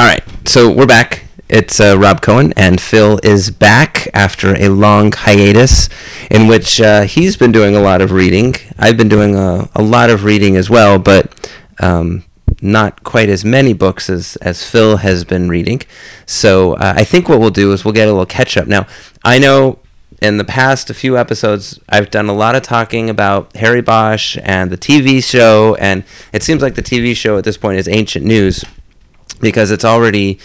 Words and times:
All 0.00 0.06
right, 0.06 0.24
so 0.48 0.72
we're 0.72 0.86
back. 0.86 1.24
It's 1.50 1.78
uh, 1.78 1.94
Rob 1.98 2.22
Cohen, 2.22 2.54
and 2.56 2.80
Phil 2.80 3.20
is 3.22 3.50
back 3.50 4.08
after 4.14 4.56
a 4.56 4.70
long 4.70 5.12
hiatus 5.12 5.90
in 6.30 6.46
which 6.46 6.80
uh, 6.80 7.02
he's 7.02 7.36
been 7.36 7.52
doing 7.52 7.76
a 7.76 7.80
lot 7.80 8.00
of 8.00 8.10
reading. 8.10 8.54
I've 8.78 8.96
been 8.96 9.10
doing 9.10 9.36
a, 9.36 9.68
a 9.74 9.82
lot 9.82 10.08
of 10.08 10.24
reading 10.24 10.56
as 10.56 10.70
well, 10.70 10.98
but 10.98 11.52
um, 11.80 12.24
not 12.62 13.04
quite 13.04 13.28
as 13.28 13.44
many 13.44 13.74
books 13.74 14.08
as, 14.08 14.36
as 14.36 14.64
Phil 14.64 14.96
has 14.96 15.24
been 15.24 15.50
reading. 15.50 15.82
So 16.24 16.76
uh, 16.76 16.94
I 16.96 17.04
think 17.04 17.28
what 17.28 17.38
we'll 17.38 17.50
do 17.50 17.70
is 17.72 17.84
we'll 17.84 17.92
get 17.92 18.08
a 18.08 18.10
little 18.10 18.24
catch 18.24 18.56
up. 18.56 18.66
Now, 18.66 18.86
I 19.22 19.38
know 19.38 19.80
in 20.22 20.38
the 20.38 20.44
past 20.44 20.88
a 20.88 20.94
few 20.94 21.18
episodes, 21.18 21.78
I've 21.90 22.10
done 22.10 22.30
a 22.30 22.34
lot 22.34 22.56
of 22.56 22.62
talking 22.62 23.10
about 23.10 23.54
Harry 23.54 23.82
Bosch 23.82 24.38
and 24.42 24.70
the 24.70 24.78
TV 24.78 25.22
show, 25.22 25.74
and 25.74 26.04
it 26.32 26.42
seems 26.42 26.62
like 26.62 26.74
the 26.74 26.82
TV 26.82 27.14
show 27.14 27.36
at 27.36 27.44
this 27.44 27.58
point 27.58 27.78
is 27.78 27.86
ancient 27.86 28.24
news 28.24 28.64
because 29.34 29.70
it's 29.70 29.84
already 29.84 30.38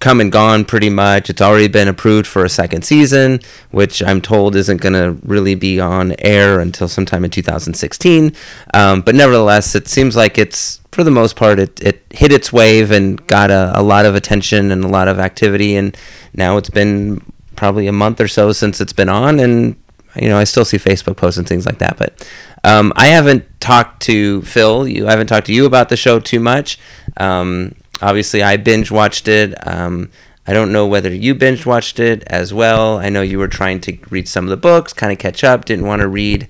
come 0.00 0.18
and 0.20 0.32
gone 0.32 0.64
pretty 0.64 0.88
much. 0.88 1.30
It's 1.30 1.42
already 1.42 1.68
been 1.68 1.86
approved 1.86 2.26
for 2.26 2.44
a 2.44 2.48
second 2.48 2.84
season, 2.84 3.40
which 3.70 4.02
I'm 4.02 4.20
told 4.20 4.56
isn't 4.56 4.80
going 4.80 4.94
to 4.94 5.18
really 5.26 5.54
be 5.54 5.78
on 5.78 6.14
air 6.18 6.58
until 6.58 6.88
sometime 6.88 7.24
in 7.24 7.30
2016. 7.30 8.32
Um, 8.72 9.02
but 9.02 9.14
nevertheless, 9.14 9.74
it 9.74 9.88
seems 9.88 10.16
like 10.16 10.38
it's, 10.38 10.80
for 10.90 11.04
the 11.04 11.10
most 11.10 11.36
part, 11.36 11.58
it, 11.58 11.80
it 11.82 12.02
hit 12.10 12.32
its 12.32 12.52
wave 12.52 12.90
and 12.90 13.24
got 13.26 13.50
a, 13.50 13.72
a 13.74 13.82
lot 13.82 14.06
of 14.06 14.14
attention 14.14 14.70
and 14.70 14.82
a 14.84 14.88
lot 14.88 15.06
of 15.06 15.18
activity. 15.18 15.76
And 15.76 15.96
now 16.32 16.56
it's 16.56 16.70
been 16.70 17.22
probably 17.54 17.86
a 17.86 17.92
month 17.92 18.22
or 18.22 18.28
so 18.28 18.52
since 18.52 18.80
it's 18.80 18.94
been 18.94 19.10
on. 19.10 19.38
And, 19.38 19.76
you 20.16 20.28
know, 20.28 20.38
I 20.38 20.44
still 20.44 20.64
see 20.64 20.78
Facebook 20.78 21.18
posts 21.18 21.36
and 21.36 21.46
things 21.46 21.66
like 21.66 21.78
that. 21.78 21.98
But 21.98 22.26
um, 22.64 22.94
I 22.96 23.08
haven't 23.08 23.44
talked 23.60 24.02
to 24.04 24.40
Phil. 24.42 24.88
You 24.88 25.06
I 25.06 25.10
haven't 25.10 25.26
talked 25.26 25.46
to 25.46 25.52
you 25.52 25.66
about 25.66 25.90
the 25.90 25.96
show 25.96 26.20
too 26.20 26.40
much. 26.40 26.78
Um, 27.18 27.74
obviously 28.02 28.42
I 28.42 28.56
binge 28.56 28.90
watched 28.90 29.28
it. 29.28 29.54
Um, 29.66 30.10
I 30.46 30.52
don't 30.52 30.72
know 30.72 30.86
whether 30.86 31.14
you 31.14 31.34
binge 31.34 31.66
watched 31.66 32.00
it 32.00 32.24
as 32.26 32.52
well. 32.52 32.98
I 32.98 33.08
know 33.08 33.22
you 33.22 33.38
were 33.38 33.48
trying 33.48 33.80
to 33.82 33.98
read 34.10 34.26
some 34.28 34.44
of 34.44 34.50
the 34.50 34.56
books, 34.56 34.92
kind 34.92 35.12
of 35.12 35.18
catch 35.18 35.44
up. 35.44 35.64
Didn't 35.64 35.86
want 35.86 36.00
to 36.00 36.08
read, 36.08 36.48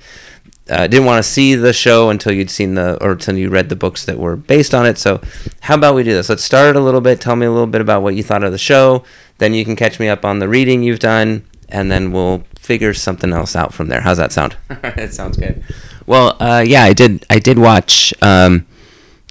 uh, 0.70 0.86
didn't 0.86 1.06
want 1.06 1.22
to 1.22 1.28
see 1.28 1.54
the 1.54 1.72
show 1.72 2.08
until 2.08 2.32
you'd 2.32 2.50
seen 2.50 2.74
the 2.74 3.02
or 3.02 3.12
until 3.12 3.36
you 3.36 3.50
read 3.50 3.68
the 3.68 3.76
books 3.76 4.04
that 4.06 4.18
were 4.18 4.36
based 4.36 4.74
on 4.74 4.86
it. 4.86 4.96
So, 4.96 5.20
how 5.60 5.74
about 5.74 5.94
we 5.94 6.02
do 6.02 6.12
this? 6.12 6.28
Let's 6.28 6.44
start 6.44 6.76
a 6.76 6.80
little 6.80 7.00
bit. 7.00 7.20
Tell 7.20 7.36
me 7.36 7.46
a 7.46 7.50
little 7.50 7.66
bit 7.66 7.80
about 7.80 8.02
what 8.02 8.14
you 8.14 8.22
thought 8.22 8.44
of 8.44 8.52
the 8.52 8.58
show. 8.58 9.04
Then 9.38 9.54
you 9.54 9.64
can 9.64 9.76
catch 9.76 9.98
me 9.98 10.08
up 10.08 10.24
on 10.24 10.38
the 10.38 10.48
reading 10.48 10.82
you've 10.82 10.98
done, 11.00 11.44
and 11.68 11.90
then 11.90 12.12
we'll 12.12 12.44
figure 12.58 12.94
something 12.94 13.32
else 13.32 13.56
out 13.56 13.74
from 13.74 13.88
there. 13.88 14.02
How's 14.02 14.18
that 14.18 14.32
sound? 14.32 14.56
it 14.70 15.12
sounds 15.12 15.36
good. 15.36 15.64
Well, 16.06 16.36
uh, 16.40 16.64
yeah, 16.66 16.84
I 16.84 16.92
did. 16.92 17.26
I 17.28 17.38
did 17.38 17.58
watch 17.58 18.14
um, 18.22 18.66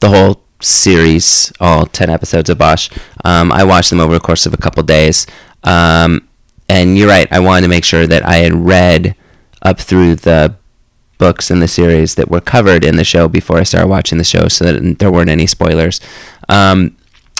the 0.01 0.09
whole 0.09 0.43
series, 0.61 1.51
all 1.59 1.85
10 1.85 2.09
episodes 2.09 2.49
of 2.49 2.57
Bosch. 2.57 2.89
Um, 3.23 3.51
I 3.51 3.63
watched 3.63 3.89
them 3.89 3.99
over 3.99 4.13
the 4.13 4.19
course 4.19 4.45
of 4.45 4.53
a 4.53 4.57
couple 4.57 4.83
days. 4.83 5.25
Um, 5.63 6.27
and 6.67 6.97
you're 6.97 7.09
right, 7.09 7.31
I 7.31 7.39
wanted 7.39 7.61
to 7.61 7.67
make 7.67 7.83
sure 7.83 8.05
that 8.05 8.25
I 8.25 8.35
had 8.35 8.53
read 8.53 9.15
up 9.61 9.79
through 9.79 10.15
the 10.15 10.55
books 11.17 11.51
in 11.51 11.59
the 11.59 11.67
series 11.67 12.15
that 12.15 12.31
were 12.31 12.41
covered 12.41 12.85
in 12.85 12.95
the 12.95 13.03
show 13.03 13.27
before 13.27 13.57
I 13.57 13.63
started 13.63 13.87
watching 13.87 14.17
the 14.17 14.23
show 14.23 14.47
so 14.47 14.65
that 14.65 14.99
there 14.99 15.11
weren't 15.11 15.29
any 15.29 15.47
spoilers. 15.47 15.99
Um, 16.47 16.95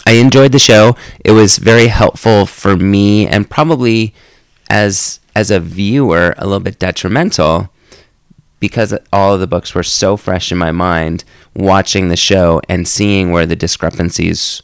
I 0.06 0.14
enjoyed 0.14 0.52
the 0.52 0.59
show. 0.59 0.95
It 1.23 1.31
was 1.31 1.58
very 1.58 1.88
helpful 1.88 2.45
for 2.45 2.76
me 2.76 3.28
and 3.28 3.50
probably 3.50 4.14
as 4.70 5.20
as 5.36 5.52
a 5.52 5.59
viewer 5.59 6.33
a 6.38 6.45
little 6.45 6.59
bit 6.59 6.80
detrimental 6.80 7.72
because 8.60 8.94
all 9.12 9.34
of 9.34 9.40
the 9.40 9.48
books 9.48 9.74
were 9.74 9.84
so 9.84 10.18
fresh 10.18 10.52
in 10.52 10.58
my 10.58 10.72
mind, 10.72 11.24
watching 11.56 12.10
the 12.10 12.18
show 12.18 12.62
and 12.68 12.88
seeing 12.88 13.32
where 13.32 13.46
the 13.46 13.56
discrepancies 13.56 14.62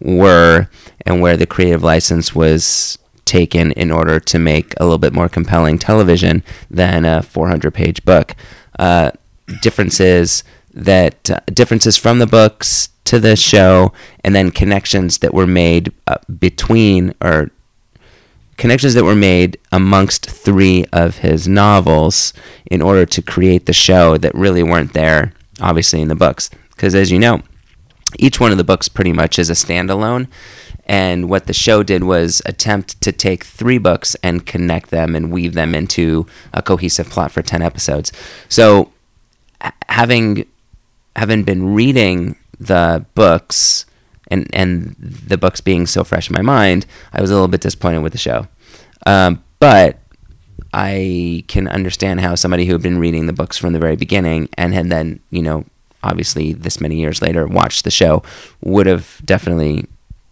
were 0.00 0.68
and 1.04 1.20
where 1.20 1.36
the 1.36 1.46
creative 1.46 1.82
license 1.82 2.34
was 2.34 2.98
taken 3.24 3.72
in 3.72 3.90
order 3.90 4.20
to 4.20 4.38
make 4.38 4.74
a 4.78 4.84
little 4.84 4.98
bit 4.98 5.12
more 5.12 5.28
compelling 5.28 5.78
television 5.78 6.42
than 6.70 7.04
a 7.04 7.22
400 7.22 7.72
page 7.72 8.04
book. 8.04 8.34
Uh, 8.78 9.10
differences 9.62 10.44
that 10.72 11.30
uh, 11.30 11.40
differences 11.46 11.96
from 11.96 12.18
the 12.18 12.26
books 12.26 12.90
to 13.04 13.20
the 13.20 13.36
show, 13.36 13.92
and 14.24 14.34
then 14.34 14.50
connections 14.50 15.18
that 15.18 15.32
were 15.32 15.46
made 15.46 15.92
uh, 16.06 16.16
between 16.38 17.14
or 17.20 17.50
connections 18.56 18.94
that 18.94 19.04
were 19.04 19.14
made 19.14 19.58
amongst 19.72 20.28
three 20.28 20.84
of 20.92 21.18
his 21.18 21.46
novels 21.46 22.32
in 22.66 22.82
order 22.82 23.04
to 23.06 23.22
create 23.22 23.66
the 23.66 23.72
show 23.72 24.16
that 24.18 24.34
really 24.34 24.62
weren't 24.62 24.92
there, 24.92 25.32
obviously, 25.60 26.00
in 26.00 26.08
the 26.08 26.14
books. 26.14 26.50
Because 26.70 26.94
as 26.94 27.10
you 27.10 27.18
know, 27.18 27.42
each 28.18 28.40
one 28.40 28.52
of 28.52 28.58
the 28.58 28.64
books 28.64 28.88
pretty 28.88 29.12
much 29.12 29.38
is 29.38 29.50
a 29.50 29.54
standalone. 29.54 30.28
And 30.86 31.28
what 31.28 31.46
the 31.46 31.52
show 31.52 31.82
did 31.82 32.04
was 32.04 32.40
attempt 32.46 33.00
to 33.00 33.10
take 33.10 33.44
three 33.44 33.78
books 33.78 34.14
and 34.22 34.46
connect 34.46 34.90
them 34.90 35.16
and 35.16 35.32
weave 35.32 35.54
them 35.54 35.74
into 35.74 36.26
a 36.52 36.62
cohesive 36.62 37.10
plot 37.10 37.32
for 37.32 37.42
10 37.42 37.60
episodes. 37.60 38.12
So, 38.48 38.92
having 39.88 40.46
having 41.16 41.42
been 41.42 41.74
reading 41.74 42.36
the 42.60 43.04
books 43.14 43.86
and 44.28 44.48
and 44.52 44.96
the 44.98 45.38
books 45.38 45.60
being 45.60 45.86
so 45.86 46.04
fresh 46.04 46.28
in 46.28 46.34
my 46.34 46.42
mind, 46.42 46.86
I 47.12 47.20
was 47.20 47.30
a 47.30 47.34
little 47.34 47.48
bit 47.48 47.60
disappointed 47.60 48.00
with 48.00 48.12
the 48.12 48.18
show. 48.18 48.48
Um, 49.06 49.42
but 49.58 49.98
I 50.72 51.44
can 51.48 51.68
understand 51.68 52.20
how 52.20 52.34
somebody 52.34 52.66
who 52.66 52.72
had 52.72 52.82
been 52.82 52.98
reading 52.98 53.26
the 53.26 53.32
books 53.32 53.56
from 53.56 53.72
the 53.72 53.78
very 53.78 53.96
beginning 53.96 54.48
and 54.58 54.74
had 54.74 54.90
then, 54.90 55.20
you 55.30 55.42
know, 55.42 55.64
obviously 56.02 56.52
this 56.52 56.80
many 56.80 56.96
years 56.96 57.22
later 57.22 57.46
watched 57.46 57.84
the 57.84 57.90
show 57.90 58.22
would 58.60 58.86
have 58.86 59.20
definitely 59.24 59.86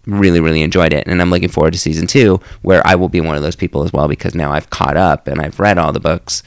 really 0.06 0.40
really 0.40 0.60
enjoyed 0.62 0.92
it. 0.92 1.06
And 1.06 1.22
i'm 1.22 1.30
looking 1.30 1.48
forward 1.48 1.72
to 1.72 1.78
season 1.78 2.06
two 2.06 2.40
where 2.62 2.86
i 2.86 2.94
will 2.94 3.08
be 3.08 3.22
one 3.22 3.36
of 3.36 3.42
those 3.42 3.56
people 3.56 3.82
as 3.84 3.92
well 3.92 4.06
because 4.06 4.34
now 4.34 4.52
i've 4.52 4.68
caught 4.68 4.98
up 4.98 5.26
and 5.26 5.40
i've 5.40 5.58
read 5.58 5.78
all 5.78 5.92
the 5.92 6.00
books. 6.00 6.42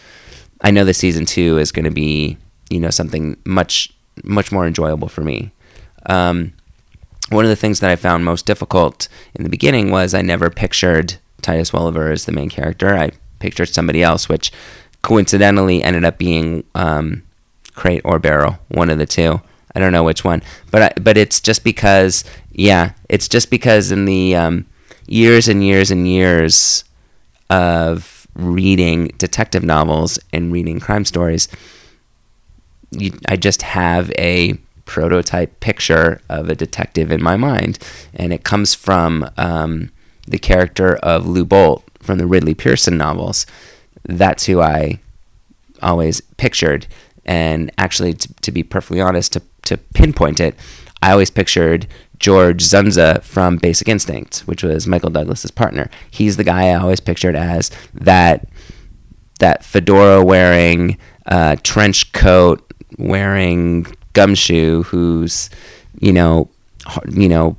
I 0.61 0.71
know 0.71 0.85
that 0.85 0.93
season 0.93 1.25
two 1.25 1.57
is 1.57 1.71
going 1.71 1.85
to 1.85 1.91
be 1.91 2.37
you 2.69 2.79
know 2.79 2.89
something 2.89 3.37
much 3.45 3.91
much 4.23 4.51
more 4.51 4.65
enjoyable 4.65 5.07
for 5.07 5.21
me. 5.21 5.51
Um, 6.05 6.53
one 7.29 7.43
of 7.43 7.49
the 7.49 7.55
things 7.55 7.79
that 7.79 7.89
I 7.89 7.95
found 7.95 8.23
most 8.23 8.45
difficult 8.45 9.07
in 9.35 9.43
the 9.43 9.49
beginning 9.49 9.91
was 9.91 10.13
I 10.13 10.21
never 10.21 10.49
pictured 10.49 11.17
Titus 11.41 11.73
Welliver 11.73 12.11
as 12.11 12.25
the 12.25 12.31
main 12.31 12.49
character. 12.49 12.95
I 12.95 13.11
pictured 13.39 13.69
somebody 13.69 14.01
else, 14.01 14.29
which 14.29 14.51
coincidentally 15.01 15.83
ended 15.83 16.05
up 16.05 16.17
being 16.17 16.63
um, 16.75 17.23
Crate 17.75 18.01
or 18.03 18.19
Barrel, 18.19 18.59
one 18.69 18.89
of 18.89 18.97
the 18.97 19.05
two. 19.05 19.41
I 19.75 19.79
don't 19.79 19.91
know 19.91 20.03
which 20.03 20.23
one, 20.23 20.41
but 20.71 20.81
I, 20.81 20.99
but 20.99 21.17
it's 21.17 21.39
just 21.39 21.63
because, 21.63 22.23
yeah, 22.51 22.93
it's 23.09 23.27
just 23.27 23.51
because 23.51 23.91
in 23.91 24.05
the 24.05 24.35
um, 24.35 24.65
years 25.05 25.47
and 25.47 25.63
years 25.63 25.91
and 25.91 26.07
years 26.07 26.83
of 27.49 28.25
reading 28.33 29.07
detective 29.17 29.63
novels 29.63 30.17
and 30.33 30.51
reading 30.51 30.79
crime 30.79 31.05
stories, 31.05 31.47
you, 32.91 33.11
I 33.27 33.35
just 33.35 33.61
have 33.61 34.11
a 34.17 34.57
prototype 34.87 35.59
picture 35.59 36.21
of 36.29 36.49
a 36.49 36.55
detective 36.55 37.11
in 37.11 37.21
my 37.21 37.37
mind, 37.37 37.77
and 38.13 38.33
it 38.33 38.43
comes 38.43 38.73
from 38.73 39.29
um, 39.37 39.91
the 40.27 40.39
character 40.39 40.95
of 40.97 41.27
Lou 41.27 41.45
Boldt 41.45 41.83
from 42.01 42.17
the 42.17 42.25
Ridley 42.25 42.55
Pearson 42.55 42.97
novels. 42.97 43.45
That's 44.03 44.45
who 44.45 44.61
I 44.61 44.99
always 45.81 46.21
pictured, 46.37 46.87
and 47.25 47.71
actually, 47.77 48.13
to, 48.13 48.33
to 48.41 48.51
be 48.51 48.63
perfectly 48.63 49.01
honest, 49.01 49.33
to 49.33 49.41
to 49.63 49.77
pinpoint 49.77 50.39
it, 50.39 50.55
I 51.01 51.11
always 51.11 51.29
pictured 51.29 51.87
George 52.19 52.63
Dzundza 52.63 53.21
from 53.21 53.57
Basic 53.57 53.87
Instinct, 53.87 54.39
which 54.47 54.63
was 54.63 54.87
Michael 54.87 55.09
Douglas's 55.09 55.51
partner. 55.51 55.89
He's 56.09 56.37
the 56.37 56.43
guy 56.43 56.69
I 56.69 56.75
always 56.75 56.99
pictured 56.99 57.35
as 57.35 57.69
that 57.93 58.47
that 59.39 59.63
fedora 59.63 60.23
wearing, 60.23 60.97
uh, 61.27 61.57
trench 61.61 62.11
coat 62.13 62.63
wearing 62.97 63.85
gumshoe 64.13 64.83
who's 64.83 65.49
you 65.99 66.11
know 66.11 66.49
you 67.09 67.29
know 67.29 67.55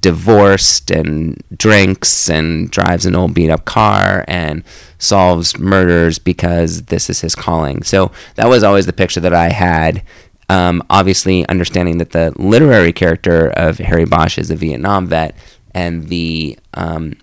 divorced 0.00 0.90
and 0.90 1.42
drinks 1.56 2.28
and 2.28 2.70
drives 2.70 3.06
an 3.06 3.14
old 3.14 3.34
beat 3.34 3.50
up 3.50 3.64
car 3.64 4.24
and 4.26 4.64
solves 4.98 5.58
murders 5.58 6.18
because 6.18 6.82
this 6.82 7.08
is 7.08 7.20
his 7.20 7.34
calling. 7.34 7.82
So 7.82 8.10
that 8.34 8.48
was 8.48 8.62
always 8.62 8.86
the 8.86 8.92
picture 8.92 9.20
that 9.20 9.34
I 9.34 9.50
had. 9.50 10.02
Um, 10.48 10.82
obviously, 10.90 11.48
understanding 11.48 11.98
that 11.98 12.10
the 12.10 12.32
literary 12.36 12.92
character 12.92 13.48
of 13.50 13.78
Harry 13.78 14.04
Bosch 14.04 14.38
is 14.38 14.50
a 14.50 14.56
Vietnam 14.56 15.06
vet 15.06 15.36
and 15.74 16.08
the 16.08 16.58
um, 16.74 17.14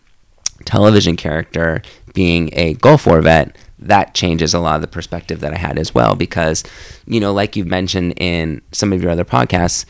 television 0.66 1.16
character 1.16 1.82
being 2.14 2.50
a 2.54 2.74
Gulf 2.76 3.08
War 3.08 3.22
vet, 3.22 3.56
that 3.88 4.14
changes 4.14 4.54
a 4.54 4.60
lot 4.60 4.76
of 4.76 4.82
the 4.82 4.88
perspective 4.88 5.40
that 5.42 5.54
I 5.54 5.58
had 5.58 5.78
as 5.78 5.94
well. 5.94 6.16
Because, 6.16 6.64
you 7.06 7.20
know, 7.20 7.34
like 7.34 7.56
you've 7.56 7.68
mentioned 7.68 8.14
in 8.18 8.62
some 8.72 8.94
of 8.94 9.02
your 9.02 9.12
other 9.12 9.26
podcasts, 9.26 9.86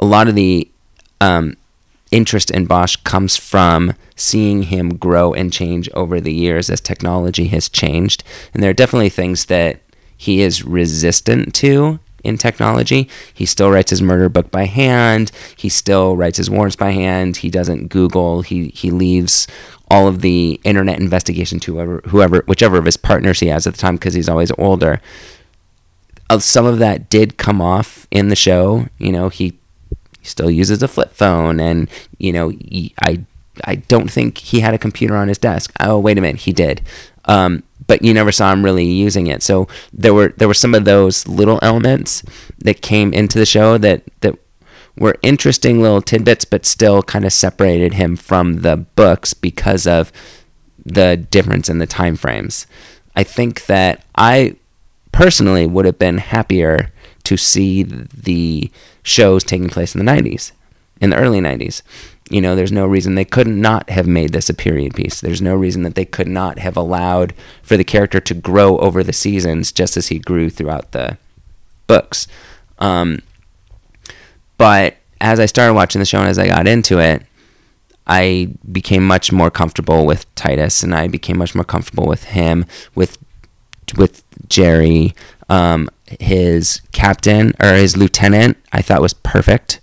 a 0.00 0.06
lot 0.06 0.28
of 0.28 0.34
the 0.34 0.68
um, 1.20 1.56
interest 2.10 2.50
in 2.50 2.66
Bosch 2.66 2.96
comes 2.96 3.36
from 3.36 3.94
seeing 4.16 4.64
him 4.64 4.96
grow 4.96 5.34
and 5.34 5.52
change 5.52 5.88
over 5.94 6.20
the 6.20 6.32
years 6.32 6.70
as 6.70 6.80
technology 6.80 7.48
has 7.48 7.68
changed. 7.68 8.22
And 8.52 8.62
there 8.62 8.70
are 8.70 8.74
definitely 8.74 9.08
things 9.08 9.46
that 9.46 9.80
he 10.16 10.40
is 10.40 10.64
resistant 10.64 11.54
to 11.56 11.98
in 12.24 12.38
technology. 12.38 13.08
He 13.32 13.46
still 13.46 13.70
writes 13.70 13.90
his 13.90 14.02
murder 14.02 14.28
book 14.28 14.50
by 14.50 14.64
hand. 14.64 15.30
He 15.56 15.68
still 15.68 16.16
writes 16.16 16.38
his 16.38 16.50
warrants 16.50 16.76
by 16.76 16.90
hand. 16.90 17.38
He 17.38 17.50
doesn't 17.50 17.88
Google. 17.88 18.42
He 18.42 18.68
he 18.68 18.90
leaves 18.90 19.46
all 19.90 20.08
of 20.08 20.22
the 20.22 20.60
internet 20.64 20.98
investigation 20.98 21.60
to 21.60 21.74
whoever, 21.74 22.00
whoever 22.06 22.42
whichever 22.46 22.78
of 22.78 22.84
his 22.84 22.96
partners 22.96 23.40
he 23.40 23.48
has 23.48 23.66
at 23.66 23.74
the 23.74 23.80
time 23.80 23.96
because 23.96 24.14
he's 24.14 24.28
always 24.28 24.50
older. 24.58 25.00
Uh, 26.30 26.38
some 26.38 26.64
of 26.64 26.78
that 26.78 27.10
did 27.10 27.36
come 27.36 27.60
off 27.60 28.06
in 28.10 28.28
the 28.28 28.36
show. 28.36 28.86
You 28.98 29.12
know, 29.12 29.28
he, 29.28 29.58
he 30.20 30.26
still 30.26 30.50
uses 30.50 30.82
a 30.82 30.88
flip 30.88 31.12
phone, 31.12 31.60
and 31.60 31.88
you 32.18 32.32
know, 32.32 32.48
he, 32.48 32.94
I 33.00 33.24
I 33.64 33.76
don't 33.76 34.10
think 34.10 34.38
he 34.38 34.60
had 34.60 34.74
a 34.74 34.78
computer 34.78 35.16
on 35.16 35.28
his 35.28 35.38
desk. 35.38 35.72
Oh, 35.80 35.98
wait 35.98 36.18
a 36.18 36.20
minute, 36.20 36.42
he 36.42 36.52
did. 36.52 36.80
Um, 37.26 37.62
but 37.86 38.02
you 38.02 38.14
never 38.14 38.32
saw 38.32 38.52
him 38.52 38.64
really 38.64 38.84
using 38.84 39.26
it. 39.26 39.42
So 39.42 39.68
there 39.92 40.14
were 40.14 40.34
there 40.36 40.48
were 40.48 40.54
some 40.54 40.74
of 40.74 40.84
those 40.84 41.26
little 41.28 41.58
elements 41.62 42.22
that 42.58 42.82
came 42.82 43.12
into 43.12 43.38
the 43.38 43.46
show 43.46 43.78
that 43.78 44.02
that 44.20 44.36
were 44.96 45.16
interesting 45.22 45.82
little 45.82 46.02
tidbits, 46.02 46.44
but 46.44 46.64
still 46.64 47.02
kind 47.02 47.24
of 47.24 47.32
separated 47.32 47.94
him 47.94 48.16
from 48.16 48.62
the 48.62 48.76
books 48.76 49.34
because 49.34 49.86
of 49.86 50.12
the 50.84 51.16
difference 51.16 51.68
in 51.68 51.78
the 51.78 51.86
time 51.86 52.16
frames. 52.16 52.66
I 53.16 53.24
think 53.24 53.66
that 53.66 54.04
I 54.16 54.56
personally 55.12 55.66
would 55.66 55.84
have 55.84 55.98
been 55.98 56.18
happier 56.18 56.90
to 57.24 57.36
see 57.36 57.82
the 57.82 58.70
shows 59.02 59.44
taking 59.44 59.68
place 59.68 59.94
in 59.94 60.04
the 60.04 60.10
90s, 60.10 60.52
in 61.00 61.10
the 61.10 61.16
early 61.16 61.40
90s. 61.40 61.82
You 62.30 62.40
know, 62.40 62.56
there's 62.56 62.72
no 62.72 62.86
reason 62.86 63.14
they 63.14 63.24
could 63.24 63.46
not 63.46 63.90
have 63.90 64.06
made 64.06 64.32
this 64.32 64.48
a 64.48 64.54
period 64.54 64.94
piece. 64.94 65.20
There's 65.20 65.42
no 65.42 65.54
reason 65.54 65.82
that 65.82 65.94
they 65.94 66.06
could 66.06 66.28
not 66.28 66.58
have 66.58 66.76
allowed 66.76 67.34
for 67.62 67.76
the 67.76 67.84
character 67.84 68.18
to 68.20 68.34
grow 68.34 68.78
over 68.78 69.02
the 69.02 69.12
seasons 69.12 69.72
just 69.72 69.96
as 69.96 70.08
he 70.08 70.18
grew 70.18 70.48
throughout 70.48 70.92
the 70.92 71.18
books. 71.86 72.26
Um, 72.78 73.20
but 74.56 74.96
as 75.20 75.38
I 75.38 75.46
started 75.46 75.74
watching 75.74 75.98
the 75.98 76.06
show 76.06 76.18
and 76.18 76.28
as 76.28 76.38
I 76.38 76.46
got 76.46 76.66
into 76.66 76.98
it, 76.98 77.22
I 78.06 78.48
became 78.70 79.06
much 79.06 79.32
more 79.32 79.50
comfortable 79.50 80.04
with 80.04 80.32
Titus, 80.34 80.82
and 80.82 80.94
I 80.94 81.08
became 81.08 81.38
much 81.38 81.54
more 81.54 81.64
comfortable 81.64 82.06
with 82.06 82.24
him, 82.24 82.66
with 82.94 83.18
with 83.96 84.22
Jerry, 84.48 85.14
um, 85.48 85.88
his 86.20 86.82
captain 86.92 87.54
or 87.60 87.72
his 87.74 87.96
lieutenant. 87.96 88.58
I 88.72 88.82
thought 88.82 89.00
was 89.00 89.14
perfect. 89.14 89.80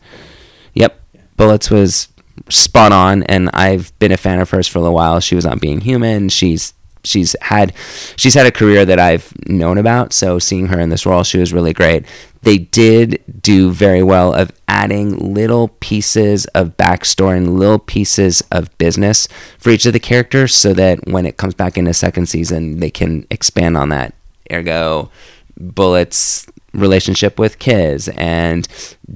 Yep, 0.76 1.00
Bullets 1.36 1.72
was 1.72 2.10
spot 2.50 2.92
on, 2.92 3.24
and 3.24 3.50
I've 3.54 3.98
been 4.00 4.12
a 4.12 4.18
fan 4.18 4.40
of 4.40 4.50
hers 4.50 4.68
for 4.68 4.80
a 4.80 4.82
little 4.82 4.96
while. 4.96 5.20
She 5.20 5.36
was 5.36 5.46
on 5.46 5.60
Being 5.60 5.82
Human. 5.82 6.30
She's 6.30 6.74
she's 7.04 7.36
had 7.42 7.74
she's 8.16 8.36
had 8.36 8.46
a 8.46 8.52
career 8.52 8.86
that 8.86 9.00
I've 9.00 9.34
known 9.48 9.78
about. 9.78 10.14
So 10.14 10.40
seeing 10.40 10.68
her 10.68 10.80
in 10.80 10.90
this 10.90 11.06
role, 11.06 11.24
she 11.24 11.38
was 11.38 11.54
really 11.54 11.74
great. 11.74 12.06
They 12.44 12.58
did 12.58 13.24
do 13.42 13.72
very 13.72 14.02
well 14.02 14.34
of 14.34 14.52
adding 14.68 15.34
little 15.34 15.68
pieces 15.80 16.46
of 16.48 16.76
backstory 16.78 17.38
and 17.38 17.60
little 17.60 17.80
pieces 17.80 18.44
of 18.52 18.76
business 18.78 19.28
for 19.60 19.70
each 19.70 19.86
of 19.86 19.94
the 19.94 20.00
characters, 20.00 20.56
so 20.56 20.74
that 20.74 21.08
when 21.08 21.26
it 21.26 21.38
comes 21.38 21.54
back 21.54 21.78
in 21.78 21.88
a 21.88 21.94
second 21.94 22.28
season, 22.28 22.80
they 22.80 22.90
can 22.90 23.28
expand 23.30 23.78
on 23.78 23.90
that. 23.90 24.14
Ergo, 24.52 25.12
Bullets 25.58 26.48
relationship 26.74 27.38
with 27.38 27.60
Kiz 27.60 28.10
and 28.10 28.68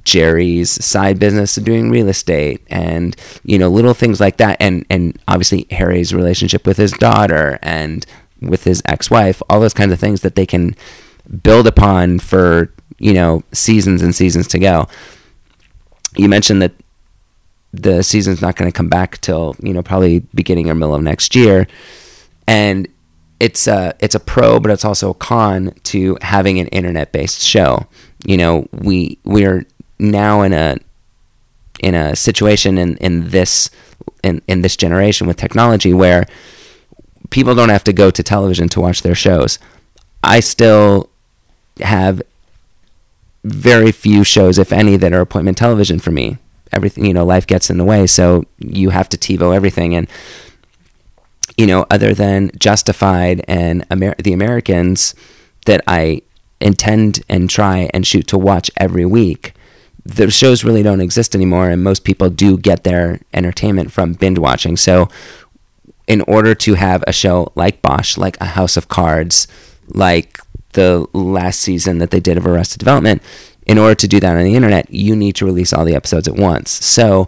Jerry's 0.03 0.83
side 0.83 1.19
business 1.19 1.57
of 1.57 1.63
doing 1.63 1.89
real 1.89 2.09
estate 2.09 2.61
and 2.67 3.15
you 3.43 3.57
know 3.57 3.69
little 3.69 3.93
things 3.93 4.19
like 4.19 4.37
that. 4.37 4.57
And 4.59 4.85
and 4.89 5.17
obviously 5.27 5.67
Harry's 5.71 6.13
relationship 6.13 6.65
with 6.67 6.77
his 6.77 6.91
daughter 6.93 7.59
and 7.61 8.05
with 8.41 8.65
his 8.65 8.81
ex-wife 8.85 9.41
all 9.49 9.59
those 9.59 9.73
kinds 9.73 9.93
of 9.93 9.99
things 9.99 10.21
that 10.21 10.35
they 10.35 10.45
can 10.45 10.75
build 11.41 11.65
upon 11.65 12.19
for 12.19 12.71
you 12.99 13.13
know 13.13 13.43
seasons 13.51 14.01
and 14.01 14.13
seasons 14.13 14.47
to 14.49 14.59
go. 14.59 14.87
You 16.15 16.29
mentioned 16.29 16.61
that 16.61 16.73
the 17.73 18.03
season's 18.03 18.41
not 18.41 18.55
going 18.55 18.71
to 18.71 18.75
come 18.75 18.89
back 18.89 19.19
till 19.21 19.55
you 19.61 19.73
know 19.73 19.81
probably 19.81 20.19
beginning 20.33 20.69
or 20.69 20.75
middle 20.75 20.95
of 20.95 21.01
next 21.03 21.35
year. 21.35 21.67
And 22.47 22.87
it's 23.39 23.67
a 23.67 23.93
it's 23.99 24.15
a 24.15 24.19
pro, 24.19 24.59
but 24.59 24.71
it's 24.71 24.85
also 24.85 25.11
a 25.11 25.13
con 25.13 25.73
to 25.83 26.17
having 26.21 26.59
an 26.59 26.67
internet 26.67 27.11
based 27.11 27.41
show. 27.41 27.87
You 28.25 28.37
know, 28.37 28.67
we 28.71 29.17
we 29.23 29.45
are 29.45 29.65
now 29.99 30.41
in 30.41 30.53
a 30.53 30.77
in 31.79 31.95
a 31.95 32.15
situation 32.15 32.77
in, 32.77 32.97
in 32.97 33.29
this 33.29 33.69
in, 34.23 34.41
in 34.47 34.61
this 34.61 34.75
generation 34.75 35.27
with 35.27 35.37
technology 35.37 35.93
where 35.93 36.25
people 37.29 37.55
don't 37.55 37.69
have 37.69 37.83
to 37.83 37.93
go 37.93 38.09
to 38.09 38.23
television 38.23 38.69
to 38.69 38.81
watch 38.81 39.01
their 39.01 39.15
shows. 39.15 39.59
I 40.23 40.39
still 40.39 41.09
have 41.81 42.21
very 43.43 43.91
few 43.91 44.23
shows, 44.23 44.57
if 44.57 44.71
any, 44.71 44.97
that 44.97 45.13
are 45.13 45.21
appointment 45.21 45.57
television 45.57 45.99
for 45.99 46.11
me. 46.11 46.37
Everything, 46.71 47.05
you 47.05 47.13
know, 47.13 47.25
life 47.25 47.45
gets 47.45 47.69
in 47.69 47.77
the 47.77 47.83
way, 47.83 48.07
so 48.07 48.45
you 48.57 48.89
have 48.89 49.07
to 49.09 49.17
TiVo 49.17 49.55
everything. 49.55 49.95
And 49.95 50.07
you 51.57 51.65
know, 51.65 51.85
other 51.89 52.13
than 52.13 52.51
Justified 52.57 53.43
and 53.47 53.85
Amer- 53.91 54.15
the 54.21 54.33
Americans 54.33 55.15
that 55.65 55.81
I 55.87 56.21
intend 56.59 57.23
and 57.29 57.49
try 57.49 57.89
and 57.93 58.05
shoot 58.05 58.27
to 58.27 58.37
watch 58.37 58.69
every 58.77 59.05
week, 59.05 59.53
the 60.05 60.29
shows 60.29 60.63
really 60.63 60.83
don't 60.83 61.01
exist 61.01 61.33
anymore, 61.33 61.69
and 61.69 61.83
most 61.83 62.03
people 62.03 62.29
do 62.29 62.57
get 62.57 62.83
their 62.83 63.19
entertainment 63.33 63.91
from 63.91 64.13
binge 64.13 64.37
watching. 64.37 64.77
So, 64.77 65.09
in 66.07 66.21
order 66.21 66.53
to 66.53 66.75
have 66.75 67.03
a 67.07 67.11
show 67.11 67.51
like 67.55 67.81
Bosch, 67.81 68.15
like 68.15 68.39
a 68.39 68.45
House 68.45 68.77
of 68.77 68.87
Cards, 68.87 69.47
like 69.87 70.37
the 70.73 71.07
last 71.13 71.61
season 71.61 71.97
that 71.97 72.11
they 72.11 72.19
did 72.19 72.37
of 72.37 72.45
Arrested 72.45 72.77
Development, 72.77 73.21
in 73.65 73.79
order 73.79 73.95
to 73.95 74.07
do 74.07 74.19
that 74.19 74.37
on 74.37 74.43
the 74.43 74.55
internet, 74.55 74.91
you 74.91 75.15
need 75.15 75.35
to 75.37 75.45
release 75.45 75.73
all 75.73 75.85
the 75.85 75.95
episodes 75.95 76.27
at 76.27 76.35
once. 76.35 76.69
So, 76.69 77.27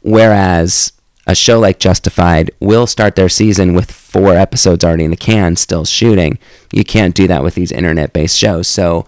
whereas 0.00 0.92
a 1.26 1.34
show 1.34 1.58
like 1.58 1.78
Justified 1.78 2.50
will 2.60 2.86
start 2.86 3.16
their 3.16 3.28
season 3.28 3.74
with 3.74 3.90
four 3.90 4.34
episodes 4.34 4.84
already 4.84 5.04
in 5.04 5.10
the 5.10 5.16
can, 5.16 5.56
still 5.56 5.84
shooting. 5.84 6.38
You 6.72 6.84
can't 6.84 7.14
do 7.14 7.26
that 7.26 7.42
with 7.42 7.54
these 7.54 7.72
internet 7.72 8.12
based 8.12 8.38
shows. 8.38 8.68
So 8.68 9.06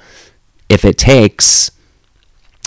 if 0.69 0.85
it 0.85 0.99
takes 0.99 1.70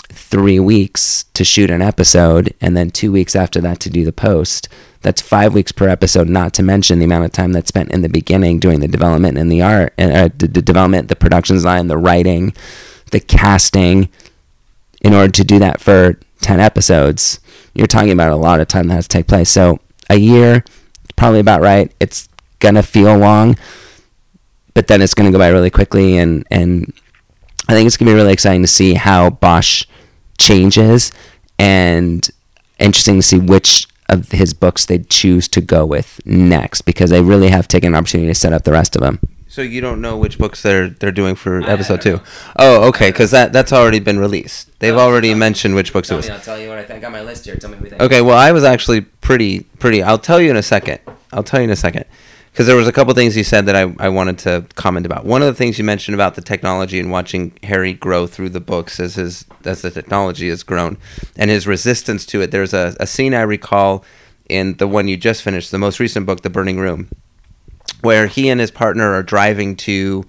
three 0.08 0.58
weeks 0.58 1.24
to 1.34 1.44
shoot 1.44 1.70
an 1.70 1.82
episode 1.82 2.54
and 2.60 2.76
then 2.76 2.90
two 2.90 3.12
weeks 3.12 3.36
after 3.36 3.60
that 3.60 3.80
to 3.80 3.90
do 3.90 4.04
the 4.04 4.12
post, 4.12 4.68
that's 5.02 5.20
five 5.20 5.52
weeks 5.52 5.72
per 5.72 5.88
episode, 5.88 6.28
not 6.28 6.54
to 6.54 6.62
mention 6.62 6.98
the 6.98 7.04
amount 7.04 7.24
of 7.24 7.32
time 7.32 7.52
that's 7.52 7.68
spent 7.68 7.90
in 7.90 8.00
the 8.00 8.08
beginning 8.08 8.58
doing 8.58 8.80
the 8.80 8.88
development 8.88 9.36
and 9.36 9.52
the 9.52 9.60
art, 9.60 9.92
uh, 9.98 10.28
the, 10.38 10.48
the 10.48 10.62
development, 10.62 11.08
the 11.08 11.16
production 11.16 11.56
design, 11.56 11.88
the 11.88 11.98
writing, 11.98 12.54
the 13.10 13.20
casting, 13.20 14.08
in 15.02 15.12
order 15.12 15.32
to 15.32 15.44
do 15.44 15.58
that 15.58 15.80
for 15.80 16.18
10 16.40 16.60
episodes 16.60 17.40
you're 17.74 17.86
talking 17.86 18.12
about 18.12 18.30
a 18.30 18.36
lot 18.36 18.60
of 18.60 18.68
time 18.68 18.88
that 18.88 18.94
has 18.94 19.08
to 19.08 19.16
take 19.16 19.26
place. 19.26 19.50
So 19.50 19.80
a 20.10 20.16
year, 20.16 20.64
probably 21.16 21.40
about 21.40 21.62
right. 21.62 21.92
It's 22.00 22.28
gonna 22.58 22.82
feel 22.82 23.16
long, 23.16 23.56
but 24.74 24.86
then 24.86 25.02
it's 25.02 25.14
gonna 25.14 25.32
go 25.32 25.38
by 25.38 25.48
really 25.48 25.70
quickly, 25.70 26.18
and 26.18 26.46
and 26.50 26.92
I 27.68 27.74
think 27.74 27.86
it's 27.86 27.96
gonna 27.96 28.10
be 28.10 28.14
really 28.14 28.32
exciting 28.32 28.62
to 28.62 28.68
see 28.68 28.94
how 28.94 29.30
Bosch 29.30 29.84
changes, 30.38 31.12
and 31.58 32.28
interesting 32.78 33.16
to 33.16 33.22
see 33.22 33.38
which 33.38 33.86
of 34.08 34.32
his 34.32 34.52
books 34.52 34.84
they 34.84 34.98
choose 34.98 35.48
to 35.48 35.60
go 35.60 35.86
with 35.86 36.20
next 36.26 36.82
because 36.82 37.10
they 37.10 37.22
really 37.22 37.48
have 37.48 37.66
taken 37.66 37.92
an 37.92 37.94
opportunity 37.94 38.28
to 38.28 38.34
set 38.34 38.52
up 38.52 38.64
the 38.64 38.72
rest 38.72 38.94
of 38.94 39.02
them. 39.02 39.18
So 39.52 39.60
you 39.60 39.82
don't 39.82 40.00
know 40.00 40.16
which 40.16 40.38
books 40.38 40.62
they're 40.62 40.88
they're 40.88 41.12
doing 41.12 41.34
for 41.34 41.60
episode 41.68 42.00
two? 42.00 42.22
Oh, 42.58 42.88
okay, 42.88 43.10
because 43.10 43.32
that 43.32 43.52
that's 43.52 43.70
already 43.70 44.00
been 44.00 44.18
released. 44.18 44.70
They've 44.78 44.96
oh, 44.96 44.98
already 44.98 45.34
mentioned 45.34 45.74
which 45.74 45.92
books 45.92 46.08
Tell 46.08 46.16
it 46.16 46.20
was. 46.20 46.28
me, 46.28 46.32
I'll 46.32 46.40
tell 46.40 46.58
you 46.58 46.70
what 46.70 46.78
I 46.78 46.84
think. 46.84 46.96
I 46.96 47.00
got 47.00 47.12
my 47.12 47.20
list 47.20 47.44
here. 47.44 47.54
Tell 47.56 47.68
me 47.68 47.76
what 47.76 47.84
you 47.84 47.90
think. 47.90 48.00
Okay, 48.00 48.22
well, 48.22 48.38
I 48.38 48.50
was 48.52 48.64
actually 48.64 49.02
pretty 49.02 49.64
pretty. 49.78 50.02
I'll 50.02 50.16
tell 50.16 50.40
you 50.40 50.48
in 50.48 50.56
a 50.56 50.62
second. 50.62 51.00
I'll 51.34 51.42
tell 51.42 51.60
you 51.60 51.64
in 51.64 51.70
a 51.70 51.76
second. 51.76 52.06
Because 52.50 52.66
there 52.66 52.76
was 52.76 52.88
a 52.88 52.92
couple 52.92 53.12
things 53.12 53.36
you 53.36 53.44
said 53.44 53.66
that 53.66 53.76
I, 53.76 53.94
I 53.98 54.08
wanted 54.08 54.38
to 54.38 54.64
comment 54.74 55.04
about. 55.04 55.26
One 55.26 55.42
of 55.42 55.48
the 55.48 55.54
things 55.54 55.78
you 55.78 55.84
mentioned 55.84 56.14
about 56.14 56.34
the 56.34 56.40
technology 56.40 56.98
and 56.98 57.10
watching 57.10 57.52
Harry 57.62 57.92
grow 57.92 58.26
through 58.26 58.50
the 58.50 58.60
books 58.60 58.98
as 58.98 59.16
his 59.16 59.44
as 59.66 59.82
the 59.82 59.90
technology 59.90 60.48
has 60.48 60.62
grown 60.62 60.96
and 61.36 61.50
his 61.50 61.66
resistance 61.66 62.24
to 62.24 62.40
it. 62.40 62.52
There's 62.52 62.72
a, 62.72 62.96
a 62.98 63.06
scene 63.06 63.34
I 63.34 63.42
recall 63.42 64.02
in 64.48 64.78
the 64.78 64.88
one 64.88 65.08
you 65.08 65.18
just 65.18 65.42
finished, 65.42 65.72
the 65.72 65.78
most 65.78 66.00
recent 66.00 66.24
book, 66.24 66.40
The 66.40 66.48
Burning 66.48 66.78
Room, 66.78 67.10
where 68.00 68.26
he 68.26 68.48
and 68.48 68.60
his 68.60 68.70
partner 68.70 69.12
are 69.12 69.22
driving 69.22 69.76
to 69.76 70.26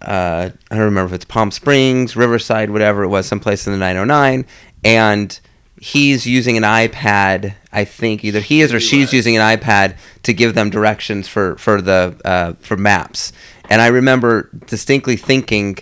uh, 0.00 0.50
I 0.70 0.74
don't 0.74 0.84
remember 0.84 1.12
if 1.12 1.16
it's 1.16 1.24
Palm 1.24 1.50
Springs, 1.50 2.14
Riverside, 2.14 2.70
whatever 2.70 3.02
it 3.02 3.08
was, 3.08 3.26
someplace 3.26 3.66
in 3.66 3.72
the 3.72 3.78
909, 3.78 4.46
and 4.84 5.40
he's 5.80 6.26
using 6.26 6.56
an 6.56 6.62
iPad. 6.62 7.54
I 7.72 7.84
think 7.84 8.24
either 8.24 8.40
he 8.40 8.60
is 8.60 8.72
or 8.72 8.80
she's 8.80 9.12
using 9.12 9.36
an 9.36 9.42
iPad 9.42 9.96
to 10.22 10.32
give 10.32 10.54
them 10.54 10.70
directions 10.70 11.26
for 11.28 11.56
for 11.56 11.82
the 11.82 12.18
uh, 12.24 12.52
for 12.60 12.76
maps. 12.76 13.32
And 13.70 13.80
I 13.80 13.88
remember 13.88 14.50
distinctly 14.66 15.16
thinking. 15.16 15.78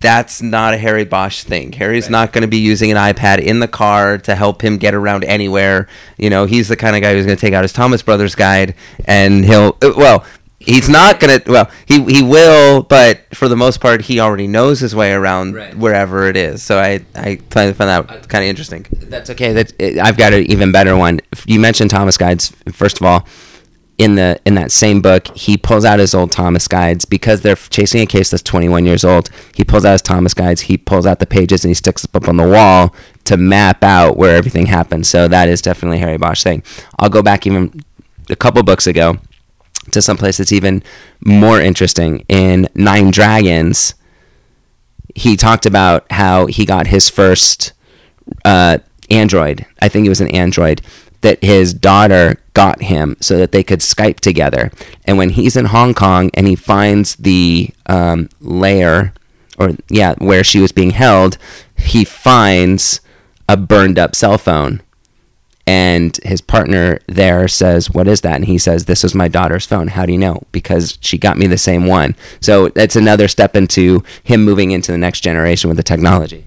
That's 0.00 0.40
not 0.40 0.72
a 0.74 0.78
Harry 0.78 1.04
Bosch 1.04 1.44
thing. 1.44 1.72
Harry's 1.72 2.08
not 2.08 2.32
going 2.32 2.42
to 2.42 2.48
be 2.48 2.56
using 2.58 2.90
an 2.90 2.96
iPad 2.96 3.38
in 3.38 3.60
the 3.60 3.68
car 3.68 4.16
to 4.18 4.34
help 4.34 4.62
him 4.62 4.78
get 4.78 4.94
around 4.94 5.24
anywhere. 5.24 5.88
You 6.16 6.30
know, 6.30 6.46
he's 6.46 6.68
the 6.68 6.76
kind 6.76 6.96
of 6.96 7.02
guy 7.02 7.12
who's 7.14 7.26
going 7.26 7.36
to 7.36 7.40
take 7.40 7.52
out 7.52 7.64
his 7.64 7.72
Thomas 7.72 8.00
Brothers 8.02 8.34
guide 8.34 8.74
and 9.04 9.44
he'll, 9.44 9.76
uh, 9.82 9.92
well, 9.96 10.24
he's 10.58 10.88
not 10.88 11.20
gonna. 11.20 11.40
Well, 11.46 11.70
he 11.86 12.02
he 12.04 12.22
will, 12.22 12.82
but 12.82 13.20
for 13.34 13.48
the 13.48 13.56
most 13.56 13.80
part, 13.80 14.02
he 14.02 14.20
already 14.20 14.46
knows 14.46 14.80
his 14.80 14.94
way 14.94 15.12
around 15.12 15.54
Right. 15.54 15.74
wherever 15.76 16.28
it 16.28 16.36
is. 16.36 16.62
So 16.62 16.78
I 16.78 17.00
I 17.14 17.36
find 17.50 17.74
find 17.76 17.88
that 17.88 18.28
kind 18.28 18.44
of 18.44 18.48
interesting. 18.50 18.86
That's 18.92 19.30
okay. 19.30 19.52
That 19.54 19.72
I've 20.02 20.16
got 20.18 20.32
an 20.34 20.44
even 20.50 20.70
better 20.70 20.96
one. 20.96 21.20
You 21.46 21.60
mentioned 21.60 21.90
Thomas 21.90 22.16
Guides. 22.18 22.52
First 22.72 23.00
of 23.00 23.06
all, 23.06 23.26
in 24.00 24.14
the 24.14 24.40
in 24.46 24.54
that 24.54 24.72
same 24.72 25.02
book, 25.02 25.28
he 25.36 25.58
pulls 25.58 25.84
out 25.84 25.98
his 25.98 26.14
old 26.14 26.32
Thomas 26.32 26.66
Guides 26.66 27.04
because 27.04 27.42
they're 27.42 27.54
chasing 27.54 28.00
a 28.00 28.06
case 28.06 28.30
that's 28.30 28.42
21 28.42 28.86
years 28.86 29.04
old. 29.04 29.28
He 29.54 29.62
pulls 29.62 29.84
out 29.84 29.92
his 29.92 30.00
Thomas 30.00 30.32
Guides. 30.32 30.62
He 30.62 30.78
pulls 30.78 31.04
out 31.04 31.18
the 31.18 31.26
pages 31.26 31.66
and 31.66 31.68
he 31.68 31.74
sticks 31.74 32.06
them 32.06 32.22
up 32.22 32.26
on 32.26 32.38
the 32.38 32.48
wall 32.48 32.94
to 33.24 33.36
map 33.36 33.84
out 33.84 34.16
where 34.16 34.34
everything 34.34 34.64
happened. 34.64 35.06
So 35.06 35.28
that 35.28 35.50
is 35.50 35.60
definitely 35.60 35.98
Harry 35.98 36.16
Bosch 36.16 36.42
thing. 36.42 36.62
I'll 36.98 37.10
go 37.10 37.22
back 37.22 37.46
even 37.46 37.84
a 38.30 38.36
couple 38.36 38.62
books 38.62 38.86
ago 38.86 39.18
to 39.90 40.00
someplace 40.00 40.38
that's 40.38 40.52
even 40.52 40.82
more 41.22 41.60
interesting. 41.60 42.24
In 42.26 42.70
Nine 42.74 43.10
Dragons, 43.10 43.92
he 45.14 45.36
talked 45.36 45.66
about 45.66 46.10
how 46.10 46.46
he 46.46 46.64
got 46.64 46.86
his 46.86 47.10
first 47.10 47.74
uh, 48.46 48.78
Android. 49.10 49.66
I 49.82 49.90
think 49.90 50.06
it 50.06 50.08
was 50.08 50.22
an 50.22 50.28
Android 50.28 50.80
that 51.20 51.42
his 51.42 51.74
daughter 51.74 52.40
got 52.54 52.82
him 52.82 53.16
so 53.20 53.38
that 53.38 53.52
they 53.52 53.62
could 53.62 53.80
Skype 53.80 54.20
together. 54.20 54.70
And 55.04 55.18
when 55.18 55.30
he's 55.30 55.56
in 55.56 55.66
Hong 55.66 55.94
Kong 55.94 56.30
and 56.34 56.46
he 56.46 56.56
finds 56.56 57.16
the 57.16 57.70
um, 57.86 58.28
lair, 58.40 59.12
or 59.58 59.72
yeah, 59.88 60.14
where 60.18 60.44
she 60.44 60.60
was 60.60 60.72
being 60.72 60.90
held, 60.90 61.36
he 61.76 62.04
finds 62.04 63.00
a 63.48 63.56
burned 63.56 63.98
up 63.98 64.14
cell 64.14 64.38
phone. 64.38 64.82
And 65.66 66.18
his 66.24 66.40
partner 66.40 66.98
there 67.06 67.46
says, 67.46 67.90
What 67.90 68.08
is 68.08 68.22
that? 68.22 68.36
And 68.36 68.46
he 68.46 68.58
says, 68.58 68.86
This 68.86 69.02
was 69.02 69.14
my 69.14 69.28
daughter's 69.28 69.66
phone. 69.66 69.88
How 69.88 70.04
do 70.04 70.12
you 70.12 70.18
know? 70.18 70.42
Because 70.50 70.98
she 71.00 71.16
got 71.16 71.38
me 71.38 71.46
the 71.46 71.58
same 71.58 71.86
one. 71.86 72.16
So 72.40 72.70
that's 72.70 72.96
another 72.96 73.28
step 73.28 73.54
into 73.54 74.02
him 74.24 74.44
moving 74.44 74.72
into 74.72 74.90
the 74.90 74.98
next 74.98 75.20
generation 75.20 75.68
with 75.68 75.76
the 75.76 75.82
technology. 75.84 76.44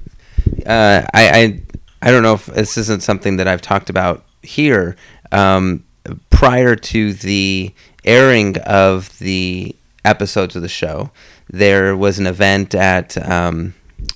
uh, 0.66 1.06
I, 1.14 1.30
I 1.30 1.62
I 2.02 2.12
don't 2.12 2.24
know 2.24 2.34
if 2.34 2.48
this 2.48 2.78
isn't 2.78 3.02
something 3.02 3.38
that 3.38 3.48
I've 3.48 3.62
talked 3.62 3.90
about 3.90 4.26
here. 4.44 4.96
Um, 5.32 5.84
prior 6.30 6.76
to 6.76 7.14
the 7.14 7.74
airing 8.04 8.58
of 8.60 9.18
the 9.20 9.76
episodes 10.06 10.56
of 10.56 10.62
the 10.62 10.70
show, 10.70 11.12
there 11.50 11.96
was 11.96 12.20
an 12.20 12.28
event 12.28 12.76
at 12.76 13.18
um, 13.30 13.74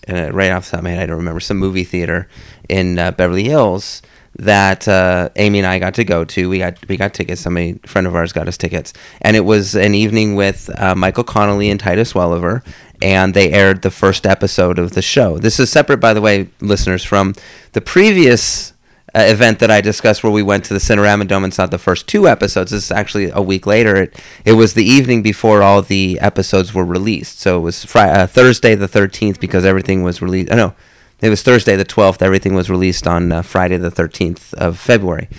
uh, 0.10 0.32
right 0.32 0.52
off 0.52 0.66
the 0.66 0.72
top 0.72 0.80
of 0.80 0.84
my 0.84 0.92
head, 0.92 1.04
I 1.04 1.06
don't 1.08 1.18
remember 1.18 1.40
some 1.40 1.58
movie 1.58 1.84
theater 1.84 2.28
in 2.70 3.00
uh, 3.00 3.12
Beverly 3.12 3.44
Hills 3.44 4.02
that 4.40 4.88
uh, 4.88 5.30
Amy 5.36 5.60
and 5.60 5.68
I 5.68 5.80
got 5.80 5.96
to 5.96 6.04
go 6.04 6.24
to. 6.24 6.50
We 6.50 6.60
got 6.60 6.88
we 6.88 6.98
got 6.98 7.14
tickets. 7.14 7.42
Somebody 7.42 7.80
friend 7.86 8.06
of 8.08 8.16
ours 8.16 8.34
got 8.34 8.48
us 8.48 8.58
tickets, 8.58 8.94
and 9.22 9.36
it 9.36 9.46
was 9.46 9.76
an 9.76 9.96
evening 9.96 10.36
with 10.36 10.70
uh, 10.80 10.96
Michael 10.96 11.24
Connolly 11.24 11.70
and 11.70 11.80
Titus 11.80 12.14
Welliver, 12.14 12.64
and 13.02 13.34
they 13.34 13.52
aired 13.52 13.82
the 13.82 13.92
first 13.92 14.26
episode 14.26 14.80
of 14.80 14.92
the 14.94 15.02
show. 15.02 15.38
This 15.38 15.60
is 15.60 15.72
separate, 15.72 15.98
by 15.98 16.14
the 16.14 16.22
way, 16.22 16.50
listeners, 16.62 17.04
from 17.04 17.34
the 17.74 17.82
previous. 17.82 18.74
Uh, 19.18 19.22
event 19.22 19.58
that 19.58 19.72
I 19.72 19.82
discussed 19.82 20.24
where 20.24 20.32
we 20.32 20.44
went 20.44 20.64
to 20.66 20.76
the 20.76 20.80
Cinerama 20.80 21.28
Dome 21.28 21.44
and 21.44 21.52
saw 21.52 21.66
the 21.66 21.80
first 21.80 22.08
two 22.08 22.28
episodes. 22.28 22.70
This 22.70 22.84
is 22.84 22.92
actually 22.92 23.32
a 23.32 23.42
week 23.42 23.66
later. 23.66 23.96
It, 23.96 24.24
it 24.46 24.52
was 24.52 24.76
the 24.76 24.84
evening 24.84 25.24
before 25.24 25.64
all 25.64 25.82
the 25.82 26.20
episodes 26.20 26.72
were 26.72 26.86
released. 26.86 27.40
So 27.40 27.58
it 27.58 27.62
was 27.62 27.96
uh, 27.96 28.28
Thursday 28.28 28.76
the 28.76 28.88
13th 28.88 29.40
because 29.40 29.66
everything 29.66 30.04
was 30.04 30.22
released. 30.22 30.52
Oh, 30.52 30.56
no, 30.56 30.76
it 31.20 31.30
was 31.30 31.42
Thursday 31.42 31.76
the 31.76 31.84
12th. 31.84 32.22
Everything 32.22 32.54
was 32.54 32.70
released 32.70 33.08
on 33.08 33.32
uh, 33.32 33.42
Friday 33.42 33.78
the 33.78 33.90
13th 33.90 34.54
of 34.54 34.78
February. 34.78 35.30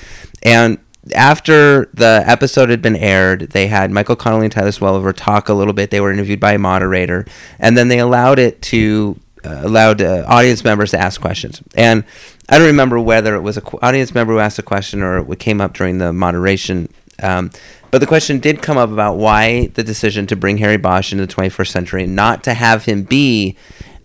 And 0.42 0.78
after 1.14 1.88
the 1.94 2.24
episode 2.26 2.70
had 2.70 2.82
been 2.82 2.96
aired, 2.96 3.50
they 3.50 3.68
had 3.68 3.92
Michael 3.92 4.16
Connolly 4.16 4.46
and 4.46 4.52
Tyler 4.52 4.72
Welliver 4.72 5.14
talk 5.14 5.48
a 5.48 5.54
little 5.54 5.72
bit. 5.72 5.92
They 5.92 6.00
were 6.00 6.10
interviewed 6.10 6.40
by 6.40 6.54
a 6.54 6.58
moderator, 6.58 7.26
and 7.60 7.78
then 7.78 7.86
they 7.86 8.00
allowed 8.00 8.40
it 8.40 8.60
to 8.62 9.20
uh, 9.44 9.60
allowed 9.62 10.02
uh, 10.02 10.24
audience 10.26 10.64
members 10.64 10.90
to 10.90 10.98
ask 10.98 11.20
questions. 11.20 11.62
And 11.76 12.04
I 12.48 12.58
don't 12.58 12.66
remember 12.66 12.98
whether 12.98 13.34
it 13.34 13.40
was 13.40 13.58
an 13.58 13.64
audience 13.82 14.14
member 14.14 14.32
who 14.32 14.38
asked 14.38 14.58
a 14.58 14.62
question 14.62 15.02
or 15.02 15.18
it 15.18 15.38
came 15.38 15.60
up 15.60 15.74
during 15.74 15.98
the 15.98 16.12
moderation. 16.12 16.88
Um, 17.22 17.50
but 17.90 17.98
the 17.98 18.06
question 18.06 18.38
did 18.38 18.62
come 18.62 18.78
up 18.78 18.90
about 18.90 19.16
why 19.16 19.66
the 19.68 19.84
decision 19.84 20.26
to 20.28 20.36
bring 20.36 20.58
Harry 20.58 20.76
Bosch 20.76 21.12
into 21.12 21.26
the 21.26 21.32
21st 21.32 21.68
century, 21.68 22.06
not 22.06 22.42
to 22.44 22.54
have 22.54 22.84
him 22.84 23.02
be 23.02 23.56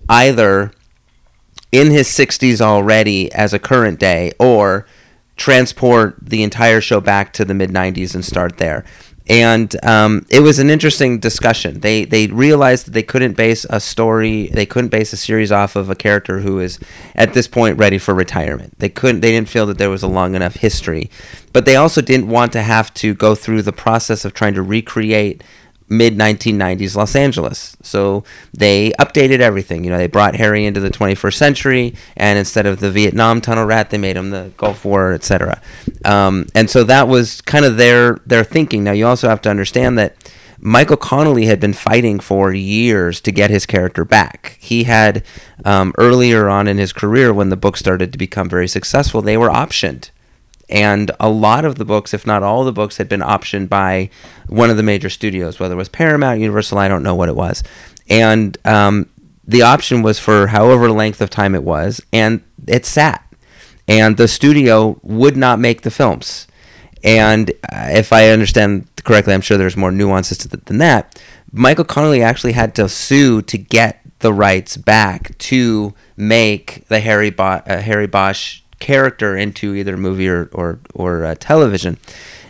either 0.09 0.71
in 1.71 1.89
his 1.89 2.07
60s 2.07 2.59
already 2.59 3.31
as 3.33 3.53
a 3.53 3.59
current 3.59 3.99
day 3.99 4.33
or 4.39 4.85
transport 5.35 6.17
the 6.21 6.43
entire 6.43 6.81
show 6.81 6.99
back 6.99 7.33
to 7.33 7.45
the 7.45 7.53
mid 7.53 7.71
90s 7.71 8.13
and 8.13 8.23
start 8.23 8.57
there 8.57 8.85
and 9.27 9.73
um, 9.85 10.25
it 10.29 10.41
was 10.41 10.59
an 10.59 10.69
interesting 10.69 11.19
discussion. 11.19 11.79
They 11.79 12.03
they 12.03 12.27
realized 12.27 12.87
that 12.87 12.91
they 12.91 13.03
couldn't 13.03 13.33
base 13.33 13.65
a 13.69 13.79
story 13.79 14.47
they 14.47 14.65
couldn't 14.65 14.89
base 14.89 15.13
a 15.13 15.17
series 15.17 15.51
off 15.51 15.75
of 15.75 15.89
a 15.89 15.95
character 15.95 16.39
who 16.39 16.59
is 16.59 16.77
at 17.15 17.33
this 17.33 17.47
point 17.47 17.77
ready 17.77 17.97
for 17.97 18.13
retirement. 18.13 18.77
They 18.79 18.89
couldn't 18.89 19.21
they 19.21 19.31
didn't 19.31 19.49
feel 19.49 19.65
that 19.67 19.77
there 19.77 19.89
was 19.89 20.03
a 20.03 20.07
long 20.07 20.35
enough 20.35 20.55
history. 20.55 21.09
But 21.53 21.65
they 21.65 21.75
also 21.75 22.01
didn't 22.01 22.27
want 22.27 22.51
to 22.53 22.63
have 22.63 22.93
to 22.95 23.13
go 23.13 23.35
through 23.35 23.61
the 23.61 23.71
process 23.71 24.25
of 24.25 24.33
trying 24.33 24.55
to 24.55 24.61
recreate 24.61 25.43
mid 25.89 26.17
1990s 26.17 26.95
Los 26.95 27.15
Angeles. 27.15 27.77
So 27.81 28.23
they 28.53 28.91
updated 28.99 29.39
everything. 29.39 29.83
You 29.83 29.91
know, 29.91 29.97
they 29.97 30.07
brought 30.07 30.35
Harry 30.35 30.65
into 30.65 30.79
the 30.79 30.89
21st 30.89 31.33
century, 31.33 31.95
and 32.15 32.39
instead 32.39 32.65
of 32.65 32.79
the 32.79 32.91
Vietnam 32.91 33.41
tunnel 33.41 33.65
rat, 33.65 33.89
they 33.89 33.97
made 33.97 34.17
him 34.17 34.29
the 34.29 34.51
Gulf 34.57 34.85
War, 34.85 35.13
etc. 35.13 35.61
Um, 36.05 36.47
and 36.55 36.69
so 36.69 36.83
that 36.83 37.07
was 37.07 37.41
kind 37.41 37.65
of 37.65 37.77
their 37.77 38.19
their 38.25 38.43
thinking. 38.43 38.83
Now 38.83 38.91
you 38.91 39.07
also 39.07 39.29
have 39.29 39.41
to 39.41 39.49
understand 39.49 39.97
that. 39.97 40.15
Michael 40.65 40.95
Connolly 40.95 41.47
had 41.47 41.59
been 41.59 41.73
fighting 41.73 42.21
for 42.21 42.53
years 42.53 43.19
to 43.19 43.33
get 43.33 43.49
his 43.49 43.65
character 43.65 44.05
back. 44.05 44.55
He 44.61 44.85
had 44.85 45.21
um, 45.65 45.93
earlier 45.97 46.47
on 46.47 46.69
in 46.69 46.77
his 46.77 46.93
career, 46.93 47.33
when 47.33 47.49
the 47.49 47.57
book 47.57 47.75
started 47.75 48.13
to 48.13 48.17
become 48.17 48.47
very 48.47 48.69
successful, 48.69 49.21
they 49.21 49.35
were 49.35 49.49
optioned 49.49 50.09
and 50.69 51.11
a 51.19 51.29
lot 51.29 51.65
of 51.65 51.75
the 51.75 51.85
books, 51.85 52.13
if 52.13 52.25
not 52.25 52.43
all 52.43 52.63
the 52.63 52.71
books, 52.71 52.97
had 52.97 53.09
been 53.09 53.19
optioned 53.19 53.69
by 53.69 54.09
one 54.47 54.69
of 54.69 54.77
the 54.77 54.83
major 54.83 55.09
studios, 55.09 55.59
whether 55.59 55.73
it 55.73 55.77
was 55.77 55.89
Paramount, 55.89 56.39
Universal, 56.39 56.77
I 56.77 56.87
don't 56.87 57.03
know 57.03 57.15
what 57.15 57.29
it 57.29 57.35
was. 57.35 57.63
And 58.09 58.57
um, 58.65 59.09
the 59.45 59.61
option 59.61 60.01
was 60.01 60.19
for 60.19 60.47
however 60.47 60.89
length 60.89 61.21
of 61.21 61.29
time 61.29 61.55
it 61.55 61.63
was, 61.63 62.01
and 62.11 62.41
it 62.67 62.85
sat. 62.85 63.23
And 63.87 64.15
the 64.15 64.27
studio 64.27 64.99
would 65.03 65.35
not 65.35 65.59
make 65.59 65.81
the 65.81 65.91
films. 65.91 66.47
And 67.03 67.51
uh, 67.71 67.89
if 67.91 68.13
I 68.13 68.29
understand 68.29 68.87
correctly, 69.03 69.33
I'm 69.33 69.41
sure 69.41 69.57
there's 69.57 69.75
more 69.75 69.91
nuances 69.91 70.37
to 70.39 70.49
th- 70.49 70.63
than 70.65 70.77
that. 70.77 71.21
Michael 71.51 71.83
Connolly 71.83 72.23
actually 72.23 72.53
had 72.53 72.73
to 72.75 72.87
sue 72.87 73.41
to 73.43 73.57
get 73.57 73.99
the 74.19 74.33
rights 74.33 74.77
back 74.77 75.37
to 75.37 75.93
make 76.15 76.87
the 76.87 77.01
Harry, 77.01 77.29
Bo- 77.29 77.43
uh, 77.43 77.81
Harry 77.81 78.07
Bosch 78.07 78.62
character 78.83 79.37
into 79.37 79.73
either 79.73 79.95
movie 79.95 80.27
or 80.27 80.49
or, 80.51 80.79
or 80.93 81.23
uh, 81.23 81.35
television, 81.39 81.97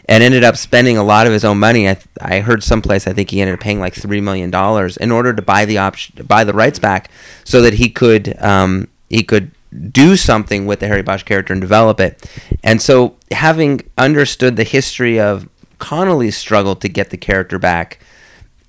and 0.10 0.24
ended 0.24 0.44
up 0.44 0.58
spending 0.58 0.98
a 0.98 1.04
lot 1.04 1.28
of 1.28 1.34
his 1.34 1.46
own 1.46 1.60
money. 1.60 1.88
I, 1.88 1.98
I 2.20 2.40
heard 2.40 2.64
someplace 2.64 3.08
I 3.08 3.14
think 3.14 3.30
he 3.30 3.40
ended 3.40 3.54
up 3.54 3.60
paying 3.60 3.80
like 3.80 3.94
three 3.94 4.20
million 4.20 4.50
dollars 4.50 4.98
in 4.98 5.12
order 5.12 5.32
to 5.32 5.42
buy 5.42 5.66
the 5.66 5.78
option 5.78 6.26
buy 6.26 6.44
the 6.44 6.54
rights 6.54 6.80
back 6.80 7.12
so 7.44 7.62
that 7.62 7.76
he 7.76 7.90
could 7.90 8.36
um, 8.42 8.88
he 9.10 9.24
could 9.24 9.52
do 9.92 10.16
something 10.16 10.66
with 10.66 10.80
the 10.80 10.88
Harry 10.88 11.04
Bosch 11.04 11.24
character 11.24 11.54
and 11.54 11.62
develop 11.62 12.00
it. 12.00 12.30
And 12.64 12.82
so 12.82 13.16
having 13.32 13.82
understood 13.98 14.56
the 14.56 14.64
history 14.64 15.20
of 15.20 15.48
Connolly's 15.80 16.38
struggle 16.38 16.76
to 16.78 16.90
get 16.90 17.10
the 17.10 17.18
character 17.18 17.60
back, 17.60 18.00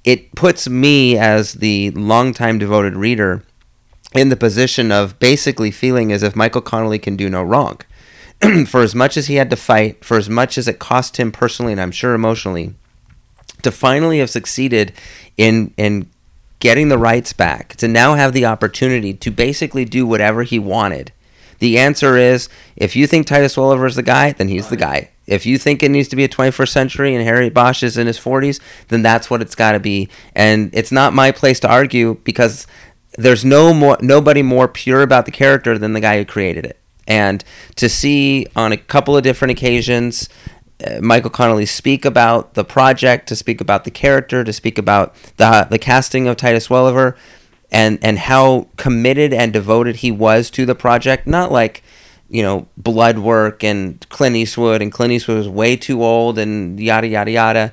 it 0.05 0.35
puts 0.35 0.69
me 0.69 1.19
as 1.19 1.55
the 1.55 1.91
longtime 1.93 2.59
devoted 2.59 2.95
reader 2.97 3.43
in 4.15 4.29
the 4.29 4.37
position 4.37 4.93
of 4.93 5.19
basically 5.19 5.71
feeling 5.71 6.13
as 6.13 6.23
if 6.23 6.37
Michael 6.37 6.61
Connolly 6.61 6.99
can 6.99 7.17
do 7.17 7.29
no 7.29 7.43
wrong. 7.43 7.81
for 8.67 8.83
as 8.83 8.95
much 8.95 9.17
as 9.17 9.27
he 9.27 9.37
had 9.37 9.51
to 9.51 9.57
fight, 9.57 10.05
for 10.05 10.17
as 10.17 10.29
much 10.29 10.59
as 10.59 10.69
it 10.69 10.79
cost 10.79 11.17
him 11.17 11.33
personally 11.33 11.73
and 11.73 11.81
I'm 11.81 11.93
sure 11.93 12.15
emotionally, 12.15 12.75
to 13.63 13.71
finally 13.71 14.19
have 14.19 14.31
succeeded 14.31 14.93
in 15.37 15.73
in 15.77 16.09
getting 16.61 16.89
the 16.89 16.99
rights 16.99 17.33
back, 17.33 17.77
to 17.77 17.89
now 17.89 18.15
have 18.15 18.33
the 18.33 18.47
opportunity 18.47 19.13
to 19.13 19.31
basically 19.31 19.85
do 19.85 20.07
whatever 20.07 20.43
he 20.43 20.59
wanted. 20.59 21.13
The 21.59 21.79
answer 21.79 22.17
is 22.17 22.49
if 22.77 22.97
you 22.97 23.07
think 23.07 23.27
Titus 23.27 23.57
Welliver 23.57 23.87
is 23.87 23.97
the 23.97 24.03
guy, 24.03 24.33
then 24.33 24.49
he's 24.49 24.69
the 24.69 24.77
guy. 24.77 25.11
If 25.27 25.47
you 25.47 25.57
think 25.57 25.83
it 25.83 25.91
needs 25.91 26.09
to 26.09 26.17
be 26.17 26.25
a 26.25 26.29
21st 26.29 26.69
century 26.69 27.15
and 27.15 27.25
Harry 27.25 27.49
Bosch 27.49 27.83
is 27.83 27.97
in 27.97 28.07
his 28.07 28.19
40s, 28.19 28.61
then 28.89 29.03
that's 29.03 29.31
what 29.31 29.41
it's 29.41 29.55
got 29.55 29.73
to 29.73 29.81
be. 29.81 30.11
And 30.35 30.71
it's 30.75 30.93
not 30.93 31.15
my 31.15 31.33
place 31.33 31.61
to 31.61 31.71
argue 31.71 32.19
because 32.25 32.67
there's 33.17 33.45
no 33.45 33.73
more 33.73 33.97
nobody 34.01 34.43
more 34.43 34.69
pure 34.69 35.03
about 35.03 35.25
the 35.27 35.31
character 35.31 35.79
than 35.79 35.93
the 35.93 36.01
guy 36.01 36.19
who 36.19 36.25
created 36.25 36.65
it. 36.67 36.79
And 37.07 37.45
to 37.77 37.89
see 37.89 38.47
on 38.57 38.73
a 38.73 38.77
couple 38.77 39.17
of 39.17 39.23
different 39.23 39.53
occasions 39.53 40.29
uh, 40.85 41.01
Michael 41.01 41.31
Connolly 41.31 41.67
speak 41.67 42.05
about 42.05 42.55
the 42.55 42.65
project, 42.65 43.29
to 43.29 43.37
speak 43.37 43.61
about 43.61 43.85
the 43.85 43.91
character, 43.91 44.43
to 44.43 44.53
speak 44.53 44.79
about 44.79 45.15
the 45.37 45.67
the 45.71 45.79
casting 45.79 46.27
of 46.27 46.37
Titus 46.37 46.69
Welliver, 46.69 47.17
and 47.71 47.99
and 48.03 48.19
how 48.19 48.69
committed 48.77 49.33
and 49.33 49.53
devoted 49.53 49.97
he 49.97 50.11
was 50.11 50.51
to 50.51 50.67
the 50.67 50.75
project. 50.75 51.27
Not 51.27 51.53
like 51.53 51.83
you 52.29 52.43
know 52.43 52.67
blood 52.77 53.19
work 53.19 53.63
and 53.63 54.07
Clint 54.09 54.35
Eastwood, 54.37 54.83
and 54.83 54.91
Clint 54.91 55.13
Eastwood 55.13 55.39
was 55.39 55.49
way 55.49 55.77
too 55.77 56.03
old 56.03 56.39
and 56.39 56.81
yada 56.81 57.07
yada 57.07 57.31
yada. 57.31 57.73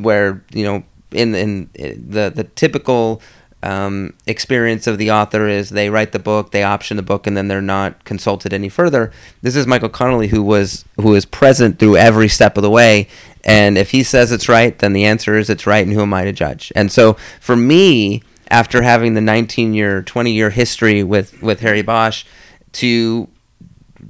where 0.00 0.44
you 0.52 0.64
know 0.64 0.82
in 1.12 1.34
in 1.34 1.70
the 1.74 2.30
the 2.34 2.44
typical 2.54 3.22
um, 3.62 4.14
experience 4.26 4.86
of 4.86 4.98
the 4.98 5.10
author 5.10 5.46
is 5.46 5.70
they 5.70 5.90
write 5.90 6.12
the 6.12 6.18
book, 6.18 6.50
they 6.50 6.62
option 6.62 6.96
the 6.96 7.02
book, 7.02 7.26
and 7.26 7.36
then 7.36 7.48
they're 7.48 7.60
not 7.60 8.04
consulted 8.04 8.52
any 8.52 8.68
further. 8.68 9.12
This 9.42 9.56
is 9.56 9.66
Michael 9.66 9.88
Connolly 9.88 10.28
who 10.28 10.42
was 10.42 10.84
who 10.96 11.14
is 11.14 11.26
present 11.26 11.78
through 11.78 11.96
every 11.96 12.28
step 12.28 12.56
of 12.56 12.62
the 12.62 12.70
way, 12.70 13.08
and 13.44 13.76
if 13.76 13.90
he 13.90 14.02
says 14.02 14.32
it's 14.32 14.48
right, 14.48 14.78
then 14.78 14.92
the 14.92 15.04
answer 15.04 15.36
is 15.36 15.50
it's 15.50 15.66
right, 15.66 15.84
and 15.86 15.94
who 15.94 16.02
am 16.02 16.14
I 16.14 16.24
to 16.24 16.32
judge? 16.32 16.72
And 16.74 16.90
so 16.90 17.14
for 17.40 17.56
me, 17.56 18.22
after 18.50 18.82
having 18.82 19.14
the 19.14 19.20
19 19.20 19.74
year, 19.74 20.02
20 20.02 20.32
year 20.32 20.50
history 20.50 21.02
with 21.02 21.42
with 21.42 21.60
Harry 21.60 21.82
Bosch, 21.82 22.24
to 22.72 23.28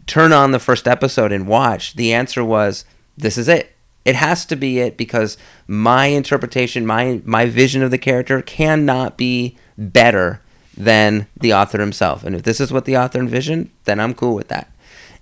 turn 0.07 0.33
on 0.33 0.53
the 0.53 0.59
first 0.59 0.87
episode 0.87 1.33
and 1.33 1.47
watch, 1.47 1.95
the 1.95 2.13
answer 2.13 2.45
was 2.45 2.85
this 3.17 3.37
is 3.37 3.49
it. 3.49 3.75
It 4.11 4.17
has 4.17 4.45
to 4.47 4.57
be 4.57 4.81
it 4.81 4.97
because 4.97 5.39
my 5.69 6.07
interpretation, 6.07 6.85
my 6.85 7.23
my 7.25 7.47
vision 7.47 7.81
of 7.85 7.93
the 7.93 7.99
character 7.99 8.43
cannot 8.43 9.17
be 9.17 9.57
better 9.79 10.41
than 10.77 11.29
the 11.37 11.55
author 11.55 11.79
himself. 11.79 12.25
And 12.25 12.35
if 12.35 12.43
this 12.43 12.61
is 12.61 12.73
what 12.73 12.87
the 12.87 12.97
author 12.97 13.21
envisioned, 13.21 13.71
then 13.85 14.01
I'm 14.01 14.15
cool 14.15 14.35
with 14.35 14.49
that. 14.49 14.69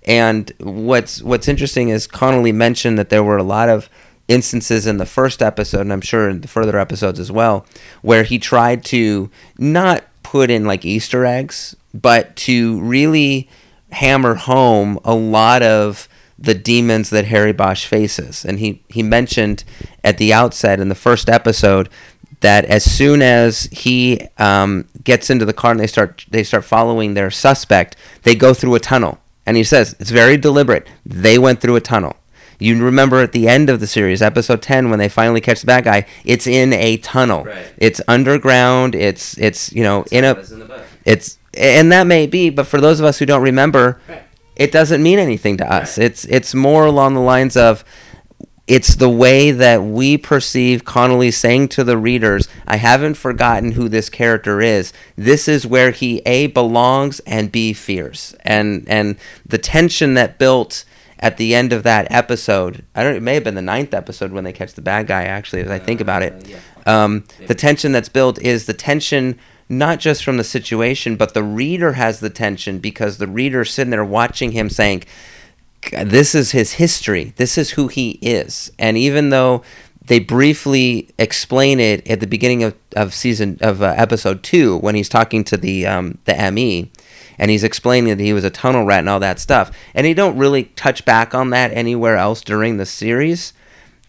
And 0.07 0.51
what's 0.59 1.21
what's 1.21 1.47
interesting 1.47 1.89
is 1.89 2.07
Connolly 2.07 2.51
mentioned 2.51 2.97
that 2.97 3.09
there 3.09 3.23
were 3.23 3.37
a 3.37 3.43
lot 3.43 3.69
of 3.69 3.91
instances 4.27 4.87
in 4.87 4.97
the 4.97 5.05
first 5.05 5.43
episode, 5.43 5.81
and 5.81 5.93
I'm 5.93 6.01
sure 6.01 6.27
in 6.27 6.41
the 6.41 6.47
further 6.47 6.79
episodes 6.79 7.19
as 7.19 7.31
well, 7.31 7.67
where 8.01 8.23
he 8.23 8.39
tried 8.39 8.83
to 8.85 9.29
not 9.59 10.03
put 10.23 10.49
in 10.49 10.65
like 10.65 10.83
Easter 10.83 11.25
eggs, 11.25 11.75
but 11.93 12.35
to 12.37 12.81
really 12.81 13.47
hammer 13.91 14.33
home 14.33 14.97
a 15.05 15.13
lot 15.13 15.61
of 15.61 16.08
the 16.41 16.53
demons 16.53 17.09
that 17.09 17.25
Harry 17.25 17.51
Bosch 17.51 17.85
faces. 17.85 18.45
And 18.45 18.59
he, 18.59 18.81
he 18.87 19.03
mentioned 19.03 19.63
at 20.03 20.17
the 20.17 20.31
outset 20.33 20.79
in 20.79 20.87
the 20.89 20.95
first 20.95 21.29
episode 21.29 21.89
that 22.39 22.63
as 22.65 22.89
soon 22.89 23.21
as 23.21 23.63
he 23.71 24.21
um, 24.37 24.87
gets 25.03 25.29
into 25.29 25.43
the 25.43 25.51
car 25.53 25.71
and 25.71 25.79
they 25.79 25.87
start 25.87 26.25
they 26.29 26.43
start 26.43 26.63
following 26.63 27.13
their 27.13 27.29
suspect, 27.29 27.97
they 28.23 28.35
go 28.35 28.53
through 28.53 28.75
a 28.75 28.79
tunnel. 28.79 29.19
And 29.45 29.57
he 29.57 29.63
says 29.63 29.95
it's 29.99 30.11
very 30.11 30.37
deliberate. 30.37 30.87
They 31.05 31.37
went 31.37 31.59
through 31.59 31.75
a 31.75 31.81
tunnel. 31.81 32.15
You 32.61 32.81
remember 32.83 33.21
at 33.21 33.31
the 33.31 33.47
end 33.47 33.69
of 33.69 33.79
the 33.79 33.87
series, 33.87 34.21
episode 34.21 34.61
ten, 34.61 34.89
when 34.89 34.99
they 34.99 35.09
finally 35.09 35.41
catch 35.41 35.61
the 35.61 35.67
bad 35.67 35.83
guy, 35.85 36.05
it's 36.23 36.45
in 36.47 36.71
a 36.73 36.97
tunnel. 36.97 37.45
Right. 37.45 37.65
It's 37.77 37.99
underground. 38.07 38.95
It's 38.95 39.37
it's 39.37 39.71
you 39.73 39.83
know 39.83 40.05
in 40.11 40.23
a 40.23 40.39
in 40.39 40.67
book. 40.67 40.81
it's 41.05 41.37
and 41.53 41.91
that 41.91 42.05
may 42.07 42.27
be, 42.27 42.49
but 42.49 42.67
for 42.67 42.79
those 42.79 42.99
of 42.99 43.05
us 43.05 43.17
who 43.19 43.25
don't 43.25 43.41
remember, 43.41 43.99
Right. 44.07 44.23
It 44.59 44.73
doesn't 44.73 45.01
mean 45.01 45.17
anything 45.17 45.57
to 45.57 45.73
us. 45.73 45.97
It's 45.97 46.25
it's 46.25 46.53
more 46.53 46.85
along 46.85 47.15
the 47.15 47.21
lines 47.21 47.55
of 47.55 47.83
it's 48.67 48.95
the 48.95 49.09
way 49.09 49.49
that 49.49 49.81
we 49.81 50.15
perceive 50.17 50.85
Connolly 50.85 51.31
saying 51.31 51.69
to 51.69 51.83
the 51.83 51.97
readers, 51.97 52.47
I 52.67 52.75
haven't 52.75 53.15
forgotten 53.15 53.71
who 53.71 53.89
this 53.89 54.09
character 54.09 54.61
is. 54.61 54.93
This 55.15 55.47
is 55.47 55.65
where 55.65 55.89
he 55.89 56.21
A 56.25 56.47
belongs 56.47 57.19
and 57.21 57.51
B 57.51 57.71
fears. 57.71 58.35
And 58.41 58.87
and 58.87 59.17
the 59.45 59.57
tension 59.57 60.13
that 60.15 60.37
built 60.37 60.83
at 61.19 61.37
the 61.37 61.55
end 61.55 61.71
of 61.71 61.83
that 61.83 62.11
episode, 62.11 62.85
I 62.93 63.03
don't 63.03 63.15
it 63.15 63.23
may 63.23 63.35
have 63.35 63.45
been 63.45 63.55
the 63.55 63.61
ninth 63.61 63.93
episode 63.93 64.33
when 64.33 64.43
they 64.43 64.53
catch 64.53 64.73
the 64.73 64.81
bad 64.81 65.07
guy 65.07 65.23
actually, 65.23 65.61
as 65.61 65.71
I 65.71 65.79
think 65.79 66.01
about 66.01 66.21
it. 66.21 66.53
Uh. 66.85 66.89
Um, 66.89 67.23
the 67.47 67.55
tension 67.55 67.93
that's 67.93 68.09
built 68.09 68.41
is 68.41 68.65
the 68.65 68.73
tension 68.73 69.39
not 69.69 69.99
just 69.99 70.23
from 70.23 70.37
the 70.37 70.43
situation, 70.43 71.15
but 71.15 71.33
the 71.33 71.43
reader 71.43 71.93
has 71.93 72.19
the 72.19 72.29
tension 72.29 72.79
because 72.79 73.17
the 73.17 73.27
reader's 73.27 73.71
sitting 73.71 73.91
there 73.91 74.03
watching 74.03 74.51
him 74.51 74.69
saying, 74.69 75.03
This 76.03 76.33
is 76.33 76.51
his 76.51 76.73
history. 76.73 77.33
This 77.37 77.57
is 77.57 77.71
who 77.71 77.87
he 77.87 78.19
is. 78.21 78.71
And 78.79 78.97
even 78.97 79.29
though 79.29 79.63
they 80.09 80.19
briefly 80.19 81.07
explain 81.19 81.79
it 81.79 82.05
at 82.09 82.19
the 82.19 82.27
beginning 82.27 82.63
of, 82.63 82.75
of 82.95 83.13
season 83.13 83.59
of 83.61 83.83
uh, 83.83 83.93
episode 83.95 84.41
two 84.41 84.77
when 84.77 84.95
he's 84.95 85.07
talking 85.07 85.43
to 85.43 85.55
the 85.55 85.85
um, 85.85 86.17
the 86.25 86.51
ME 86.51 86.91
and 87.37 87.51
he's 87.51 87.63
explaining 87.63 88.17
that 88.17 88.23
he 88.23 88.33
was 88.33 88.43
a 88.43 88.49
tunnel 88.49 88.85
rat 88.85 88.99
and 88.99 89.09
all 89.09 89.19
that 89.19 89.39
stuff 89.39 89.71
and 89.93 90.07
he 90.07 90.15
don't 90.15 90.35
really 90.35 90.63
touch 90.63 91.05
back 91.05 91.35
on 91.35 91.51
that 91.51 91.71
anywhere 91.73 92.17
else 92.17 92.41
during 92.41 92.77
the 92.77 92.87
series 92.87 93.53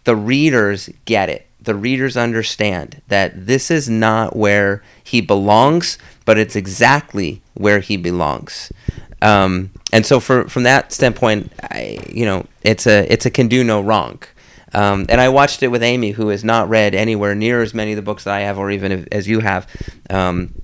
the 0.04 0.16
readers 0.16 0.88
get 1.04 1.28
it. 1.28 1.46
The 1.62 1.74
readers 1.74 2.16
understand 2.16 3.02
that 3.08 3.46
this 3.46 3.70
is 3.70 3.88
not 3.88 4.34
where 4.34 4.82
he 5.02 5.20
belongs, 5.20 5.98
but 6.24 6.38
it's 6.38 6.56
exactly 6.56 7.42
where 7.54 7.80
he 7.80 7.96
belongs. 7.96 8.72
Um, 9.22 9.70
and 9.92 10.06
so, 10.06 10.20
for, 10.20 10.48
from 10.48 10.62
that 10.62 10.92
standpoint, 10.92 11.52
I, 11.62 11.98
you 12.10 12.24
know, 12.24 12.46
it's 12.62 12.86
a 12.86 13.10
it's 13.12 13.26
a 13.26 13.30
can 13.30 13.48
do 13.48 13.62
no 13.62 13.80
wrong. 13.80 14.22
Um, 14.72 15.06
and 15.08 15.20
I 15.20 15.28
watched 15.28 15.62
it 15.62 15.68
with 15.68 15.82
Amy, 15.82 16.12
who 16.12 16.28
has 16.28 16.44
not 16.44 16.68
read 16.68 16.94
anywhere 16.94 17.34
near 17.34 17.60
as 17.60 17.74
many 17.74 17.92
of 17.92 17.96
the 17.96 18.02
books 18.02 18.24
that 18.24 18.34
I 18.34 18.40
have, 18.40 18.58
or 18.58 18.70
even 18.70 19.08
as 19.10 19.26
you 19.26 19.40
have, 19.40 19.66
um, 20.08 20.54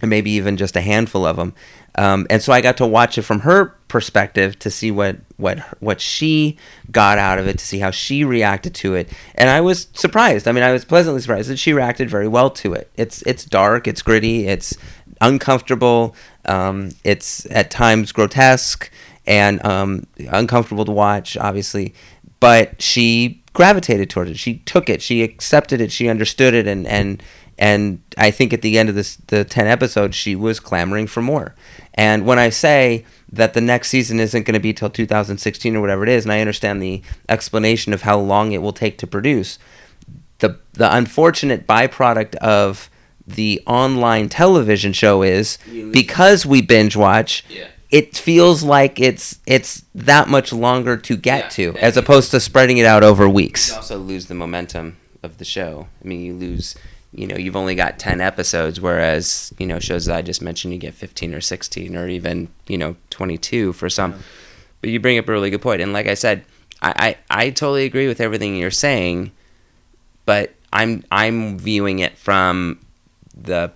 and 0.00 0.10
maybe 0.10 0.32
even 0.32 0.56
just 0.56 0.76
a 0.76 0.80
handful 0.82 1.24
of 1.26 1.36
them. 1.36 1.54
Um, 1.96 2.26
and 2.28 2.42
so 2.42 2.52
I 2.52 2.60
got 2.60 2.76
to 2.78 2.86
watch 2.86 3.16
it 3.16 3.22
from 3.22 3.40
her 3.40 3.74
perspective 3.88 4.58
to 4.58 4.70
see 4.70 4.90
what 4.90 5.16
what 5.38 5.60
what 5.80 6.00
she 6.00 6.58
got 6.90 7.18
out 7.18 7.38
of 7.38 7.46
it, 7.46 7.58
to 7.58 7.64
see 7.64 7.78
how 7.78 7.90
she 7.90 8.22
reacted 8.22 8.74
to 8.76 8.94
it, 8.94 9.10
and 9.34 9.48
I 9.48 9.62
was 9.62 9.88
surprised. 9.94 10.46
I 10.46 10.52
mean, 10.52 10.62
I 10.62 10.72
was 10.72 10.84
pleasantly 10.84 11.22
surprised 11.22 11.48
that 11.48 11.58
she 11.58 11.72
reacted 11.72 12.10
very 12.10 12.28
well 12.28 12.50
to 12.50 12.74
it. 12.74 12.90
It's 12.96 13.22
it's 13.22 13.44
dark, 13.44 13.88
it's 13.88 14.02
gritty, 14.02 14.46
it's 14.46 14.76
uncomfortable, 15.22 16.14
um, 16.44 16.90
it's 17.02 17.46
at 17.50 17.70
times 17.70 18.12
grotesque 18.12 18.90
and 19.26 19.64
um, 19.64 20.06
uncomfortable 20.28 20.84
to 20.84 20.92
watch, 20.92 21.36
obviously, 21.38 21.94
but 22.40 22.80
she 22.80 23.42
gravitated 23.54 24.10
towards 24.10 24.30
it. 24.30 24.38
She 24.38 24.58
took 24.58 24.90
it, 24.90 25.00
she 25.00 25.22
accepted 25.22 25.80
it, 25.80 25.90
she 25.90 26.08
understood 26.08 26.52
it, 26.52 26.66
and 26.66 26.86
and 26.86 27.22
and 27.58 28.02
I 28.18 28.30
think 28.30 28.52
at 28.52 28.62
the 28.62 28.78
end 28.78 28.88
of 28.88 28.94
this 28.94 29.16
the 29.28 29.44
ten 29.44 29.66
episodes, 29.66 30.14
she 30.14 30.36
was 30.36 30.60
clamoring 30.60 31.06
for 31.06 31.22
more. 31.22 31.54
And 31.96 32.26
when 32.26 32.38
I 32.38 32.50
say 32.50 33.04
that 33.32 33.54
the 33.54 33.60
next 33.60 33.88
season 33.88 34.20
isn't 34.20 34.44
going 34.44 34.54
to 34.54 34.60
be 34.60 34.72
till 34.72 34.90
2016 34.90 35.74
or 35.76 35.80
whatever 35.80 36.02
it 36.02 36.08
is, 36.10 36.24
and 36.24 36.32
I 36.32 36.40
understand 36.40 36.82
the 36.82 37.02
explanation 37.28 37.92
of 37.92 38.02
how 38.02 38.18
long 38.18 38.52
it 38.52 38.60
will 38.62 38.72
take 38.72 38.98
to 38.98 39.06
produce, 39.06 39.58
the 40.38 40.58
the 40.74 40.94
unfortunate 40.94 41.66
byproduct 41.66 42.34
of 42.36 42.90
the 43.26 43.62
online 43.66 44.28
television 44.28 44.92
show 44.92 45.22
is 45.22 45.58
because 45.90 46.44
we 46.46 46.60
binge 46.62 46.94
watch 46.94 47.42
Yeah. 47.48 47.66
it 47.90 48.16
feels 48.16 48.62
like 48.62 49.00
it's 49.00 49.38
it's 49.46 49.82
that 49.94 50.28
much 50.28 50.52
longer 50.52 50.96
to 50.98 51.16
get 51.16 51.44
Yeah, 51.58 51.72
to 51.72 51.78
as 51.80 51.96
opposed 51.96 52.30
to 52.32 52.38
spreading 52.40 52.76
it 52.78 52.86
out 52.86 53.02
over 53.02 53.28
weeks 53.28 53.70
You 53.70 53.76
also 53.76 53.98
lose 53.98 54.26
the 54.26 54.34
momentum 54.34 54.98
of 55.24 55.38
the 55.38 55.44
show. 55.44 55.88
I 56.04 56.06
mean, 56.06 56.20
you 56.20 56.34
lose. 56.34 56.76
You 57.12 57.26
know, 57.26 57.36
you've 57.36 57.56
only 57.56 57.74
got 57.74 57.98
ten 57.98 58.20
episodes, 58.20 58.80
whereas 58.80 59.52
you 59.58 59.66
know 59.66 59.78
shows 59.78 60.06
that 60.06 60.16
I 60.16 60.22
just 60.22 60.42
mentioned, 60.42 60.74
you 60.74 60.78
get 60.78 60.94
fifteen 60.94 61.34
or 61.34 61.40
sixteen, 61.40 61.96
or 61.96 62.08
even 62.08 62.48
you 62.66 62.76
know 62.78 62.96
twenty-two 63.10 63.72
for 63.72 63.88
some. 63.88 64.20
But 64.80 64.90
you 64.90 65.00
bring 65.00 65.18
up 65.18 65.28
a 65.28 65.32
really 65.32 65.50
good 65.50 65.62
point, 65.62 65.80
and 65.80 65.92
like 65.92 66.06
I 66.06 66.14
said, 66.14 66.44
I, 66.82 67.16
I 67.30 67.46
I 67.46 67.50
totally 67.50 67.84
agree 67.84 68.08
with 68.08 68.20
everything 68.20 68.56
you're 68.56 68.70
saying, 68.70 69.32
but 70.26 70.54
I'm 70.72 71.04
I'm 71.10 71.58
viewing 71.58 72.00
it 72.00 72.18
from 72.18 72.80
the 73.34 73.72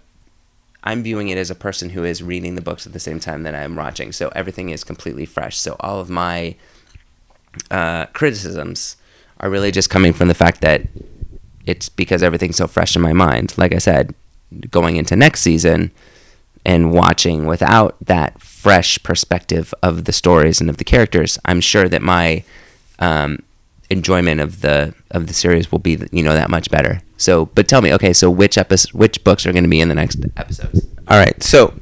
I'm 0.82 1.02
viewing 1.02 1.28
it 1.28 1.38
as 1.38 1.50
a 1.50 1.54
person 1.54 1.90
who 1.90 2.04
is 2.04 2.22
reading 2.22 2.54
the 2.54 2.62
books 2.62 2.86
at 2.86 2.92
the 2.92 3.00
same 3.00 3.20
time 3.20 3.42
that 3.42 3.54
I'm 3.54 3.76
watching. 3.76 4.12
So 4.12 4.28
everything 4.34 4.70
is 4.70 4.84
completely 4.84 5.26
fresh. 5.26 5.58
So 5.58 5.76
all 5.80 6.00
of 6.00 6.08
my 6.08 6.56
uh, 7.70 8.06
criticisms 8.06 8.96
are 9.40 9.50
really 9.50 9.70
just 9.70 9.90
coming 9.90 10.12
from 10.12 10.28
the 10.28 10.34
fact 10.34 10.60
that 10.62 10.82
it's 11.70 11.88
because 11.88 12.22
everything's 12.22 12.56
so 12.56 12.66
fresh 12.66 12.96
in 12.96 13.02
my 13.02 13.12
mind. 13.12 13.54
Like 13.56 13.74
I 13.74 13.78
said, 13.78 14.14
going 14.70 14.96
into 14.96 15.16
next 15.16 15.40
season 15.40 15.90
and 16.64 16.92
watching 16.92 17.46
without 17.46 17.96
that 18.04 18.40
fresh 18.40 19.02
perspective 19.02 19.72
of 19.82 20.04
the 20.04 20.12
stories 20.12 20.60
and 20.60 20.68
of 20.68 20.76
the 20.76 20.84
characters, 20.84 21.38
I'm 21.44 21.60
sure 21.60 21.88
that 21.88 22.02
my 22.02 22.44
um, 22.98 23.38
enjoyment 23.88 24.40
of 24.40 24.60
the 24.60 24.94
of 25.10 25.26
the 25.26 25.34
series 25.34 25.72
will 25.72 25.78
be 25.78 25.98
you 26.12 26.22
know 26.22 26.34
that 26.34 26.50
much 26.50 26.70
better. 26.70 27.00
So, 27.16 27.46
but 27.46 27.68
tell 27.68 27.82
me, 27.82 27.92
okay, 27.94 28.12
so 28.12 28.30
which 28.30 28.56
episode, 28.58 28.92
which 28.92 29.22
books 29.24 29.46
are 29.46 29.52
going 29.52 29.64
to 29.64 29.70
be 29.70 29.80
in 29.80 29.88
the 29.88 29.94
next 29.94 30.24
episodes? 30.36 30.86
all 31.10 31.18
right 31.18 31.42
so 31.42 31.74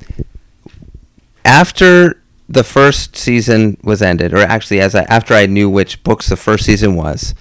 after 1.44 2.20
the 2.48 2.64
first 2.64 3.14
season 3.14 3.77
was 3.85 4.01
ended 4.01 4.33
or 4.33 4.38
actually 4.38 4.81
as 4.81 4.94
I, 4.94 5.03
after 5.03 5.35
i 5.35 5.44
knew 5.46 5.68
which 5.68 6.03
books 6.03 6.29
the 6.29 6.37
first 6.37 6.64
season 6.64 6.96
was 6.96 7.35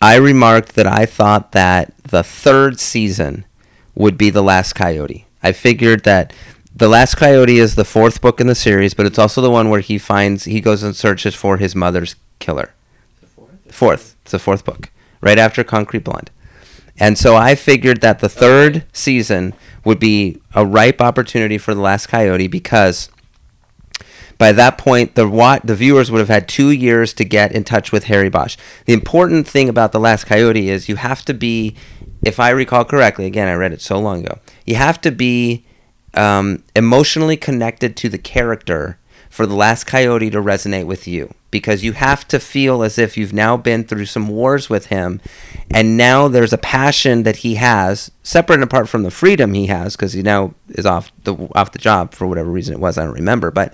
i 0.00 0.16
remarked 0.16 0.74
that 0.74 0.86
i 0.86 1.06
thought 1.06 1.52
that 1.52 1.92
the 2.04 2.22
third 2.22 2.78
season 2.78 3.44
would 3.94 4.16
be 4.16 4.30
the 4.30 4.42
last 4.42 4.74
coyote 4.74 5.26
i 5.42 5.52
figured 5.52 6.04
that 6.04 6.32
the 6.74 6.88
last 6.88 7.14
coyote 7.16 7.58
is 7.58 7.74
the 7.74 7.84
fourth 7.84 8.20
book 8.20 8.40
in 8.40 8.46
the 8.46 8.54
series 8.54 8.94
but 8.94 9.06
it's 9.06 9.18
also 9.18 9.40
the 9.40 9.50
one 9.50 9.70
where 9.70 9.80
he 9.80 9.98
finds 9.98 10.44
he 10.44 10.60
goes 10.60 10.82
and 10.82 10.94
searches 10.94 11.34
for 11.34 11.56
his 11.56 11.74
mother's 11.74 12.16
killer 12.38 12.72
fourth. 13.76 14.16
It's 14.22 14.32
the 14.32 14.38
fourth 14.38 14.64
book, 14.64 14.90
right 15.20 15.38
after 15.38 15.62
Concrete 15.62 16.04
Blonde. 16.04 16.30
And 16.98 17.18
so 17.18 17.36
I 17.36 17.54
figured 17.54 18.00
that 18.00 18.20
the 18.20 18.28
third 18.28 18.84
season 18.92 19.52
would 19.84 20.00
be 20.00 20.40
a 20.54 20.64
ripe 20.64 21.00
opportunity 21.00 21.58
for 21.58 21.74
the 21.74 21.80
Last 21.80 22.06
Coyote 22.06 22.48
because 22.48 23.10
By 24.38 24.52
that 24.52 24.76
point, 24.78 25.14
the 25.14 25.28
wa- 25.28 25.60
the 25.64 25.74
viewers 25.74 26.10
would 26.10 26.18
have 26.18 26.28
had 26.28 26.48
two 26.48 26.70
years 26.70 27.14
to 27.14 27.24
get 27.24 27.52
in 27.52 27.64
touch 27.64 27.92
with 27.92 28.04
Harry 28.04 28.28
Bosch. 28.28 28.56
The 28.84 28.92
important 28.92 29.48
thing 29.48 29.68
about 29.68 29.92
The 29.92 30.00
Last 30.00 30.24
Coyote 30.24 30.68
is 30.68 30.88
you 30.88 30.96
have 30.96 31.24
to 31.24 31.34
be, 31.34 31.74
if 32.24 32.38
I 32.38 32.50
recall 32.50 32.84
correctly, 32.84 33.26
again, 33.26 33.48
I 33.48 33.54
read 33.54 33.72
it 33.72 33.80
so 33.80 33.98
long 33.98 34.24
ago, 34.24 34.38
you 34.66 34.74
have 34.74 35.00
to 35.02 35.10
be 35.10 35.64
um, 36.14 36.62
emotionally 36.74 37.36
connected 37.36 37.96
to 37.96 38.08
the 38.08 38.18
character 38.18 38.98
for 39.30 39.46
The 39.46 39.54
Last 39.54 39.84
Coyote 39.84 40.30
to 40.30 40.42
resonate 40.42 40.86
with 40.86 41.06
you 41.06 41.34
because 41.50 41.82
you 41.82 41.92
have 41.92 42.26
to 42.28 42.38
feel 42.38 42.82
as 42.82 42.98
if 42.98 43.16
you've 43.16 43.32
now 43.32 43.56
been 43.56 43.84
through 43.84 44.04
some 44.04 44.28
wars 44.28 44.68
with 44.68 44.86
him 44.86 45.20
and 45.70 45.96
now 45.96 46.28
there's 46.28 46.52
a 46.52 46.58
passion 46.58 47.22
that 47.22 47.36
he 47.36 47.54
has 47.54 48.10
separate 48.22 48.56
and 48.56 48.64
apart 48.64 48.88
from 48.88 49.02
the 49.04 49.10
freedom 49.10 49.54
he 49.54 49.66
has 49.66 49.96
because 49.96 50.12
he 50.12 50.22
now 50.22 50.52
is 50.68 50.84
off 50.84 51.10
the 51.24 51.34
off 51.54 51.72
the 51.72 51.78
job 51.78 52.12
for 52.12 52.26
whatever 52.26 52.50
reason 52.50 52.74
it 52.74 52.80
was 52.80 52.98
I 52.98 53.04
don't 53.04 53.14
remember 53.14 53.50
but 53.50 53.72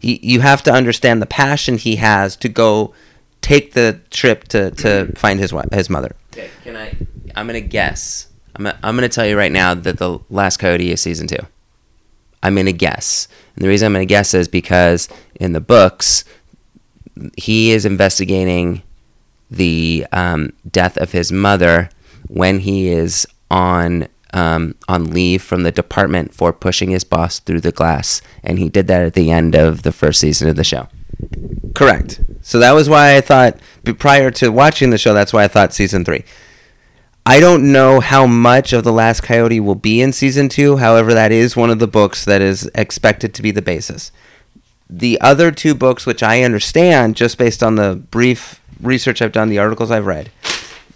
he, 0.00 0.18
you 0.22 0.40
have 0.40 0.62
to 0.64 0.72
understand 0.72 1.22
the 1.22 1.26
passion 1.26 1.76
he 1.78 1.96
has 1.96 2.34
to 2.36 2.48
go 2.48 2.92
take 3.40 3.72
the 3.74 4.00
trip 4.10 4.44
to, 4.48 4.70
to 4.72 5.12
find 5.16 5.38
his 5.40 5.50
wi- 5.50 5.68
his 5.72 5.88
mother 5.88 6.14
Okay, 6.32 6.48
can 6.64 6.76
I? 6.76 6.94
I'm 7.36 7.46
gonna 7.46 7.60
guess. 7.60 8.28
I'm 8.56 8.64
gonna, 8.64 8.78
I'm 8.82 8.94
gonna 8.96 9.08
tell 9.08 9.26
you 9.26 9.36
right 9.36 9.52
now 9.52 9.74
that 9.74 9.98
the 9.98 10.18
Last 10.30 10.58
Coyote 10.58 10.90
is 10.90 11.00
season 11.00 11.26
two. 11.28 11.44
I'm 12.42 12.54
gonna 12.56 12.72
guess, 12.72 13.28
and 13.54 13.64
the 13.64 13.68
reason 13.68 13.86
I'm 13.86 13.92
gonna 13.92 14.04
guess 14.06 14.32
is 14.34 14.48
because 14.48 15.08
in 15.34 15.52
the 15.52 15.60
books, 15.60 16.24
he 17.36 17.70
is 17.72 17.84
investigating 17.84 18.82
the 19.50 20.06
um, 20.12 20.52
death 20.70 20.96
of 20.96 21.12
his 21.12 21.30
mother 21.32 21.90
when 22.28 22.60
he 22.60 22.88
is 22.88 23.26
on 23.50 24.06
um, 24.32 24.74
on 24.88 25.10
leave 25.10 25.42
from 25.42 25.62
the 25.62 25.72
department 25.72 26.34
for 26.34 26.52
pushing 26.52 26.90
his 26.90 27.04
boss 27.04 27.38
through 27.38 27.60
the 27.60 27.72
glass, 27.72 28.22
and 28.42 28.58
he 28.58 28.68
did 28.68 28.86
that 28.88 29.02
at 29.02 29.14
the 29.14 29.30
end 29.30 29.54
of 29.54 29.82
the 29.82 29.92
first 29.92 30.20
season 30.20 30.48
of 30.48 30.56
the 30.56 30.64
show. 30.64 30.88
Correct. 31.74 32.20
So 32.42 32.58
that 32.58 32.72
was 32.72 32.88
why 32.88 33.16
I 33.16 33.20
thought, 33.20 33.58
prior 33.98 34.30
to 34.32 34.50
watching 34.50 34.90
the 34.90 34.98
show, 34.98 35.14
that's 35.14 35.32
why 35.32 35.44
I 35.44 35.48
thought 35.48 35.72
season 35.72 36.04
three. 36.04 36.24
I 37.26 37.38
don't 37.38 37.70
know 37.70 38.00
how 38.00 38.26
much 38.26 38.72
of 38.72 38.82
The 38.82 38.92
Last 38.92 39.22
Coyote 39.22 39.60
will 39.60 39.74
be 39.74 40.00
in 40.00 40.12
season 40.12 40.48
two. 40.48 40.78
However, 40.78 41.12
that 41.12 41.30
is 41.30 41.54
one 41.54 41.70
of 41.70 41.78
the 41.78 41.86
books 41.86 42.24
that 42.24 42.40
is 42.40 42.68
expected 42.74 43.34
to 43.34 43.42
be 43.42 43.50
the 43.50 43.62
basis. 43.62 44.10
The 44.88 45.20
other 45.20 45.50
two 45.50 45.74
books, 45.74 46.06
which 46.06 46.22
I 46.22 46.42
understand 46.42 47.16
just 47.16 47.38
based 47.38 47.62
on 47.62 47.76
the 47.76 48.02
brief 48.10 48.60
research 48.80 49.20
I've 49.22 49.32
done, 49.32 49.48
the 49.48 49.58
articles 49.58 49.90
I've 49.90 50.06
read, 50.06 50.30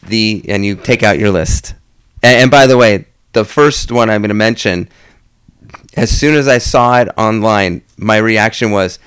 the 0.03 0.45
and 0.49 0.65
you 0.65 0.75
take 0.75 1.03
out 1.03 1.19
your 1.19 1.31
list. 1.31 1.75
And, 2.23 2.43
and 2.43 2.51
by 2.51 2.67
the 2.67 2.79
way, 2.79 3.07
the 3.35 3.45
first 3.45 3.93
one 3.93 4.11
I'm 4.11 4.23
going 4.23 4.29
to 4.29 4.35
mention, 4.35 4.89
as 5.97 6.11
soon 6.11 6.35
as 6.35 6.49
I 6.49 6.59
saw 6.59 7.01
it 7.01 7.09
online, 7.17 7.83
my 7.97 8.17
reaction 8.17 8.71
was 8.71 8.99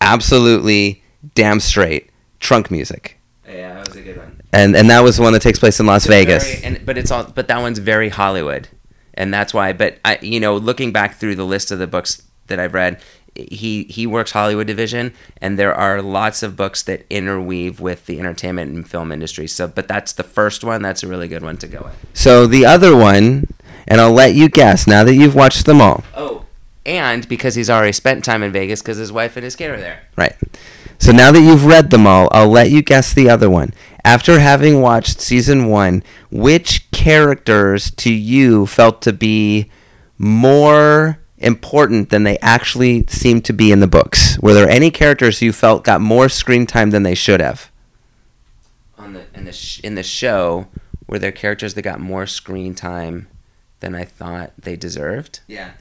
absolutely 0.00 1.02
damn 1.34 1.60
straight 1.60 2.10
trunk 2.38 2.70
music. 2.70 3.18
Yeah, 3.46 3.74
that 3.74 3.88
was 3.88 3.96
a 3.96 4.02
good 4.02 4.16
one. 4.16 4.40
And 4.52 4.74
and 4.76 4.88
that 4.90 5.00
was 5.00 5.16
the 5.16 5.22
one 5.22 5.32
that 5.32 5.42
takes 5.42 5.58
place 5.58 5.78
in 5.80 5.86
Las 5.86 6.06
Vegas. 6.06 6.44
Very- 6.44 6.64
and 6.64 6.86
but 6.86 6.96
it's 6.98 7.10
all 7.10 7.24
but 7.24 7.48
that 7.48 7.60
one's 7.60 7.78
very 7.78 8.08
Hollywood, 8.08 8.68
and 9.14 9.32
that's 9.32 9.52
why. 9.54 9.72
But 9.72 9.98
I, 10.04 10.18
you 10.22 10.40
know, 10.40 10.56
looking 10.56 10.92
back 10.92 11.16
through 11.16 11.36
the 11.36 11.44
list 11.44 11.70
of 11.70 11.78
the 11.78 11.86
books 11.86 12.22
that 12.48 12.58
I've 12.58 12.74
read, 12.74 13.00
he 13.34 13.84
he 13.84 14.06
works 14.06 14.32
Hollywood 14.32 14.66
division, 14.66 15.12
and 15.40 15.58
there 15.58 15.74
are 15.74 16.02
lots 16.02 16.42
of 16.42 16.56
books 16.56 16.82
that 16.84 17.06
interweave 17.10 17.80
with 17.80 18.06
the 18.06 18.18
entertainment 18.18 18.74
and 18.74 18.88
film 18.88 19.12
industry. 19.12 19.46
So, 19.46 19.68
but 19.68 19.86
that's 19.86 20.12
the 20.12 20.24
first 20.24 20.64
one. 20.64 20.82
That's 20.82 21.02
a 21.04 21.06
really 21.08 21.28
good 21.28 21.42
one 21.42 21.56
to 21.58 21.68
go 21.68 21.82
with. 21.84 21.94
So 22.12 22.46
the 22.46 22.66
other 22.66 22.96
one, 22.96 23.46
and 23.86 24.00
I'll 24.00 24.12
let 24.12 24.34
you 24.34 24.48
guess 24.48 24.86
now 24.86 25.04
that 25.04 25.14
you've 25.14 25.34
watched 25.34 25.66
them 25.66 25.80
all. 25.80 26.04
Oh, 26.14 26.44
and 26.86 27.28
because 27.28 27.54
he's 27.54 27.70
already 27.70 27.92
spent 27.92 28.24
time 28.24 28.42
in 28.42 28.52
Vegas, 28.52 28.80
because 28.82 28.96
his 28.96 29.12
wife 29.12 29.36
and 29.36 29.44
his 29.44 29.56
kid 29.56 29.70
are 29.70 29.80
there. 29.80 30.02
Right. 30.16 30.36
So 30.98 31.12
now 31.12 31.32
that 31.32 31.40
you've 31.40 31.66
read 31.66 31.90
them 31.90 32.06
all, 32.06 32.28
I'll 32.30 32.48
let 32.48 32.70
you 32.70 32.82
guess 32.82 33.12
the 33.12 33.30
other 33.30 33.48
one. 33.48 33.72
After 34.04 34.40
having 34.40 34.80
watched 34.80 35.20
season 35.20 35.66
one, 35.66 36.02
which 36.30 36.90
characters 36.90 37.90
to 37.92 38.12
you 38.12 38.66
felt 38.66 39.02
to 39.02 39.12
be 39.12 39.70
more 40.18 41.18
important 41.38 42.10
than 42.10 42.24
they 42.24 42.38
actually 42.38 43.06
seem 43.08 43.40
to 43.42 43.52
be 43.52 43.72
in 43.72 43.80
the 43.80 43.86
books? 43.86 44.38
Were 44.40 44.54
there 44.54 44.68
any 44.68 44.90
characters 44.90 45.42
you 45.42 45.52
felt 45.52 45.84
got 45.84 46.00
more 46.00 46.28
screen 46.28 46.66
time 46.66 46.90
than 46.90 47.02
they 47.02 47.14
should 47.14 47.40
have? 47.40 47.70
On 48.98 49.14
the 49.14 49.24
in 49.34 49.44
the 49.44 49.52
sh- 49.52 49.80
in 49.80 49.94
the 49.94 50.02
show, 50.02 50.66
were 51.06 51.18
there 51.18 51.32
characters 51.32 51.74
that 51.74 51.82
got 51.82 52.00
more 52.00 52.26
screen 52.26 52.74
time 52.74 53.28
than 53.80 53.94
I 53.94 54.04
thought 54.04 54.52
they 54.58 54.76
deserved? 54.76 55.40
Yeah. 55.46 55.72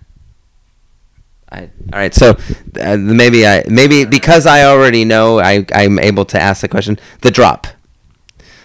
I 1.51 1.61
All 1.61 1.99
right, 1.99 2.13
so 2.13 2.37
uh, 2.79 2.97
maybe 2.97 3.47
I 3.47 3.63
maybe 3.67 4.05
because 4.05 4.45
I 4.45 4.63
already 4.63 5.03
know 5.03 5.39
I 5.39 5.65
I'm 5.73 5.97
able 5.99 6.25
to 6.25 6.39
ask 6.39 6.61
the 6.61 6.67
question. 6.67 6.99
The 7.21 7.31
drop, 7.31 7.67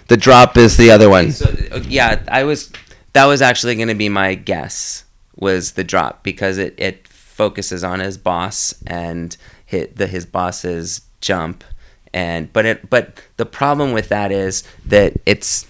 the 0.08 0.16
drop 0.16 0.56
is 0.56 0.76
the 0.76 0.90
other 0.90 1.08
one. 1.08 1.32
So 1.32 1.46
uh, 1.72 1.80
yeah, 1.88 2.22
I 2.28 2.44
was. 2.44 2.72
That 3.14 3.26
was 3.26 3.40
actually 3.40 3.76
going 3.76 3.88
to 3.88 3.94
be 3.94 4.08
my 4.08 4.34
guess. 4.34 5.04
Was 5.36 5.72
the 5.72 5.84
drop 5.84 6.22
because 6.22 6.58
it 6.58 6.74
it 6.76 7.08
focuses 7.08 7.82
on 7.82 8.00
his 8.00 8.18
boss 8.18 8.74
and 8.86 9.36
hit 9.64 9.96
the 9.96 10.06
his 10.06 10.26
boss's 10.26 11.02
jump 11.20 11.64
and 12.14 12.52
but 12.52 12.64
it 12.64 12.88
but 12.88 13.20
the 13.36 13.44
problem 13.44 13.92
with 13.92 14.08
that 14.08 14.30
is 14.30 14.62
that 14.86 15.14
it's 15.26 15.66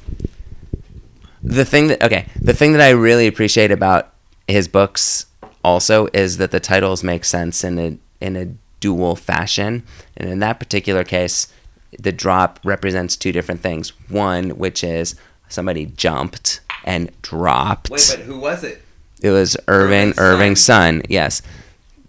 the 1.44 1.64
thing 1.64 1.88
that 1.88 2.02
okay 2.02 2.26
the 2.40 2.54
thing 2.54 2.72
that 2.72 2.80
I 2.80 2.90
really 2.90 3.26
appreciate 3.26 3.70
about 3.70 4.12
his 4.48 4.66
books 4.66 5.26
also 5.62 6.08
is 6.12 6.38
that 6.38 6.50
the 6.50 6.60
titles 6.60 7.04
make 7.04 7.24
sense 7.24 7.62
in 7.62 7.78
a 7.78 7.98
in 8.20 8.36
a 8.36 8.46
dual 8.80 9.14
fashion 9.14 9.82
and 10.16 10.28
in 10.28 10.38
that 10.40 10.58
particular 10.58 11.04
case 11.04 11.48
the 11.98 12.12
drop 12.12 12.58
represents 12.64 13.16
two 13.16 13.30
different 13.30 13.60
things 13.60 13.92
one 14.08 14.50
which 14.50 14.82
is 14.82 15.14
somebody 15.48 15.86
jumped 15.86 16.60
and 16.84 17.10
dropped 17.22 17.90
Wait, 17.90 18.14
but 18.16 18.24
who 18.24 18.38
was 18.38 18.64
it? 18.64 18.82
it 19.22 19.30
was 19.30 19.56
Irving 19.68 20.08
Irving's 20.08 20.18
Irving's 20.18 20.64
son. 20.64 21.02
Yes. 21.08 21.40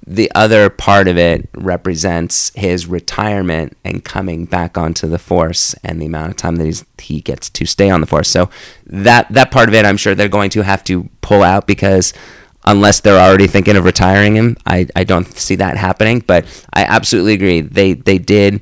The 0.08 0.32
other 0.36 0.70
part 0.70 1.08
of 1.08 1.18
it 1.18 1.50
represents 1.56 2.52
his 2.56 2.86
retirement 2.86 3.76
and 3.84 4.04
coming 4.04 4.46
back 4.46 4.78
onto 4.78 5.08
the 5.08 5.18
force 5.18 5.74
and 5.84 6.00
the 6.00 6.06
amount 6.06 6.32
of 6.32 6.38
time 6.38 6.58
that 6.58 6.66
he's, 6.66 6.86
he 7.00 7.22
gets 7.22 7.50
to 7.50 7.66
stay 7.66 7.90
on 7.90 8.02
the 8.02 8.08
force. 8.08 8.30
So 8.30 8.50
that 8.86 9.28
that 9.30 9.50
part 9.52 9.68
of 9.68 9.74
it, 9.76 9.86
I'm 9.86 9.98
sure 9.98 10.14
they're 10.14 10.30
going 10.30 10.52
to 10.52 10.62
have 10.62 10.84
to 10.86 11.10
pull 11.22 11.42
out 11.42 11.66
because 11.66 12.14
unless 12.66 13.00
they're 13.00 13.20
already 13.20 13.48
thinking 13.48 13.76
of 13.76 13.86
retiring 13.86 14.36
him, 14.36 14.58
I, 14.66 14.88
I 14.96 15.04
don't 15.04 15.26
see 15.26 15.56
that 15.56 15.78
happening. 15.78 16.20
But 16.20 16.46
I 16.74 16.84
absolutely 16.84 17.34
agree. 17.34 17.62
They 17.62 17.94
they 17.94 18.20
did 18.20 18.62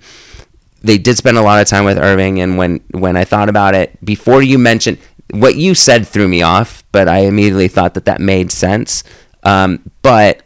they 0.82 0.98
did 0.98 1.18
spend 1.18 1.38
a 1.38 1.42
lot 1.42 1.62
of 1.62 1.68
time 1.68 1.86
with 1.86 1.98
Irving, 1.98 2.40
and 2.40 2.58
when 2.58 2.82
when 2.92 3.18
I 3.18 3.24
thought 3.24 3.50
about 3.50 3.76
it 3.76 4.04
before 4.04 4.42
you 4.42 4.58
mentioned 4.58 4.98
what 5.32 5.56
you 5.56 5.74
said 5.74 6.08
threw 6.08 6.28
me 6.28 6.42
off, 6.42 6.84
but 6.92 7.08
I 7.08 7.20
immediately 7.20 7.68
thought 7.68 7.96
that 7.96 8.06
that 8.06 8.22
made 8.22 8.52
sense. 8.52 9.04
Um, 9.44 9.90
but 10.02 10.44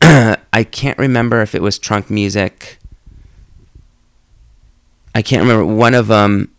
I 0.52 0.64
can't 0.70 0.98
remember 0.98 1.42
if 1.42 1.54
it 1.54 1.62
was 1.62 1.78
trunk 1.78 2.10
music. 2.10 2.78
I 5.14 5.22
can't 5.22 5.42
remember 5.42 5.66
one 5.66 5.94
of 5.94 6.10
um, 6.10 6.50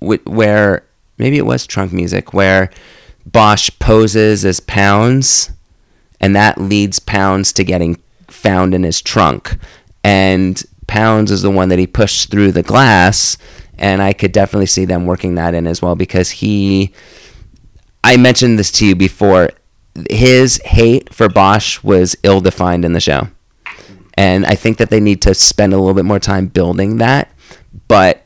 them 0.00 0.18
wh- 0.24 0.26
where 0.26 0.84
maybe 1.18 1.38
it 1.38 1.46
was 1.46 1.66
trunk 1.66 1.92
music 1.92 2.32
where 2.32 2.70
Bosch 3.26 3.70
poses 3.78 4.44
as 4.44 4.60
Pounds, 4.60 5.50
and 6.20 6.34
that 6.36 6.60
leads 6.60 6.98
Pounds 6.98 7.52
to 7.54 7.64
getting 7.64 8.00
found 8.28 8.74
in 8.74 8.82
his 8.82 9.00
trunk, 9.00 9.56
and 10.04 10.62
Pounds 10.86 11.30
is 11.30 11.42
the 11.42 11.50
one 11.50 11.68
that 11.68 11.78
he 11.78 11.86
pushed 11.86 12.30
through 12.30 12.52
the 12.52 12.62
glass, 12.62 13.36
and 13.78 14.02
I 14.02 14.12
could 14.12 14.32
definitely 14.32 14.66
see 14.66 14.84
them 14.84 15.06
working 15.06 15.34
that 15.36 15.54
in 15.54 15.66
as 15.66 15.80
well 15.82 15.96
because 15.96 16.30
he. 16.30 16.92
I 18.02 18.16
mentioned 18.16 18.58
this 18.58 18.72
to 18.72 18.86
you 18.86 18.96
before. 18.96 19.50
His 20.08 20.60
hate 20.64 21.12
for 21.12 21.28
Bosch 21.28 21.82
was 21.82 22.16
ill 22.22 22.40
defined 22.40 22.84
in 22.84 22.92
the 22.92 23.00
show. 23.00 23.28
And 24.14 24.44
I 24.46 24.54
think 24.54 24.78
that 24.78 24.90
they 24.90 25.00
need 25.00 25.22
to 25.22 25.34
spend 25.34 25.72
a 25.72 25.78
little 25.78 25.94
bit 25.94 26.04
more 26.04 26.18
time 26.20 26.46
building 26.46 26.98
that. 26.98 27.30
But 27.88 28.24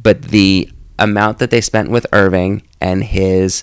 but 0.00 0.22
the 0.22 0.70
amount 0.98 1.38
that 1.38 1.50
they 1.50 1.60
spent 1.60 1.90
with 1.90 2.06
Irving 2.12 2.62
and 2.80 3.02
his 3.04 3.62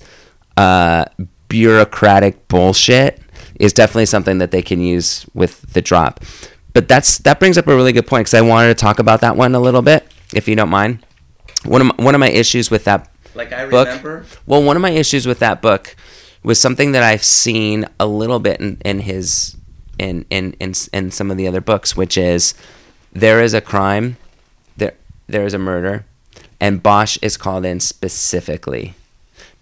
uh, 0.57 1.05
bureaucratic 1.49 2.47
bullshit 2.47 3.19
is 3.59 3.73
definitely 3.73 4.05
something 4.05 4.37
that 4.37 4.51
they 4.51 4.61
can 4.61 4.79
use 4.79 5.25
with 5.33 5.61
the 5.73 5.81
drop. 5.81 6.21
But 6.73 6.87
that's 6.87 7.17
that 7.19 7.39
brings 7.39 7.57
up 7.57 7.67
a 7.67 7.75
really 7.75 7.91
good 7.91 8.07
point 8.07 8.21
because 8.25 8.33
I 8.35 8.41
wanted 8.41 8.69
to 8.69 8.75
talk 8.75 8.99
about 8.99 9.21
that 9.21 9.35
one 9.35 9.53
a 9.55 9.59
little 9.59 9.81
bit, 9.81 10.07
if 10.33 10.47
you 10.47 10.55
don't 10.55 10.69
mind. 10.69 11.05
One 11.65 11.81
of 11.81 11.87
my, 11.87 12.03
one 12.03 12.15
of 12.15 12.19
my 12.19 12.29
issues 12.29 12.71
with 12.71 12.85
that 12.85 13.09
Like 13.35 13.51
I 13.51 13.65
book. 13.69 13.87
remember. 13.87 14.25
Well, 14.45 14.63
one 14.63 14.75
of 14.77 14.81
my 14.81 14.91
issues 14.91 15.25
with 15.27 15.39
that 15.39 15.61
book 15.61 15.95
was 16.43 16.59
something 16.59 16.91
that 16.93 17.03
I've 17.03 17.23
seen 17.23 17.85
a 17.99 18.07
little 18.07 18.39
bit 18.39 18.59
in, 18.59 18.77
in 18.85 18.99
his 19.01 19.55
in, 19.97 20.25
in 20.29 20.53
in 20.53 20.73
in 20.93 21.11
some 21.11 21.29
of 21.29 21.37
the 21.37 21.47
other 21.47 21.61
books, 21.61 21.95
which 21.95 22.17
is 22.17 22.53
there 23.11 23.41
is 23.41 23.53
a 23.53 23.61
crime, 23.61 24.17
there 24.77 24.93
there 25.27 25.45
is 25.45 25.53
a 25.53 25.59
murder, 25.59 26.05
and 26.59 26.81
Bosch 26.81 27.17
is 27.21 27.37
called 27.37 27.65
in 27.65 27.79
specifically 27.79 28.93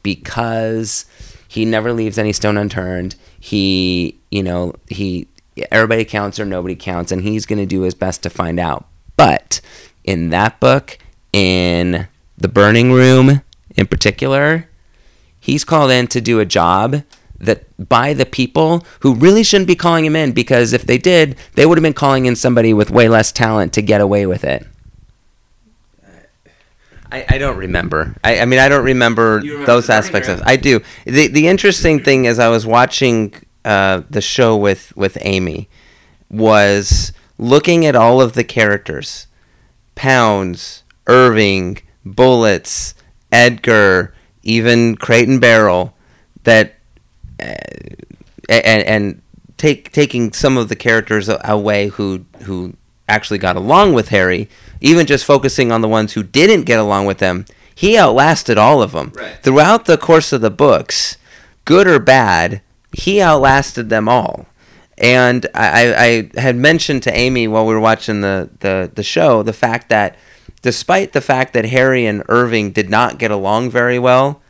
because 0.04 1.06
he 1.48 1.66
never 1.66 1.92
leaves 1.92 2.18
any 2.18 2.34
stone 2.34 2.58
unturned. 2.58 3.16
He 3.40 4.18
you 4.30 4.44
know 4.44 4.74
he 4.88 5.28
everybody 5.72 6.06
counts 6.06 6.40
or 6.40 6.46
nobody 6.46 6.76
counts, 6.76 7.12
and 7.12 7.24
he's 7.24 7.46
going 7.46 7.60
to 7.60 7.66
do 7.66 7.82
his 7.82 7.96
best 7.96 8.24
to 8.24 8.30
find 8.30 8.60
out. 8.60 8.86
But 9.16 9.62
in 10.04 10.30
that 10.30 10.60
book, 10.60 11.00
in 11.34 12.08
the 12.38 12.48
burning 12.48 12.92
room 12.92 13.42
in 13.76 13.88
particular, 13.88 14.70
he's 15.48 15.64
called 15.64 15.90
in 15.90 16.08
to 16.08 16.20
do 16.20 16.42
a 16.42 16.46
job 16.46 17.04
that 17.40 17.64
by 17.90 18.14
the 18.14 18.26
people 18.26 18.86
who 19.00 19.16
really 19.16 19.44
shouldn't 19.44 19.68
be 19.68 19.76
calling 19.76 20.04
him 20.04 20.16
in 20.16 20.34
because 20.34 20.74
if 20.74 20.86
they 20.86 20.98
did, 20.98 21.38
they 21.56 21.66
would 21.66 21.78
have 21.78 21.84
been 21.84 21.94
calling 21.94 22.26
in 22.26 22.36
somebody 22.36 22.74
with 22.74 22.92
way 22.92 23.08
less 23.08 23.32
talent 23.32 23.72
to 23.72 23.82
get 23.82 24.02
away 24.02 24.26
with 24.26 24.44
it. 24.44 24.68
I, 27.10 27.26
I 27.30 27.38
don't 27.38 27.56
remember. 27.56 28.14
I, 28.26 28.42
I 28.42 28.46
mean, 28.46 28.60
I 28.60 28.68
don't 28.68 28.84
remember, 28.84 29.38
remember 29.38 29.66
those 29.66 29.90
aspects 29.90 30.28
of. 30.28 30.42
I 30.46 30.58
do. 30.58 30.82
the 31.06 31.28
The 31.28 31.48
interesting 31.48 32.04
thing 32.04 32.26
is, 32.26 32.40
I 32.40 32.50
was 32.50 32.66
watching 32.66 33.34
uh, 33.64 34.02
the 34.10 34.20
show 34.20 34.58
with 34.58 34.92
with 34.98 35.18
Amy, 35.22 35.70
was 36.30 37.14
looking 37.38 37.86
at 37.86 37.96
all 37.96 38.20
of 38.20 38.34
the 38.34 38.44
characters, 38.44 39.28
Pounds, 39.96 40.84
Irving, 41.08 41.78
Bullets, 42.04 42.94
Edgar, 43.32 44.14
even 44.48 44.96
Crate 44.96 45.28
and 45.28 45.42
Barrel, 45.42 45.94
that, 46.44 46.76
uh, 47.40 47.54
and 48.50 48.84
and 48.84 49.22
take 49.58 49.92
taking 49.92 50.32
some 50.34 50.58
of 50.58 50.70
the 50.70 50.76
characters 50.76 51.30
away 51.44 51.90
who 51.90 52.26
who 52.44 52.74
actually 53.10 53.38
got 53.38 53.56
along 53.56 53.94
with 53.94 54.10
Harry, 54.10 54.50
even 54.82 55.06
just 55.06 55.26
focusing 55.26 55.72
on 55.72 55.82
the 55.82 55.88
ones 55.88 56.14
who 56.14 56.24
didn't 56.24 56.64
get 56.64 56.80
along 56.80 57.06
with 57.06 57.20
them, 57.20 57.46
he 57.74 57.98
outlasted 57.98 58.58
all 58.58 58.82
of 58.82 58.92
them. 58.92 59.12
Right. 59.16 59.38
Throughout 59.44 59.86
the 59.86 59.98
course 59.98 60.34
of 60.34 60.42
the 60.42 60.50
books, 60.50 61.18
good 61.66 61.88
or 61.88 62.00
bad, 62.00 62.62
he 62.94 63.22
outlasted 63.22 63.90
them 63.90 64.10
all. 64.10 64.48
And 64.98 65.46
I, 65.54 65.94
I, 65.94 66.30
I 66.36 66.42
had 66.42 66.56
mentioned 66.56 67.04
to 67.04 67.16
Amy 67.16 67.48
while 67.48 67.66
we 67.66 67.74
were 67.74 67.80
watching 67.80 68.22
the, 68.22 68.50
the, 68.60 68.92
the 68.94 69.04
show 69.04 69.44
the 69.44 69.54
fact 69.54 69.90
that 69.90 70.16
despite 70.62 71.14
the 71.14 71.22
fact 71.22 71.54
that 71.54 71.66
Harry 71.66 72.06
and 72.06 72.24
Irving 72.30 72.72
did 72.72 72.90
not 72.90 73.18
get 73.18 73.32
along 73.32 73.70
very 73.70 74.00
well, 74.00 74.42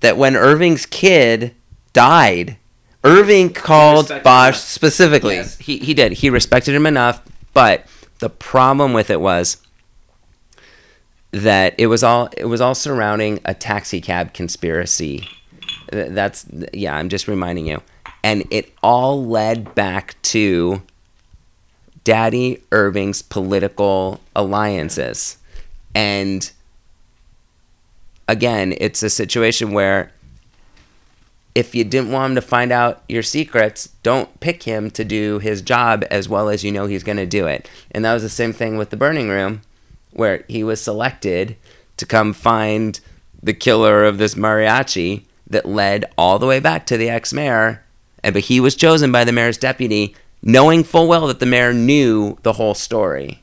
that 0.00 0.16
when 0.16 0.36
Irving's 0.36 0.86
kid 0.86 1.54
died, 1.92 2.56
Irving 3.04 3.52
called 3.52 4.04
respected 4.04 4.24
Bosch 4.24 4.54
him. 4.56 4.60
specifically. 4.60 5.34
Yes, 5.36 5.58
he, 5.58 5.78
he 5.78 5.94
did. 5.94 6.12
He 6.12 6.30
respected 6.30 6.74
him 6.74 6.86
enough, 6.86 7.22
but 7.54 7.86
the 8.18 8.30
problem 8.30 8.92
with 8.92 9.10
it 9.10 9.20
was 9.20 9.58
that 11.30 11.74
it 11.78 11.86
was 11.86 12.02
all 12.02 12.28
it 12.36 12.46
was 12.46 12.60
all 12.60 12.74
surrounding 12.74 13.40
a 13.44 13.54
taxi 13.54 14.00
cab 14.00 14.34
conspiracy. 14.34 15.28
That's 15.90 16.46
yeah, 16.72 16.94
I'm 16.94 17.08
just 17.08 17.28
reminding 17.28 17.66
you. 17.66 17.82
And 18.22 18.44
it 18.50 18.72
all 18.82 19.24
led 19.24 19.74
back 19.74 20.20
to 20.22 20.82
Daddy 22.04 22.62
Irving's 22.70 23.22
political 23.22 24.20
alliances. 24.36 25.38
And 25.94 26.50
again, 28.28 28.74
it's 28.78 29.02
a 29.02 29.10
situation 29.10 29.72
where 29.72 30.12
if 31.54 31.74
you 31.74 31.84
didn't 31.84 32.12
want 32.12 32.30
him 32.30 32.34
to 32.36 32.42
find 32.42 32.70
out 32.70 33.02
your 33.08 33.22
secrets, 33.22 33.88
don't 34.02 34.38
pick 34.40 34.62
him 34.62 34.90
to 34.92 35.04
do 35.04 35.40
his 35.40 35.62
job 35.62 36.04
as 36.10 36.28
well 36.28 36.48
as 36.48 36.62
you 36.62 36.70
know 36.70 36.86
he's 36.86 37.02
going 37.02 37.18
to 37.18 37.26
do 37.26 37.46
it. 37.46 37.68
And 37.90 38.04
that 38.04 38.14
was 38.14 38.22
the 38.22 38.28
same 38.28 38.52
thing 38.52 38.76
with 38.76 38.90
the 38.90 38.96
burning 38.96 39.28
room, 39.28 39.62
where 40.12 40.44
he 40.48 40.62
was 40.62 40.80
selected 40.80 41.56
to 41.96 42.06
come 42.06 42.32
find 42.32 43.00
the 43.42 43.52
killer 43.52 44.04
of 44.04 44.18
this 44.18 44.34
mariachi 44.34 45.24
that 45.48 45.66
led 45.66 46.04
all 46.16 46.38
the 46.38 46.46
way 46.46 46.60
back 46.60 46.86
to 46.86 46.96
the 46.96 47.10
ex 47.10 47.32
mayor. 47.32 47.84
But 48.22 48.36
he 48.36 48.60
was 48.60 48.76
chosen 48.76 49.10
by 49.10 49.24
the 49.24 49.32
mayor's 49.32 49.58
deputy, 49.58 50.14
knowing 50.42 50.84
full 50.84 51.08
well 51.08 51.26
that 51.26 51.40
the 51.40 51.46
mayor 51.46 51.72
knew 51.72 52.38
the 52.42 52.52
whole 52.52 52.74
story. 52.74 53.42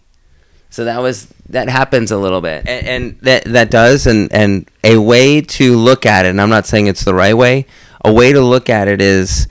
So 0.69 0.85
that 0.85 1.01
was 1.01 1.27
that 1.49 1.69
happens 1.69 2.11
a 2.11 2.17
little 2.17 2.41
bit. 2.41 2.67
and, 2.67 2.87
and 2.87 3.19
that 3.21 3.45
that 3.45 3.71
does 3.71 4.05
and 4.07 4.31
and 4.33 4.69
a 4.83 4.97
way 4.97 5.41
to 5.41 5.75
look 5.75 6.05
at 6.05 6.25
it 6.25 6.29
and 6.29 6.41
i'm 6.41 6.49
not 6.49 6.65
saying 6.65 6.87
it's 6.87 7.03
the 7.05 7.13
right 7.13 7.35
way 7.35 7.65
a 8.03 8.11
way 8.13 8.31
to 8.33 8.41
look 8.41 8.69
at 8.69 8.87
it 8.87 9.01
is 9.01 9.47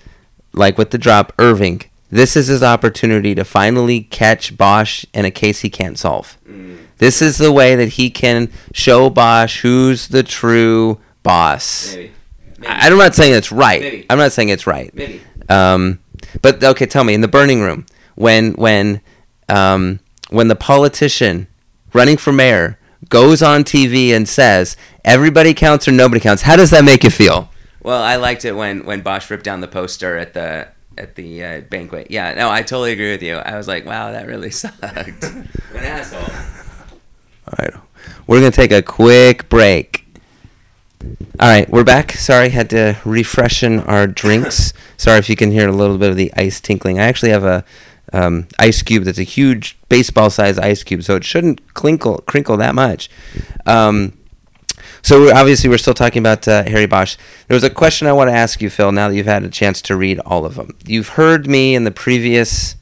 like 0.53 0.77
with 0.79 0.91
the 0.91 0.99
drop 0.99 1.33
irving 1.39 1.81
this 2.11 2.37
is 2.37 2.47
his 2.49 2.63
opportunity 2.63 3.35
to 3.35 3.45
finally 3.45 4.03
catch 4.03 4.57
bosch 4.57 5.05
in 5.15 5.25
a 5.25 5.31
case 5.31 5.61
he 5.61 5.71
can't 5.71 5.99
solve 5.99 6.37
this 6.99 7.21
is 7.23 7.39
the 7.39 7.51
way 7.53 7.75
that 7.75 7.91
he 7.91 8.09
can 8.11 8.51
show 8.73 9.09
bosch 9.11 9.63
who's 9.63 10.09
the 10.09 10.23
true 10.23 11.01
boss 11.23 11.95
Maybe. 11.97 12.13
I, 12.69 12.89
i'm 12.89 12.99
not 12.99 13.15
saying 13.15 13.33
it's 13.35 13.51
right 13.51 13.81
Maybe. 13.81 14.07
i'm 14.11 14.19
not 14.19 14.33
saying 14.33 14.51
it's 14.51 14.67
right 14.67 14.95
Maybe. 14.95 15.21
um, 15.49 15.99
but 16.43 16.63
okay, 16.63 16.87
tell 16.87 17.05
me 17.05 17.15
in 17.15 17.21
the 17.23 17.29
burning 17.29 17.61
room 17.63 17.87
when 18.17 18.53
when 18.55 19.01
um, 19.49 20.01
when 20.37 20.49
the 20.49 20.55
politician 20.55 21.49
running 21.93 22.17
for 22.17 22.33
mayor 22.33 22.79
goes 23.09 23.43
on 23.43 23.65
TV 23.65 24.11
and 24.11 24.29
says 24.29 24.77
everybody 25.05 25.55
counts 25.55 25.89
or 25.89 25.93
nobody 25.93 26.21
counts. 26.21 26.43
How 26.43 26.57
does 26.57 26.71
that 26.71 26.85
make 26.85 27.03
you 27.05 27.11
feel? 27.11 27.51
Well, 27.83 28.03
I 28.03 28.17
liked 28.17 28.45
it 28.45 28.53
when 28.53 28.85
when 28.85 29.01
Bosch 29.01 29.31
ripped 29.31 29.45
down 29.45 29.61
the 29.61 29.69
poster 29.69 30.17
at 30.17 30.35
the 30.35 30.69
at 30.99 31.15
the 31.15 31.45
uh, 31.45 31.61
banquet. 31.63 32.11
Yeah, 32.11 32.35
no, 32.35 32.51
I 32.51 32.63
totally 32.63 32.93
agree 32.93 33.13
with 33.13 33.23
you. 33.23 33.37
I 33.37 33.57
was 33.57 33.67
like, 33.69 33.87
wow, 33.87 34.13
that 34.13 34.27
really 34.27 34.51
sucked. 34.63 34.85
an 34.85 35.49
asshole. 35.75 36.21
All 36.21 37.55
right, 37.59 37.75
we're 38.27 38.41
gonna 38.41 38.51
take 38.51 38.73
a 38.73 38.83
quick 38.83 39.49
break. 39.49 40.05
All 41.39 41.49
right, 41.49 41.69
we're 41.71 41.85
back. 41.85 42.13
Sorry, 42.13 42.49
had 42.49 42.71
to 42.71 42.97
refreshen 43.05 43.87
our 43.87 44.07
drinks. 44.07 44.73
Sorry 44.97 45.19
if 45.19 45.29
you 45.29 45.37
can 45.37 45.51
hear 45.53 45.69
a 45.69 45.73
little 45.73 45.99
bit 45.99 46.11
of 46.11 46.17
the 46.17 46.33
ice 46.37 46.61
tinkling. 46.61 46.99
I 46.99 47.05
actually 47.05 47.31
have 47.31 47.45
a 47.45 47.65
um, 48.17 48.49
ice 48.59 48.83
cube 48.83 49.05
that's 49.05 49.19
a 49.19 49.23
huge 49.23 49.79
baseball-sized 49.89 50.59
ice 50.59 50.83
cube, 50.83 51.03
so 51.03 51.17
it 51.17 51.25
shouldn't 51.25 51.75
crinkle 51.75 52.19
crinkle 52.27 52.57
that 52.57 52.75
much. 52.75 53.11
Um, 53.67 54.17
so 55.03 55.21
we're, 55.21 55.35
obviously, 55.35 55.71
we're 55.71 55.79
still 55.79 55.95
talking 55.95 56.21
about 56.21 56.49
uh, 56.49 56.65
Harry 56.65 56.87
Bosch. 56.87 57.17
There 57.47 57.55
was 57.55 57.63
a 57.63 57.71
question 57.71 58.09
I 58.09 58.13
want 58.13 58.29
to 58.29 58.35
ask 58.35 58.61
you, 58.61 58.71
Phil. 58.71 58.91
Now 58.91 59.09
that 59.09 59.15
you've 59.15 59.27
had 59.27 59.45
a 59.45 59.49
chance 59.49 59.81
to 59.83 59.97
read 59.97 60.19
all 60.21 60.45
of 60.45 60.57
them, 60.57 60.77
you've 60.85 61.11
heard 61.11 61.47
me 61.47 61.75
in 61.75 61.85
the 61.85 61.91
previous 61.91 62.77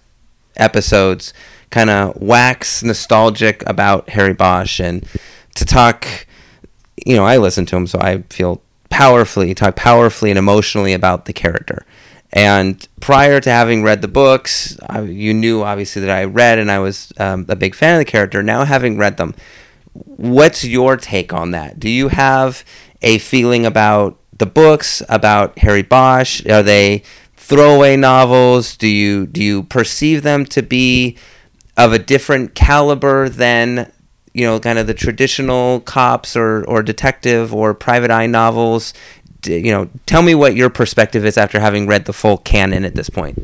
episodes 0.57 1.35
kind 1.71 1.91
of 1.91 2.17
wax 2.21 2.83
nostalgic 2.83 3.63
about 3.67 4.11
Harry 4.11 4.33
Bosch 4.33 4.81
and 4.81 5.07
to 5.57 5.65
talk. 5.65 6.07
You 7.05 7.17
know, 7.17 7.25
I 7.25 7.39
listen 7.39 7.67
to 7.67 7.77
him, 7.77 7.87
so 7.87 7.99
I 8.01 8.23
feel 8.31 8.63
powerfully 8.89 9.53
talk 9.55 9.75
powerfully 9.75 10.31
and 10.31 10.39
emotionally 10.39 10.93
about 10.93 11.25
the 11.25 11.33
character. 11.33 11.85
And 12.35 12.87
prior 13.01 13.41
to 13.41 13.49
having 13.49 13.85
read 13.85 14.03
the 14.03 14.09
books, 14.09 14.77
I, 14.89 15.03
you 15.03 15.33
knew 15.33 15.63
obviously 15.63 16.03
that 16.03 16.11
I 16.11 16.25
read 16.25 16.59
and 16.59 16.69
I 16.69 16.81
was 16.81 17.13
um, 17.17 17.47
a 17.49 17.55
big 17.55 17.77
fan 17.77 17.95
of 17.95 18.01
the 18.01 18.11
character. 18.11 18.43
Now, 18.43 18.65
having 18.65 18.99
read 18.99 19.19
them, 19.19 19.37
what's 19.93 20.65
your 20.65 20.97
take 20.97 21.33
on 21.33 21.53
that? 21.53 21.79
Do 21.79 21.89
you 21.89 22.09
have 22.09 22.65
a 23.03 23.19
feeling 23.19 23.65
about 23.65 24.19
the 24.37 24.47
books 24.47 25.01
about 25.09 25.61
Harry 25.61 25.83
Bosch? 25.83 26.45
Are 26.47 26.65
they 26.65 27.05
throwaway 27.37 27.97
novels? 27.97 28.77
Do 28.77 28.89
you 28.89 29.27
do 29.27 29.41
you 29.41 29.63
perceive 29.63 30.25
them 30.25 30.45
to 30.47 30.63
be 30.63 31.17
of 31.77 31.93
a 31.93 32.01
different 32.01 32.57
caliber 32.57 33.29
than 33.29 33.93
you 34.33 34.45
know, 34.45 34.59
kind 34.59 34.81
of 34.81 34.89
the 34.89 34.95
traditional 34.95 35.79
cops 35.81 36.37
or 36.37 36.65
or 36.65 36.83
detective 36.83 37.55
or 37.55 37.73
private 37.73 38.11
eye 38.11 38.27
novels? 38.27 38.93
You 39.47 39.73
know, 39.73 39.91
tell 40.07 40.23
me 40.23 40.35
what 40.35 40.57
your 40.57 40.71
perspective 40.71 41.25
is 41.25 41.37
after 41.37 41.61
having 41.61 41.87
read 41.87 42.05
the 42.07 42.13
full 42.13 42.39
canon 42.39 42.85
at 42.85 42.95
this 42.95 43.11
point. 43.11 43.39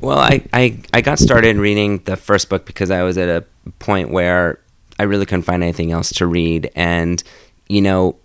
Well, 0.00 0.18
I, 0.18 0.42
I, 0.52 0.78
I 0.94 1.00
got 1.02 1.18
started 1.18 1.56
reading 1.56 1.98
the 2.04 2.16
first 2.16 2.48
book 2.48 2.64
because 2.64 2.90
I 2.90 3.02
was 3.02 3.18
at 3.18 3.28
a 3.28 3.44
point 3.78 4.10
where 4.10 4.58
I 4.98 5.02
really 5.02 5.26
couldn't 5.26 5.42
find 5.42 5.62
anything 5.62 5.92
else 5.92 6.10
to 6.14 6.26
read. 6.26 6.70
And, 6.74 7.22
you 7.68 7.82
know, 7.82 8.16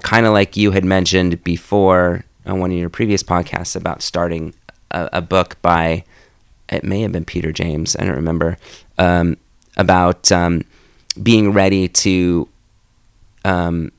kind 0.00 0.24
of 0.24 0.32
like 0.32 0.56
you 0.56 0.70
had 0.70 0.84
mentioned 0.84 1.44
before 1.44 2.24
on 2.46 2.60
one 2.60 2.70
of 2.70 2.78
your 2.78 2.88
previous 2.88 3.22
podcasts 3.22 3.76
about 3.76 4.02
starting 4.02 4.54
a, 4.90 5.08
a 5.14 5.20
book 5.20 5.60
by, 5.60 6.04
it 6.70 6.82
may 6.82 7.02
have 7.02 7.12
been 7.12 7.24
Peter 7.24 7.52
James, 7.52 7.94
I 7.96 8.04
don't 8.04 8.16
remember, 8.16 8.56
um, 8.96 9.36
about 9.76 10.32
um, 10.32 10.62
being 11.22 11.52
ready 11.52 11.88
to 11.88 12.48
um, 13.44 13.92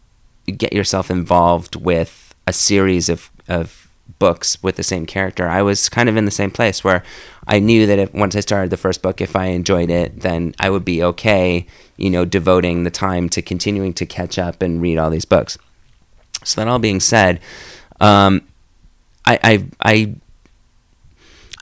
get 0.51 0.73
yourself 0.73 1.09
involved 1.11 1.75
with 1.75 2.33
a 2.47 2.53
series 2.53 3.09
of, 3.09 3.29
of 3.47 3.89
books 4.17 4.61
with 4.63 4.75
the 4.75 4.83
same 4.83 5.05
character. 5.05 5.47
I 5.47 5.61
was 5.61 5.89
kind 5.89 6.09
of 6.09 6.17
in 6.17 6.25
the 6.25 6.31
same 6.31 6.51
place 6.51 6.83
where 6.83 7.03
I 7.47 7.59
knew 7.59 7.85
that 7.85 7.99
if 7.99 8.13
once 8.13 8.35
I 8.35 8.39
started 8.39 8.69
the 8.69 8.77
first 8.77 9.01
book, 9.01 9.21
if 9.21 9.35
I 9.35 9.45
enjoyed 9.45 9.89
it, 9.89 10.21
then 10.21 10.53
I 10.59 10.69
would 10.69 10.85
be 10.85 11.03
okay, 11.03 11.65
you 11.97 12.09
know, 12.09 12.25
devoting 12.25 12.83
the 12.83 12.91
time 12.91 13.29
to 13.29 13.41
continuing 13.41 13.93
to 13.93 14.05
catch 14.05 14.37
up 14.37 14.61
and 14.61 14.81
read 14.81 14.97
all 14.97 15.09
these 15.09 15.25
books. 15.25 15.57
So 16.43 16.61
that 16.61 16.67
all 16.67 16.79
being 16.79 16.99
said, 16.99 17.39
um, 17.99 18.41
I, 19.25 19.39
I 19.43 19.65
I 19.81 20.15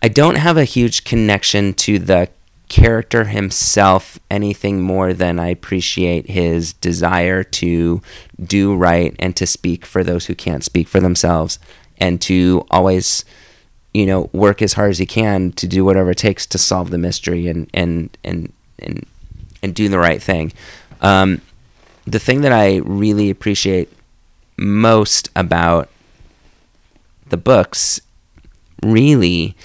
I 0.01 0.07
don't 0.07 0.35
have 0.35 0.57
a 0.57 0.63
huge 0.63 1.03
connection 1.03 1.73
to 1.75 1.99
the 1.99 2.29
character 2.69 3.25
himself 3.25 4.19
anything 4.29 4.81
more 4.81 5.13
than 5.13 5.39
I 5.39 5.47
appreciate 5.47 6.29
his 6.29 6.73
desire 6.73 7.43
to 7.43 8.01
do 8.43 8.75
right 8.75 9.15
and 9.19 9.35
to 9.37 9.47
speak 9.47 9.85
for 9.85 10.03
those 10.03 10.25
who 10.25 10.35
can't 10.35 10.63
speak 10.63 10.87
for 10.87 10.99
themselves 10.99 11.59
and 11.99 12.19
to 12.21 12.65
always 12.69 13.23
you 13.97 14.05
know, 14.05 14.29
work 14.31 14.61
as 14.61 14.73
hard 14.73 14.91
as 14.91 14.99
he 14.99 15.07
can 15.07 15.51
to 15.53 15.67
do 15.67 15.83
whatever 15.83 16.11
it 16.11 16.19
takes 16.19 16.45
to 16.45 16.59
solve 16.59 16.91
the 16.91 16.99
mystery 16.99 17.47
and 17.47 17.67
and 17.73 18.15
and 18.23 18.53
and 18.77 19.07
and 19.63 19.73
do 19.73 19.89
the 19.89 19.97
right 19.97 20.21
thing. 20.21 20.53
Um, 21.01 21.41
the 22.05 22.19
thing 22.19 22.41
that 22.41 22.51
I 22.51 22.75
really 22.77 23.31
appreciate 23.31 23.91
most 24.55 25.31
about 25.35 25.89
the 27.29 27.37
books 27.37 27.99
really 28.83 29.55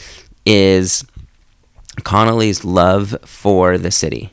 is 0.47 1.05
Connolly's 2.05 2.65
love 2.65 3.17
for 3.25 3.77
the 3.79 3.91
city 3.91 4.33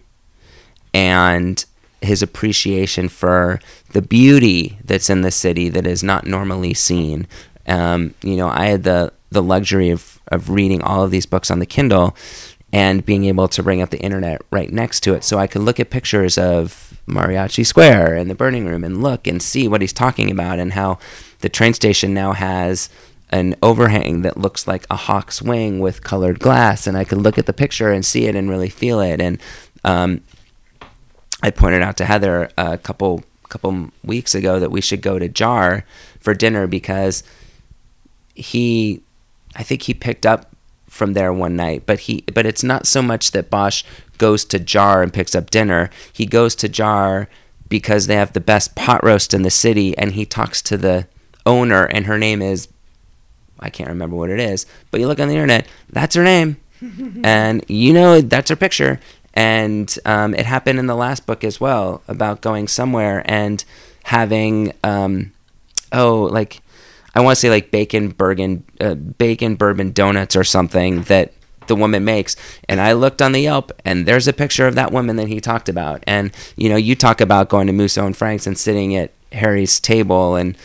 and 0.94 1.66
his 2.02 2.22
appreciation 2.22 3.10
for 3.10 3.60
the 3.92 4.02
beauty 4.02 4.80
that's 4.84 5.10
in 5.10 5.22
the 5.22 5.32
city 5.32 5.70
that 5.70 5.86
is 5.86 6.04
not 6.04 6.26
normally 6.26 6.74
seen. 6.74 7.28
Um, 7.68 8.14
you 8.24 8.36
know, 8.36 8.50
I 8.50 8.68
had 8.68 8.84
the 8.84 9.12
the 9.32 9.44
luxury 9.44 9.90
of 9.90 10.20
of 10.30 10.50
reading 10.50 10.82
all 10.82 11.04
of 11.04 11.12
these 11.12 11.26
books 11.26 11.52
on 11.52 11.60
the 11.60 11.66
Kindle 11.66 12.16
and 12.72 13.06
being 13.06 13.26
able 13.26 13.48
to 13.48 13.64
bring 13.64 13.82
up 13.82 13.90
the 13.90 14.00
internet 14.00 14.42
right 14.52 14.72
next 14.72 15.02
to 15.02 15.14
it 15.14 15.24
so 15.24 15.40
I 15.40 15.48
could 15.48 15.64
look 15.64 15.80
at 15.80 15.90
pictures 15.90 16.38
of 16.38 17.02
Mariachi 17.08 17.66
Square 17.66 18.16
and 18.16 18.30
the 18.30 18.36
burning 18.36 18.66
room 18.66 18.84
and 18.84 19.02
look 19.02 19.26
and 19.28 19.42
see 19.42 19.68
what 19.68 19.82
he's 19.82 19.94
talking 19.94 20.30
about 20.30 20.60
and 20.60 20.74
how 20.74 21.00
the 21.40 21.50
train 21.50 21.74
station 21.74 22.14
now 22.14 22.34
has 22.34 22.90
an 23.30 23.56
overhang 23.62 24.22
that 24.24 24.38
looks 24.38 24.68
like 24.68 24.86
a 24.90 24.96
hawk's 24.96 25.42
wing 25.42 25.80
with 25.80 26.04
colored 26.04 26.40
glass 26.40 26.88
and 26.88 26.98
I 26.98 27.04
could 27.04 27.20
look 27.20 27.38
at 27.38 27.46
the 27.46 27.54
picture 27.54 27.92
and 27.92 28.06
see 28.06 28.26
it 28.26 28.36
and 28.36 28.50
really 28.50 28.70
feel 28.70 29.00
it. 29.00 29.22
And 29.22 29.40
um, 29.84 30.22
I 31.42 31.52
pointed 31.52 31.82
out 31.82 31.98
to 31.98 32.06
Heather 32.06 32.50
a 32.58 32.78
couple 32.78 33.24
couple 33.50 33.90
weeks 34.04 34.36
ago 34.36 34.60
that 34.60 34.70
we 34.70 34.80
should 34.80 35.02
go 35.02 35.18
to 35.18 35.28
Jar 35.28 35.84
for 36.20 36.36
dinner 36.36 36.68
because 36.68 37.24
he 38.36 39.02
I 39.56 39.64
think 39.64 39.84
he 39.84 39.94
picked 39.96 40.24
up 40.24 40.56
from 40.88 41.14
there 41.14 41.34
one 41.34 41.56
night 41.56 41.84
but 41.88 42.02
he 42.02 42.24
but 42.32 42.46
it's 42.46 42.64
not 42.64 42.86
so 42.86 43.02
much 43.02 43.32
that 43.32 43.50
Bosch 43.50 43.84
goes 44.20 44.46
to 44.46 44.60
Jar 44.60 45.02
and 45.02 45.14
picks 45.14 45.34
up 45.34 45.50
dinner. 45.50 45.90
He 46.14 46.26
goes 46.26 46.56
to 46.56 46.70
Jar 46.70 47.28
because 47.70 48.08
they 48.08 48.16
have 48.16 48.34
the 48.34 48.40
best 48.40 48.76
pot 48.76 49.04
roast 49.04 49.34
in 49.34 49.42
the 49.42 49.50
city 49.50 49.98
and 49.98 50.12
he 50.12 50.26
talks 50.26 50.62
to 50.64 50.78
the 50.78 51.08
owner 51.46 51.86
and 51.86 52.06
her 52.06 52.18
name 52.18 52.42
is 52.42 52.68
I 53.60 53.70
can't 53.70 53.90
remember 53.90 54.16
what 54.16 54.30
it 54.30 54.40
is 54.40 54.66
but 54.92 55.00
you 55.00 55.08
look 55.08 55.20
on 55.20 55.28
the 55.28 55.36
internet 55.36 55.68
that's 55.90 56.16
her 56.16 56.24
name. 56.24 56.58
And 57.24 57.64
you 57.68 57.94
know 57.94 58.22
that's 58.22 58.50
her 58.50 58.56
picture. 58.56 59.00
And 59.34 59.94
um, 60.06 60.34
it 60.34 60.46
happened 60.46 60.80
in 60.80 60.88
the 60.88 60.96
last 60.96 61.26
book 61.26 61.44
as 61.44 61.60
well 61.60 62.02
about 62.08 62.42
going 62.42 62.68
somewhere 62.68 63.24
and 63.26 63.64
having 64.04 64.74
um, 64.84 65.32
oh 65.92 66.24
like 66.32 66.62
I 67.16 67.22
want 67.22 67.36
to 67.36 67.40
say 67.40 67.50
like 67.50 67.72
bacon 67.72 68.10
bourbon 68.10 68.64
uh, 68.80 68.96
bacon 68.96 69.56
bourbon 69.56 69.92
donuts 69.92 70.36
or 70.36 70.44
something 70.44 71.04
that 71.04 71.34
the 71.68 71.76
woman 71.76 72.04
makes. 72.04 72.36
And 72.68 72.82
I 72.82 72.94
looked 72.94 73.22
on 73.22 73.32
the 73.32 73.42
Yelp 73.42 73.72
and 73.86 74.06
there's 74.06 74.28
a 74.28 74.34
picture 74.34 74.66
of 74.68 74.76
that 74.76 74.92
woman 74.92 75.18
that 75.18 75.28
he 75.28 75.40
talked 75.40 75.70
about. 75.70 76.04
And 76.08 76.32
you 76.56 76.70
know 76.70 76.76
you 76.76 76.96
talk 76.96 77.22
about 77.22 77.50
going 77.50 77.68
to 77.68 77.74
Musso 77.74 78.06
and 78.06 78.18
Frank's 78.18 78.48
and 78.48 78.58
sitting 78.58 78.96
at 78.96 79.12
Harry's 79.32 79.80
table 79.80 80.36
and 80.36 80.58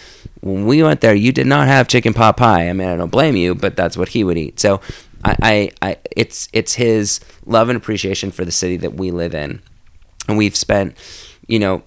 when 0.44 0.66
we 0.66 0.82
went 0.82 1.00
there 1.00 1.14
you 1.14 1.32
did 1.32 1.46
not 1.46 1.66
have 1.66 1.88
chicken 1.88 2.14
pot 2.14 2.36
pie. 2.36 2.68
I 2.68 2.72
mean 2.72 2.88
I 2.88 2.96
don't 2.96 3.10
blame 3.10 3.36
you 3.36 3.54
but 3.54 3.76
that's 3.76 3.96
what 3.96 4.10
he 4.10 4.22
would 4.22 4.38
eat. 4.38 4.60
So 4.60 4.80
I, 5.24 5.36
I, 5.42 5.70
I 5.90 5.96
it's 6.16 6.48
it's 6.52 6.74
his 6.74 7.20
love 7.46 7.68
and 7.68 7.76
appreciation 7.76 8.30
for 8.30 8.44
the 8.44 8.52
city 8.52 8.76
that 8.78 8.94
we 8.94 9.10
live 9.10 9.34
in, 9.34 9.62
and 10.28 10.36
we've 10.36 10.56
spent, 10.56 10.96
you 11.46 11.58
know, 11.58 11.82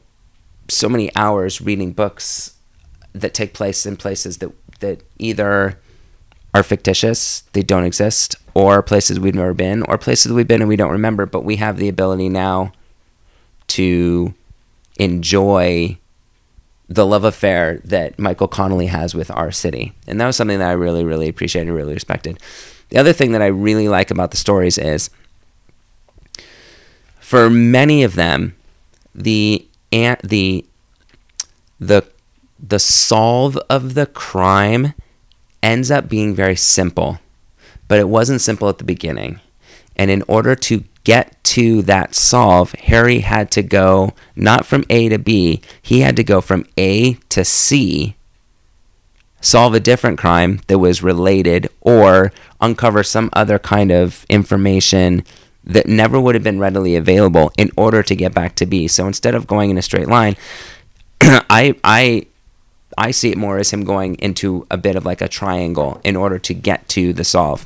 so 0.69 0.89
many 0.89 1.15
hours 1.15 1.61
reading 1.61 1.93
books 1.93 2.55
that 3.13 3.33
take 3.33 3.53
place 3.53 3.85
in 3.85 3.95
places 3.95 4.39
that 4.39 4.51
that 4.79 5.03
either 5.19 5.79
are 6.53 6.63
fictitious, 6.63 7.41
they 7.53 7.61
don't 7.61 7.83
exist, 7.83 8.35
or 8.55 8.81
places 8.81 9.19
we've 9.19 9.35
never 9.35 9.53
been, 9.53 9.83
or 9.83 9.97
places 9.97 10.31
we've 10.31 10.47
been 10.47 10.61
and 10.61 10.69
we 10.69 10.75
don't 10.75 10.91
remember, 10.91 11.25
but 11.25 11.43
we 11.43 11.57
have 11.57 11.77
the 11.77 11.89
ability 11.89 12.29
now 12.29 12.71
to 13.67 14.33
enjoy 14.97 15.97
the 16.89 17.05
love 17.05 17.23
affair 17.23 17.81
that 17.83 18.17
Michael 18.17 18.47
Connelly 18.47 18.87
has 18.87 19.13
with 19.13 19.29
our 19.31 19.51
city. 19.51 19.93
And 20.07 20.19
that 20.21 20.25
was 20.25 20.35
something 20.35 20.59
that 20.59 20.69
I 20.69 20.73
really, 20.73 21.03
really 21.03 21.27
appreciated 21.27 21.67
and 21.67 21.77
really 21.77 21.93
respected. 21.93 22.39
The 22.89 22.97
other 22.97 23.13
thing 23.13 23.33
that 23.33 23.41
I 23.41 23.47
really 23.47 23.89
like 23.89 24.11
about 24.11 24.31
the 24.31 24.37
stories 24.37 24.77
is 24.77 25.09
for 27.19 27.49
many 27.49 28.03
of 28.03 28.15
them, 28.15 28.55
the 29.13 29.67
the 29.91 30.65
the 31.79 32.07
the 32.59 32.79
solve 32.79 33.57
of 33.69 33.93
the 33.93 34.05
crime 34.05 34.93
ends 35.61 35.91
up 35.91 36.07
being 36.07 36.33
very 36.33 36.55
simple, 36.55 37.19
but 37.89 37.99
it 37.99 38.07
wasn't 38.07 38.39
simple 38.39 38.69
at 38.69 38.77
the 38.77 38.83
beginning. 38.85 39.41
And 39.97 40.09
in 40.09 40.23
order 40.27 40.55
to 40.55 40.83
get 41.07 41.41
to 41.41 41.81
that 41.83 42.13
solve, 42.13 42.73
Harry 42.73 43.19
had 43.19 43.49
to 43.49 43.63
go 43.63 44.11
not 44.35 44.65
from 44.65 44.83
A 44.89 45.07
to 45.07 45.17
B, 45.17 45.61
he 45.81 46.01
had 46.01 46.17
to 46.17 46.23
go 46.23 46.41
from 46.41 46.65
A 46.77 47.13
to 47.29 47.45
C 47.45 48.17
solve 49.39 49.73
a 49.73 49.79
different 49.79 50.17
crime 50.17 50.59
that 50.67 50.79
was 50.79 51.01
related 51.01 51.69
or 51.79 52.33
uncover 52.59 53.03
some 53.03 53.29
other 53.31 53.57
kind 53.57 53.89
of 53.89 54.25
information 54.27 55.23
that 55.63 55.87
never 55.87 56.19
would 56.19 56.35
have 56.35 56.43
been 56.43 56.59
readily 56.59 56.97
available 56.97 57.53
in 57.57 57.71
order 57.77 58.03
to 58.03 58.13
get 58.13 58.33
back 58.33 58.55
to 58.55 58.65
B. 58.65 58.89
So 58.89 59.07
instead 59.07 59.33
of 59.33 59.47
going 59.47 59.69
in 59.69 59.77
a 59.77 59.81
straight 59.81 60.09
line, 60.09 60.35
I 61.21 61.75
I 61.85 62.25
I 62.97 63.11
see 63.11 63.31
it 63.31 63.37
more 63.37 63.57
as 63.57 63.71
him 63.71 63.85
going 63.85 64.15
into 64.15 64.67
a 64.69 64.75
bit 64.75 64.97
of 64.97 65.05
like 65.05 65.21
a 65.21 65.29
triangle 65.29 66.01
in 66.03 66.17
order 66.17 66.39
to 66.39 66.53
get 66.53 66.89
to 66.89 67.13
the 67.13 67.23
solve. 67.23 67.65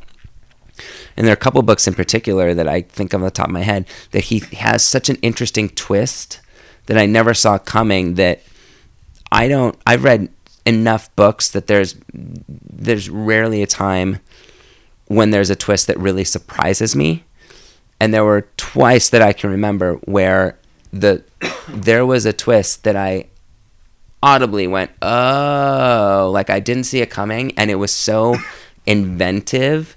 And 1.16 1.26
there 1.26 1.34
are 1.34 1.34
a 1.34 1.38
couple 1.38 1.62
books 1.62 1.88
in 1.88 1.94
particular 1.94 2.54
that 2.54 2.68
I 2.68 2.82
think 2.82 3.14
on 3.14 3.22
the 3.22 3.32
top 3.32 3.48
of 3.48 3.54
my 3.54 3.62
head 3.64 3.86
that 4.12 4.26
he 4.26 4.40
has 4.58 4.84
such 4.84 5.10
an 5.10 5.18
interesting 5.18 5.70
twist 5.70 6.40
that 6.86 6.98
I 6.98 7.06
never 7.06 7.34
saw 7.34 7.58
coming 7.58 8.16
that 8.16 8.42
I 9.32 9.48
don't 9.48 9.78
I've 9.86 10.04
read 10.04 10.30
enough 10.66 11.14
books 11.16 11.50
that 11.50 11.68
there's 11.68 11.96
there's 12.14 13.10
rarely 13.10 13.64
a 13.64 13.68
time 13.68 14.20
when 15.08 15.32
there's 15.32 15.50
a 15.50 15.56
twist 15.56 15.88
that 15.88 16.00
really 16.00 16.24
surprises 16.24 16.96
me. 16.96 17.24
And 18.00 18.14
there 18.14 18.26
were 18.26 18.48
twice 18.58 19.10
that 19.10 19.22
I 19.22 19.34
can 19.34 19.52
remember 19.52 19.96
where 20.06 20.58
the 20.92 21.24
there 21.70 22.06
was 22.06 22.26
a 22.26 22.34
twist 22.34 22.84
that 22.84 22.96
I 22.96 23.28
audibly 24.24 24.68
went, 24.68 24.92
"Oh," 25.02 26.30
like 26.34 26.50
I 26.50 26.60
didn't 26.60 26.86
see 26.86 27.00
it 27.00 27.10
coming 27.10 27.54
and 27.58 27.70
it 27.70 27.76
was 27.76 27.94
so 27.94 28.36
inventive 28.86 29.96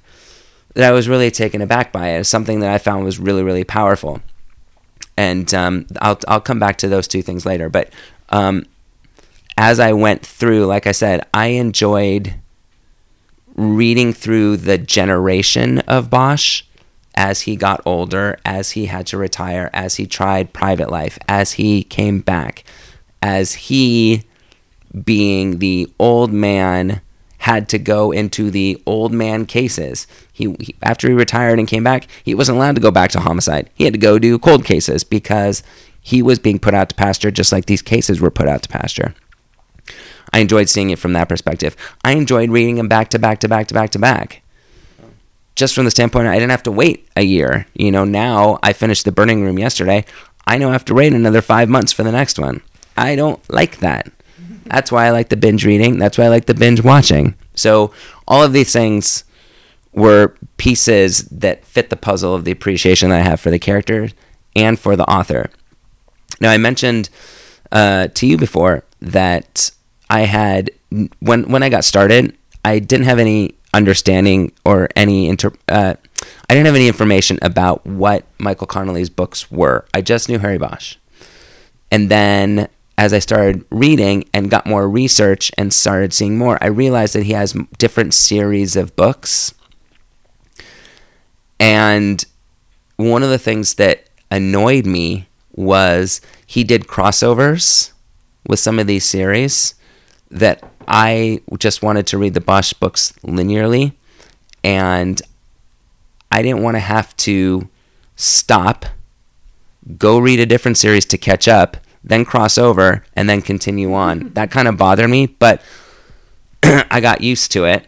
that 0.74 0.88
I 0.88 0.92
was 0.92 1.08
really 1.08 1.30
taken 1.30 1.60
aback 1.60 1.92
by 1.92 2.08
it. 2.08 2.20
It's 2.20 2.28
something 2.28 2.60
that 2.60 2.72
I 2.72 2.78
found 2.78 3.04
was 3.04 3.18
really 3.18 3.42
really 3.42 3.64
powerful. 3.64 4.20
And 5.16 5.52
um, 5.54 5.86
I'll 6.00 6.18
I'll 6.26 6.40
come 6.40 6.58
back 6.58 6.76
to 6.78 6.88
those 6.88 7.08
two 7.08 7.22
things 7.22 7.46
later, 7.46 7.68
but 7.68 7.92
um, 8.30 8.66
as 9.56 9.78
I 9.78 9.92
went 9.92 10.24
through, 10.24 10.66
like 10.66 10.86
I 10.86 10.92
said, 10.92 11.26
I 11.32 11.46
enjoyed 11.48 12.34
reading 13.54 14.12
through 14.12 14.56
the 14.56 14.78
generation 14.78 15.78
of 15.80 16.10
Bosch 16.10 16.64
as 17.14 17.42
he 17.42 17.54
got 17.54 17.80
older, 17.86 18.38
as 18.44 18.72
he 18.72 18.86
had 18.86 19.06
to 19.06 19.16
retire, 19.16 19.70
as 19.72 19.96
he 19.96 20.06
tried 20.06 20.52
private 20.52 20.90
life, 20.90 21.18
as 21.28 21.52
he 21.52 21.84
came 21.84 22.20
back, 22.20 22.64
as 23.22 23.54
he, 23.54 24.24
being 25.04 25.60
the 25.60 25.92
old 25.98 26.32
man, 26.32 27.00
had 27.38 27.68
to 27.68 27.78
go 27.78 28.10
into 28.10 28.50
the 28.50 28.82
old 28.86 29.12
man 29.12 29.46
cases. 29.46 30.06
He, 30.34 30.54
he, 30.58 30.74
after 30.82 31.08
he 31.08 31.14
retired 31.14 31.60
and 31.60 31.68
came 31.68 31.84
back, 31.84 32.08
he 32.24 32.34
wasn't 32.34 32.56
allowed 32.56 32.74
to 32.74 32.80
go 32.80 32.90
back 32.90 33.12
to 33.12 33.20
homicide. 33.20 33.70
He 33.72 33.84
had 33.84 33.94
to 33.94 34.00
go 34.00 34.18
do 34.18 34.38
cold 34.38 34.64
cases 34.64 35.04
because 35.04 35.62
he 36.00 36.22
was 36.22 36.40
being 36.40 36.58
put 36.58 36.74
out 36.74 36.88
to 36.88 36.94
pasture 36.96 37.30
just 37.30 37.52
like 37.52 37.66
these 37.66 37.80
cases 37.80 38.20
were 38.20 38.32
put 38.32 38.48
out 38.48 38.64
to 38.64 38.68
pasture. 38.68 39.14
I 40.32 40.40
enjoyed 40.40 40.68
seeing 40.68 40.90
it 40.90 40.98
from 40.98 41.12
that 41.12 41.28
perspective. 41.28 41.76
I 42.04 42.12
enjoyed 42.12 42.50
reading 42.50 42.74
them 42.74 42.88
back 42.88 43.10
to 43.10 43.18
back 43.18 43.38
to 43.40 43.48
back 43.48 43.68
to 43.68 43.74
back 43.74 43.90
to 43.90 44.00
back. 44.00 44.42
Just 45.54 45.72
from 45.72 45.84
the 45.84 45.92
standpoint, 45.92 46.26
I 46.26 46.34
didn't 46.34 46.50
have 46.50 46.64
to 46.64 46.72
wait 46.72 47.08
a 47.14 47.22
year. 47.22 47.68
You 47.74 47.92
know, 47.92 48.04
now 48.04 48.58
I 48.60 48.72
finished 48.72 49.04
The 49.04 49.12
Burning 49.12 49.44
Room 49.44 49.56
yesterday. 49.56 50.04
I 50.48 50.58
know 50.58 50.70
I 50.70 50.72
have 50.72 50.84
to 50.86 50.94
wait 50.94 51.12
another 51.12 51.40
five 51.40 51.68
months 51.68 51.92
for 51.92 52.02
the 52.02 52.10
next 52.10 52.40
one. 52.40 52.60
I 52.96 53.14
don't 53.14 53.40
like 53.48 53.78
that. 53.78 54.10
That's 54.66 54.90
why 54.90 55.06
I 55.06 55.10
like 55.10 55.28
the 55.28 55.36
binge 55.36 55.64
reading. 55.64 55.98
That's 55.98 56.18
why 56.18 56.24
I 56.24 56.28
like 56.28 56.46
the 56.46 56.54
binge 56.54 56.82
watching. 56.82 57.36
So, 57.54 57.92
all 58.26 58.42
of 58.42 58.52
these 58.52 58.72
things 58.72 59.22
were 59.94 60.34
pieces 60.56 61.22
that 61.24 61.64
fit 61.64 61.90
the 61.90 61.96
puzzle 61.96 62.34
of 62.34 62.44
the 62.44 62.50
appreciation 62.52 63.10
that 63.10 63.20
I 63.20 63.24
have 63.24 63.40
for 63.40 63.50
the 63.50 63.58
character 63.58 64.08
and 64.54 64.78
for 64.78 64.96
the 64.96 65.04
author. 65.04 65.50
Now, 66.40 66.50
I 66.50 66.58
mentioned 66.58 67.10
uh, 67.72 68.08
to 68.08 68.26
you 68.26 68.36
before 68.36 68.84
that 69.00 69.70
I 70.10 70.22
had 70.22 70.70
when 71.20 71.50
when 71.50 71.62
I 71.62 71.68
got 71.68 71.84
started, 71.84 72.36
I 72.64 72.78
didn't 72.78 73.06
have 73.06 73.18
any 73.18 73.54
understanding 73.72 74.52
or 74.64 74.88
any 74.96 75.28
inter. 75.28 75.52
Uh, 75.68 75.94
I 76.48 76.54
didn't 76.54 76.66
have 76.66 76.74
any 76.74 76.88
information 76.88 77.38
about 77.42 77.84
what 77.86 78.24
Michael 78.38 78.66
Connelly's 78.66 79.10
books 79.10 79.50
were. 79.50 79.86
I 79.92 80.00
just 80.00 80.28
knew 80.28 80.38
Harry 80.38 80.58
Bosch, 80.58 80.96
and 81.90 82.10
then 82.10 82.68
as 82.96 83.12
I 83.12 83.18
started 83.18 83.64
reading 83.70 84.24
and 84.32 84.50
got 84.50 84.66
more 84.66 84.88
research 84.88 85.50
and 85.58 85.72
started 85.72 86.12
seeing 86.12 86.38
more, 86.38 86.58
I 86.62 86.68
realized 86.68 87.14
that 87.16 87.24
he 87.24 87.32
has 87.32 87.56
different 87.76 88.14
series 88.14 88.76
of 88.76 88.94
books 88.94 89.52
And 91.64 92.22
one 92.96 93.22
of 93.22 93.30
the 93.30 93.38
things 93.38 93.74
that 93.74 94.10
annoyed 94.30 94.84
me 94.84 95.28
was 95.52 96.20
he 96.46 96.62
did 96.62 96.82
crossovers 96.82 97.92
with 98.46 98.60
some 98.60 98.78
of 98.78 98.86
these 98.86 99.06
series 99.06 99.74
that 100.30 100.62
I 100.86 101.40
just 101.56 101.82
wanted 101.82 102.06
to 102.08 102.18
read 102.18 102.34
the 102.34 102.42
Bosch 102.42 102.74
books 102.74 103.14
linearly 103.22 103.94
and 104.62 105.22
I 106.30 106.42
didn't 106.42 106.62
want 106.62 106.74
to 106.74 106.80
have 106.80 107.16
to 107.18 107.66
stop, 108.14 108.84
go 109.96 110.18
read 110.18 110.40
a 110.40 110.46
different 110.46 110.76
series 110.76 111.06
to 111.06 111.16
catch 111.16 111.48
up, 111.48 111.78
then 112.02 112.26
cross 112.26 112.58
over, 112.58 113.04
and 113.16 113.26
then 113.26 113.40
continue 113.40 113.94
on. 113.94 114.28
That 114.34 114.50
kind 114.50 114.68
of 114.68 114.76
bothered 114.76 115.08
me, 115.08 115.28
but 115.28 115.62
I 116.62 117.00
got 117.00 117.22
used 117.22 117.52
to 117.52 117.64
it. 117.64 117.86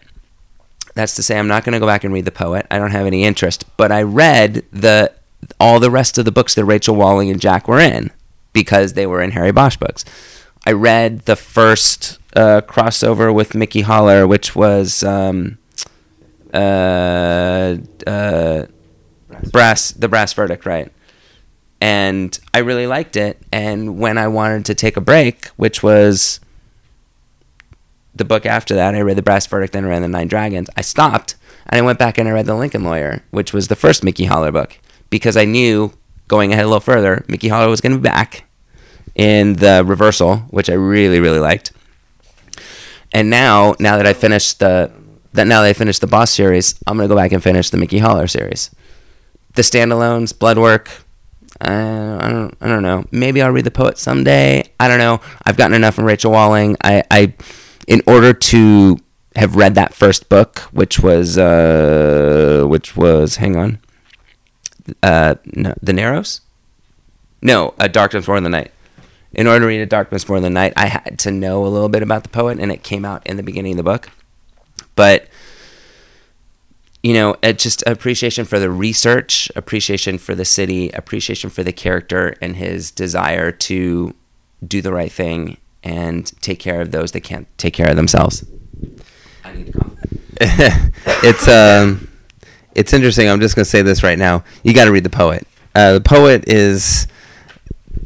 That's 0.96 1.14
to 1.16 1.22
say, 1.22 1.38
I'm 1.38 1.46
not 1.46 1.62
going 1.62 1.74
to 1.74 1.78
go 1.78 1.86
back 1.86 2.04
and 2.04 2.12
read 2.12 2.24
the 2.24 2.32
poet. 2.32 2.66
I 2.70 2.78
don't 2.78 2.90
have 2.90 3.04
any 3.06 3.22
interest. 3.22 3.66
But 3.76 3.92
I 3.92 4.02
read 4.02 4.64
the 4.72 5.12
all 5.60 5.78
the 5.78 5.90
rest 5.90 6.16
of 6.16 6.24
the 6.24 6.32
books 6.32 6.54
that 6.54 6.64
Rachel 6.64 6.96
Walling 6.96 7.30
and 7.30 7.38
Jack 7.38 7.68
were 7.68 7.78
in 7.78 8.10
because 8.54 8.94
they 8.94 9.06
were 9.06 9.20
in 9.20 9.32
Harry 9.32 9.52
Bosch 9.52 9.76
books. 9.76 10.06
I 10.64 10.72
read 10.72 11.20
the 11.20 11.36
first 11.36 12.18
uh, 12.34 12.62
crossover 12.62 13.32
with 13.32 13.54
Mickey 13.54 13.82
Haller, 13.82 14.26
which 14.26 14.56
was 14.56 15.02
um, 15.04 15.58
uh, 16.54 17.76
uh, 18.06 18.66
brass 19.52 19.90
the 19.90 20.08
brass 20.08 20.32
verdict, 20.32 20.64
right? 20.64 20.90
And 21.78 22.38
I 22.54 22.60
really 22.60 22.86
liked 22.86 23.16
it. 23.16 23.38
And 23.52 23.98
when 23.98 24.16
I 24.16 24.28
wanted 24.28 24.64
to 24.64 24.74
take 24.74 24.96
a 24.96 25.02
break, 25.02 25.48
which 25.56 25.82
was 25.82 26.40
the 28.16 28.24
book 28.24 28.46
after 28.46 28.74
that, 28.74 28.94
I 28.94 29.00
read 29.00 29.16
the 29.16 29.22
brass 29.22 29.46
verdict, 29.46 29.72
then 29.72 29.84
I 29.84 29.88
read 29.88 30.02
the 30.02 30.08
Nine 30.08 30.28
Dragons. 30.28 30.68
I 30.76 30.80
stopped 30.80 31.36
and 31.68 31.78
I 31.78 31.82
went 31.82 31.98
back 31.98 32.18
and 32.18 32.28
I 32.28 32.32
read 32.32 32.46
the 32.46 32.54
Lincoln 32.54 32.84
Lawyer, 32.84 33.22
which 33.30 33.52
was 33.52 33.68
the 33.68 33.76
first 33.76 34.04
Mickey 34.04 34.24
Haller 34.24 34.52
book, 34.52 34.78
because 35.10 35.36
I 35.36 35.44
knew 35.44 35.92
going 36.28 36.52
ahead 36.52 36.64
a 36.64 36.68
little 36.68 36.80
further, 36.80 37.24
Mickey 37.28 37.48
Haller 37.48 37.68
was 37.68 37.80
going 37.80 37.92
to 37.92 37.98
be 37.98 38.08
back 38.08 38.44
in 39.14 39.54
the 39.54 39.82
reversal, 39.84 40.38
which 40.50 40.68
I 40.68 40.74
really 40.74 41.20
really 41.20 41.38
liked. 41.38 41.72
And 43.12 43.30
now, 43.30 43.74
now 43.80 43.96
that 43.96 44.06
I 44.06 44.12
finished 44.12 44.58
the 44.58 44.92
that 45.32 45.46
now 45.46 45.62
that 45.62 45.68
I 45.68 45.72
finished 45.72 46.00
the 46.00 46.06
Bosch 46.06 46.30
series, 46.30 46.78
I'm 46.86 46.96
gonna 46.96 47.08
go 47.08 47.16
back 47.16 47.32
and 47.32 47.42
finish 47.42 47.70
the 47.70 47.76
Mickey 47.76 47.98
Haller 47.98 48.26
series. 48.26 48.70
The 49.54 49.62
standalones, 49.62 50.36
Bloodwork. 50.38 50.90
Uh, 51.60 52.18
I 52.20 52.28
don't. 52.30 52.54
I 52.60 52.68
don't 52.68 52.82
know. 52.82 53.04
Maybe 53.10 53.40
I'll 53.40 53.52
read 53.52 53.64
the 53.64 53.70
poet 53.70 53.96
someday. 53.96 54.64
I 54.78 54.88
don't 54.88 54.98
know. 54.98 55.20
I've 55.44 55.56
gotten 55.56 55.74
enough 55.74 55.94
from 55.94 56.04
Rachel 56.04 56.30
Walling. 56.30 56.76
I, 56.82 57.02
I 57.10 57.34
in 57.86 58.02
order 58.06 58.32
to 58.32 58.98
have 59.36 59.56
read 59.56 59.74
that 59.74 59.94
first 59.94 60.28
book, 60.28 60.60
which 60.72 61.00
was 61.00 61.38
uh, 61.38 62.64
which 62.66 62.96
was 62.96 63.36
hang 63.36 63.56
on, 63.56 63.78
uh, 65.02 65.36
no, 65.44 65.74
the 65.80 65.92
Narrows. 65.92 66.40
No, 67.42 67.74
a 67.78 67.88
Darkness 67.88 68.26
More 68.26 68.40
the 68.40 68.48
Night. 68.48 68.72
In 69.32 69.46
order 69.46 69.60
to 69.60 69.66
read 69.66 69.80
A 69.80 69.86
Darkness 69.86 70.28
More 70.28 70.40
Than 70.40 70.54
the 70.54 70.60
Night, 70.60 70.72
I 70.76 70.86
had 70.86 71.18
to 71.20 71.30
know 71.30 71.66
a 71.66 71.68
little 71.68 71.90
bit 71.90 72.02
about 72.02 72.22
the 72.22 72.30
poet, 72.30 72.58
and 72.58 72.72
it 72.72 72.82
came 72.82 73.04
out 73.04 73.26
in 73.26 73.36
the 73.36 73.42
beginning 73.42 73.72
of 73.72 73.76
the 73.76 73.82
book. 73.82 74.10
But 74.94 75.28
you 77.02 77.12
know, 77.12 77.36
just 77.42 77.84
appreciation 77.86 78.46
for 78.46 78.58
the 78.58 78.70
research, 78.70 79.48
appreciation 79.54 80.18
for 80.18 80.34
the 80.34 80.44
city, 80.44 80.90
appreciation 80.90 81.50
for 81.50 81.62
the 81.62 81.72
character, 81.72 82.34
and 82.40 82.56
his 82.56 82.90
desire 82.90 83.52
to 83.52 84.14
do 84.66 84.80
the 84.80 84.92
right 84.92 85.12
thing 85.12 85.58
and 85.82 86.26
take 86.42 86.58
care 86.58 86.80
of 86.80 86.90
those 86.90 87.12
that 87.12 87.20
can't 87.20 87.46
take 87.58 87.74
care 87.74 87.88
of 87.88 87.96
themselves. 87.96 88.44
I 89.44 89.52
need 89.52 89.66
to 89.66 89.72
come. 89.72 89.96
it's 90.40 91.48
um, 91.48 92.08
it's 92.74 92.92
interesting. 92.92 93.28
I'm 93.28 93.40
just 93.40 93.56
gonna 93.56 93.64
say 93.64 93.82
this 93.82 94.02
right 94.02 94.18
now. 94.18 94.44
You 94.62 94.74
got 94.74 94.84
to 94.84 94.92
read 94.92 95.04
the 95.04 95.10
poet. 95.10 95.46
Uh, 95.74 95.94
the 95.94 96.00
poet 96.00 96.48
is 96.48 97.06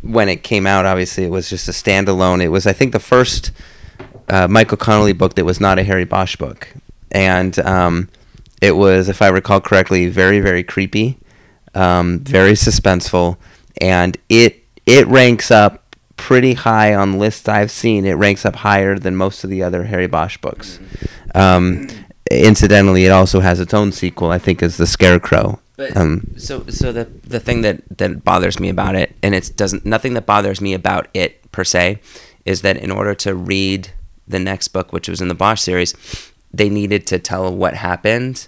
when 0.03 0.29
it 0.29 0.43
came 0.43 0.67
out. 0.67 0.87
Obviously, 0.87 1.25
it 1.25 1.31
was 1.31 1.49
just 1.49 1.69
a 1.69 1.73
standalone. 1.73 2.43
It 2.43 2.49
was, 2.49 2.67
I 2.67 2.73
think, 2.73 2.93
the 2.93 3.01
first 3.01 3.53
uh, 4.29 4.47
Michael 4.49 4.77
Connelly 4.77 5.13
book 5.13 5.35
that 5.35 5.45
was 5.45 5.61
not 5.61 5.79
a 5.79 5.83
Harry 5.83 6.05
Bosch 6.05 6.37
book, 6.37 6.69
and 7.11 7.59
um, 7.61 8.09
it 8.61 8.77
was, 8.77 9.09
if 9.09 9.23
I 9.23 9.29
recall 9.29 9.61
correctly, 9.61 10.09
very 10.09 10.41
very 10.41 10.63
creepy, 10.63 11.19
um, 11.75 12.21
very 12.21 12.53
suspenseful, 12.53 13.39
and 13.81 14.17
it 14.29 14.65
it 14.87 15.07
ranks 15.09 15.51
up 15.51 15.80
pretty 16.21 16.53
high 16.53 16.95
on 16.95 17.19
lists 17.19 17.49
I've 17.49 17.71
seen. 17.71 18.05
It 18.05 18.13
ranks 18.13 18.45
up 18.45 18.57
higher 18.57 18.99
than 18.99 19.17
most 19.17 19.43
of 19.43 19.49
the 19.49 19.63
other 19.63 19.85
Harry 19.85 20.07
Bosch 20.07 20.37
books. 20.37 20.79
Um, 21.35 21.89
incidentally, 22.31 23.07
it 23.07 23.11
also 23.11 23.41
has 23.41 23.59
its 23.59 23.73
own 23.73 23.91
sequel. 23.91 24.31
I 24.31 24.39
think 24.39 24.63
is 24.63 24.77
the 24.77 24.87
Scarecrow. 24.87 25.59
But 25.77 25.97
Um, 25.97 26.35
so 26.37 26.67
so 26.69 26.93
the 26.93 27.07
the 27.27 27.41
thing 27.41 27.63
that 27.63 27.83
that 27.99 28.23
bothers 28.23 28.61
me 28.61 28.69
about 28.69 28.95
it, 28.97 29.17
and 29.23 29.35
it 29.35 29.53
doesn't 29.57 29.87
nothing 29.87 30.13
that 30.15 30.27
bothers 30.27 30.61
me 30.61 30.75
about 30.75 31.09
it 31.15 31.51
per 31.53 31.65
se, 31.65 31.99
is 32.45 32.61
that 32.61 32.77
in 32.77 32.91
order 32.91 33.15
to 33.15 33.35
read 33.35 33.91
the 34.29 34.39
next 34.39 34.69
book, 34.69 34.93
which 34.93 35.09
was 35.09 35.21
in 35.21 35.29
the 35.29 35.35
Bosch 35.35 35.63
series, 35.63 35.95
they 36.53 36.69
needed 36.69 37.07
to 37.07 37.19
tell 37.19 37.53
what 37.53 37.75
happened. 37.75 38.47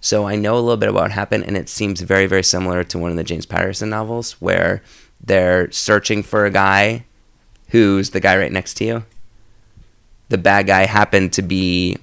So 0.00 0.28
I 0.28 0.36
know 0.36 0.54
a 0.54 0.60
little 0.60 0.76
bit 0.76 0.90
about 0.90 1.04
what 1.04 1.12
happened, 1.12 1.44
and 1.46 1.56
it 1.56 1.70
seems 1.70 2.02
very 2.02 2.26
very 2.26 2.44
similar 2.44 2.84
to 2.84 2.98
one 2.98 3.10
of 3.10 3.16
the 3.16 3.24
James 3.24 3.46
Patterson 3.46 3.88
novels, 3.88 4.32
where 4.40 4.82
they're 5.24 5.72
searching 5.72 6.22
for 6.22 6.44
a 6.44 6.50
guy 6.50 7.06
who's 7.74 8.10
the 8.10 8.20
guy 8.20 8.36
right 8.36 8.52
next 8.52 8.74
to 8.74 8.84
you. 8.84 9.04
The 10.28 10.38
bad 10.38 10.68
guy 10.68 10.86
happened 10.86 11.32
to 11.32 11.42
be 11.42 11.98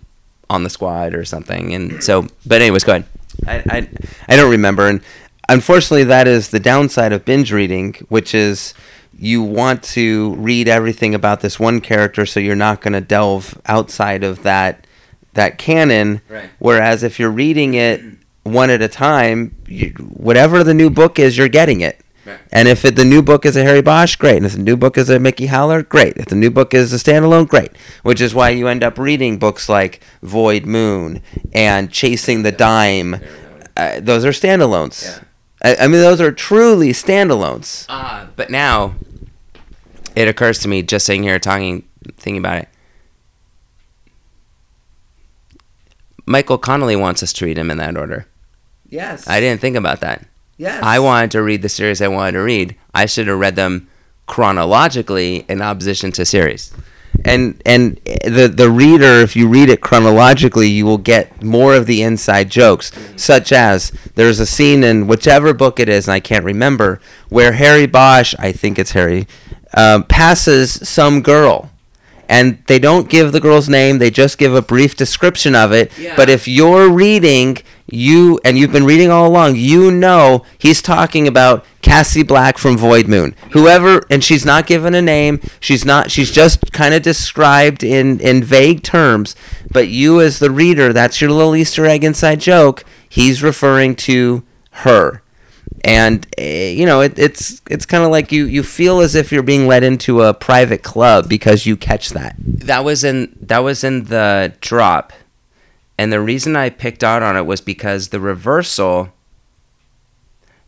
on 0.50 0.64
the 0.64 0.70
squad 0.70 1.16
or 1.16 1.24
something, 1.24 1.74
and 1.74 2.04
so. 2.04 2.28
But 2.46 2.62
anyways, 2.62 2.84
go 2.84 2.92
ahead. 2.92 3.06
I, 3.48 3.78
I 3.78 3.90
I 4.28 4.36
don't 4.36 4.52
remember, 4.52 4.90
and 4.90 5.00
unfortunately, 5.48 6.04
that 6.04 6.28
is 6.28 6.50
the 6.50 6.60
downside 6.60 7.14
of 7.14 7.24
binge 7.24 7.54
reading, 7.54 7.96
which 8.10 8.36
is 8.36 8.74
you 9.18 9.42
want 9.42 9.82
to 9.84 10.36
read 10.36 10.68
everything 10.68 11.16
about 11.16 11.40
this 11.40 11.58
one 11.58 11.80
character, 11.80 12.26
so 12.26 12.42
you're 12.42 12.54
not 12.54 12.82
going 12.82 12.94
to 12.94 13.02
delve 13.02 13.58
outside 13.66 14.26
of 14.26 14.44
that 14.44 14.86
that 15.36 15.58
canon. 15.58 16.20
Right. 16.28 16.50
Whereas 16.60 17.02
if 17.02 17.18
you're 17.18 17.32
reading 17.32 17.76
it 17.76 18.02
one 18.44 18.70
at 18.70 18.82
a 18.82 18.90
time, 18.90 19.56
you, 19.68 19.92
whatever 19.92 20.66
the 20.66 20.74
new 20.74 20.90
book 20.90 21.18
is, 21.18 21.38
you're 21.38 21.48
getting 21.48 21.80
it. 21.80 21.98
Right. 22.26 22.40
And 22.52 22.68
if 22.68 22.86
it, 22.86 22.96
the 22.96 23.06
new 23.06 23.22
book 23.22 23.46
is 23.46 23.56
a 23.56 23.64
Harry 23.64 23.82
Bosch, 23.82 24.16
great. 24.16 24.38
And 24.38 24.46
if 24.46 24.54
the 24.54 24.62
new 24.62 24.78
book 24.78 24.98
is 24.98 25.10
a 25.10 25.20
Mickey 25.20 25.48
Haller, 25.48 25.82
great. 25.82 26.18
If 26.18 26.28
the 26.28 26.36
new 26.36 26.52
book 26.52 26.74
is 26.74 26.94
a 26.94 26.98
standalone, 26.98 27.48
great. 27.48 27.72
Which 28.04 28.22
is 28.22 28.36
why 28.36 28.50
you 28.50 28.68
end 28.68 28.84
up 28.84 28.98
reading 28.98 29.40
books 29.40 29.68
like 29.68 30.02
Void 30.22 30.66
Moon 30.66 31.22
and 31.54 31.92
Chasing 31.92 32.44
the 32.44 32.52
Dime. 32.52 33.16
Uh, 33.76 34.00
those 34.00 34.24
are 34.26 34.30
standalones. 34.30 35.04
Yeah. 35.04 35.24
I, 35.80 35.86
I 35.86 35.88
mean, 35.88 36.02
those 36.02 36.22
are 36.22 36.32
truly 36.32 36.90
standalones. 36.90 37.86
Ah, 37.90 38.30
but 38.36 38.50
now 38.50 38.96
it 40.16 40.28
occurs 40.28 40.60
to 40.60 40.68
me 40.68 40.84
just 40.84 41.06
sitting 41.06 41.24
here 41.24 41.40
talking, 41.40 41.88
thinking 42.18 42.38
about 42.38 42.64
it. 42.64 42.70
Michael 46.26 46.58
Connelly 46.58 46.96
wants 46.96 47.24
us 47.24 47.34
to 47.34 47.46
read 47.46 47.58
him 47.58 47.72
in 47.72 47.78
that 47.78 47.98
order. 47.98 48.28
Yes. 48.88 49.28
I 49.28 49.40
didn't 49.40 49.62
think 49.62 49.76
about 49.76 50.02
that. 50.02 50.26
Yes. 50.62 50.84
I 50.84 51.00
wanted 51.00 51.32
to 51.32 51.42
read 51.42 51.62
the 51.62 51.70
series 51.70 52.02
I 52.02 52.08
wanted 52.08 52.34
to 52.34 52.44
read. 52.44 52.76
I 52.94 53.06
should 53.08 53.28
have 53.28 53.40
read 53.40 53.56
them 53.56 53.90
chronologically 54.28 55.46
in 55.50 55.62
opposition 55.62 56.12
to 56.14 56.26
series. 56.26 56.72
and 57.26 57.62
and 57.66 58.00
the 58.38 58.48
the 58.62 58.70
reader 58.70 59.20
if 59.20 59.36
you 59.36 59.46
read 59.48 59.70
it 59.70 59.82
chronologically 59.82 60.68
you 60.68 60.86
will 60.86 60.98
get 60.98 61.44
more 61.44 61.76
of 61.76 61.86
the 61.86 62.02
inside 62.02 62.50
jokes 62.50 62.92
such 63.18 63.52
as 63.52 63.92
there's 64.16 64.40
a 64.40 64.46
scene 64.46 64.82
in 64.84 65.08
whichever 65.08 65.54
book 65.54 65.80
it 65.80 65.90
is 65.90 66.08
and 66.08 66.14
I 66.14 66.22
can't 66.22 66.46
remember 66.46 67.00
where 67.30 67.52
Harry 67.52 67.86
Bosch 67.86 68.34
I 68.40 68.52
think 68.54 68.80
it's 68.80 68.94
Harry 68.94 69.28
um, 69.76 70.04
passes 70.06 70.88
some 70.88 71.22
girl 71.22 71.70
and 72.32 72.64
they 72.68 72.80
don't 72.80 73.10
give 73.10 73.34
the 73.34 73.42
girl's 73.42 73.68
name 73.68 74.00
they 74.00 74.10
just 74.10 74.38
give 74.38 74.56
a 74.56 74.62
brief 74.62 74.96
description 74.96 75.54
of 75.54 75.74
it. 75.74 75.92
Yeah. 76.00 76.16
but 76.16 76.30
if 76.30 76.48
you're 76.48 76.90
reading 76.90 77.58
you 77.88 78.40
and 78.46 78.58
you've 78.58 78.72
been 78.72 78.86
reading 78.86 79.12
all 79.12 79.28
along 79.28 79.58
you 79.58 79.92
know 79.92 80.44
he's 80.58 80.82
talking 80.82 81.28
about 81.28 81.66
Cassie 81.82 82.24
Black 82.24 82.58
from 82.58 82.78
Void 82.78 83.08
Moon. 83.08 83.36
Whoever 83.52 84.02
and 84.10 84.24
she's 84.24 84.46
not 84.46 84.66
given 84.66 84.96
a 84.96 85.02
name 85.02 85.42
she's 85.60 85.84
not 85.84 86.10
she's 86.10 86.32
just 86.32 86.72
kind 86.72 86.94
of 86.94 87.02
described 87.02 87.84
in 87.84 88.20
in 88.22 88.44
vague 88.44 88.82
terms. 88.82 89.36
But 89.70 89.90
you 89.90 90.22
as 90.22 90.40
the 90.40 90.52
reader 90.52 90.94
that's 90.94 91.20
your 91.20 91.32
little 91.32 91.56
easter 91.56 91.86
egg 91.86 92.04
inside 92.06 92.40
joke 92.40 92.86
he's 93.10 93.44
referring 93.44 93.96
to 94.08 94.44
her 94.86 95.22
and 95.84 96.28
uh, 96.38 96.44
you 96.44 96.86
know 96.86 97.02
it, 97.02 97.18
it's 97.18 97.62
it's 97.70 97.86
kind 97.86 98.04
of 98.04 98.12
like 98.12 98.32
you 98.32 98.46
you 98.46 98.64
feel 98.64 99.00
as 99.00 99.16
if 99.16 99.32
you're 99.32 99.44
being 99.44 99.68
led 99.68 99.84
into 99.84 100.22
a 100.22 100.34
private 100.34 100.84
club 100.84 101.28
because 101.28 101.66
you 101.66 101.76
catch 101.76 102.10
that 102.10 102.36
That 102.38 102.84
was 102.84 103.04
in 103.04 103.36
that 103.42 103.60
was 103.60 103.84
in 103.84 104.06
the 104.06 104.54
drop. 104.62 105.14
And 105.98 106.12
the 106.12 106.22
reason 106.22 106.56
I 106.56 106.70
picked 106.70 107.04
out 107.04 107.22
on 107.22 107.38
it 107.38 107.46
was 107.46 107.62
because 107.62 108.10
the 108.10 108.20
reversal 108.20 109.14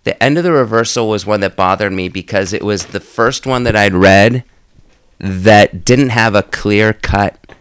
the 0.03 0.21
end 0.21 0.37
of 0.37 0.43
the 0.43 0.51
reversal 0.51 1.07
was 1.07 1.25
one 1.25 1.39
that 1.39 1.55
bothered 1.55 1.93
me 1.93 2.09
because 2.09 2.51
it 2.51 2.63
was 2.63 2.87
the 2.87 2.99
first 2.99 3.45
one 3.45 3.63
that 3.63 3.75
I'd 3.75 3.93
read 3.93 4.43
that 5.19 5.85
didn't 5.85 6.09
have 6.09 6.35
a 6.35 6.43
clear 6.43 6.91
cut 6.93 7.53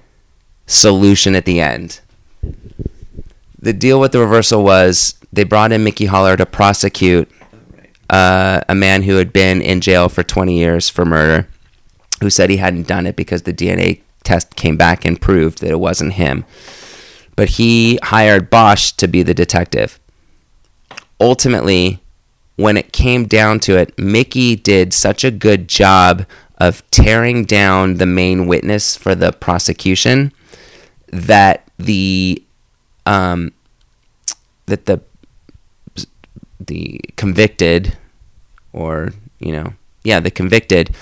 solution 0.67 1.35
at 1.37 1.45
the 1.45 1.61
end. 1.61 2.01
The 3.61 3.73
deal 3.73 4.01
with 4.01 4.11
the 4.11 4.19
reversal 4.19 4.65
was 4.65 5.15
they 5.33 5.45
brought 5.45 5.73
in 5.73 5.83
Mickey 5.83 6.07
Haller 6.07 6.37
to 6.37 6.47
prosecute 6.47 7.31
uh, 8.11 8.61
a 8.69 8.75
man 8.75 9.03
who 9.03 9.17
had 9.17 9.33
been 9.33 9.63
in 9.63 9.81
jail 9.81 10.09
for 10.09 10.23
20 10.23 10.57
years 10.57 10.89
for 10.89 11.05
murder, 11.05 11.49
who 12.21 12.29
said 12.29 12.51
he 12.51 12.59
hadn't 12.59 12.87
done 12.87 13.07
it 13.07 13.17
because 13.17 13.43
the 13.43 13.55
DNA 13.55 14.03
test 14.23 14.55
came 14.55 14.77
back 14.77 15.05
and 15.05 15.21
proved 15.21 15.61
that 15.61 15.71
it 15.71 15.81
wasn't 15.81 16.13
him. 16.15 16.45
But 17.35 17.51
he 17.51 17.99
hired 18.03 18.51
Bosch 18.51 18.93
to 18.93 19.09
be 19.09 19.23
the 19.23 19.35
detective. 19.35 19.99
Ultimately, 21.19 22.01
when 22.57 22.77
it 22.77 22.93
came 22.93 23.25
down 23.25 23.61
to 23.61 23.79
it, 23.79 23.99
Mickey 23.99 24.55
did 24.55 24.93
such 24.93 25.25
a 25.25 25.31
good 25.31 25.67
job 25.67 26.27
of 26.59 26.89
tearing 26.91 27.45
down 27.45 27.95
the 27.95 28.07
main 28.07 28.47
witness 28.47 28.95
for 28.95 29.15
the 29.15 29.33
prosecution 29.33 30.33
that 31.09 31.67
the 31.79 32.43
um, 33.07 33.53
that 34.67 34.87
the 34.87 35.01
the 36.67 37.01
convicted 37.17 37.97
or 38.73 39.13
you 39.39 39.53
know 39.53 39.75
yeah 40.05 40.21
the 40.21 40.31
convicted 40.31 40.95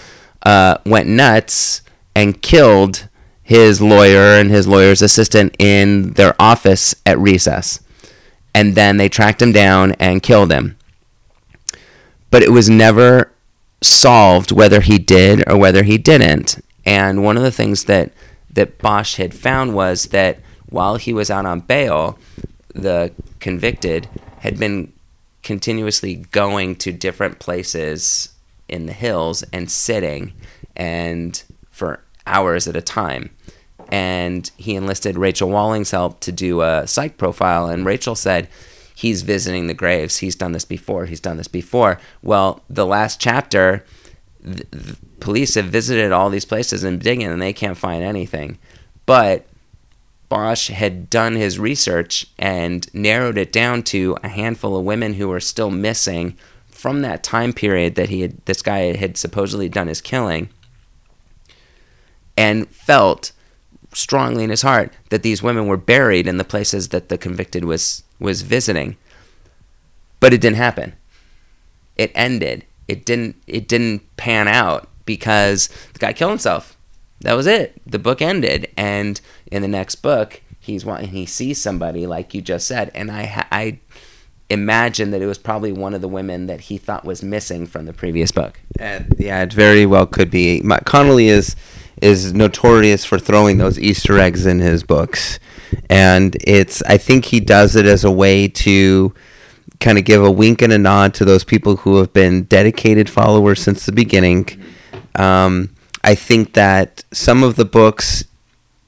uh, 0.42 0.78
went 0.86 1.08
nuts 1.08 1.82
and 2.14 2.40
killed 2.42 3.08
his 3.42 3.80
lawyer 3.80 4.38
and 4.38 4.50
his 4.50 4.68
lawyer's 4.68 5.02
assistant 5.02 5.54
in 5.58 6.12
their 6.12 6.34
office 6.38 6.94
at 7.04 7.18
recess. 7.18 7.80
And 8.54 8.74
then 8.74 8.96
they 8.96 9.08
tracked 9.08 9.42
him 9.42 9.52
down 9.52 9.92
and 9.98 10.22
killed 10.22 10.52
him. 10.52 10.76
But 12.30 12.42
it 12.42 12.52
was 12.52 12.70
never 12.70 13.32
solved 13.82 14.52
whether 14.52 14.80
he 14.80 14.98
did 14.98 15.42
or 15.48 15.56
whether 15.56 15.82
he 15.82 15.98
didn't. 15.98 16.64
And 16.84 17.24
one 17.24 17.36
of 17.36 17.42
the 17.42 17.50
things 17.50 17.84
that 17.84 18.12
that 18.52 18.78
Bosch 18.78 19.16
had 19.16 19.34
found 19.34 19.74
was 19.74 20.06
that 20.06 20.38
while 20.68 20.96
he 20.96 21.12
was 21.12 21.30
out 21.30 21.46
on 21.46 21.60
bail 21.60 22.18
the 22.74 23.12
convicted 23.40 24.08
had 24.40 24.58
been 24.58 24.92
continuously 25.42 26.16
going 26.16 26.76
to 26.76 26.92
different 26.92 27.38
places 27.38 28.30
in 28.68 28.86
the 28.86 28.92
hills 28.92 29.42
and 29.52 29.70
sitting 29.70 30.32
and 30.76 31.42
for 31.70 32.02
hours 32.26 32.68
at 32.68 32.76
a 32.76 32.82
time. 32.82 33.30
And 33.90 34.50
he 34.56 34.76
enlisted 34.76 35.18
Rachel 35.18 35.50
Walling's 35.50 35.90
help 35.90 36.20
to 36.20 36.32
do 36.32 36.60
a 36.60 36.86
psych 36.86 37.16
profile 37.18 37.66
and 37.66 37.84
Rachel 37.84 38.14
said 38.14 38.48
he's 38.94 39.22
visiting 39.22 39.66
the 39.66 39.74
graves. 39.74 40.18
He's 40.18 40.36
done 40.36 40.52
this 40.52 40.64
before. 40.64 41.06
He's 41.06 41.20
done 41.20 41.36
this 41.36 41.48
before. 41.48 41.98
Well 42.22 42.62
the 42.70 42.86
last 42.86 43.20
chapter 43.20 43.84
the, 44.40 44.96
police 45.18 45.54
have 45.54 45.66
visited 45.66 46.12
all 46.12 46.30
these 46.30 46.44
places 46.44 46.84
and 46.84 47.00
digging 47.00 47.26
and 47.26 47.42
they 47.42 47.52
can't 47.52 47.76
find 47.76 48.02
anything. 48.02 48.58
But 49.06 49.46
Bosch 50.30 50.68
had 50.68 51.10
done 51.10 51.34
his 51.34 51.58
research 51.58 52.24
and 52.38 52.88
narrowed 52.94 53.36
it 53.36 53.52
down 53.52 53.82
to 53.82 54.16
a 54.22 54.28
handful 54.28 54.76
of 54.76 54.84
women 54.84 55.14
who 55.14 55.28
were 55.28 55.40
still 55.40 55.70
missing 55.70 56.38
from 56.70 57.02
that 57.02 57.22
time 57.22 57.52
period 57.52 57.96
that 57.96 58.08
he 58.08 58.22
had 58.22 58.42
this 58.46 58.62
guy 58.62 58.96
had 58.96 59.18
supposedly 59.18 59.68
done 59.68 59.88
his 59.88 60.00
killing 60.00 60.48
and 62.36 62.68
felt 62.68 63.32
strongly 63.92 64.44
in 64.44 64.50
his 64.50 64.62
heart 64.62 64.94
that 65.10 65.24
these 65.24 65.42
women 65.42 65.66
were 65.66 65.76
buried 65.76 66.28
in 66.28 66.38
the 66.38 66.44
places 66.44 66.88
that 66.88 67.08
the 67.08 67.18
convicted 67.18 67.64
was 67.64 68.04
was 68.20 68.42
visiting. 68.42 68.96
But 70.20 70.32
it 70.32 70.40
didn't 70.40 70.58
happen. 70.58 70.94
It 71.96 72.12
ended. 72.14 72.64
It 72.86 73.04
didn't 73.04 73.34
it 73.48 73.66
didn't 73.66 74.16
pan 74.16 74.46
out 74.46 74.88
because 75.04 75.68
the 75.92 75.98
guy 75.98 76.12
killed 76.12 76.30
himself. 76.30 76.76
That 77.20 77.34
was 77.34 77.46
it. 77.46 77.80
The 77.84 77.98
book 77.98 78.22
ended, 78.22 78.70
and 78.78 79.20
in 79.50 79.62
the 79.62 79.68
next 79.68 79.96
book, 79.96 80.42
he's 80.58 80.84
he 81.00 81.26
sees 81.26 81.60
somebody 81.60 82.06
like 82.06 82.34
you 82.34 82.42
just 82.42 82.66
said, 82.66 82.90
and 82.94 83.10
I 83.10 83.46
I 83.50 83.78
imagine 84.50 85.12
that 85.12 85.22
it 85.22 85.26
was 85.26 85.38
probably 85.38 85.72
one 85.72 85.94
of 85.94 86.00
the 86.00 86.08
women 86.08 86.46
that 86.46 86.62
he 86.62 86.76
thought 86.76 87.04
was 87.04 87.22
missing 87.22 87.66
from 87.66 87.86
the 87.86 87.92
previous 87.92 88.32
book. 88.32 88.60
Uh, 88.78 89.00
yeah, 89.16 89.42
it 89.42 89.52
very 89.52 89.86
well 89.86 90.06
could 90.06 90.30
be. 90.30 90.62
Connelly 90.84 91.28
is 91.28 91.56
is 92.02 92.32
notorious 92.32 93.04
for 93.04 93.18
throwing 93.18 93.58
those 93.58 93.78
Easter 93.78 94.18
eggs 94.18 94.46
in 94.46 94.58
his 94.60 94.82
books, 94.82 95.38
and 95.88 96.36
it's 96.40 96.82
I 96.82 96.98
think 96.98 97.26
he 97.26 97.40
does 97.40 97.76
it 97.76 97.86
as 97.86 98.04
a 98.04 98.10
way 98.10 98.48
to 98.48 99.14
kind 99.80 99.98
of 99.98 100.04
give 100.04 100.22
a 100.22 100.30
wink 100.30 100.60
and 100.62 100.72
a 100.72 100.78
nod 100.78 101.14
to 101.14 101.24
those 101.24 101.44
people 101.44 101.76
who 101.76 101.96
have 101.96 102.12
been 102.12 102.42
dedicated 102.44 103.08
followers 103.08 103.62
since 103.62 103.86
the 103.86 103.92
beginning. 103.92 104.46
Um, 105.14 105.74
I 106.04 106.14
think 106.14 106.54
that 106.54 107.04
some 107.12 107.42
of 107.42 107.56
the 107.56 107.64
books, 107.64 108.24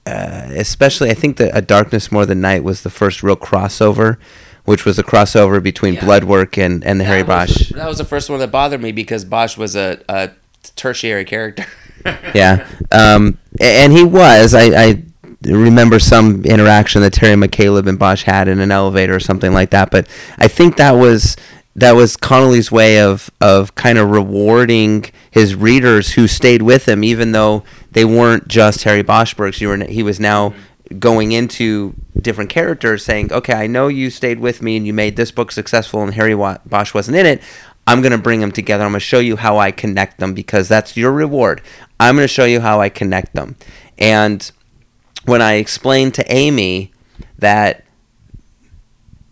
uh, 0.07 0.49
especially, 0.51 1.11
I 1.11 1.15
think 1.15 1.37
that 1.37 1.57
A 1.57 1.63
Darkness 1.63 2.11
More 2.11 2.27
Than 2.27 2.41
Night 2.41 2.65
was 2.65 2.83
the 2.83 2.91
first 2.91 3.23
real 3.23 3.37
crossover, 3.37 4.17
which 4.65 4.85
was 4.85 4.99
a 4.99 5.03
crossover 5.03 5.63
between 5.63 5.95
yeah. 5.95 6.05
Bloodwork 6.05 6.59
and, 6.59 6.85
and 6.85 7.01
the 7.01 7.05
that 7.05 7.11
Harry 7.11 7.23
Bosch. 7.23 7.71
that 7.71 7.89
was 7.89 7.99
the 7.99 8.05
first 8.05 8.29
one 8.29 8.39
that 8.41 8.51
bothered 8.51 8.83
me 8.83 8.93
because 8.93 9.25
Bosch 9.25 9.57
was 9.57 9.77
a, 9.77 10.03
a 10.09 10.31
tertiary 10.77 11.25
character. 11.25 11.67
yeah, 12.35 12.67
um, 12.91 13.39
and 13.61 13.93
he 13.93 14.03
was. 14.03 14.55
I, 14.55 14.63
I 14.63 15.03
remember 15.45 15.99
some 15.99 16.45
interaction 16.45 17.03
that 17.03 17.13
Terry 17.13 17.37
McCaleb 17.37 17.89
and 17.89 17.99
Bosch 17.99 18.25
had 18.25 18.49
in 18.49 18.61
an 18.61 18.71
elevator 18.71 19.15
or 19.15 19.21
something 19.21 19.53
like 19.53 19.71
that. 19.71 19.91
But 19.91 20.09
I 20.39 20.49
think 20.49 20.77
that 20.77 20.93
was 20.93 21.37
that 21.77 21.93
was 21.93 22.17
Connelly's 22.17 22.71
way 22.71 23.01
of 23.01 23.31
of 23.41 23.75
kind 23.75 23.99
of 23.99 24.11
rewarding 24.11 25.07
his 25.31 25.55
readers 25.55 26.13
who 26.13 26.27
stayed 26.27 26.63
with 26.63 26.89
him, 26.89 27.03
even 27.03 27.33
though 27.33 27.65
they 27.93 28.05
weren't 28.05 28.49
just 28.49 28.85
Harry 28.85 29.03
Bosch 29.03 29.35
books. 29.35 29.61
You 29.61 29.69
were 29.69 29.85
he 29.85 30.03
was 30.03 30.19
now 30.19 30.51
mm-hmm. 30.51 30.99
going 30.99 31.33
into 31.33 31.95
different 32.21 32.51
characters, 32.51 33.05
saying, 33.05 33.33
"Okay, 33.33 33.55
I 33.55 33.67
know 33.67 33.89
you 33.89 34.11
stayed 34.11 34.41
with 34.41 34.63
me 34.63 34.77
and 34.77 34.87
you 34.87 34.93
made 34.93 35.17
this 35.17 35.31
book 35.31 35.53
successful, 35.53 36.03
and 36.03 36.15
Harry 36.15 36.35
Bosch 36.35 36.95
wasn't 36.95 37.17
in 37.17 37.27
it. 37.27 37.43
I'm 37.87 38.01
going 38.01 38.13
to 38.13 38.19
bring 38.19 38.41
them 38.41 38.53
together. 38.53 38.85
I'm 38.85 38.93
going 38.93 39.01
to 39.01 39.07
show 39.07 39.19
you 39.19 39.37
how 39.37 39.59
I 39.59 39.71
connect 39.71 40.19
them 40.19 40.35
because 40.35 40.69
that's 40.69 40.97
your 40.97 41.13
reward. 41.13 41.63
I'm 41.99 42.15
going 42.15 42.25
to 42.25 42.33
show 42.33 42.45
you 42.45 42.61
how 42.61 42.81
I 42.81 42.89
connect 42.89 43.35
them." 43.35 43.57
And 43.99 44.51
when 45.25 45.43
I 45.43 45.55
explained 45.55 46.15
to 46.15 46.33
Amy 46.33 46.93
that 47.39 47.85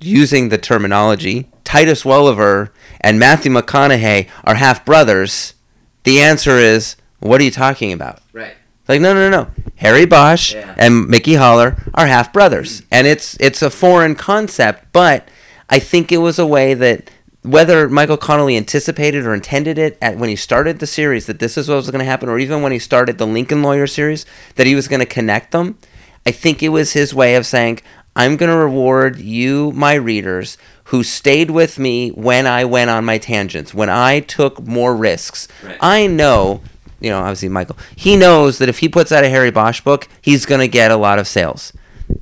using 0.01 0.49
the 0.49 0.59
terminology 0.59 1.51
Titus 1.65 2.05
Welliver 2.05 2.73
and 3.01 3.19
Matthew 3.19 3.53
McConaughey 3.53 4.29
are 4.45 4.55
half 4.57 4.85
brothers, 4.85 5.55
the 6.03 6.21
answer 6.21 6.59
is, 6.59 6.97
what 7.21 7.41
are 7.41 7.45
you 7.45 7.51
talking 7.51 7.93
about? 7.93 8.21
Right. 8.33 8.55
Like 8.89 9.01
no, 9.01 9.15
no, 9.15 9.31
no, 9.31 9.45
no. 9.45 9.51
Harry 9.77 10.05
Bosch 10.05 10.55
yeah. 10.55 10.75
and 10.77 11.09
Mickey 11.09 11.35
Haller 11.35 11.77
are 11.95 12.07
half 12.07 12.33
brothers, 12.33 12.81
mm. 12.81 12.87
and 12.91 13.07
it's 13.07 13.37
it's 13.39 13.63
a 13.63 13.71
foreign 13.71 14.15
concept, 14.15 14.87
but 14.93 15.29
I 15.69 15.79
think 15.79 16.11
it 16.11 16.19
was 16.19 16.39
a 16.39 16.47
way 16.47 16.75
that 16.75 17.11
whether 17.43 17.89
Michael 17.89 18.17
Connelly 18.17 18.57
anticipated 18.57 19.25
or 19.25 19.33
intended 19.33 19.79
it 19.79 19.97
at 20.03 20.19
when 20.19 20.29
he 20.29 20.37
started 20.37 20.79
the 20.79 20.87
series 20.87 21.27
that 21.27 21.39
this 21.39 21.57
is 21.57 21.69
what 21.69 21.77
was 21.77 21.91
going 21.91 22.01
to 22.01 22.05
happen, 22.05 22.29
or 22.29 22.39
even 22.39 22.63
when 22.63 22.73
he 22.73 22.79
started 22.79 23.19
the 23.19 23.27
Lincoln 23.27 23.63
Lawyer 23.63 23.87
series 23.87 24.27
that 24.57 24.67
he 24.67 24.75
was 24.75 24.89
going 24.89 25.01
to 25.01 25.07
connect 25.07 25.53
them. 25.53 25.79
I 26.27 26.33
think 26.33 26.63
it 26.63 26.69
was 26.69 26.93
his 26.93 27.15
way 27.15 27.35
of 27.35 27.47
saying, 27.47 27.81
I'm 28.15 28.37
going 28.37 28.51
to 28.51 28.57
reward 28.57 29.19
you, 29.19 29.73
my 29.73 29.95
readers, 29.95 30.59
who 30.85 31.03
stayed 31.03 31.51
with 31.51 31.79
me 31.79 32.11
when 32.11 32.47
I 32.47 32.65
went 32.65 32.91
on 32.91 33.05
my 33.05 33.19
tangents, 33.19 33.73
when 33.73 33.89
I 33.89 34.21
took 34.21 34.67
more 34.67 34.95
risks. 34.95 35.49
Right. 35.65 35.79
I 35.81 36.07
know, 36.09 36.61
you 37.01 37.11
know, 37.11 37.19
obviously 37.19 37.49
Michael, 37.49 37.77
he 37.97 38.17
knows 38.17 38.59
that 38.59 38.69
if 38.69 38.79
he 38.79 38.89
puts 38.89 39.13
out 39.13 39.25
a 39.25 39.29
Harry 39.29 39.51
Bosch 39.51 39.81
book, 39.81 40.09
he's 40.21 40.47
going 40.47 40.61
to 40.61 40.69
get 40.69 40.91
a 40.91 40.97
lot 40.97 41.19
of 41.19 41.29
sales. 41.29 41.73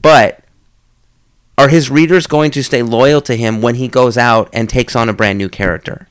But 0.03 0.45
are 1.57 1.69
his 1.69 1.91
readers 1.91 2.27
going 2.27 2.51
to 2.53 2.63
stay 2.63 2.83
loyal 2.83 3.21
to 3.23 3.37
him 3.37 3.61
when 3.61 3.75
he 3.75 3.89
goes 3.89 4.17
out 4.17 4.49
and 4.53 4.69
takes 4.69 4.95
on 4.95 5.09
a 5.09 5.13
brand 5.13 5.39
new 5.39 5.49
character? 5.49 6.09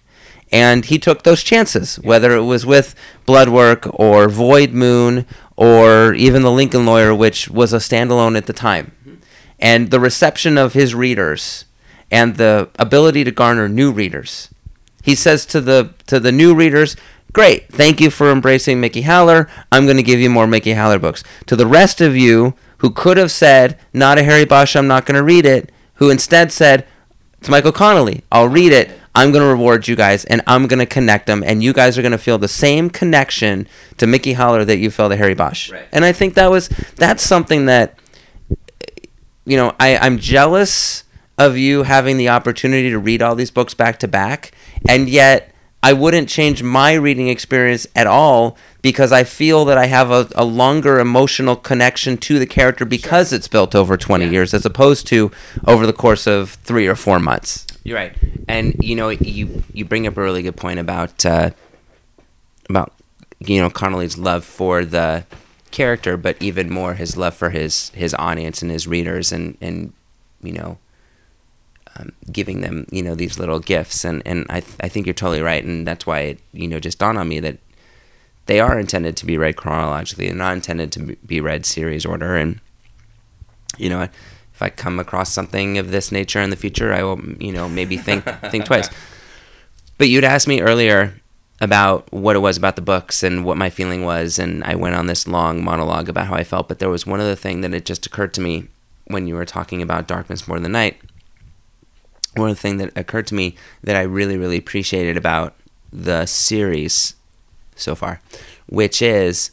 And 0.51 0.85
he 0.85 0.97
took 0.97 1.23
those 1.23 1.43
chances, 1.43 1.97
whether 1.97 2.35
it 2.35 2.43
was 2.43 2.65
with 2.65 2.95
Bloodwork 3.25 3.87
or 3.99 4.29
Void 4.29 4.71
Moon 4.71 5.25
or 5.55 6.13
even 6.13 6.41
The 6.41 6.51
Lincoln 6.51 6.85
Lawyer, 6.85 7.13
which 7.13 7.49
was 7.49 7.73
a 7.73 7.77
standalone 7.77 8.37
at 8.37 8.45
the 8.45 8.53
time. 8.53 8.93
Mm-hmm. 9.01 9.15
And 9.59 9.91
the 9.91 9.99
reception 9.99 10.57
of 10.57 10.73
his 10.73 10.95
readers 10.95 11.65
and 12.11 12.35
the 12.35 12.69
ability 12.79 13.23
to 13.25 13.31
garner 13.31 13.67
new 13.67 13.91
readers. 13.91 14.49
He 15.03 15.15
says 15.15 15.45
to 15.47 15.61
the 15.61 15.93
to 16.07 16.19
the 16.19 16.31
new 16.31 16.53
readers, 16.53 16.95
"Great, 17.33 17.69
thank 17.69 18.01
you 18.01 18.09
for 18.09 18.31
embracing 18.31 18.79
Mickey 18.79 19.01
Haller. 19.03 19.49
I'm 19.71 19.85
going 19.85 19.97
to 19.97 20.03
give 20.03 20.19
you 20.19 20.29
more 20.29 20.47
Mickey 20.47 20.73
Haller 20.73 20.99
books." 20.99 21.23
To 21.47 21.55
the 21.55 21.67
rest 21.67 22.01
of 22.01 22.15
you 22.15 22.55
who 22.77 22.89
could 22.89 23.17
have 23.17 23.31
said, 23.31 23.77
"Not 23.93 24.17
a 24.17 24.23
Harry 24.23 24.45
Bosch, 24.45 24.75
I'm 24.75 24.87
not 24.87 25.05
going 25.05 25.17
to 25.17 25.23
read 25.23 25.45
it," 25.45 25.71
who 25.95 26.09
instead 26.09 26.51
said, 26.51 26.85
to 27.41 27.51
Michael 27.51 27.71
Connelly. 27.71 28.23
I'll 28.31 28.49
read 28.49 28.71
it." 28.71 28.91
I'm 29.15 29.31
going 29.31 29.41
to 29.41 29.49
reward 29.49 29.87
you 29.87 29.95
guys 29.95 30.25
and 30.25 30.43
I'm 30.45 30.67
going 30.67 30.77
to 30.77 30.85
connect 30.85 31.25
them 31.25 31.43
and 31.43 31.63
you 31.63 31.73
guys 31.73 31.97
are 31.97 32.03
going 32.03 32.11
to 32.11 32.19
feel 32.19 32.37
the 32.37 32.47
same 32.47 32.91
connection 32.91 33.67
to 33.97 34.05
Mickey 34.05 34.33
Haller 34.33 34.63
that 34.63 34.77
you 34.77 34.91
felt 34.91 35.11
to 35.11 35.17
Harry 35.17 35.33
Bosch. 35.33 35.71
Right. 35.71 35.87
And 35.91 36.05
I 36.05 36.11
think 36.11 36.35
that 36.35 36.51
was 36.51 36.67
that's 36.97 37.23
something 37.23 37.65
that 37.65 37.97
you 39.47 39.55
know, 39.55 39.73
I 39.79 39.97
I'm 39.97 40.19
jealous 40.19 41.05
of 41.37 41.57
you 41.57 41.83
having 41.83 42.17
the 42.17 42.29
opportunity 42.29 42.89
to 42.89 42.99
read 42.99 43.21
all 43.21 43.33
these 43.33 43.49
books 43.49 43.73
back 43.73 43.97
to 43.99 44.07
back, 44.07 44.51
and 44.87 45.09
yet 45.09 45.53
I 45.87 45.93
wouldn't 45.93 46.27
change 46.27 46.61
my 46.63 46.95
reading 46.95 47.29
experience 47.29 47.87
at 47.95 48.07
all 48.07 48.57
because 48.81 49.13
I 49.13 49.23
feel 49.23 49.63
that 49.65 49.77
I 49.77 49.85
have 49.85 50.11
a, 50.11 50.27
a 50.35 50.43
longer 50.43 50.99
emotional 50.99 51.55
connection 51.55 52.17
to 52.17 52.39
the 52.39 52.45
character 52.45 52.83
because 52.83 53.31
it's 53.31 53.47
built 53.47 53.73
over 53.73 53.95
20 53.95 54.25
Yeah. 54.25 54.31
years 54.31 54.53
as 54.53 54.65
opposed 54.65 55.07
to 55.07 55.31
over 55.65 55.87
the 55.87 55.93
course 55.93 56.27
of 56.27 56.51
three 56.65 56.87
or 56.87 56.95
four 56.95 57.19
months. 57.19 57.65
You're 57.85 57.95
right, 57.95 58.13
and 58.49 58.75
you 58.81 58.97
know 58.97 59.07
you 59.07 59.63
you 59.73 59.85
bring 59.85 60.05
up 60.05 60.17
a 60.17 60.21
really 60.21 60.41
good 60.41 60.57
point 60.57 60.77
about 60.77 61.25
uh, 61.25 61.51
about 62.69 62.91
you 63.39 63.61
know 63.61 63.69
Connelly's 63.69 64.17
love 64.17 64.43
for 64.43 64.83
the 64.83 65.25
character, 65.71 66.17
but 66.17 66.35
even 66.41 66.69
more 66.69 66.95
his 66.95 67.15
love 67.15 67.33
for 67.33 67.51
his 67.51 67.91
his 67.91 68.13
audience 68.15 68.61
and 68.61 68.69
his 68.71 68.87
readers, 68.87 69.31
and 69.31 69.55
and 69.61 69.93
you 70.43 70.51
know 70.51 70.79
um, 71.97 72.11
giving 72.31 72.61
them 72.61 72.85
you 72.91 73.01
know 73.01 73.15
these 73.15 73.39
little 73.39 73.59
gifts, 73.59 74.03
and 74.05 74.21
and 74.25 74.45
I 74.49 74.61
th- 74.61 74.77
I 74.81 74.89
think 74.89 75.05
you're 75.05 75.13
totally 75.13 75.41
right, 75.41 75.63
and 75.63 75.87
that's 75.87 76.05
why 76.05 76.19
it 76.19 76.39
you 76.53 76.67
know 76.67 76.79
just 76.79 76.99
dawned 76.99 77.17
on 77.17 77.27
me 77.27 77.39
that 77.39 77.57
they 78.45 78.59
are 78.59 78.79
intended 78.79 79.17
to 79.17 79.25
be 79.25 79.37
read 79.37 79.55
chronologically, 79.55 80.27
and 80.27 80.37
not 80.37 80.53
intended 80.53 80.91
to 80.93 81.17
be 81.25 81.41
read 81.41 81.65
series 81.65 82.05
order, 82.05 82.35
and 82.35 82.59
you 83.77 83.89
know. 83.89 84.07
If 84.53 84.63
I 84.63 84.69
come 84.71 84.97
across 84.97 85.31
something 85.31 85.77
of 85.77 85.91
this 85.91 86.11
nature 86.11 86.41
in 86.41 86.49
the 86.49 86.55
future, 86.55 86.91
I 86.91 87.03
will, 87.03 87.21
you 87.39 87.51
know, 87.51 87.69
maybe 87.69 87.95
think 87.95 88.23
think 88.49 88.65
twice. 88.71 88.89
But 89.99 90.09
you'd 90.09 90.23
asked 90.23 90.47
me 90.47 90.61
earlier 90.61 91.13
about 91.59 92.11
what 92.11 92.35
it 92.35 92.39
was 92.39 92.57
about 92.57 92.75
the 92.75 92.81
books 92.81 93.21
and 93.21 93.45
what 93.45 93.57
my 93.57 93.69
feeling 93.69 94.03
was, 94.03 94.39
and 94.39 94.63
I 94.63 94.73
went 94.73 94.95
on 94.95 95.07
this 95.07 95.27
long 95.27 95.63
monologue 95.63 96.09
about 96.09 96.25
how 96.25 96.35
I 96.35 96.43
felt. 96.43 96.67
But 96.67 96.79
there 96.79 96.89
was 96.89 97.05
one 97.05 97.19
other 97.19 97.35
thing 97.35 97.61
that 97.61 97.73
it 97.73 97.85
just 97.85 98.05
occurred 98.05 98.33
to 98.33 98.41
me 98.41 98.67
when 99.05 99.27
you 99.27 99.35
were 99.35 99.45
talking 99.45 99.81
about 99.81 100.07
darkness 100.07 100.47
more 100.47 100.59
than 100.59 100.71
night. 100.71 100.99
One 102.37 102.55
thing 102.55 102.77
that 102.77 102.97
occurred 102.97 103.27
to 103.27 103.35
me 103.35 103.55
that 103.83 103.95
I 103.95 104.01
really, 104.01 104.37
really 104.37 104.57
appreciated 104.57 105.17
about 105.17 105.55
the 105.91 106.25
series 106.25 107.15
so 107.75 107.95
far, 107.95 108.21
which 108.67 109.01
is 109.01 109.51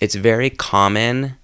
it's 0.00 0.14
very 0.14 0.50
common 0.50 1.36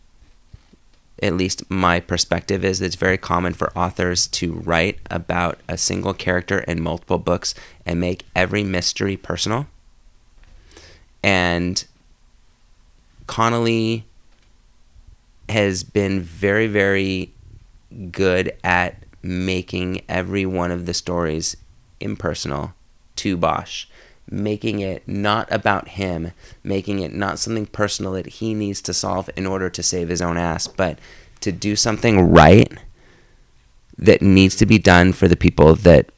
at 1.23 1.35
least 1.35 1.69
my 1.71 2.01
perspective 2.01 2.65
is 2.65 2.81
it's 2.81 2.97
very 2.97 3.19
common 3.19 3.53
for 3.53 3.77
authors 3.77 4.27
to 4.27 4.55
write 4.55 4.99
about 5.11 5.59
a 5.69 5.77
single 5.77 6.15
character 6.15 6.61
in 6.61 6.83
multiple 6.83 7.19
books 7.19 7.55
and 7.85 8.01
make 8.01 8.25
every 8.35 8.65
mystery 8.65 9.17
personal. 9.17 9.67
And 11.23 11.85
Connelly 13.27 14.07
has 15.49 15.83
been 15.83 16.21
very, 16.21 16.67
very 16.67 17.33
good 18.11 18.57
at 18.65 19.03
making 19.23 20.03
every 20.09 20.47
one 20.47 20.71
of 20.71 20.87
the 20.87 20.95
stories 20.95 21.57
impersonal 22.01 22.73
to 23.17 23.37
Bosch, 23.37 23.87
making 24.31 24.81
it 24.81 25.07
not 25.07 25.51
about 25.53 25.89
him, 25.89 26.33
making 26.63 27.01
it 27.01 27.13
not 27.13 27.39
something 27.39 27.67
personal 27.67 28.13
that 28.13 28.27
he 28.27 28.55
needs 28.55 28.81
to 28.83 28.95
solve 28.95 29.29
in 29.37 29.47
order 29.47 29.69
to 29.69 29.83
save 29.83 30.09
his 30.09 30.23
own 30.23 30.37
ass, 30.37 30.67
but 30.67 30.99
to 31.41 31.53
do 31.53 31.77
something 31.77 32.31
right 32.31 32.73
that 33.99 34.23
needs 34.23 34.57
to 34.57 34.67
be 34.67 34.79
done 34.79 35.13
for 35.13 35.29
the 35.29 35.37
people 35.37 35.75
that 35.75 36.11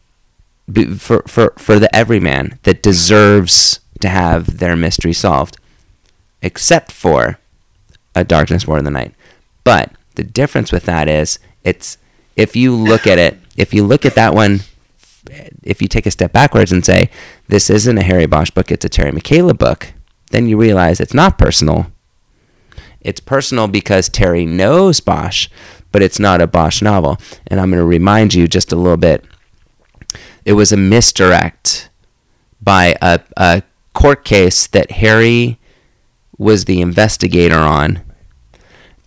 for 0.97 1.23
for 1.27 1.53
for 1.59 1.79
the 1.79 1.95
everyman 1.95 2.59
that 2.63 2.83
deserves 2.83 3.81
to 4.01 4.09
have 4.09 4.59
their 4.59 4.77
mystery 4.77 5.13
solved 5.13 5.57
except 6.41 6.93
for 6.93 7.39
a 8.15 8.25
darkness 8.25 8.67
more 8.67 8.77
than 8.77 8.85
the 8.85 8.91
night. 8.91 9.15
But 9.65 9.93
the 10.15 10.25
difference 10.25 10.73
with 10.73 10.85
that 10.85 11.09
is 11.09 11.39
it's 11.65 11.99
if 12.37 12.57
you 12.57 12.75
look 12.75 13.07
at 13.07 13.19
it 13.19 13.39
if 13.57 13.75
you 13.75 13.85
look 13.85 14.05
at 14.05 14.15
that 14.15 14.35
one 14.35 14.61
if 15.63 15.81
you 15.81 15.89
take 15.89 16.07
a 16.07 16.11
step 16.11 16.33
backwards 16.33 16.73
and 16.73 16.85
say 16.85 17.09
this 17.49 17.71
isn't 17.71 17.99
a 17.99 18.03
harry 18.03 18.27
bosch 18.27 18.51
book 18.51 18.71
it's 18.71 18.85
a 18.85 18.89
terry 18.89 19.13
mccaleb 19.13 19.59
book 19.59 19.93
then 20.33 20.49
you 20.49 20.57
realize 20.57 20.99
it's 20.99 21.15
not 21.15 21.39
personal. 21.39 21.93
It's 23.01 23.21
personal 23.21 23.69
because 23.69 24.09
terry 24.09 24.45
knows 24.45 24.99
bosch 25.01 25.49
but 25.93 26.03
it's 26.03 26.19
not 26.19 26.41
a 26.41 26.47
bosch 26.47 26.83
novel. 26.83 27.19
And 27.47 27.61
i'm 27.61 27.71
going 27.71 27.79
to 27.79 27.87
remind 27.87 28.35
you 28.35 28.49
just 28.49 28.73
a 28.73 28.77
little 28.77 28.97
bit. 28.97 29.25
It 30.45 30.55
was 30.55 30.73
a 30.73 30.77
misdirect 30.77 31.91
by 32.61 32.97
a, 33.01 33.21
a 33.37 33.63
court 33.93 34.25
case 34.25 34.67
that 34.69 34.91
harry 34.91 35.59
was 36.39 36.65
the 36.65 36.81
investigator 36.81 37.59
on 37.59 38.01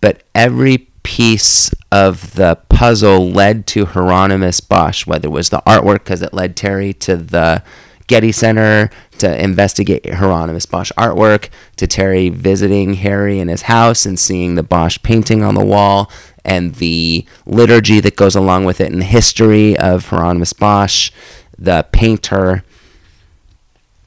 but 0.00 0.22
every 0.32 0.85
piece 1.06 1.72
of 1.92 2.34
the 2.34 2.58
puzzle 2.68 3.30
led 3.30 3.64
to 3.64 3.86
Hieronymus 3.86 4.58
Bosch, 4.58 5.06
whether 5.06 5.28
it 5.28 5.30
was 5.30 5.50
the 5.50 5.62
artwork 5.64 6.00
because 6.00 6.20
it 6.20 6.34
led 6.34 6.56
Terry 6.56 6.92
to 6.94 7.16
the 7.16 7.62
Getty 8.08 8.32
Center 8.32 8.90
to 9.18 9.40
investigate 9.40 10.04
Hieronymus 10.04 10.66
Bosch 10.66 10.90
artwork, 10.98 11.48
to 11.76 11.86
Terry 11.86 12.28
visiting 12.28 12.94
Harry 12.94 13.38
in 13.38 13.46
his 13.46 13.62
house 13.62 14.04
and 14.04 14.18
seeing 14.18 14.56
the 14.56 14.64
Bosch 14.64 14.98
painting 15.04 15.44
on 15.44 15.54
the 15.54 15.64
wall 15.64 16.10
and 16.44 16.74
the 16.74 17.24
liturgy 17.46 18.00
that 18.00 18.16
goes 18.16 18.34
along 18.34 18.64
with 18.64 18.80
it 18.80 18.90
and 18.90 19.00
the 19.00 19.06
history 19.06 19.78
of 19.78 20.08
Hieronymus 20.08 20.54
Bosch, 20.54 21.12
the 21.56 21.86
painter. 21.92 22.64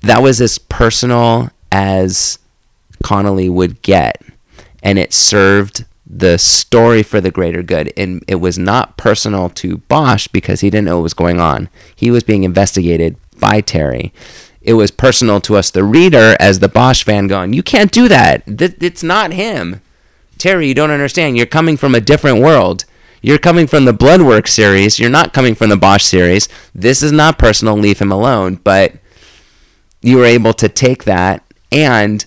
That 0.01 0.21
was 0.21 0.41
as 0.41 0.57
personal 0.57 1.49
as 1.71 2.39
Connelly 3.05 3.47
would 3.47 3.81
get, 3.83 4.21
and 4.83 4.99
it 4.99 5.13
served 5.13 5.85
the 6.09 6.37
story 6.37 7.03
for 7.03 7.21
the 7.21 7.31
greater 7.31 7.61
good. 7.61 7.93
And 7.95 8.23
it 8.27 8.35
was 8.35 8.57
not 8.57 8.97
personal 8.97 9.49
to 9.51 9.77
Bosch 9.77 10.27
because 10.27 10.61
he 10.61 10.69
didn't 10.69 10.85
know 10.85 10.97
what 10.97 11.03
was 11.03 11.13
going 11.13 11.39
on. 11.39 11.69
He 11.95 12.09
was 12.09 12.23
being 12.23 12.43
investigated 12.43 13.15
by 13.39 13.61
Terry. 13.61 14.11
It 14.61 14.73
was 14.73 14.91
personal 14.91 15.39
to 15.41 15.55
us, 15.55 15.71
the 15.71 15.83
reader, 15.83 16.35
as 16.39 16.59
the 16.59 16.67
Bosch 16.67 17.03
fan, 17.03 17.27
going, 17.27 17.53
"You 17.53 17.63
can't 17.63 17.91
do 17.91 18.07
that. 18.07 18.45
Th- 18.45 18.75
It's 18.81 19.03
not 19.03 19.33
him." 19.33 19.81
Terry, 20.37 20.67
you 20.67 20.73
don't 20.73 20.91
understand. 20.91 21.37
You're 21.37 21.45
coming 21.45 21.77
from 21.77 21.95
a 21.95 22.01
different 22.01 22.39
world. 22.39 22.85
You're 23.21 23.37
coming 23.37 23.67
from 23.67 23.85
the 23.85 23.93
Bloodwork 23.93 24.47
series. 24.47 24.99
You're 24.99 25.09
not 25.09 25.33
coming 25.33 25.53
from 25.55 25.69
the 25.69 25.77
Bosch 25.77 26.03
series. 26.03 26.47
This 26.73 27.03
is 27.03 27.11
not 27.11 27.37
personal. 27.37 27.75
Leave 27.77 27.99
him 27.99 28.11
alone. 28.11 28.59
But 28.63 28.93
you 30.01 30.17
were 30.17 30.25
able 30.25 30.53
to 30.53 30.69
take 30.69 31.03
that 31.03 31.43
and 31.71 32.25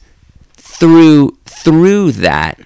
through 0.57 1.37
through 1.47 2.13
that 2.13 2.59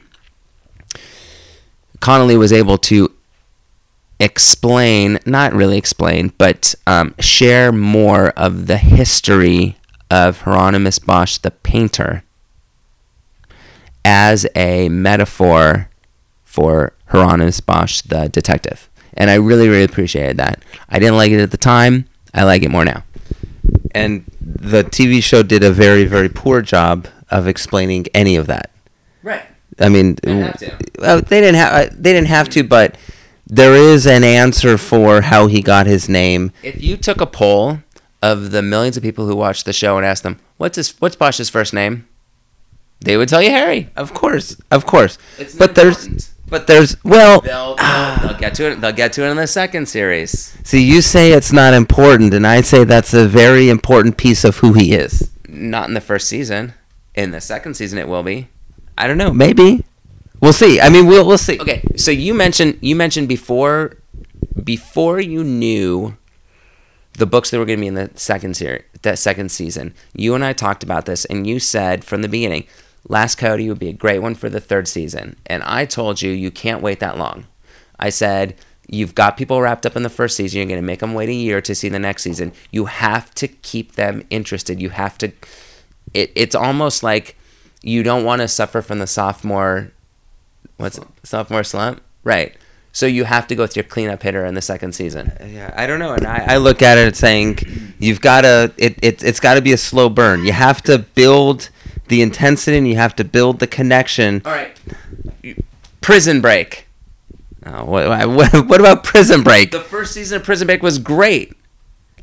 Connelly 2.07 2.37
was 2.37 2.53
able 2.53 2.79
to 2.79 3.13
explain, 4.21 5.19
not 5.27 5.53
really 5.53 5.77
explain, 5.77 6.33
but 6.39 6.73
um, 6.87 7.17
share 7.19 7.73
more 7.73 8.29
of 8.37 8.69
the 8.69 8.77
history 8.77 9.77
of 10.09 10.43
Hieronymus 10.43 11.01
Bosch, 11.01 11.39
the 11.39 11.51
painter, 11.51 12.23
as 14.05 14.47
a 14.55 14.89
metaphor 14.89 15.91
for 16.45 16.93
Hieronymus 17.07 17.61
Bosch, 17.61 18.03
the 18.03 18.29
detective. 18.29 18.89
And 19.15 19.29
I 19.29 19.35
really, 19.35 19.69
really 19.69 19.83
appreciated 19.83 20.37
that. 20.37 20.63
I 20.89 21.01
didn't 21.01 21.17
like 21.17 21.33
it 21.33 21.41
at 21.41 21.51
the 21.51 21.57
time. 21.57 22.09
I 22.33 22.45
like 22.45 22.63
it 22.63 22.71
more 22.71 22.85
now. 22.85 23.03
And 23.97 24.25
the 24.41 24.85
TV 24.85 25.21
show 25.21 25.43
did 25.43 25.65
a 25.65 25.73
very, 25.73 26.05
very 26.05 26.29
poor 26.29 26.63
job 26.63 27.09
of 27.33 27.49
explaining 27.49 28.07
any 28.15 28.37
of 28.37 28.47
that. 28.47 28.71
Right. 29.25 29.43
I 29.79 29.89
mean, 29.89 30.17
They 30.23 30.37
have 30.39 30.59
to. 30.61 30.77
well, 30.99 31.21
they 31.21 31.41
didn't 31.41 31.57
have 31.57 31.73
uh, 31.73 31.95
they 31.95 32.13
didn't 32.13 32.29
have 32.29 32.49
to, 32.51 32.63
but 32.65 32.97
there 33.47 33.75
is 33.75 34.07
an 34.07 34.25
answer 34.25 34.79
for 34.79 35.21
how 35.23 35.47
he 35.47 35.61
got 35.63 35.87
his 35.87 36.09
name. 36.09 36.53
If 36.63 36.83
you 36.83 36.97
took 36.97 37.21
a 37.21 37.27
poll 37.27 37.79
of 38.23 38.51
the 38.51 38.63
millions 38.63 38.97
of 38.97 39.03
people 39.03 39.27
who 39.27 39.37
watch 39.37 39.65
the 39.65 39.73
show 39.73 39.97
and 39.99 40.07
asked 40.07 40.23
them, 40.23 40.39
"What's 40.57 40.77
his 40.77 40.95
What's 41.01 41.17
Bosch's 41.17 41.51
first 41.51 41.73
name?" 41.75 42.07
They 43.01 43.17
would 43.19 43.29
tell 43.29 43.43
you 43.43 43.51
Harry. 43.51 43.91
Of 43.95 44.15
course, 44.15 44.57
of 44.71 44.87
course. 44.87 45.19
It's 45.39 45.55
not 45.55 45.59
but 45.59 45.75
there's 45.75 45.97
important. 46.07 46.31
but 46.49 46.67
there's 46.67 46.97
well, 47.05 47.43
They'll, 47.43 47.77
they'll, 47.77 48.17
they'll 48.23 48.39
get 48.39 48.55
to 48.55 48.71
it. 48.73 48.81
They'll 48.81 48.93
get 48.93 49.13
to 49.15 49.25
it 49.27 49.31
in 49.31 49.37
the 49.37 49.47
second 49.47 49.87
series. 49.87 50.57
see, 50.65 50.83
you 50.83 51.03
say 51.03 51.33
it's 51.33 51.53
not 51.53 51.75
important, 51.75 52.33
and 52.33 52.47
I 52.47 52.63
say 52.63 52.85
that's 52.85 53.13
a 53.13 53.29
very 53.29 53.69
important 53.69 54.17
piece 54.17 54.45
of 54.45 54.57
who 54.59 54.73
he 54.73 54.95
is. 54.95 55.31
Not 55.47 55.89
in 55.89 55.95
the 55.95 56.01
first 56.01 56.27
season. 56.27 56.73
In 57.15 57.31
the 57.33 57.41
second 57.43 57.75
season, 57.75 57.99
it 57.99 58.09
will 58.09 58.23
be. 58.23 58.49
I 58.99 59.07
don't 59.07 59.19
know, 59.19 59.33
maybe 59.33 59.85
we'll 60.41 60.53
see. 60.53 60.81
I 60.81 60.89
mean, 60.89 61.07
we'll 61.07 61.27
we'll 61.27 61.39
see. 61.39 61.59
Okay, 61.59 61.83
so 61.97 62.11
you 62.11 62.35
mentioned 62.35 62.79
you 62.81 62.97
mentioned 62.97 63.29
before 63.29 63.97
before 64.63 65.21
you 65.21 65.45
knew 65.45 66.17
the 67.15 67.27
books 67.27 67.51
that 67.51 67.59
were 67.59 67.65
going 67.65 67.79
to 67.79 67.83
be 67.83 67.87
in 67.87 67.95
the 67.95 68.11
second 68.15 68.57
series, 68.57 68.85
that 69.03 69.19
second 69.19 69.51
season. 69.51 69.95
You 70.15 70.35
and 70.35 70.45
I 70.45 70.53
talked 70.53 70.83
about 70.83 71.07
this, 71.07 71.25
and 71.27 71.47
you 71.47 71.59
said 71.59 72.05
from 72.05 72.23
the 72.23 72.29
beginning, 72.29 72.67
Last 73.09 73.37
Coyote 73.37 73.69
would 73.69 73.79
be 73.79 73.89
a 73.89 73.95
great 73.95 74.19
one 74.21 74.35
for 74.35 74.49
the 74.49 74.61
third 74.61 74.89
season, 74.89 75.37
and 75.47 75.63
I 75.63 75.85
told 75.85 76.23
you 76.23 76.31
you 76.31 76.51
can't 76.51 76.83
wait 76.83 77.01
that 77.01 77.19
long. 77.19 77.47
I 77.99 78.11
said 78.11 78.57
you've 78.89 79.15
got 79.15 79.37
people 79.37 79.61
wrapped 79.61 79.87
up 79.87 79.97
in 79.97 80.03
the 80.03 80.11
first 80.11 80.37
season. 80.37 80.59
You're 80.59 80.67
going 80.67 80.81
to 80.81 80.87
make 80.87 81.01
them 81.01 81.15
wait 81.15 81.29
a 81.29 81.35
year 81.35 81.61
to 81.61 81.75
see 81.75 81.89
the 81.89 81.99
next 81.99 82.23
season. 82.23 82.53
You 82.71 82.87
have 82.87 83.35
to 83.37 83.49
keep 83.49 83.93
them 83.93 84.23
interested. 84.31 84.81
You 84.81 84.91
have 84.91 85.19
to. 85.19 85.33
It, 86.15 86.33
it's 86.35 86.55
almost 86.55 87.03
like 87.03 87.36
you 87.87 88.03
don't 88.03 88.25
want 88.25 88.43
to 88.43 88.49
suffer 88.49 88.83
from 88.83 88.99
the 88.99 89.07
sophomore 89.07 89.93
what's 90.77 90.99
it, 90.99 91.05
sophomore 91.23 91.65
slump 91.65 92.03
right 92.25 92.55
so 92.93 93.05
you 93.07 93.25
have 93.25 93.47
to 93.47 93.55
go 93.55 93.63
with 93.63 93.77
your 93.77 93.83
cleanup 93.85 94.23
hitter 94.23 94.45
in 94.45 94.55
the 94.55 94.63
second 94.63 94.95
season 94.95 95.29
uh, 95.41 95.45
Yeah, 95.45 95.73
I 95.77 95.87
don't 95.87 95.99
know, 95.99 96.13
and 96.13 96.27
I, 96.27 96.55
I 96.55 96.57
look 96.57 96.81
at 96.83 96.97
it 96.99 97.15
saying 97.15 97.59
You've 97.99 98.21
got 98.21 98.43
to 98.43 98.73
it, 98.77 98.99
it 99.03 99.23
it's 99.23 99.41
got 99.41 99.55
to 99.55 99.63
be 99.63 99.73
a 99.73 99.79
slow 99.79 100.09
burn. 100.09 100.45
You 100.45 100.53
have 100.53 100.83
to 100.83 100.99
build 100.99 101.71
the 102.09 102.23
intensity 102.23 102.77
and 102.77 102.87
you 102.87 102.97
have 102.97 103.17
to 103.17 103.25
build 103.25 103.59
the 103.59 103.67
connection. 103.67 104.43
All 104.45 104.53
right. 104.53 104.77
Prison 106.01 106.41
Break. 106.41 106.87
Oh, 107.65 107.85
what, 107.85 108.29
what, 108.29 108.53
what 108.69 108.81
about 108.81 109.03
Prison 109.03 109.43
Break? 109.43 109.71
The 109.73 109.81
first 109.81 110.13
season 110.13 110.37
of 110.41 110.45
Prison 110.45 110.67
Break 110.67 110.83
was 110.83 110.99
great. 110.99 111.55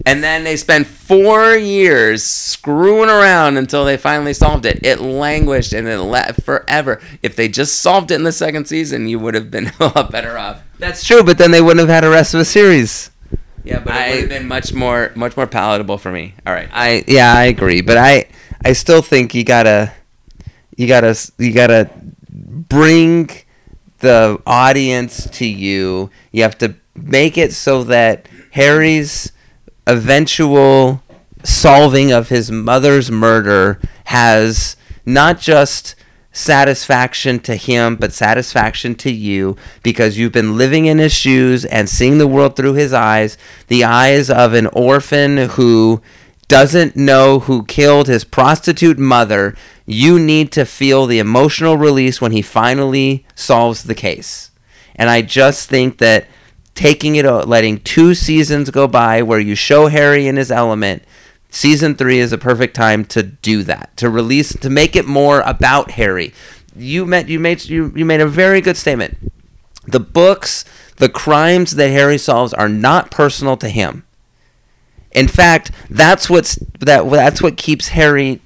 And 0.07 0.23
then 0.23 0.43
they 0.43 0.57
spent 0.57 0.87
four 0.87 1.53
years 1.55 2.23
screwing 2.23 3.09
around 3.09 3.57
until 3.57 3.85
they 3.85 3.95
finally 3.95 4.33
solved 4.33 4.65
it. 4.65 4.79
It 4.83 4.99
languished 4.99 5.71
and 5.71 5.87
it 5.87 5.99
left 5.99 6.41
forever. 6.41 6.99
If 7.21 7.35
they 7.35 7.47
just 7.47 7.79
solved 7.79 8.09
it 8.09 8.15
in 8.15 8.23
the 8.23 8.31
second 8.31 8.65
season, 8.65 9.07
you 9.07 9.19
would 9.19 9.35
have 9.35 9.51
been 9.51 9.71
a 9.79 9.85
lot 9.85 10.11
better 10.11 10.37
off. 10.37 10.63
That's 10.79 11.05
true, 11.05 11.23
but 11.23 11.37
then 11.37 11.51
they 11.51 11.61
wouldn't 11.61 11.87
have 11.87 11.89
had 11.89 12.03
a 12.03 12.09
rest 12.09 12.33
of 12.33 12.39
the 12.39 12.45
series. 12.45 13.11
Yeah, 13.63 13.79
but 13.79 13.93
it 13.95 14.09
would 14.09 14.19
have 14.21 14.29
been 14.29 14.47
much 14.47 14.73
more 14.73 15.11
much 15.15 15.37
more 15.37 15.47
palatable 15.47 15.97
for 15.97 16.11
me. 16.11 16.33
All 16.45 16.53
right. 16.53 16.69
I 16.73 17.03
yeah, 17.07 17.33
I 17.33 17.45
agree, 17.45 17.81
but 17.81 17.97
I 17.97 18.27
I 18.65 18.73
still 18.73 19.01
think 19.01 19.33
you 19.33 19.43
gotta 19.45 19.93
you 20.75 20.87
gotta 20.87 21.15
you 21.37 21.53
gotta 21.53 21.89
bring 22.29 23.29
the 23.99 24.41
audience 24.45 25.29
to 25.29 25.45
you. 25.45 26.09
You 26.31 26.43
have 26.43 26.57
to 26.57 26.75
make 26.95 27.37
it 27.37 27.53
so 27.53 27.83
that 27.85 28.27
Harry's 28.51 29.31
eventual 29.88 31.01
solving 31.43 32.11
of 32.11 32.29
his 32.29 32.51
mother's 32.51 33.11
murder 33.11 33.79
has 34.05 34.75
not 35.05 35.39
just 35.39 35.95
satisfaction 36.31 37.39
to 37.39 37.55
him, 37.55 37.95
but 37.95 38.11
satisfaction 38.11 38.95
to 38.95 39.11
you 39.11 39.55
because 39.84 40.17
you've 40.17 40.31
been 40.31 40.57
living 40.57 40.86
in 40.86 40.97
his 40.97 41.13
shoes 41.13 41.63
and 41.65 41.88
seeing 41.88 42.17
the 42.17 42.27
world 42.27 42.55
through 42.55 42.73
his 42.73 42.91
eyes, 42.91 43.38
the 43.67 43.84
eyes 43.84 44.29
of 44.29 44.53
an 44.53 44.67
orphan 44.67 45.38
who 45.49 46.01
doesn't 46.47 46.95
know 46.95 47.39
who 47.39 47.63
killed 47.65 48.07
his 48.07 48.23
prostitute 48.23 48.97
mother. 48.99 49.55
You 49.86 50.19
need 50.19 50.51
to 50.53 50.65
feel 50.65 51.05
the 51.05 51.19
emotional 51.19 51.77
release 51.77 52.19
when 52.19 52.31
he 52.31 52.41
finally 52.41 53.25
solves 53.36 53.84
the 53.84 53.95
case. 53.95 54.51
And 54.95 55.09
I 55.09 55.21
just 55.21 55.69
think 55.69 55.99
that 55.99 56.27
taking 56.76 57.15
it, 57.15 57.26
uh, 57.26 57.43
letting 57.43 57.80
two 57.80 58.15
seasons 58.15 58.69
go 58.69 58.88
by 58.88 59.21
where 59.21 59.39
you 59.39 59.55
show 59.55 59.88
Harry 59.88 60.28
in 60.28 60.38
his 60.38 60.51
element 60.51 61.03
season 61.53 61.93
three 61.95 62.19
is 62.19 62.34
a 62.34 62.38
perfect 62.38 62.76
time 62.76 63.05
to 63.05 63.21
do 63.21 63.63
that 63.63 63.95
to 63.95 64.09
release 64.09 64.57
to 64.57 64.69
make 64.69 64.95
it 64.95 65.05
more 65.05 65.41
about 65.41 65.91
harry. 65.91 66.34
You 66.76 67.05
met 67.05 67.30
you 67.30 67.39
made 67.39 67.63
you, 67.65 67.93
you 67.95 68.05
made 68.05 68.21
a 68.21 68.28
very 68.28 68.59
good 68.59 68.76
statement. 68.76 69.17
The 69.86 69.99
books 69.99 70.65
the 70.97 71.09
crimes 71.09 71.76
that 71.76 71.89
harry 71.89 72.17
solves 72.17 72.53
are 72.53 72.69
not 72.69 73.11
personal 73.11 73.55
to 73.57 73.69
him. 73.69 74.03
In 75.11 75.28
fact 75.28 75.71
that's 75.89 76.30
what's 76.30 76.55
that 76.80 77.09
that's 77.09 77.41
what 77.41 77.55
keeps 77.55 77.89
harry 77.89 78.41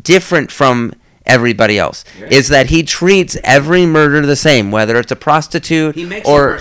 different 0.00 0.50
from 0.50 0.94
everybody 1.26 1.78
else 1.78 2.04
is 2.30 2.48
that 2.48 2.70
he 2.70 2.82
treats 2.82 3.36
every 3.44 3.84
murder 3.84 4.24
the 4.24 4.34
same 4.34 4.70
whether 4.70 4.98
it's 4.98 5.12
a 5.12 5.16
prostitute 5.16 5.94
He 5.94 6.06
makes 6.06 6.26
or. 6.26 6.58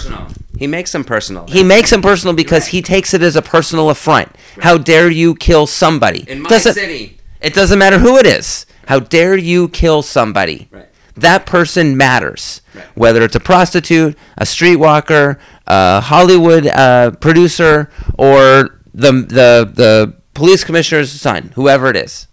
He 0.57 0.67
makes 0.67 0.91
them 0.91 1.03
personal. 1.03 1.45
he 1.47 1.63
makes 1.63 1.89
them 1.91 2.01
personal 2.01 2.35
because 2.35 2.67
he 2.67 2.81
takes 2.81 3.13
it 3.13 3.21
as 3.21 3.35
a 3.35 3.41
personal 3.41 3.89
affront. 3.89 4.29
How 4.61 4.77
dare 4.77 5.09
you 5.09 5.35
kill 5.35 5.67
somebody? 5.67 6.25
in 6.27 6.41
my 6.41 6.49
Doesn't- 6.49 6.73
city. 6.73 7.19
It 7.41 7.53
doesn't 7.53 7.77
matter 7.77 7.99
who 7.99 8.17
it 8.17 8.25
is. 8.25 8.65
How 8.87 8.99
dare 8.99 9.37
you 9.37 9.67
kill 9.69 10.01
somebody? 10.01 10.67
Right. 10.71 10.87
That 11.15 11.45
person 11.45 11.95
matters. 11.97 12.61
Right. 12.73 12.85
Whether 12.95 13.21
it's 13.23 13.35
a 13.35 13.39
prostitute, 13.39 14.17
a 14.37 14.43
streetwalker, 14.45 15.37
a 15.67 16.01
Hollywood 16.01 16.65
uh, 16.67 17.11
producer, 17.11 17.91
or 18.17 18.79
the, 18.93 19.11
the, 19.11 19.71
the 19.73 20.13
police 20.33 20.63
commissioner's 20.63 21.11
son, 21.11 21.51
whoever 21.55 21.87
it 21.89 21.95
is. 21.95 22.27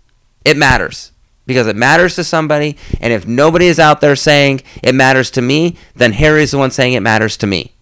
It 0.44 0.56
matters. 0.56 1.12
Because 1.46 1.66
it 1.66 1.76
matters 1.76 2.14
to 2.16 2.24
somebody, 2.24 2.78
and 3.02 3.12
if 3.12 3.26
nobody 3.26 3.66
is 3.66 3.78
out 3.78 4.00
there 4.00 4.16
saying 4.16 4.62
it 4.82 4.94
matters 4.94 5.30
to 5.32 5.42
me, 5.42 5.76
then 5.94 6.12
Harry's 6.12 6.52
the 6.52 6.58
one 6.58 6.70
saying 6.70 6.94
it 6.94 7.00
matters 7.00 7.36
to 7.38 7.46
me 7.46 7.72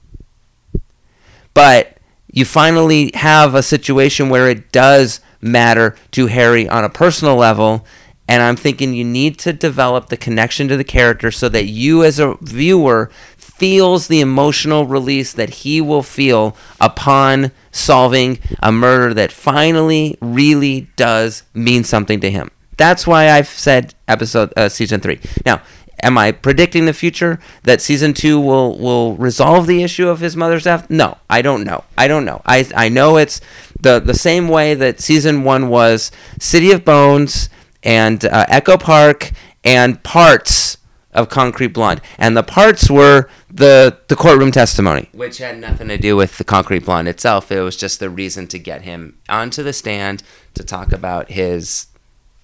but 1.55 1.99
you 2.33 2.45
finally 2.45 3.11
have 3.15 3.55
a 3.55 3.63
situation 3.63 4.29
where 4.29 4.49
it 4.49 4.73
does 4.73 5.21
matter 5.41 5.97
to 6.13 6.27
Harry 6.29 6.69
on 6.69 6.85
a 6.85 6.89
personal 6.89 7.37
level. 7.37 7.85
And 8.29 8.43
I'm 8.43 8.57
thinking 8.57 8.95
you 8.95 9.05
need 9.05 9.39
to 9.41 9.53
develop 9.53 10.09
the 10.09 10.17
connection 10.17 10.69
to 10.69 10.77
the 10.77 10.85
character 10.85 11.31
so 11.31 11.49
that 11.51 11.67
you, 11.67 12.03
as 12.05 12.19
a 12.19 12.37
viewer, 12.41 13.11
feels 13.37 14.09
the 14.09 14.21
emotional 14.21 14.87
release 14.87 15.33
that 15.35 15.51
he 15.51 15.81
will 15.81 16.03
feel 16.03 16.57
upon 16.81 17.53
solving 17.71 18.39
a 18.63 18.73
murder 18.73 19.13
that 19.13 19.31
finally 19.31 20.17
really 20.21 20.89
does 20.97 21.43
mean 21.53 21.85
something 21.85 22.21
to 22.21 22.31
him. 22.31 22.51
That's 22.79 23.07
why 23.07 23.31
I've 23.31 23.49
said 23.49 23.95
episode 24.09 24.53
uh, 24.57 24.69
season 24.69 25.01
three. 25.01 25.21
Now, 25.45 25.61
am 26.03 26.19
I 26.19 26.33
predicting 26.33 26.87
the 26.87 26.93
future 26.93 27.39
that 27.63 27.81
season 27.81 28.15
two 28.15 28.41
will 28.41 28.79
will 28.79 29.17
resolve 29.17 29.67
the 29.67 29.83
issue 29.83 30.09
of 30.09 30.21
his 30.21 30.37
mother's 30.37 30.65
death? 30.65 30.91
No, 30.91 31.19
I 31.31 31.43
don't 31.43 31.65
know. 31.65 31.85
I 31.97 32.09
don't 32.09 32.25
know. 32.25 32.43
I 32.45 32.69
I 32.75 32.89
know 32.89 33.17
it's 33.17 33.41
the 33.81 34.01
the 34.01 34.15
same 34.15 34.49
way 34.49 34.75
that 34.75 35.01
season 35.01 35.45
one 35.45 35.69
was 35.69 36.11
City 36.39 36.73
of 36.73 36.85
Bones 36.85 37.49
and 37.83 38.25
uh, 38.25 38.47
Echo 38.49 38.77
Park 38.77 39.33
and 39.65 40.03
parts 40.03 40.79
of 41.13 41.29
Concrete 41.29 41.69
Blonde, 41.69 42.01
and 42.19 42.37
the 42.37 42.43
parts 42.43 42.91
were 42.91 43.29
the 43.51 43.99
the 44.09 44.17
courtroom 44.17 44.51
testimony. 44.51 45.09
Which 45.13 45.39
had 45.39 45.59
nothing 45.59 45.89
to 45.89 45.99
do 45.99 46.17
with 46.17 46.39
the 46.39 46.45
concrete 46.45 46.85
blonde 46.85 47.09
itself. 47.09 47.53
It 47.53 47.61
was 47.61 47.77
just 47.77 48.01
the 48.01 48.11
reason 48.11 48.47
to 48.49 48.59
get 48.59 48.83
him 48.83 49.19
onto 49.29 49.63
the 49.63 49.73
stand 49.73 50.23
to 50.55 50.65
talk 50.65 50.93
about 50.93 51.31
his 51.31 51.87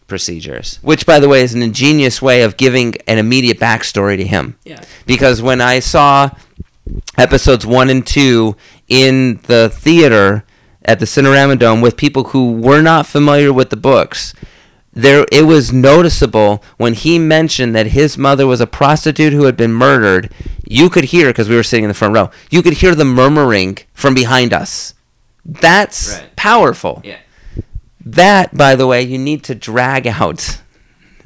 procedures. 0.09 0.79
which 0.83 1.05
by 1.07 1.21
the 1.21 1.29
way 1.29 1.43
is 1.43 1.55
an 1.55 1.63
ingenious 1.63 2.21
way 2.21 2.43
of 2.43 2.57
giving 2.57 2.95
an 3.07 3.19
immediate 3.19 3.59
backstory 3.61 4.17
to 4.17 4.27
him 4.27 4.57
Yeah. 4.65 4.81
because 5.07 5.41
when 5.43 5.61
i 5.61 5.79
saw 5.79 6.31
episodes 7.17 7.67
one 7.67 7.91
and 7.91 8.07
two 8.07 8.57
in 8.89 9.41
the 9.47 9.69
theater 9.73 10.45
at 10.85 10.99
the 11.01 11.05
cinerama 11.05 11.59
dome 11.59 11.81
with 11.81 11.97
people 11.97 12.25
who 12.25 12.53
were 12.53 12.81
not 12.81 13.07
familiar 13.07 13.53
with 13.53 13.69
the 13.71 13.77
books 13.77 14.33
there 14.95 15.27
it 15.31 15.43
was 15.43 15.73
noticeable 15.73 16.63
when 16.79 16.95
he 16.95 17.19
mentioned 17.19 17.75
that 17.75 17.89
his 17.89 18.17
mother 18.17 18.47
was 18.47 18.61
a 18.61 18.67
prostitute 18.67 19.33
who 19.35 19.45
had 19.45 19.57
been 19.57 19.73
murdered 19.73 20.33
you 20.67 20.89
could 20.89 21.05
hear 21.05 21.27
because 21.29 21.49
we 21.49 21.55
were 21.57 21.63
sitting 21.63 21.85
in 21.85 21.89
the 21.89 21.95
front 21.95 22.15
row 22.15 22.31
you 22.51 22.63
could 22.63 22.75
hear 22.75 22.95
the 22.95 23.05
murmuring 23.05 23.77
from 23.93 24.15
behind 24.15 24.53
us 24.55 24.95
that's 25.45 26.15
Right. 26.19 26.37
powerful 26.37 27.03
Yeah. 27.05 27.19
That 28.13 28.57
by 28.57 28.75
the 28.77 28.87
way 28.87 29.03
you 29.03 29.19
need 29.19 29.43
to 29.45 29.55
drag 29.55 30.07
out 30.07 30.61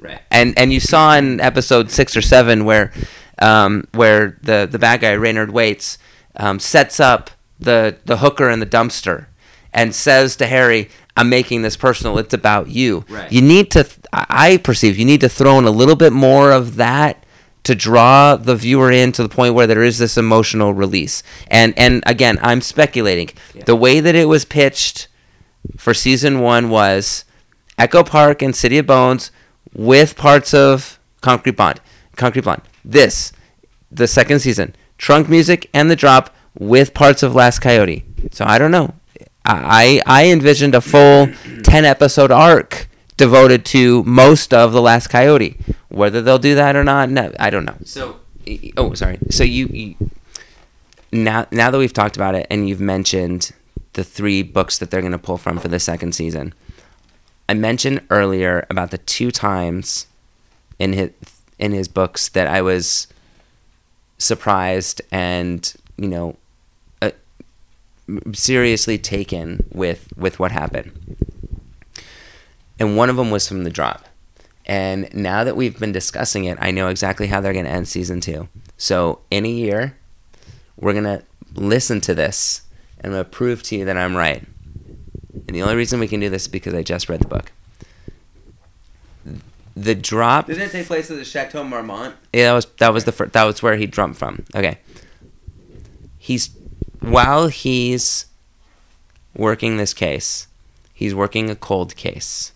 Right. 0.00 0.20
and 0.30 0.58
and 0.58 0.72
you 0.72 0.80
saw 0.80 1.14
in 1.16 1.40
episode 1.40 1.90
six 1.90 2.16
or 2.16 2.22
seven 2.22 2.64
where 2.64 2.92
um, 3.38 3.86
where 3.92 4.38
the 4.42 4.68
the 4.70 4.78
bad 4.78 5.00
guy 5.00 5.12
Raynard 5.12 5.50
Waits 5.52 5.96
um, 6.36 6.58
sets 6.58 6.98
up 6.98 7.30
the 7.60 7.96
the 8.04 8.16
hooker 8.18 8.50
in 8.50 8.58
the 8.60 8.66
dumpster 8.66 9.26
and 9.72 9.94
says 9.94 10.34
to 10.36 10.46
Harry, 10.46 10.90
"I'm 11.16 11.28
making 11.28 11.62
this 11.62 11.76
personal. 11.76 12.18
It's 12.18 12.34
about 12.34 12.68
you." 12.68 13.04
Right. 13.08 13.30
You 13.30 13.42
need 13.42 13.70
to, 13.72 13.86
I 14.12 14.26
I 14.28 14.56
perceive, 14.56 14.98
you 14.98 15.04
need 15.04 15.20
to 15.20 15.28
throw 15.28 15.56
in 15.58 15.64
a 15.66 15.70
little 15.70 15.96
bit 15.96 16.12
more 16.12 16.50
of 16.50 16.76
that 16.76 17.24
to 17.64 17.74
draw 17.76 18.34
the 18.34 18.56
viewer 18.56 18.90
in 18.90 19.12
to 19.12 19.22
the 19.22 19.28
point 19.28 19.54
where 19.54 19.68
there 19.68 19.84
is 19.84 19.98
this 19.98 20.18
emotional 20.18 20.74
release. 20.74 21.22
And 21.46 21.74
and 21.78 22.02
again, 22.06 22.38
I'm 22.42 22.60
speculating. 22.60 23.30
Yeah. 23.54 23.62
The 23.64 23.76
way 23.76 24.00
that 24.00 24.16
it 24.16 24.26
was 24.28 24.44
pitched 24.44 25.06
for 25.76 25.94
season 25.94 26.40
one 26.40 26.70
was 26.70 27.24
Echo 27.78 28.02
Park 28.02 28.42
and 28.42 28.54
City 28.54 28.78
of 28.78 28.86
Bones 28.86 29.30
with 29.74 30.16
parts 30.16 30.52
of 30.54 30.98
Concrete 31.20 31.56
Bond. 31.56 31.80
Concrete 32.16 32.42
Blonde. 32.42 32.62
This, 32.84 33.32
the 33.90 34.06
second 34.06 34.40
season, 34.40 34.74
Trunk 34.98 35.28
Music 35.28 35.68
and 35.72 35.90
The 35.90 35.96
Drop 35.96 36.34
with 36.58 36.94
parts 36.94 37.22
of 37.22 37.34
Last 37.34 37.60
Coyote. 37.60 38.04
So 38.30 38.44
I 38.44 38.58
don't 38.58 38.70
know. 38.70 38.94
I 39.44 40.00
I 40.06 40.26
envisioned 40.26 40.74
a 40.74 40.80
full 40.80 41.28
ten 41.64 41.84
episode 41.84 42.30
arc 42.30 42.88
devoted 43.16 43.64
to 43.66 44.02
most 44.04 44.54
of 44.54 44.72
the 44.72 44.80
Last 44.82 45.08
Coyote. 45.08 45.58
Whether 45.88 46.22
they'll 46.22 46.38
do 46.38 46.54
that 46.54 46.76
or 46.76 46.84
not, 46.84 47.10
no, 47.10 47.32
I 47.38 47.50
don't 47.50 47.64
know. 47.64 47.76
So, 47.84 48.20
oh, 48.76 48.94
sorry. 48.94 49.18
So 49.30 49.44
you, 49.44 49.66
you 49.66 50.10
now 51.10 51.46
now 51.50 51.70
that 51.70 51.78
we've 51.78 51.92
talked 51.92 52.16
about 52.16 52.34
it 52.34 52.46
and 52.50 52.68
you've 52.68 52.80
mentioned 52.80 53.52
the 53.94 54.04
three 54.04 54.42
books 54.42 54.78
that 54.78 54.90
they're 54.90 55.00
going 55.00 55.12
to 55.12 55.18
pull 55.18 55.38
from 55.38 55.58
for 55.58 55.68
the 55.68 55.80
second 55.80 56.14
season, 56.14 56.54
I 57.48 57.54
mentioned 57.54 58.00
earlier 58.10 58.66
about 58.70 58.90
the 58.90 58.98
two 58.98 59.30
times 59.30 60.06
in 60.78 60.92
his 60.92 61.10
in 61.58 61.72
his 61.72 61.88
books 61.88 62.28
that 62.30 62.48
I 62.48 62.62
was 62.62 63.06
surprised 64.18 65.02
and 65.10 65.72
you 65.96 66.08
know 66.08 66.36
uh, 67.02 67.10
seriously 68.32 68.98
taken 68.98 69.64
with 69.72 70.12
with 70.16 70.38
what 70.38 70.52
happened. 70.52 71.16
And 72.78 72.96
one 72.96 73.10
of 73.10 73.16
them 73.16 73.30
was 73.30 73.46
from 73.46 73.64
the 73.64 73.70
drop. 73.70 74.06
And 74.64 75.12
now 75.14 75.44
that 75.44 75.56
we've 75.56 75.78
been 75.78 75.92
discussing 75.92 76.44
it, 76.44 76.56
I 76.60 76.70
know 76.70 76.88
exactly 76.88 77.26
how 77.26 77.40
they're 77.40 77.52
going 77.52 77.64
to 77.64 77.70
end 77.70 77.88
season 77.88 78.20
two. 78.20 78.48
So 78.76 79.20
in 79.30 79.44
a 79.44 79.48
year, 79.48 79.96
we're 80.76 80.92
going 80.92 81.04
to 81.04 81.22
listen 81.54 82.00
to 82.02 82.14
this 82.14 82.62
and 83.02 83.06
I'm 83.06 83.12
going 83.12 83.24
to 83.24 83.30
prove 83.30 83.62
to 83.64 83.76
you 83.76 83.84
that 83.84 83.96
I'm 83.96 84.16
right. 84.16 84.42
and 85.32 85.56
the 85.56 85.62
only 85.62 85.76
reason 85.76 86.00
we 86.00 86.08
can 86.08 86.20
do 86.20 86.30
this 86.30 86.42
is 86.42 86.48
because 86.48 86.74
I 86.74 86.82
just 86.82 87.08
read 87.08 87.20
the 87.20 87.28
book. 87.28 87.52
The 89.74 89.94
drop. 89.94 90.46
Didn't 90.46 90.62
it 90.62 90.70
take 90.70 90.86
place 90.86 91.10
at 91.10 91.16
the 91.16 91.24
Chateau 91.24 91.64
Marmont? 91.64 92.14
Yeah, 92.32 92.50
that 92.50 92.52
was 92.52 92.66
that 92.78 92.92
was 92.92 93.04
the 93.04 93.12
fir- 93.12 93.26
that 93.26 93.44
was 93.44 93.62
where 93.62 93.76
he 93.76 93.86
jumped 93.86 94.18
from. 94.18 94.44
Okay. 94.54 94.78
He's 96.18 96.50
while 97.00 97.48
he's 97.48 98.26
working 99.34 99.78
this 99.78 99.94
case, 99.94 100.46
he's 100.92 101.14
working 101.14 101.48
a 101.48 101.56
cold 101.56 101.96
case. 101.96 102.52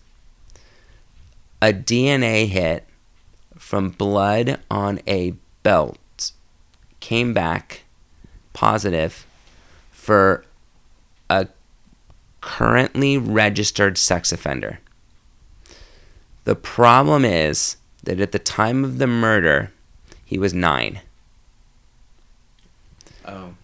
A 1.59 1.73
DNA 1.73 2.47
hit 2.47 2.85
from 3.57 3.89
blood 3.89 4.59
on 4.69 4.99
a 5.07 5.33
belt 5.63 6.31
came 6.99 7.33
back 7.33 7.83
positive 8.53 9.26
for 10.07 10.45
a 11.29 11.45
currently 12.39 13.17
registered 13.17 13.97
sex 13.97 14.31
offender. 14.31 14.79
The 16.45 16.55
problem 16.55 17.25
is 17.25 17.75
that 18.03 18.21
at 18.21 18.31
the 18.31 18.39
time 18.39 18.85
of 18.85 18.99
the 18.99 19.07
murder, 19.07 19.73
he 20.23 20.37
was 20.37 20.53
nine. 20.53 21.01
Oh. 23.25 23.55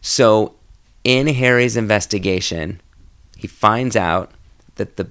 So, 0.00 0.54
in 1.02 1.26
Harry's 1.26 1.76
investigation, 1.76 2.80
he 3.36 3.48
finds 3.48 3.96
out 3.96 4.30
that 4.76 4.96
the 4.96 5.08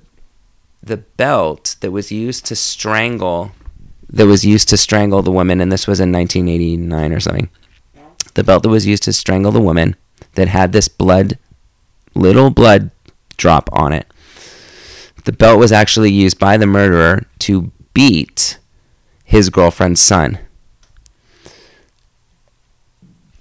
the 0.82 0.98
belt 0.98 1.76
that 1.82 1.92
was 1.92 2.14
used 2.14 2.46
to 2.46 2.56
strangle 2.56 3.52
that 4.10 4.26
was 4.26 4.46
used 4.46 4.70
to 4.70 4.78
strangle 4.78 5.22
the 5.22 5.34
woman, 5.34 5.60
and 5.60 5.70
this 5.70 5.86
was 5.86 6.00
in 6.00 6.14
1989 6.14 7.12
or 7.12 7.20
something. 7.20 7.50
The 8.36 8.44
belt 8.46 8.64
that 8.64 8.70
was 8.70 8.88
used 8.88 9.04
to 9.04 9.12
strangle 9.12 9.52
the 9.52 9.60
woman 9.60 9.98
that 10.36 10.48
had 10.48 10.72
this 10.72 10.88
blood, 10.88 11.38
little 12.16 12.50
blood 12.50 12.92
drop 13.38 13.70
on 13.72 13.94
it. 13.94 14.08
The 15.26 15.32
belt 15.32 15.60
was 15.60 15.72
actually 15.72 16.12
used 16.12 16.40
by 16.40 16.58
the 16.58 16.68
murderer 16.68 17.26
to 17.40 17.72
beat 17.94 18.58
his 19.24 19.50
girlfriend's 19.50 20.02
son. 20.02 20.40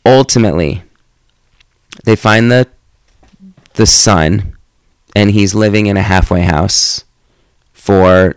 Ultimately, 0.04 0.82
they 2.04 2.16
find 2.16 2.50
the 2.50 2.68
the 3.74 3.86
son, 3.86 4.56
and 5.14 5.30
he's 5.30 5.54
living 5.54 5.86
in 5.86 5.96
a 5.96 6.02
halfway 6.02 6.42
house 6.42 7.04
for 7.72 8.36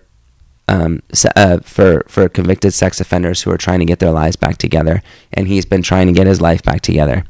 um, 0.68 1.02
uh, 1.36 1.60
for 1.60 2.04
for 2.08 2.30
convicted 2.30 2.74
sex 2.74 3.00
offenders 3.00 3.44
who 3.44 3.52
are 3.52 3.58
trying 3.58 3.80
to 3.80 3.86
get 3.86 4.00
their 4.00 4.12
lives 4.12 4.36
back 4.36 4.58
together, 4.58 5.02
and 5.34 5.48
he's 5.48 5.66
been 5.66 5.82
trying 5.82 6.08
to 6.08 6.14
get 6.14 6.28
his 6.28 6.42
life 6.42 6.64
back 6.64 6.82
together. 6.82 7.26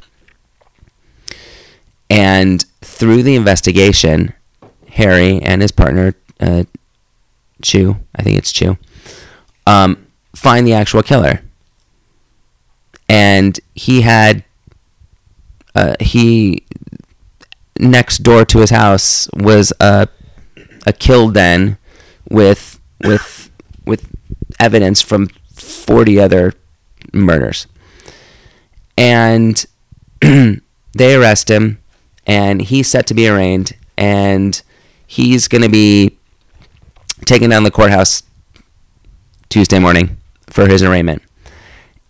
And 2.08 2.64
through 2.80 3.22
the 3.22 3.34
investigation, 3.34 4.32
Harry 4.90 5.40
and 5.42 5.62
his 5.62 5.72
partner, 5.72 6.14
uh, 6.40 6.64
Chu, 7.62 7.96
I 8.14 8.22
think 8.22 8.38
it's 8.38 8.52
Chu, 8.52 8.78
um, 9.66 10.06
find 10.34 10.66
the 10.66 10.72
actual 10.72 11.02
killer. 11.02 11.42
And 13.08 13.58
he 13.74 14.02
had, 14.02 14.44
uh, 15.74 15.94
he, 16.00 16.64
next 17.78 18.18
door 18.18 18.44
to 18.44 18.58
his 18.58 18.70
house 18.70 19.28
was 19.34 19.72
a, 19.80 20.08
a 20.86 20.92
kill 20.92 21.30
den 21.30 21.78
with, 22.28 22.80
with, 23.02 23.50
with 23.84 24.08
evidence 24.58 25.02
from 25.02 25.28
40 25.52 26.20
other 26.20 26.54
murders. 27.12 27.66
And 28.96 29.64
they 30.20 31.14
arrest 31.14 31.50
him, 31.50 31.78
and 32.26 32.62
he's 32.62 32.88
set 32.88 33.06
to 33.06 33.14
be 33.14 33.28
arraigned, 33.28 33.72
and 33.96 34.60
he's 35.06 35.48
going 35.48 35.62
to 35.62 35.68
be 35.68 36.16
taken 37.24 37.50
down 37.50 37.62
the 37.62 37.70
courthouse 37.70 38.22
Tuesday 39.48 39.78
morning 39.78 40.16
for 40.48 40.68
his 40.68 40.82
arraignment. 40.82 41.22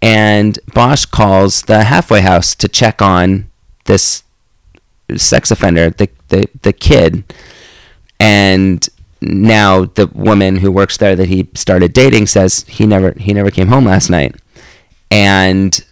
And 0.03 0.59
Bosch 0.75 1.05
calls 1.05 1.63
the 1.63 1.85
halfway 1.85 2.21
house 2.21 2.55
to 2.57 2.69
check 2.69 3.01
on 3.01 3.51
this 3.85 4.23
sex 5.17 5.51
offender, 5.51 5.91
the, 5.91 6.09
the, 6.29 6.49
the 6.63 6.73
kid. 6.73 7.25
And 8.19 8.87
now 9.21 9.87
the 9.87 10.07
woman 10.09 10.57
who 10.57 10.71
works 10.71 10.97
there 10.97 11.17
that 11.17 11.29
he 11.29 11.49
started 11.55 11.93
dating 11.93 12.27
says 12.27 12.65
he 12.69 12.87
never 12.87 13.15
he 13.19 13.33
never 13.33 13.51
came 13.51 13.69
home 13.69 13.85
last 13.85 14.11
night. 14.11 14.35
And 15.11 15.85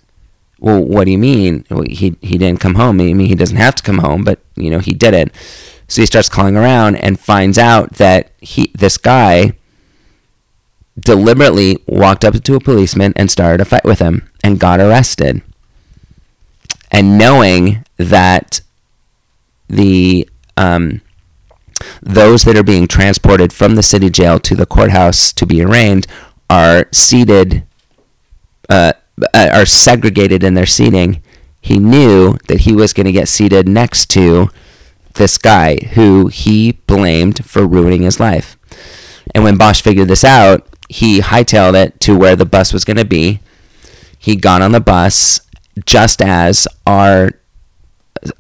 well, 0.65 0.83
what 0.83 1.05
do 1.05 1.11
you 1.11 1.19
mean? 1.19 1.67
Well, 1.71 1.85
he 1.87 2.17
he 2.23 2.39
didn't 2.39 2.59
come 2.59 2.77
home. 2.77 2.99
I 2.99 3.13
mean, 3.13 3.21
he 3.21 3.35
doesn't 3.35 3.59
have 3.59 3.75
to 3.75 3.83
come 3.83 3.99
home, 3.99 4.25
but 4.25 4.41
you 4.57 4.71
know 4.71 4.79
he 4.79 4.95
did 4.95 5.13
it. 5.13 5.31
So 5.89 6.01
he 6.01 6.07
starts 6.07 6.31
calling 6.31 6.57
around 6.57 6.97
and 6.97 7.21
finds 7.21 7.59
out 7.59 7.97
that 7.97 8.33
he 8.41 8.73
this 8.75 8.97
guy 8.97 9.53
deliberately 10.99 11.85
walked 11.87 12.25
up 12.25 12.43
to 12.43 12.55
a 12.55 12.61
policeman 12.61 13.13
and 13.15 13.31
started 13.31 13.61
a 13.61 13.67
fight 13.67 13.85
with 13.85 13.99
him 13.99 14.31
and 14.43 14.59
got 14.59 14.81
arrested. 14.81 15.43
And 16.91 17.19
knowing 17.19 17.85
that 17.99 18.63
the 19.69 20.27
um, 20.57 21.03
those 22.01 22.45
that 22.45 22.57
are 22.57 22.63
being 22.63 22.89
transported 22.89 23.53
from 23.53 23.75
the 23.75 23.83
city 23.83 24.09
jail 24.09 24.41
to 24.41 24.57
the 24.57 24.65
courthouse 24.65 25.31
to 25.35 25.45
be 25.45 25.63
arraigned 25.63 26.07
are 26.49 26.87
seated 26.91 27.67
uh, 28.71 28.95
Uh, 29.33 29.51
are 29.53 29.67
segregated 29.67 30.43
in 30.43 30.55
their 30.55 30.67
seating. 30.67 31.23
He 31.61 31.79
knew 31.79 32.37
that 32.49 32.63
he 32.63 32.75
was 32.75 32.93
going 32.93 33.07
to 33.07 33.13
get 33.13 33.29
seated 33.29 33.69
next 33.69 34.11
to 34.11 34.49
this 35.15 35.39
guy 35.39 35.77
who 35.95 36.27
he 36.27 36.73
blamed 36.73 37.45
for 37.45 37.65
ruining 37.65 38.03
his 38.03 38.19
life. 38.19 38.57
And 39.35 39.45
when 39.45 39.57
Bosch 39.57 39.81
figured 39.81 40.09
this 40.09 40.25
out, 40.25 40.67
he 40.89 41.21
hightailed 41.21 41.75
it 41.75 42.01
to 42.01 42.17
where 42.17 42.37
the 42.37 42.45
bus 42.45 42.73
was 42.73 42.85
going 42.85 42.97
to 42.97 43.05
be. 43.05 43.41
He 44.19 44.37
got 44.37 44.63
on 44.63 44.73
the 44.73 44.81
bus 44.81 45.41
just 45.87 46.21
as 46.21 46.67
our 46.87 47.31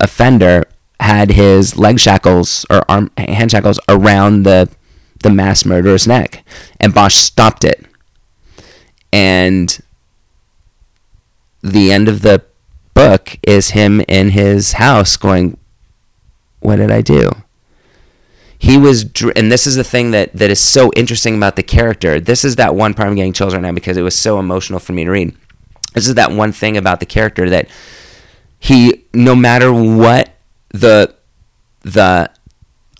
offender 0.00 0.64
had 1.00 1.30
his 1.30 1.76
leg 1.76 2.00
shackles 2.00 2.64
or 2.70 2.82
arm 2.88 3.10
hand 3.18 3.50
shackles 3.50 3.78
around 3.88 4.44
the 4.44 4.68
the 5.22 5.30
mass 5.30 5.64
murderer's 5.64 6.06
neck, 6.06 6.44
and 6.80 6.92
Bosch 6.94 7.14
stopped 7.14 7.64
it. 7.64 7.84
And 9.12 9.78
the 11.64 11.90
end 11.90 12.08
of 12.08 12.20
the 12.20 12.44
book 12.92 13.38
is 13.42 13.70
him 13.70 14.02
in 14.06 14.30
his 14.30 14.72
house 14.72 15.16
going, 15.16 15.56
"What 16.60 16.76
did 16.76 16.90
I 16.90 17.00
do?" 17.00 17.30
He 18.58 18.78
was, 18.78 19.04
dr- 19.04 19.36
and 19.36 19.50
this 19.50 19.66
is 19.66 19.74
the 19.74 19.84
thing 19.84 20.12
that 20.12 20.32
that 20.34 20.50
is 20.50 20.60
so 20.60 20.90
interesting 20.94 21.36
about 21.36 21.56
the 21.56 21.62
character. 21.62 22.20
This 22.20 22.44
is 22.44 22.56
that 22.56 22.74
one 22.74 22.94
part 22.94 23.08
I'm 23.08 23.14
getting 23.14 23.32
chills 23.32 23.54
right 23.54 23.62
now 23.62 23.72
because 23.72 23.96
it 23.96 24.02
was 24.02 24.16
so 24.16 24.38
emotional 24.38 24.78
for 24.78 24.92
me 24.92 25.04
to 25.04 25.10
read. 25.10 25.34
This 25.94 26.06
is 26.06 26.14
that 26.14 26.32
one 26.32 26.52
thing 26.52 26.76
about 26.76 27.00
the 27.00 27.06
character 27.06 27.48
that 27.50 27.68
he, 28.58 29.04
no 29.12 29.34
matter 29.34 29.72
what 29.72 30.34
the 30.70 31.14
the 31.82 32.30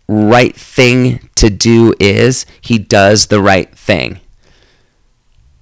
right 0.06 0.54
thing 0.54 1.28
to 1.36 1.50
do 1.50 1.94
is, 1.98 2.46
he 2.60 2.78
does 2.78 3.26
the 3.26 3.40
right 3.40 3.74
thing. 3.76 4.20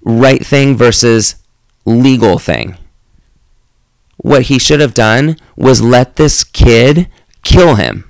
Right 0.03 0.45
thing 0.45 0.77
versus 0.77 1.37
legal 1.85 2.39
thing. 2.39 2.77
What 4.23 4.43
he 4.43 4.59
should 4.59 4.81
have 4.81 4.95
done 4.95 5.37
was 5.57 5.83
let 5.83 6.17
this 6.17 6.45
kid 6.45 7.09
kill 7.43 7.75
him. 7.75 8.05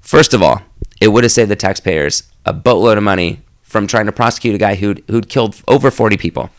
First 0.00 0.32
of 0.32 0.42
all, 0.42 0.62
it 1.00 1.08
would 1.08 1.24
have 1.24 1.32
saved 1.32 1.50
the 1.50 1.56
taxpayers 1.56 2.24
a 2.46 2.52
boatload 2.52 2.98
of 2.98 3.04
money 3.04 3.40
from 3.62 3.86
trying 3.86 4.06
to 4.06 4.12
prosecute 4.12 4.54
a 4.54 4.58
guy 4.58 4.76
who'd, 4.76 5.02
who'd 5.08 5.28
killed 5.28 5.60
over 5.66 5.90
40 5.90 6.16
people. 6.16 6.50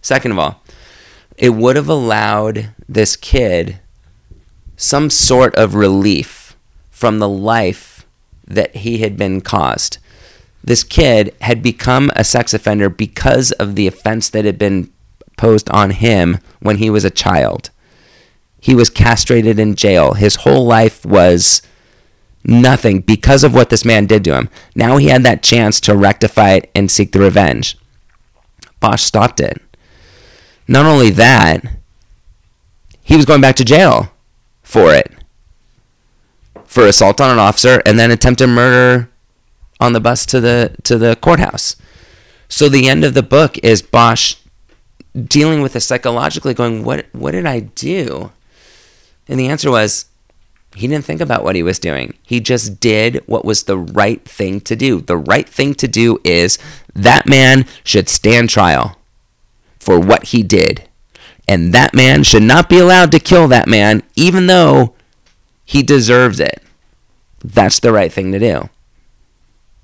Second 0.00 0.32
of 0.32 0.38
all, 0.38 0.62
it 1.36 1.50
would 1.50 1.76
have 1.76 1.88
allowed 1.88 2.70
this 2.88 3.16
kid 3.16 3.80
some 4.76 5.10
sort 5.10 5.54
of 5.56 5.74
relief 5.74 6.56
from 6.90 7.18
the 7.18 7.28
life 7.28 8.06
that 8.46 8.76
he 8.76 8.98
had 8.98 9.16
been 9.16 9.40
caused. 9.40 9.98
This 10.62 10.84
kid 10.84 11.34
had 11.40 11.62
become 11.62 12.10
a 12.14 12.22
sex 12.22 12.54
offender 12.54 12.88
because 12.88 13.50
of 13.52 13.74
the 13.74 13.86
offense 13.88 14.28
that 14.30 14.44
had 14.44 14.58
been 14.58 14.92
posed 15.36 15.68
on 15.70 15.90
him 15.90 16.38
when 16.60 16.78
he 16.78 16.90
was 16.90 17.04
a 17.04 17.10
child. 17.10 17.70
He 18.60 18.74
was 18.74 18.90
castrated 18.90 19.58
in 19.58 19.74
jail. 19.74 20.14
His 20.14 20.36
whole 20.36 20.64
life 20.64 21.04
was 21.04 21.62
nothing 22.44 23.00
because 23.00 23.44
of 23.44 23.54
what 23.54 23.70
this 23.70 23.84
man 23.84 24.06
did 24.06 24.24
to 24.24 24.34
him. 24.34 24.48
Now 24.74 24.96
he 24.96 25.08
had 25.08 25.24
that 25.24 25.42
chance 25.42 25.80
to 25.80 25.96
rectify 25.96 26.52
it 26.52 26.70
and 26.74 26.90
seek 26.90 27.12
the 27.12 27.20
revenge. 27.20 27.76
Bosch 28.80 29.02
stopped 29.02 29.40
it. 29.40 29.60
Not 30.68 30.86
only 30.86 31.10
that, 31.10 31.64
he 33.02 33.16
was 33.16 33.26
going 33.26 33.40
back 33.40 33.56
to 33.56 33.64
jail 33.64 34.12
for 34.62 34.92
it. 34.94 35.12
For 36.64 36.86
assault 36.86 37.20
on 37.20 37.30
an 37.30 37.38
officer 37.38 37.82
and 37.84 37.98
then 37.98 38.10
attempted 38.10 38.46
murder 38.46 39.10
on 39.80 39.92
the 39.92 40.00
bus 40.00 40.24
to 40.26 40.40
the 40.40 40.76
to 40.84 40.96
the 40.96 41.16
courthouse. 41.16 41.76
So 42.48 42.68
the 42.68 42.88
end 42.88 43.04
of 43.04 43.14
the 43.14 43.22
book 43.22 43.58
is 43.58 43.82
Bosch 43.82 44.36
dealing 45.14 45.62
with 45.62 45.72
this 45.74 45.86
psychologically 45.86 46.54
going, 46.54 46.84
What 46.84 47.06
what 47.12 47.32
did 47.32 47.46
I 47.46 47.60
do? 47.60 48.32
And 49.28 49.38
the 49.38 49.48
answer 49.48 49.70
was 49.70 50.06
he 50.74 50.88
didn't 50.88 51.04
think 51.04 51.20
about 51.20 51.44
what 51.44 51.54
he 51.54 51.62
was 51.62 51.78
doing. 51.78 52.14
He 52.22 52.40
just 52.40 52.80
did 52.80 53.22
what 53.26 53.44
was 53.44 53.64
the 53.64 53.76
right 53.76 54.24
thing 54.24 54.60
to 54.62 54.74
do. 54.74 55.00
The 55.00 55.16
right 55.16 55.48
thing 55.48 55.74
to 55.74 55.88
do 55.88 56.18
is 56.24 56.58
that 56.94 57.28
man 57.28 57.66
should 57.84 58.08
stand 58.08 58.48
trial 58.48 58.96
for 59.78 60.00
what 60.00 60.26
he 60.26 60.42
did. 60.42 60.88
And 61.46 61.74
that 61.74 61.92
man 61.92 62.22
should 62.22 62.44
not 62.44 62.68
be 62.68 62.78
allowed 62.78 63.10
to 63.12 63.18
kill 63.18 63.48
that 63.48 63.68
man, 63.68 64.02
even 64.16 64.46
though 64.46 64.94
he 65.64 65.82
deserves 65.82 66.40
it. 66.40 66.62
That's 67.44 67.80
the 67.80 67.92
right 67.92 68.12
thing 68.12 68.32
to 68.32 68.38
do. 68.38 68.70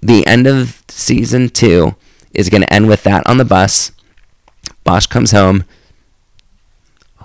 The 0.00 0.26
end 0.26 0.46
of 0.46 0.82
season 0.88 1.48
two 1.48 1.96
is 2.32 2.48
going 2.48 2.62
to 2.62 2.72
end 2.72 2.88
with 2.88 3.02
that 3.02 3.26
on 3.26 3.38
the 3.38 3.44
bus. 3.44 3.90
Bosch 4.88 5.04
comes 5.04 5.32
home. 5.32 5.64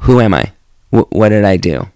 Who 0.01 0.19
am 0.19 0.33
I? 0.33 0.51
What 0.89 1.29
did 1.29 1.45
I 1.45 1.55
do? 1.55 1.87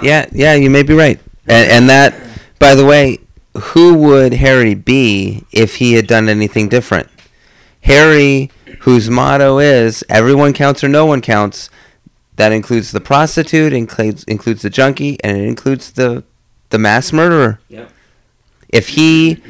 Yeah, 0.00 0.26
yeah, 0.30 0.54
you 0.54 0.70
may 0.70 0.84
be 0.84 0.94
right. 0.94 1.18
And, 1.48 1.68
and 1.72 1.88
that, 1.88 2.14
by 2.60 2.76
the 2.76 2.86
way, 2.86 3.18
who 3.60 3.94
would 3.94 4.34
Harry 4.34 4.74
be 4.74 5.44
if 5.50 5.76
he 5.76 5.94
had 5.94 6.06
done 6.06 6.28
anything 6.28 6.68
different? 6.68 7.08
Harry, 7.80 8.52
whose 8.82 9.10
motto 9.10 9.58
is 9.58 10.04
"Everyone 10.08 10.52
counts 10.52 10.84
or 10.84 10.88
no 10.88 11.04
one 11.04 11.20
counts," 11.20 11.68
that 12.36 12.52
includes 12.52 12.92
the 12.92 13.00
prostitute, 13.00 13.72
includes 13.72 14.22
includes 14.24 14.62
the 14.62 14.70
junkie, 14.70 15.18
and 15.24 15.36
it 15.36 15.48
includes 15.48 15.90
the 15.90 16.22
the 16.68 16.78
mass 16.78 17.12
murderer. 17.12 17.58
Yep. 17.68 17.90
If 18.68 18.90
he 18.90 19.42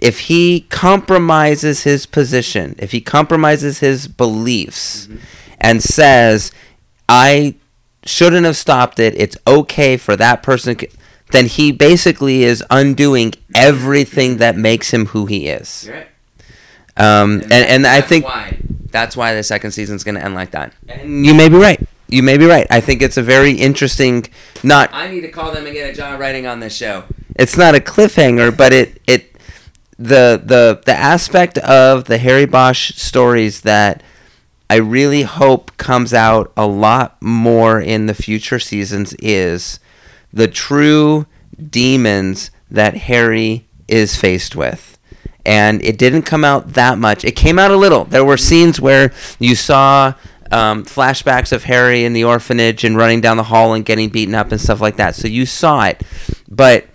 if 0.00 0.20
he 0.20 0.62
compromises 0.70 1.84
his 1.84 2.06
position, 2.06 2.74
if 2.78 2.92
he 2.92 3.00
compromises 3.00 3.80
his 3.80 4.08
beliefs, 4.08 5.08
and 5.60 5.82
says, 5.82 6.50
"I 7.08 7.54
shouldn't 8.04 8.46
have 8.46 8.56
stopped 8.56 8.98
it. 8.98 9.14
It's 9.16 9.36
okay 9.46 9.96
for 9.96 10.16
that 10.16 10.42
person." 10.42 10.78
c-" 10.78 10.88
Then 11.30 11.46
he 11.46 11.70
basically 11.70 12.42
is 12.42 12.64
undoing 12.70 13.34
everything 13.54 14.38
that 14.38 14.56
makes 14.56 14.92
him 14.92 15.06
who 15.06 15.26
he 15.26 15.46
is. 15.46 15.88
Right. 15.88 16.08
Um, 16.96 17.42
and, 17.42 17.52
and 17.52 17.86
I 17.86 18.00
think 18.00 18.24
why 18.24 18.58
that's 18.90 19.16
why 19.16 19.34
the 19.34 19.42
second 19.42 19.70
season 19.70 19.96
is 19.96 20.04
going 20.04 20.16
to 20.16 20.24
end 20.24 20.34
like 20.34 20.50
that. 20.50 20.72
and 20.88 21.24
you 21.24 21.34
may 21.34 21.48
be 21.48 21.56
right. 21.56 21.80
You 22.08 22.22
may 22.24 22.36
be 22.36 22.46
right. 22.46 22.66
I 22.70 22.80
think 22.80 23.02
it's 23.02 23.16
a 23.16 23.22
very 23.22 23.52
interesting. 23.52 24.26
Not 24.62 24.90
I 24.92 25.08
need 25.08 25.20
to 25.20 25.30
call 25.30 25.52
them 25.52 25.66
and 25.66 25.74
get 25.74 25.90
a 25.90 25.92
job 25.94 26.18
writing 26.18 26.46
on 26.46 26.60
this 26.60 26.74
show. 26.74 27.04
it's 27.36 27.56
not 27.56 27.74
a 27.74 27.80
cliffhanger, 27.80 28.56
but 28.56 28.72
it 28.72 29.00
it 29.06 29.29
the 30.00 30.40
the 30.42 30.80
the 30.86 30.94
aspect 30.94 31.58
of 31.58 32.04
the 32.04 32.16
Harry 32.16 32.46
Bosch 32.46 32.94
stories 32.94 33.60
that 33.60 34.02
I 34.70 34.76
really 34.76 35.22
hope 35.22 35.76
comes 35.76 36.14
out 36.14 36.52
a 36.56 36.66
lot 36.66 37.20
more 37.20 37.80
in 37.80 38.06
the 38.06 38.14
future 38.14 38.58
seasons 38.58 39.12
is 39.14 39.78
the 40.32 40.48
true 40.48 41.26
demons 41.68 42.50
that 42.70 42.96
Harry 42.96 43.66
is 43.88 44.16
faced 44.16 44.56
with. 44.56 44.98
And 45.44 45.82
it 45.84 45.98
didn't 45.98 46.22
come 46.22 46.44
out 46.44 46.74
that 46.74 46.96
much. 46.98 47.24
It 47.24 47.32
came 47.32 47.58
out 47.58 47.70
a 47.70 47.76
little. 47.76 48.04
There 48.04 48.24
were 48.24 48.36
scenes 48.36 48.80
where 48.80 49.12
you 49.38 49.54
saw 49.54 50.14
um, 50.50 50.84
flashbacks 50.84 51.52
of 51.52 51.64
Harry 51.64 52.04
in 52.04 52.12
the 52.12 52.24
orphanage 52.24 52.84
and 52.84 52.96
running 52.96 53.20
down 53.20 53.36
the 53.36 53.42
hall 53.42 53.74
and 53.74 53.84
getting 53.84 54.08
beaten 54.08 54.34
up 54.34 54.50
and 54.50 54.60
stuff 54.60 54.80
like 54.80 54.96
that. 54.96 55.14
So 55.14 55.28
you 55.28 55.44
saw 55.44 55.84
it, 55.86 56.02
but 56.48 56.86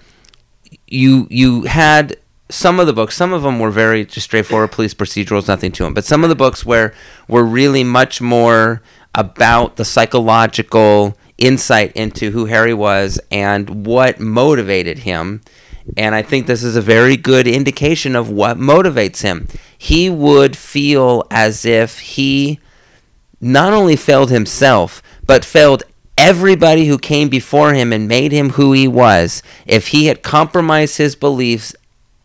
you 0.87 1.27
you 1.29 1.63
had 1.63 2.17
some 2.49 2.79
of 2.79 2.87
the 2.87 2.93
books. 2.93 3.15
Some 3.15 3.33
of 3.33 3.43
them 3.43 3.59
were 3.59 3.71
very 3.71 4.05
just 4.05 4.25
straightforward 4.25 4.71
police 4.71 4.93
procedurals, 4.93 5.47
nothing 5.47 5.71
to 5.73 5.83
them. 5.83 5.93
But 5.93 6.05
some 6.05 6.23
of 6.23 6.29
the 6.29 6.35
books 6.35 6.65
where 6.65 6.93
were 7.27 7.43
really 7.43 7.83
much 7.83 8.21
more 8.21 8.81
about 9.13 9.77
the 9.77 9.85
psychological 9.85 11.17
insight 11.37 11.91
into 11.93 12.31
who 12.31 12.45
Harry 12.45 12.73
was 12.73 13.19
and 13.31 13.85
what 13.85 14.19
motivated 14.19 14.99
him. 14.99 15.41
And 15.97 16.15
I 16.15 16.21
think 16.21 16.47
this 16.47 16.63
is 16.63 16.75
a 16.75 16.81
very 16.81 17.17
good 17.17 17.47
indication 17.47 18.15
of 18.15 18.29
what 18.29 18.57
motivates 18.57 19.21
him. 19.21 19.47
He 19.77 20.09
would 20.09 20.57
feel 20.57 21.25
as 21.29 21.65
if 21.65 21.99
he 21.99 22.59
not 23.41 23.73
only 23.73 23.95
failed 23.95 24.31
himself, 24.31 25.01
but 25.25 25.45
failed 25.45 25.83
everybody 26.17 26.85
who 26.85 26.97
came 26.97 27.29
before 27.29 27.73
him 27.73 27.91
and 27.91 28.07
made 28.07 28.31
him 28.31 28.51
who 28.51 28.71
he 28.71 28.87
was 28.87 29.43
if 29.65 29.89
he 29.89 30.07
had 30.07 30.23
compromised 30.23 30.97
his 30.97 31.15
beliefs 31.15 31.75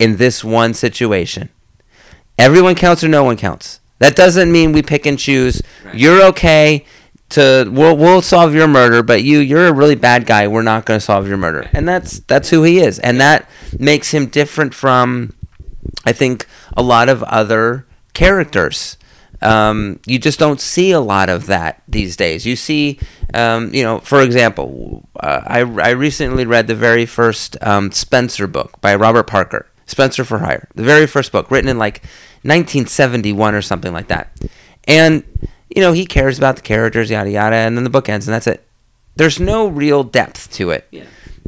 in 0.01 0.16
this 0.16 0.42
one 0.42 0.74
situation. 0.74 1.51
Everyone 2.38 2.74
counts 2.74 3.05
or 3.05 3.09
no 3.09 3.22
one 3.22 3.36
counts. 3.36 3.80
That 4.01 4.16
doesn't 4.16 4.51
mean 4.51 4.72
we 4.72 4.82
pick 4.82 5.07
and 5.07 5.18
choose. 5.18 5.62
Right. 5.84 5.94
You're 5.94 6.22
okay 6.28 6.86
to 7.30 7.70
we'll, 7.70 7.96
we'll 7.96 8.22
solve 8.22 8.55
your 8.55 8.66
murder, 8.66 9.03
but 9.03 9.22
you 9.22 9.38
you're 9.38 9.68
a 9.68 9.72
really 9.72 9.94
bad 9.94 10.26
guy. 10.26 10.48
We're 10.48 10.62
not 10.62 10.86
going 10.86 10.98
to 10.98 11.05
solve 11.05 11.28
your 11.28 11.36
murder. 11.36 11.68
And 11.72 11.86
that's 11.86 12.20
that's 12.20 12.51
who 12.51 12.62
he 12.62 12.80
is. 12.80 12.98
And 12.98 13.20
that 13.20 13.48
makes 13.78 14.12
him 14.12 14.26
different 14.26 14.74
from 14.74 15.34
I 16.05 16.12
think 16.12 16.46
a 16.76 16.82
lot 16.82 17.09
of 17.09 17.22
other 17.24 17.86
characters. 18.14 18.96
Um, 19.42 20.01
you 20.05 20.18
just 20.18 20.38
don't 20.38 20.61
see 20.61 20.90
a 20.90 21.01
lot 21.01 21.30
of 21.30 21.46
that 21.46 21.82
these 21.88 22.14
days. 22.14 22.44
You 22.44 22.57
see, 22.57 22.98
um, 23.32 23.72
you 23.72 23.82
know, 23.82 23.98
for 23.98 24.20
example, 24.20 25.09
uh, 25.18 25.40
I, 25.46 25.61
I 25.61 25.90
recently 25.90 26.44
read 26.44 26.66
the 26.66 26.74
very 26.74 27.07
first 27.07 27.57
um, 27.62 27.90
Spencer 27.90 28.46
book 28.46 28.78
by 28.82 28.94
Robert 28.94 29.26
Parker, 29.26 29.66
Spencer 29.91 30.24
for 30.24 30.38
Hire, 30.38 30.68
the 30.74 30.82
very 30.82 31.07
first 31.07 31.32
book 31.32 31.51
written 31.51 31.68
in 31.68 31.78
like 31.78 32.03
1971 32.43 33.55
or 33.55 33.62
something 33.62 33.93
like 33.93 34.09
that. 34.09 34.32
And, 34.84 35.24
you 35.68 35.82
know, 35.82 35.93
he 35.93 36.07
cares 36.07 36.38
about 36.38 36.57
the 36.57 36.62
characters, 36.62 37.11
yada, 37.11 37.30
yada, 37.30 37.57
and 37.57 37.76
then 37.76 37.84
the 37.84 37.91
book 37.91 38.09
ends 38.09 38.26
and 38.26 38.34
that's 38.34 38.47
it. 38.47 38.66
There's 39.16 39.38
no 39.38 39.66
real 39.66 40.03
depth 40.03 40.51
to 40.53 40.70
it. 40.70 40.86
Yeah. 40.91 41.05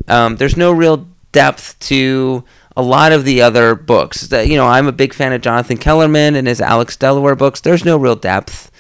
Um, 0.09 0.37
there's 0.37 0.57
no 0.57 0.73
real 0.73 1.09
depth 1.33 1.79
to 1.81 2.45
a 2.77 2.83
lot 2.83 3.13
of 3.13 3.25
the 3.25 3.43
other 3.43 3.75
books. 3.75 4.23
That 4.29 4.49
you 4.49 4.57
know, 4.57 4.67
I'm 4.67 4.87
a 4.87 4.93
big 4.93 5.15
fan 5.15 5.33
of 5.33 5.41
Jonathan 5.41 5.79
Kellerman 5.79 6.37
and 6.37 6.47
his 6.47 6.61
Alex 6.61 6.97
Delaware 6.97 7.37
books. 7.37 7.61
There's 7.61 7.85
no 7.85 7.97
real 7.97 8.17
depth. 8.17 8.71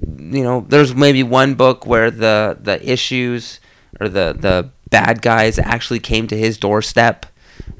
You 0.00 0.42
know, 0.42 0.64
there's 0.68 0.94
maybe 0.94 1.22
one 1.22 1.54
book 1.54 1.86
where 1.86 2.10
the 2.10 2.58
the 2.60 2.90
issues 2.90 3.60
or 4.00 4.08
the 4.08 4.34
the 4.38 4.70
bad 4.90 5.22
guys 5.22 5.58
actually 5.58 6.00
came 6.00 6.26
to 6.28 6.36
his 6.36 6.58
doorstep. 6.58 7.26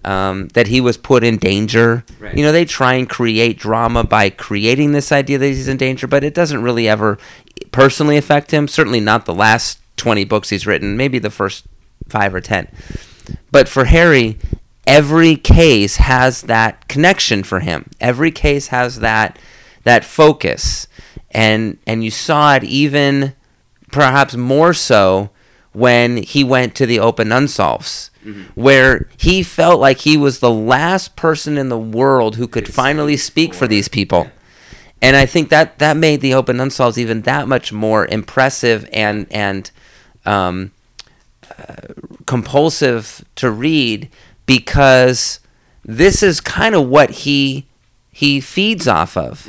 Um, 0.05 0.49
that 0.49 0.67
he 0.67 0.81
was 0.81 0.97
put 0.97 1.23
in 1.23 1.37
danger. 1.37 2.05
Right. 2.19 2.37
You 2.37 2.43
know, 2.43 2.51
they 2.51 2.65
try 2.65 2.95
and 2.95 3.09
create 3.09 3.57
drama 3.57 4.03
by 4.03 4.31
creating 4.31 4.91
this 4.91 5.13
idea 5.13 5.39
that 5.39 5.47
he's 5.47 5.69
in 5.69 5.77
danger, 5.77 6.09
but 6.09 6.25
it 6.25 6.35
doesn't 6.35 6.61
really 6.61 6.89
ever 6.89 7.19
personally 7.71 8.17
affect 8.17 8.51
him. 8.51 8.67
Certainly 8.67 8.99
not 9.01 9.27
the 9.27 9.35
last 9.35 9.79
20 9.97 10.25
books 10.25 10.49
he's 10.49 10.67
written, 10.67 10.97
maybe 10.97 11.21
the 11.21 11.31
first 11.31 11.67
five 12.09 12.35
or 12.35 12.41
10. 12.41 12.67
But 13.53 13.69
for 13.69 13.85
Harry, 13.85 14.39
every 14.87 15.37
case 15.37 15.97
has 15.97 16.43
that 16.43 16.89
connection 16.89 17.43
for 17.43 17.61
him. 17.61 17.89
Every 18.01 18.31
case 18.31 18.69
has 18.69 19.01
that 19.01 19.39
that 19.85 20.05
focus. 20.05 20.87
And 21.31 21.79
and 21.87 22.05
you 22.05 22.11
saw 22.11 22.55
it 22.55 22.65
even 22.65 23.35
perhaps 23.91 24.35
more 24.37 24.75
so 24.75 25.31
when 25.73 26.19
he 26.19 26.45
went 26.45 26.75
to 26.77 26.87
the 26.87 26.99
open 26.99 27.33
unsolves 27.33 28.11
where 28.55 29.09
he 29.17 29.43
felt 29.43 29.81
like 29.81 29.99
he 29.99 30.17
was 30.17 30.39
the 30.39 30.51
last 30.51 31.17
person 31.17 31.59
in 31.59 31.69
the 31.69 31.79
world 31.79 32.37
who 32.37 32.47
could 32.47 32.73
finally 32.73 33.17
speak 33.17 33.55
for 33.55 33.67
these 33.67 33.89
people. 33.89 34.31
And 35.01 35.17
I 35.17 35.27
think 35.27 35.49
that 35.49 35.81
that 35.81 35.97
made 35.97 36.21
the 36.21 36.35
open 36.35 36.61
unsolves 36.61 36.99
even 36.99 37.23
that 37.23 37.49
much 37.49 37.73
more 37.73 38.07
impressive 38.07 38.89
and 38.93 39.27
and 39.31 39.71
um, 40.25 40.71
uh, 41.59 41.75
compulsive 42.27 43.25
to 43.35 43.51
read 43.51 44.09
because 44.47 45.41
this 45.85 46.23
is 46.23 46.41
kind 46.41 46.75
of 46.75 46.89
what 46.89 47.11
he 47.11 47.67
he 48.13 48.41
feeds 48.41 48.87
off 48.87 49.17
of. 49.17 49.49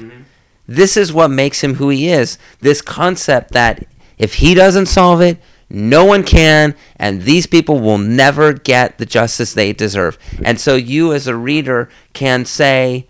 This 0.67 0.97
is 0.97 1.13
what 1.13 1.30
makes 1.30 1.61
him 1.63 1.76
who 1.76 1.89
he 1.89 2.07
is. 2.07 2.38
This 2.61 2.82
concept 2.82 3.51
that 3.51 3.86
if 4.17 4.36
he 4.36 4.53
doesn't 4.55 4.86
solve 4.88 5.21
it, 5.21 5.38
no 5.74 6.05
one 6.05 6.24
can, 6.24 6.76
and 6.97 7.24
these 7.24 7.47
people 7.47 7.80
will 7.80 7.97
never 7.97 8.53
get 8.53 8.99
the 8.99 9.07
justice 9.07 9.53
they 9.53 9.74
deserve. 9.74 10.19
And 10.45 10.59
so 10.59 10.76
you, 10.76 11.11
as 11.13 11.26
a 11.26 11.36
reader, 11.36 11.89
can 12.13 12.45
say, 12.45 13.07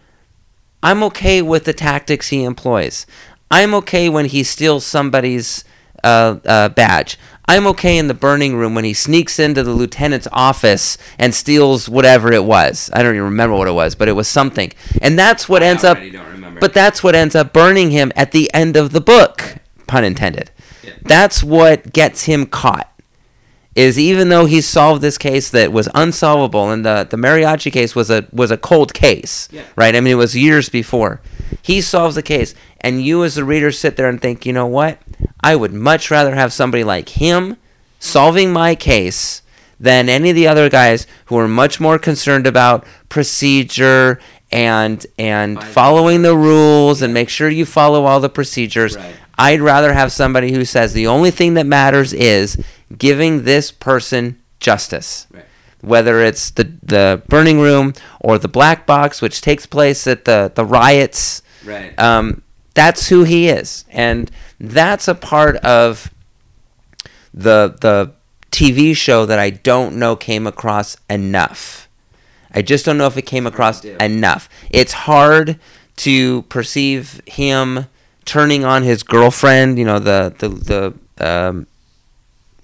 I'm 0.82 1.04
okay 1.04 1.42
with 1.42 1.66
the 1.66 1.74
tactics 1.74 2.30
he 2.30 2.44
employs. 2.44 3.06
I'm 3.52 3.74
okay 3.76 4.08
when 4.08 4.26
he 4.26 4.44
steals 4.44 4.86
somebody's 4.86 5.66
uh, 6.06 6.38
uh, 6.46 6.70
badge. 6.70 7.20
I'm 7.46 7.68
okay 7.68 7.98
in 7.98 8.08
the 8.08 8.14
burning 8.14 8.56
room 8.56 8.76
when 8.76 8.86
he 8.86 8.94
sneaks 8.94 9.40
into 9.40 9.64
the 9.64 9.74
lieutenant's 9.74 10.30
office 10.32 10.98
and 11.20 11.36
steals 11.36 11.90
whatever 11.90 12.32
it 12.32 12.46
was. 12.46 12.90
I 12.94 13.04
don't 13.04 13.16
even 13.16 13.26
remember 13.26 13.58
what 13.58 13.68
it 13.68 13.74
was, 13.74 13.96
but 13.96 14.08
it 14.08 14.14
was 14.14 14.30
something. 14.30 14.72
And 15.02 15.20
that's 15.20 15.50
what 15.50 15.62
ends 15.62 15.84
up. 15.84 15.98
But 16.62 16.74
that's 16.74 17.04
what 17.04 17.14
ends 17.14 17.36
up 17.36 17.52
burning 17.52 17.92
him 17.92 18.14
at 18.16 18.32
the 18.32 18.54
end 18.54 18.78
of 18.78 18.92
the 18.92 19.02
book, 19.02 19.58
pun 19.86 20.06
intended. 20.06 20.52
Yeah. 20.84 20.92
That's 21.04 21.44
what 21.44 21.94
gets 21.94 22.24
him 22.26 22.46
caught. 22.46 22.90
Is 23.76 23.98
even 23.98 24.30
though 24.30 24.46
he 24.46 24.62
solved 24.62 25.02
this 25.02 25.18
case 25.18 25.50
that 25.50 25.72
was 25.72 25.90
unsolvable, 25.96 26.70
and 26.70 26.86
the 26.86 27.08
the 27.10 27.18
mariachi 27.18 27.72
case 27.72 27.96
was 27.96 28.12
a 28.12 28.28
was 28.32 28.52
a 28.52 28.58
cold 28.58 28.94
case, 28.94 29.50
Yeah. 29.52 29.64
right? 29.76 29.96
I 29.96 30.00
mean, 30.00 30.12
it 30.14 30.18
was 30.18 30.36
years 30.36 30.70
before. 30.70 31.22
He 31.62 31.82
solves 31.82 32.14
the 32.14 32.22
case, 32.22 32.54
and 32.82 33.04
you 33.04 33.24
as 33.24 33.34
the 33.34 33.44
reader 33.44 33.72
sit 33.72 33.96
there 33.98 34.08
and 34.10 34.22
think, 34.22 34.46
you 34.46 34.54
know 34.54 34.68
what? 34.68 35.00
I 35.42 35.56
would 35.56 35.74
much 35.74 36.12
rather 36.12 36.36
have 36.36 36.54
somebody 36.54 36.84
like 36.84 37.10
him 37.10 37.58
solving 38.00 38.54
my 38.54 38.76
case 38.76 39.42
than 39.80 40.08
any 40.08 40.30
of 40.30 40.36
the 40.36 40.48
other 40.48 40.70
guys 40.70 41.08
who 41.26 41.38
are 41.40 41.48
much 41.48 41.80
more 41.80 41.98
concerned 41.98 42.46
about 42.46 42.86
procedure 43.10 44.20
and 44.52 45.08
and 45.18 45.64
following 45.64 46.22
the 46.22 46.38
rules 46.38 47.02
and 47.02 47.12
make 47.12 47.28
sure 47.30 47.50
you 47.50 47.66
follow 47.66 48.06
all 48.06 48.20
the 48.20 48.30
procedures. 48.30 48.96
Right. 48.96 49.16
I'd 49.38 49.62
rather 49.62 49.94
have 49.94 50.12
somebody 50.12 50.52
who 50.54 50.66
says 50.66 50.94
the 50.94 51.08
only 51.08 51.32
thing 51.32 51.56
that 51.56 51.66
matters 51.66 52.14
is 52.14 52.64
giving 52.98 53.44
this 53.44 53.72
person 53.72 54.40
justice. 54.60 55.28
Right. 55.32 55.46
Whether 55.82 56.22
it's 56.22 56.52
the 56.52 56.72
the 56.82 57.22
burning 57.28 57.60
room 57.60 57.94
or 58.20 58.38
the 58.38 58.48
black 58.48 58.86
box, 58.86 59.22
which 59.22 59.42
takes 59.42 59.66
place 59.66 60.08
at 60.08 60.26
the 60.26 60.52
the 60.54 60.66
riots, 60.66 61.42
Right. 61.66 61.98
um, 62.00 62.42
that's 62.74 63.10
who 63.10 63.24
he 63.24 63.50
is, 63.50 63.86
and 63.90 64.30
that's 64.60 65.08
a 65.08 65.16
part 65.16 65.58
of 65.58 66.10
the 67.34 67.76
the 67.82 68.14
TV 68.52 68.96
show 68.96 69.26
that 69.26 69.40
I 69.40 69.50
don't 69.50 69.98
know 69.98 70.16
came 70.16 70.46
across 70.48 70.96
enough. 71.10 71.90
I 72.54 72.62
just 72.62 72.86
don't 72.86 72.98
know 73.00 73.08
if 73.08 73.18
it 73.18 73.24
came 73.24 73.48
across 73.48 73.84
enough. 73.84 74.48
It's 74.70 74.94
hard 74.94 75.60
to 75.98 76.44
perceive 76.44 77.20
him 77.26 77.88
turning 78.26 78.64
on 78.66 78.84
his 78.84 79.04
girlfriend. 79.04 79.78
You 79.78 79.86
know 79.86 80.00
the 80.00 80.34
the 80.38 80.50
the 81.18 81.26
um, 81.26 81.68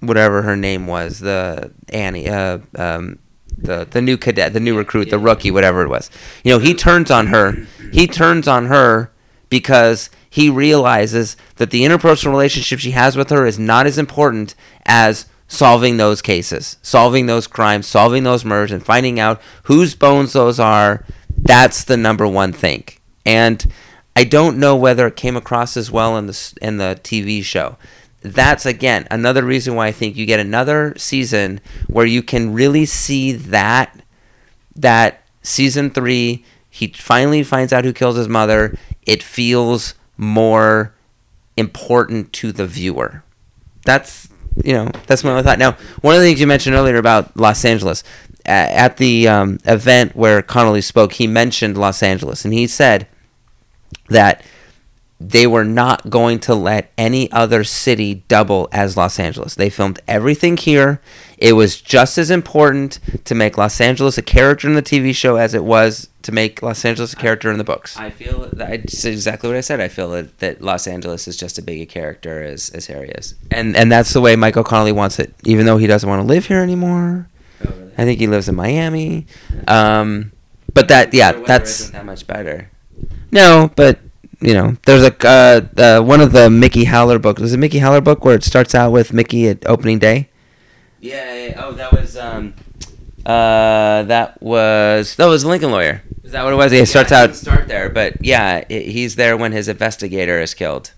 whatever 0.00 0.42
her 0.42 0.56
name 0.56 0.86
was, 0.86 1.20
the 1.20 1.72
Annie, 1.90 2.28
uh, 2.28 2.58
um, 2.76 3.18
the 3.56 3.86
the 3.90 4.00
new 4.00 4.16
cadet, 4.16 4.52
the 4.52 4.60
new 4.60 4.76
recruit, 4.76 5.10
the 5.10 5.18
rookie, 5.18 5.50
whatever 5.50 5.82
it 5.82 5.88
was. 5.88 6.10
You 6.44 6.52
know, 6.52 6.58
he 6.58 6.74
turns 6.74 7.10
on 7.10 7.28
her. 7.28 7.66
He 7.92 8.06
turns 8.06 8.48
on 8.48 8.66
her 8.66 9.12
because 9.48 10.10
he 10.28 10.48
realizes 10.48 11.36
that 11.56 11.70
the 11.70 11.82
interpersonal 11.82 12.30
relationship 12.30 12.78
she 12.78 12.92
has 12.92 13.16
with 13.16 13.30
her 13.30 13.46
is 13.46 13.58
not 13.58 13.86
as 13.86 13.98
important 13.98 14.54
as 14.86 15.26
solving 15.48 15.96
those 15.96 16.22
cases, 16.22 16.76
solving 16.82 17.26
those 17.26 17.48
crimes, 17.48 17.86
solving 17.86 18.22
those 18.22 18.44
murders, 18.44 18.70
and 18.70 18.84
finding 18.84 19.18
out 19.18 19.42
whose 19.64 19.94
bones 19.96 20.32
those 20.32 20.60
are. 20.60 21.04
That's 21.36 21.82
the 21.82 21.96
number 21.96 22.26
one 22.26 22.52
thing. 22.52 22.84
And 23.26 23.66
I 24.16 24.24
don't 24.24 24.58
know 24.58 24.76
whether 24.76 25.06
it 25.06 25.16
came 25.16 25.36
across 25.36 25.76
as 25.76 25.90
well 25.90 26.16
in 26.16 26.26
the 26.26 26.58
in 26.60 26.76
the 26.76 26.98
TV 27.02 27.42
show. 27.42 27.76
That's 28.22 28.66
again 28.66 29.06
another 29.10 29.44
reason 29.44 29.74
why 29.74 29.86
I 29.86 29.92
think 29.92 30.16
you 30.16 30.26
get 30.26 30.40
another 30.40 30.94
season 30.96 31.60
where 31.86 32.06
you 32.06 32.22
can 32.22 32.52
really 32.52 32.84
see 32.84 33.32
that 33.32 34.02
that 34.76 35.22
season 35.42 35.90
three 35.90 36.44
he 36.68 36.88
finally 36.88 37.42
finds 37.42 37.72
out 37.72 37.84
who 37.84 37.92
kills 37.92 38.16
his 38.16 38.28
mother. 38.28 38.76
It 39.04 39.22
feels 39.22 39.94
more 40.16 40.94
important 41.56 42.32
to 42.34 42.52
the 42.52 42.66
viewer. 42.66 43.24
That's 43.84 44.28
you 44.62 44.72
know 44.74 44.90
that's 45.06 45.24
my 45.24 45.42
thought. 45.42 45.58
Now, 45.58 45.72
one 46.00 46.14
of 46.14 46.20
the 46.20 46.26
things 46.26 46.40
you 46.40 46.46
mentioned 46.46 46.76
earlier 46.76 46.96
about 46.96 47.36
Los 47.36 47.64
Angeles, 47.64 48.04
at 48.46 48.96
the 48.98 49.28
um, 49.28 49.58
event 49.64 50.14
where 50.14 50.42
Connelly 50.42 50.80
spoke, 50.80 51.14
he 51.14 51.26
mentioned 51.26 51.76
Los 51.76 52.02
Angeles, 52.02 52.44
and 52.44 52.54
he 52.54 52.66
said 52.66 53.06
that 54.08 54.44
they 55.20 55.46
were 55.46 55.64
not 55.64 56.08
going 56.08 56.38
to 56.38 56.54
let 56.54 56.90
any 56.96 57.30
other 57.30 57.62
city 57.62 58.24
double 58.26 58.70
as 58.72 58.96
Los 58.96 59.18
Angeles. 59.18 59.54
They 59.54 59.68
filmed 59.68 60.00
everything 60.08 60.56
here. 60.56 61.02
It 61.36 61.52
was 61.52 61.78
just 61.78 62.16
as 62.16 62.30
important 62.30 62.98
to 63.26 63.34
make 63.34 63.58
Los 63.58 63.80
Angeles 63.82 64.16
a 64.16 64.22
character 64.22 64.66
in 64.66 64.74
the 64.74 64.82
TV 64.82 65.14
show 65.14 65.36
as 65.36 65.52
it 65.52 65.62
was 65.62 66.08
to 66.22 66.32
make 66.32 66.62
Los 66.62 66.84
Angeles 66.86 67.12
a 67.12 67.16
character 67.16 67.50
in 67.50 67.58
the 67.58 67.64
books. 67.64 67.98
I 67.98 68.08
feel 68.08 68.48
that 68.52 68.72
exactly 69.04 69.48
what 69.50 69.56
I 69.56 69.60
said. 69.60 69.78
I 69.80 69.88
feel 69.88 70.10
that, 70.10 70.38
that 70.38 70.62
Los 70.62 70.86
Angeles 70.86 71.28
is 71.28 71.36
just 71.36 71.58
as 71.58 71.64
big 71.64 71.82
a 71.82 71.86
character 71.86 72.42
as, 72.42 72.70
as 72.70 72.86
Harry 72.86 73.10
is. 73.10 73.34
And 73.50 73.76
and 73.76 73.92
that's 73.92 74.14
the 74.14 74.20
way 74.22 74.36
Michael 74.36 74.64
Connelly 74.64 74.92
wants 74.92 75.18
it, 75.18 75.34
even 75.44 75.66
though 75.66 75.76
he 75.76 75.86
doesn't 75.86 76.08
want 76.08 76.20
to 76.20 76.26
live 76.26 76.46
here 76.46 76.60
anymore. 76.60 77.28
I 77.98 78.04
think 78.04 78.20
he 78.20 78.26
lives 78.26 78.48
in 78.48 78.54
Miami. 78.54 79.26
Um, 79.68 80.32
but 80.72 80.88
that 80.88 81.12
yeah, 81.12 81.32
that's 81.32 81.90
that 81.90 82.06
much 82.06 82.26
better. 82.26 82.70
No, 83.30 83.70
but 83.76 83.98
you 84.40 84.54
know, 84.54 84.76
there's 84.86 85.02
a 85.02 85.14
uh, 85.26 85.60
uh, 85.80 86.02
one 86.02 86.20
of 86.20 86.32
the 86.32 86.48
Mickey 86.50 86.84
Haller 86.84 87.18
books. 87.18 87.40
Was 87.40 87.52
it 87.52 87.58
Mickey 87.58 87.78
Haller 87.78 88.00
book 88.00 88.24
where 88.24 88.34
it 88.34 88.44
starts 88.44 88.74
out 88.74 88.90
with 88.92 89.12
Mickey 89.12 89.48
at 89.48 89.66
opening 89.66 89.98
day? 89.98 90.28
Yeah. 91.00 91.34
yeah, 91.46 91.62
Oh, 91.64 91.72
that 91.72 91.92
was 91.92 92.16
um, 92.16 92.54
uh, 93.26 94.02
that 94.04 94.40
was 94.42 95.16
that 95.16 95.26
was 95.26 95.44
Lincoln 95.44 95.70
Lawyer. 95.70 96.02
Is 96.24 96.32
that 96.32 96.44
what 96.44 96.52
it 96.52 96.56
was? 96.56 96.72
Yeah, 96.72 96.80
it 96.80 96.86
starts 96.86 97.12
it 97.12 97.14
out. 97.16 97.26
doesn't 97.28 97.44
start 97.44 97.68
there, 97.68 97.88
but 97.90 98.24
yeah, 98.24 98.64
i 98.68 98.72
he's 98.72 99.16
there 99.16 99.36
when 99.36 99.52
his 99.52 99.68
investigator 99.68 100.40
is 100.40 100.54
killed. 100.54 100.92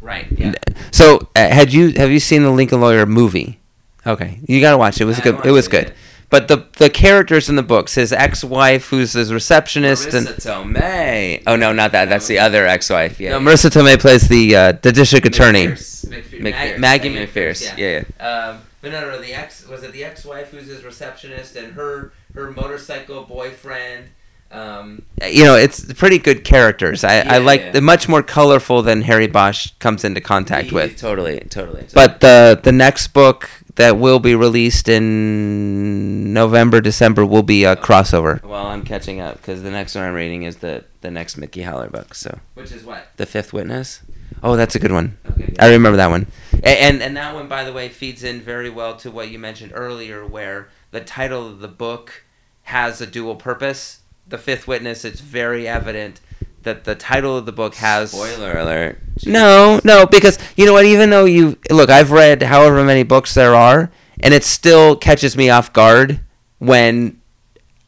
Right. 0.00 0.26
Yeah. 0.30 0.52
So, 0.92 1.28
uh, 1.34 1.48
had 1.48 1.72
you 1.72 1.92
have 1.92 2.10
you 2.10 2.20
seen 2.20 2.42
the 2.42 2.50
Lincoln 2.50 2.80
Lawyer 2.80 3.06
movie? 3.06 3.58
Okay, 4.06 4.38
you 4.46 4.60
gotta 4.60 4.78
watch 4.78 4.96
it. 5.00 5.02
It 5.02 5.06
was 5.06 5.18
I 5.18 5.22
good. 5.22 5.46
It 5.46 5.50
was 5.50 5.66
it, 5.66 5.70
good. 5.70 5.94
Yeah. 6.40 6.46
But 6.46 6.48
the 6.48 6.78
the 6.78 6.90
characters 6.90 7.48
in 7.48 7.56
the 7.56 7.62
books, 7.62 7.94
his 7.94 8.12
ex-wife, 8.12 8.88
who's 8.88 9.12
his 9.14 9.32
receptionist, 9.32 10.12
and 10.14 10.26
Marisa 10.26 10.64
Tomei. 10.64 11.42
Oh 11.46 11.56
no, 11.56 11.72
not 11.72 11.92
that. 11.92 12.08
That's 12.08 12.26
the 12.26 12.38
other 12.38 12.66
ex-wife. 12.66 13.18
Yeah. 13.20 13.30
no, 13.30 13.40
Marisa 13.40 13.70
Tomei 13.70 13.98
plays 14.00 14.28
the 14.28 14.56
uh, 14.56 14.72
the 14.72 14.92
district 14.92 15.26
attorney. 15.26 15.68
McPherson. 15.68 16.40
Mag- 16.40 16.80
Maggie 16.80 17.14
McPherson. 17.14 17.76
Yeah. 17.78 18.04
Yeah. 18.18 18.26
Um, 18.26 18.60
but 18.80 18.92
no, 18.92 19.00
no, 19.00 19.10
no, 19.12 19.20
the 19.20 19.34
ex 19.34 19.66
was 19.66 19.82
it 19.82 19.92
the 19.92 20.04
ex-wife 20.04 20.50
who's 20.50 20.66
his 20.66 20.84
receptionist 20.84 21.56
and 21.56 21.72
her 21.74 22.12
her 22.34 22.50
motorcycle 22.52 23.24
boyfriend. 23.24 24.10
Um, 24.56 25.02
you 25.22 25.44
know, 25.44 25.54
it's 25.54 25.92
pretty 25.94 26.18
good 26.18 26.44
characters. 26.44 27.04
I, 27.04 27.18
I 27.20 27.38
like 27.38 27.60
yeah. 27.60 27.80
much 27.80 28.08
more 28.08 28.22
colorful 28.22 28.80
than 28.82 29.02
Harry 29.02 29.26
Bosch 29.26 29.70
comes 29.80 30.02
into 30.04 30.20
contact 30.20 30.68
He- 30.68 30.74
with. 30.74 30.96
Totally, 30.96 31.40
totally. 31.50 31.86
But 31.92 32.20
the 32.20 32.58
the 32.62 32.72
next 32.72 33.08
book 33.08 33.50
that 33.74 33.98
will 33.98 34.18
be 34.18 34.34
released 34.34 34.88
in 34.88 36.32
November, 36.32 36.80
December 36.80 37.26
will 37.26 37.42
be 37.42 37.64
a 37.64 37.76
crossover. 37.76 38.42
well, 38.42 38.66
I'm 38.66 38.82
catching 38.82 39.20
up 39.20 39.36
because 39.36 39.62
the 39.62 39.70
next 39.70 39.94
one 39.94 40.04
I'm 40.04 40.14
reading 40.14 40.44
is 40.44 40.56
the 40.56 40.84
the 41.02 41.10
next 41.10 41.36
Mickey 41.36 41.62
Haller 41.62 41.90
book. 41.90 42.14
So 42.14 42.38
Which 42.54 42.72
is 42.72 42.82
what? 42.84 43.08
the 43.16 43.26
Fifth 43.26 43.52
Witness. 43.52 44.00
Oh, 44.42 44.56
that's 44.56 44.74
a 44.74 44.78
good 44.78 44.92
one. 44.92 45.18
Okay. 45.30 45.54
I 45.58 45.70
remember 45.72 45.96
that 45.98 46.10
one. 46.10 46.26
And, 46.52 46.64
and 46.64 47.02
and 47.02 47.16
that 47.16 47.34
one, 47.34 47.48
by 47.48 47.64
the 47.64 47.72
way, 47.72 47.88
feeds 47.88 48.22
in 48.24 48.40
very 48.40 48.70
well 48.70 48.96
to 48.96 49.10
what 49.10 49.28
you 49.30 49.38
mentioned 49.38 49.72
earlier, 49.74 50.26
where 50.26 50.68
the 50.90 51.00
title 51.00 51.46
of 51.46 51.60
the 51.60 51.68
book 51.68 52.24
has 52.64 53.00
a 53.00 53.06
dual 53.06 53.36
purpose. 53.36 54.00
The 54.28 54.38
Fifth 54.38 54.66
Witness. 54.66 55.04
It's 55.04 55.20
very 55.20 55.68
evident 55.68 56.20
that 56.62 56.84
the 56.84 56.94
title 56.94 57.36
of 57.36 57.46
the 57.46 57.52
book 57.52 57.76
has. 57.76 58.10
Spoiler 58.10 58.58
alert. 58.58 58.98
No, 59.24 59.80
no, 59.84 60.04
because 60.06 60.38
you 60.56 60.66
know 60.66 60.72
what? 60.72 60.84
Even 60.84 61.10
though 61.10 61.24
you 61.24 61.58
look, 61.70 61.90
I've 61.90 62.10
read 62.10 62.42
however 62.42 62.84
many 62.84 63.02
books 63.02 63.34
there 63.34 63.54
are, 63.54 63.90
and 64.20 64.34
it 64.34 64.44
still 64.44 64.96
catches 64.96 65.36
me 65.36 65.48
off 65.48 65.72
guard 65.72 66.20
when 66.58 67.20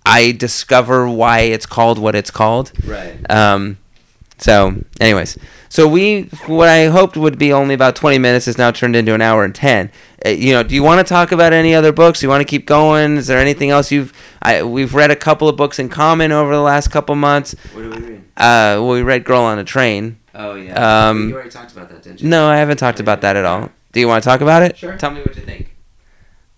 I 0.07 0.33
discover 0.33 1.09
why 1.09 1.41
it's 1.41 1.67
called 1.67 1.99
what 1.99 2.15
it's 2.15 2.31
called. 2.31 2.73
Right. 2.85 3.19
Um, 3.31 3.79
so, 4.39 4.83
anyways, 5.01 5.37
so 5.69 5.87
we 5.87 6.23
what 6.47 6.69
I 6.69 6.87
hoped 6.87 7.17
would 7.17 7.39
be 7.39 7.53
only 7.53 7.75
about 7.75 7.97
twenty 7.97 8.19
minutes 8.19 8.49
is 8.49 8.59
now 8.59 8.71
turned 8.71 8.97
into 8.97 9.15
an 9.15 9.21
hour 9.21 9.45
and 9.45 9.55
ten. 9.55 9.91
Uh, 10.25 10.31
you 10.31 10.53
know, 10.53 10.63
do 10.63 10.75
you 10.75 10.83
want 10.83 11.07
to 11.07 11.09
talk 11.09 11.33
about 11.33 11.53
any 11.53 11.75
other 11.75 11.93
books? 11.93 12.21
Do 12.21 12.27
you 12.27 12.31
want 12.31 12.41
to 12.41 12.45
keep 12.45 12.67
going? 12.67 13.17
Is 13.17 13.27
there 13.27 13.39
anything 13.39 13.71
else 13.71 13.93
you've? 13.93 14.13
I 14.43 14.63
we've 14.63 14.95
read 14.95 15.11
a 15.11 15.17
couple 15.17 15.49
of 15.49 15.57
books 15.57 15.79
in 15.79 15.89
common 15.89 16.33
over 16.33 16.55
the 16.55 16.63
last 16.63 16.89
couple 16.89 17.15
months. 17.15 17.55
What 17.73 17.83
do 17.83 17.91
we 17.91 17.97
read? 17.97 18.21
Uh, 18.37 18.81
well, 18.81 18.91
we 18.91 19.03
read 19.03 19.25
Girl 19.25 19.43
on 19.43 19.59
a 19.59 19.65
Train. 19.65 20.19
Oh 20.35 20.55
yeah. 20.55 21.09
Um, 21.09 21.29
you 21.29 21.35
already 21.35 21.51
talked 21.51 21.73
about 21.73 21.89
that, 21.91 22.03
didn't 22.03 22.23
you? 22.23 22.29
No, 22.29 22.49
I 22.49 22.57
haven't 22.57 22.79
talked 22.79 23.01
about 23.01 23.21
that 23.21 23.37
at 23.37 23.45
all. 23.45 23.71
Do 23.93 24.01
you 24.01 24.09
want 24.09 24.23
to 24.23 24.29
talk 24.29 24.41
about 24.41 24.63
it? 24.63 24.77
Sure. 24.77 24.97
Tell 24.97 25.11
me 25.11 25.21
what 25.21 25.35
you 25.37 25.43
think. 25.43 25.75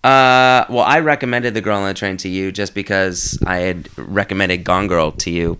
Uh, 0.03 0.65
well, 0.69 0.83
I 0.83 0.99
recommended 0.99 1.53
the 1.53 1.61
Girl 1.61 1.77
on 1.77 1.87
the 1.87 1.93
Train 1.93 2.17
to 2.17 2.29
you 2.29 2.51
just 2.51 2.73
because 2.73 3.37
I 3.45 3.57
had 3.57 3.89
recommended 3.97 4.63
Gone 4.63 4.87
Girl 4.87 5.11
to 5.11 5.29
you 5.29 5.59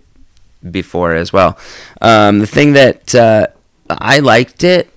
before 0.69 1.13
as 1.15 1.33
well. 1.33 1.57
Um, 2.01 2.39
the 2.39 2.47
thing 2.47 2.73
that 2.73 3.15
uh, 3.15 3.47
I 3.89 4.19
liked 4.19 4.63
it, 4.63 4.89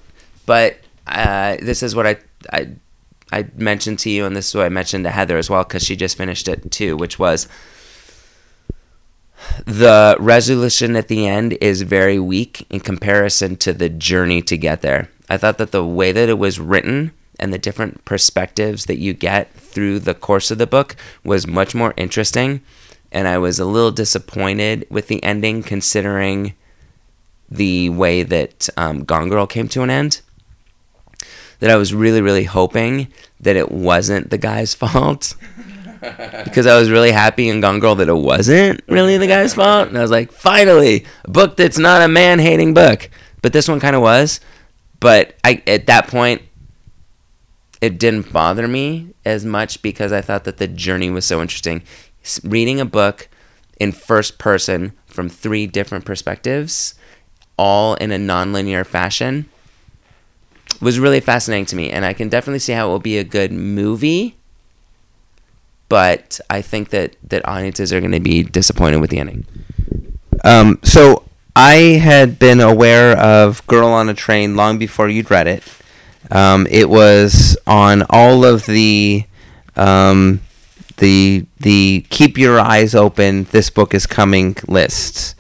but 0.46 0.78
uh, 1.06 1.56
this 1.60 1.82
is 1.82 1.94
what 1.94 2.06
I 2.06 2.16
I 2.52 2.68
I 3.32 3.46
mentioned 3.56 3.98
to 4.00 4.10
you, 4.10 4.26
and 4.26 4.36
this 4.36 4.48
is 4.48 4.54
what 4.54 4.66
I 4.66 4.68
mentioned 4.68 5.04
to 5.04 5.10
Heather 5.10 5.36
as 5.36 5.50
well 5.50 5.64
because 5.64 5.84
she 5.84 5.96
just 5.96 6.16
finished 6.16 6.48
it 6.48 6.70
too, 6.70 6.96
which 6.96 7.18
was 7.18 7.48
the 9.66 10.16
resolution 10.18 10.96
at 10.96 11.08
the 11.08 11.26
end 11.26 11.56
is 11.60 11.82
very 11.82 12.18
weak 12.18 12.66
in 12.70 12.80
comparison 12.80 13.56
to 13.56 13.72
the 13.72 13.88
journey 13.88 14.42
to 14.42 14.56
get 14.56 14.82
there. 14.82 15.08
I 15.28 15.36
thought 15.36 15.58
that 15.58 15.72
the 15.72 15.84
way 15.84 16.12
that 16.12 16.28
it 16.28 16.38
was 16.38 16.60
written 16.60 17.12
and 17.40 17.52
the 17.52 17.58
different 17.58 18.04
perspectives 18.04 18.86
that 18.86 18.98
you 18.98 19.12
get 19.12 19.52
through 19.54 20.00
the 20.00 20.14
course 20.14 20.50
of 20.50 20.58
the 20.58 20.66
book 20.66 20.96
was 21.24 21.46
much 21.46 21.74
more 21.74 21.94
interesting. 21.96 22.62
And 23.14 23.26
I 23.26 23.38
was 23.38 23.58
a 23.58 23.64
little 23.64 23.92
disappointed 23.92 24.86
with 24.90 25.08
the 25.08 25.22
ending 25.22 25.62
considering 25.62 26.54
the 27.48 27.88
way 27.88 28.22
that 28.22 28.68
um, 28.76 29.04
Gone 29.04 29.30
Girl 29.30 29.46
came 29.46 29.68
to 29.68 29.82
an 29.82 29.88
end. 29.88 30.20
That 31.60 31.70
I 31.70 31.76
was 31.76 31.94
really, 31.94 32.20
really 32.20 32.44
hoping 32.44 33.08
that 33.40 33.56
it 33.56 33.70
wasn't 33.70 34.28
the 34.30 34.36
guy's 34.36 34.74
fault 34.74 35.36
because 36.44 36.66
I 36.66 36.78
was 36.78 36.90
really 36.90 37.12
happy 37.12 37.48
in 37.48 37.60
Gone 37.60 37.80
Girl 37.80 37.94
that 37.94 38.08
it 38.08 38.16
wasn't 38.16 38.82
really 38.88 39.16
the 39.16 39.26
guy's 39.26 39.54
fault. 39.54 39.88
And 39.88 39.96
I 39.96 40.02
was 40.02 40.10
like, 40.10 40.32
finally, 40.32 41.06
a 41.24 41.30
book 41.30 41.56
that's 41.56 41.78
not 41.78 42.02
a 42.02 42.08
man 42.08 42.38
hating 42.40 42.74
book. 42.74 43.08
But 43.42 43.52
this 43.52 43.68
one 43.68 43.80
kind 43.80 43.94
of 43.94 44.02
was. 44.02 44.40
But 45.00 45.36
I 45.44 45.62
at 45.66 45.86
that 45.86 46.08
point, 46.08 46.42
it 47.80 47.98
didn't 47.98 48.32
bother 48.32 48.66
me 48.66 49.14
as 49.24 49.44
much 49.44 49.82
because 49.82 50.12
I 50.12 50.20
thought 50.20 50.44
that 50.44 50.56
the 50.56 50.66
journey 50.66 51.10
was 51.10 51.26
so 51.26 51.42
interesting. 51.42 51.82
Reading 52.42 52.80
a 52.80 52.84
book 52.84 53.28
in 53.78 53.92
first 53.92 54.38
person 54.38 54.92
from 55.06 55.28
three 55.28 55.66
different 55.66 56.04
perspectives, 56.04 56.94
all 57.56 57.94
in 57.96 58.10
a 58.10 58.18
nonlinear 58.18 58.86
fashion, 58.86 59.46
was 60.80 60.98
really 60.98 61.20
fascinating 61.20 61.66
to 61.66 61.76
me. 61.76 61.90
And 61.90 62.04
I 62.04 62.12
can 62.12 62.28
definitely 62.28 62.58
see 62.58 62.72
how 62.72 62.88
it 62.88 62.90
will 62.90 62.98
be 62.98 63.18
a 63.18 63.24
good 63.24 63.52
movie. 63.52 64.36
But 65.88 66.40
I 66.48 66.62
think 66.62 66.90
that, 66.90 67.16
that 67.28 67.46
audiences 67.46 67.92
are 67.92 68.00
going 68.00 68.12
to 68.12 68.20
be 68.20 68.42
disappointed 68.42 69.00
with 69.00 69.10
the 69.10 69.18
ending. 69.18 69.46
Um, 70.42 70.78
so 70.82 71.24
I 71.54 71.74
had 72.02 72.38
been 72.38 72.60
aware 72.60 73.16
of 73.16 73.64
Girl 73.66 73.88
on 73.88 74.08
a 74.08 74.14
Train 74.14 74.56
long 74.56 74.78
before 74.78 75.08
you'd 75.08 75.30
read 75.30 75.46
it. 75.46 75.62
Um, 76.30 76.66
it 76.70 76.88
was 76.88 77.56
on 77.66 78.02
all 78.10 78.44
of 78.44 78.66
the 78.66 79.24
um, 79.76 80.40
the 80.98 81.46
the 81.58 82.06
keep 82.10 82.38
your 82.38 82.60
eyes 82.60 82.94
open. 82.94 83.44
This 83.44 83.70
book 83.70 83.94
is 83.94 84.06
coming 84.06 84.56
lists. 84.68 85.34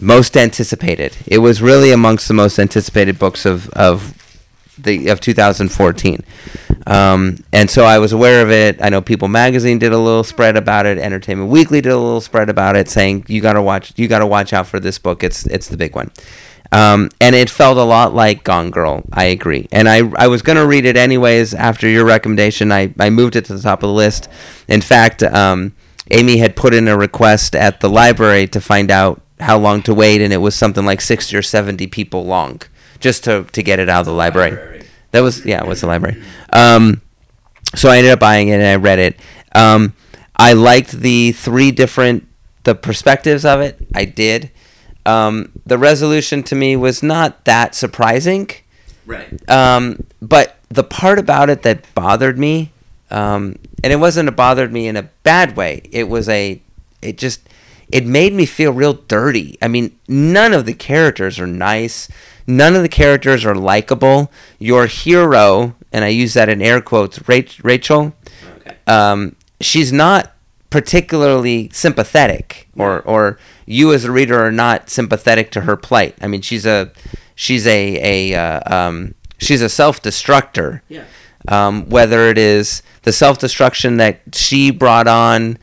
Most 0.00 0.36
anticipated. 0.36 1.16
It 1.26 1.38
was 1.38 1.60
really 1.60 1.90
amongst 1.90 2.28
the 2.28 2.34
most 2.34 2.58
anticipated 2.58 3.18
books 3.18 3.44
of 3.44 3.68
of 3.70 4.14
the 4.82 5.08
of 5.08 5.20
2014. 5.20 6.24
Um, 6.86 7.36
and 7.52 7.70
so 7.70 7.84
I 7.84 7.98
was 7.98 8.12
aware 8.12 8.42
of 8.42 8.50
it. 8.50 8.82
I 8.82 8.88
know 8.88 9.00
People 9.00 9.28
Magazine 9.28 9.78
did 9.78 9.92
a 9.92 9.98
little 9.98 10.24
spread 10.24 10.56
about 10.56 10.86
it. 10.86 10.98
Entertainment 10.98 11.50
Weekly 11.50 11.80
did 11.80 11.92
a 11.92 11.98
little 11.98 12.20
spread 12.20 12.48
about 12.48 12.76
it, 12.76 12.88
saying 12.88 13.26
you 13.28 13.40
gotta 13.40 13.62
watch, 13.62 13.92
you 13.96 14.08
gotta 14.08 14.26
watch 14.26 14.52
out 14.52 14.66
for 14.66 14.80
this 14.80 14.98
book. 14.98 15.22
It's 15.22 15.46
it's 15.46 15.68
the 15.68 15.76
big 15.76 15.94
one. 15.94 16.10
Um, 16.72 17.10
and 17.20 17.34
it 17.34 17.50
felt 17.50 17.78
a 17.78 17.82
lot 17.82 18.14
like 18.14 18.44
Gone 18.44 18.70
Girl. 18.70 19.02
I 19.12 19.24
agree. 19.24 19.68
And 19.72 19.88
I 19.88 20.10
I 20.16 20.28
was 20.28 20.42
gonna 20.42 20.66
read 20.66 20.84
it 20.84 20.96
anyways 20.96 21.52
after 21.54 21.88
your 21.88 22.04
recommendation. 22.04 22.72
I 22.72 22.94
I 22.98 23.10
moved 23.10 23.36
it 23.36 23.44
to 23.46 23.54
the 23.54 23.62
top 23.62 23.82
of 23.82 23.88
the 23.88 23.94
list. 23.94 24.28
In 24.68 24.80
fact, 24.80 25.22
um, 25.22 25.74
Amy 26.10 26.38
had 26.38 26.56
put 26.56 26.74
in 26.74 26.88
a 26.88 26.96
request 26.96 27.54
at 27.54 27.80
the 27.80 27.88
library 27.88 28.46
to 28.48 28.60
find 28.60 28.90
out 28.90 29.20
how 29.40 29.58
long 29.58 29.82
to 29.82 29.94
wait, 29.94 30.20
and 30.20 30.32
it 30.32 30.38
was 30.38 30.54
something 30.54 30.84
like 30.84 31.00
sixty 31.00 31.36
or 31.36 31.42
seventy 31.42 31.86
people 31.86 32.24
long 32.24 32.62
just 33.00 33.24
to 33.24 33.44
to 33.52 33.62
get 33.62 33.78
it 33.78 33.88
out 33.88 34.00
of 34.00 34.06
the 34.06 34.12
library. 34.12 34.84
That 35.12 35.20
was 35.20 35.44
yeah, 35.44 35.62
it 35.62 35.66
was 35.66 35.80
the 35.80 35.86
library. 35.86 36.22
Um, 36.52 37.00
so 37.74 37.88
I 37.88 37.98
ended 37.98 38.12
up 38.12 38.20
buying 38.20 38.48
it 38.48 38.54
and 38.54 38.66
I 38.66 38.76
read 38.76 38.98
it. 38.98 39.20
Um, 39.54 39.94
I 40.36 40.52
liked 40.52 40.92
the 40.92 41.32
three 41.32 41.70
different 41.70 42.26
the 42.64 42.74
perspectives 42.74 43.44
of 43.44 43.60
it. 43.60 43.78
I 43.94 44.04
did. 44.04 44.50
Um, 45.06 45.52
the 45.64 45.78
resolution 45.78 46.42
to 46.44 46.54
me 46.54 46.76
was 46.76 47.02
not 47.02 47.44
that 47.44 47.74
surprising. 47.74 48.50
Right. 49.06 49.50
Um, 49.50 50.04
but 50.20 50.58
the 50.68 50.84
part 50.84 51.18
about 51.18 51.50
it 51.50 51.62
that 51.62 51.92
bothered 51.94 52.38
me, 52.38 52.72
um, 53.10 53.56
and 53.82 53.92
it 53.92 53.96
wasn't 53.96 54.28
a 54.28 54.32
bothered 54.32 54.72
me 54.72 54.86
in 54.86 54.96
a 54.96 55.04
bad 55.22 55.56
way. 55.56 55.82
It 55.90 56.08
was 56.08 56.28
a, 56.28 56.62
it 57.02 57.18
just, 57.18 57.40
it 57.90 58.06
made 58.06 58.32
me 58.32 58.46
feel 58.46 58.72
real 58.72 58.92
dirty. 58.92 59.58
I 59.60 59.68
mean, 59.68 59.98
none 60.06 60.52
of 60.52 60.66
the 60.66 60.74
characters 60.74 61.40
are 61.40 61.46
nice. 61.46 62.08
None 62.50 62.74
of 62.74 62.82
the 62.82 62.88
characters 62.88 63.44
are 63.44 63.54
likable. 63.54 64.30
Your 64.58 64.86
hero, 64.86 65.76
and 65.92 66.04
I 66.04 66.08
use 66.08 66.34
that 66.34 66.48
in 66.48 66.60
air 66.60 66.80
quotes, 66.80 67.20
Rachel, 67.28 68.12
Okay. 68.58 68.76
um, 68.86 69.36
she's 69.60 69.92
not 69.92 70.32
particularly 70.70 71.68
sympathetic, 71.72 72.68
or 72.76 73.00
or 73.02 73.38
you 73.66 73.92
as 73.92 74.04
a 74.04 74.10
reader 74.10 74.40
are 74.44 74.52
not 74.52 74.90
sympathetic 74.90 75.50
to 75.52 75.60
her 75.62 75.76
plight. 75.76 76.16
I 76.20 76.26
mean, 76.26 76.42
she's 76.42 76.66
a 76.66 76.90
she's 77.34 77.66
a 77.66 78.32
a 78.32 78.34
uh, 78.38 78.74
um, 78.76 79.14
she's 79.38 79.62
a 79.62 79.68
self 79.68 80.02
destructor. 80.02 80.82
Yeah. 80.88 81.04
Um, 81.48 81.88
whether 81.88 82.28
it 82.28 82.36
is 82.36 82.82
the 83.02 83.12
self 83.12 83.38
destruction 83.38 83.96
that 83.96 84.20
she 84.34 84.70
brought 84.70 85.06
on, 85.08 85.56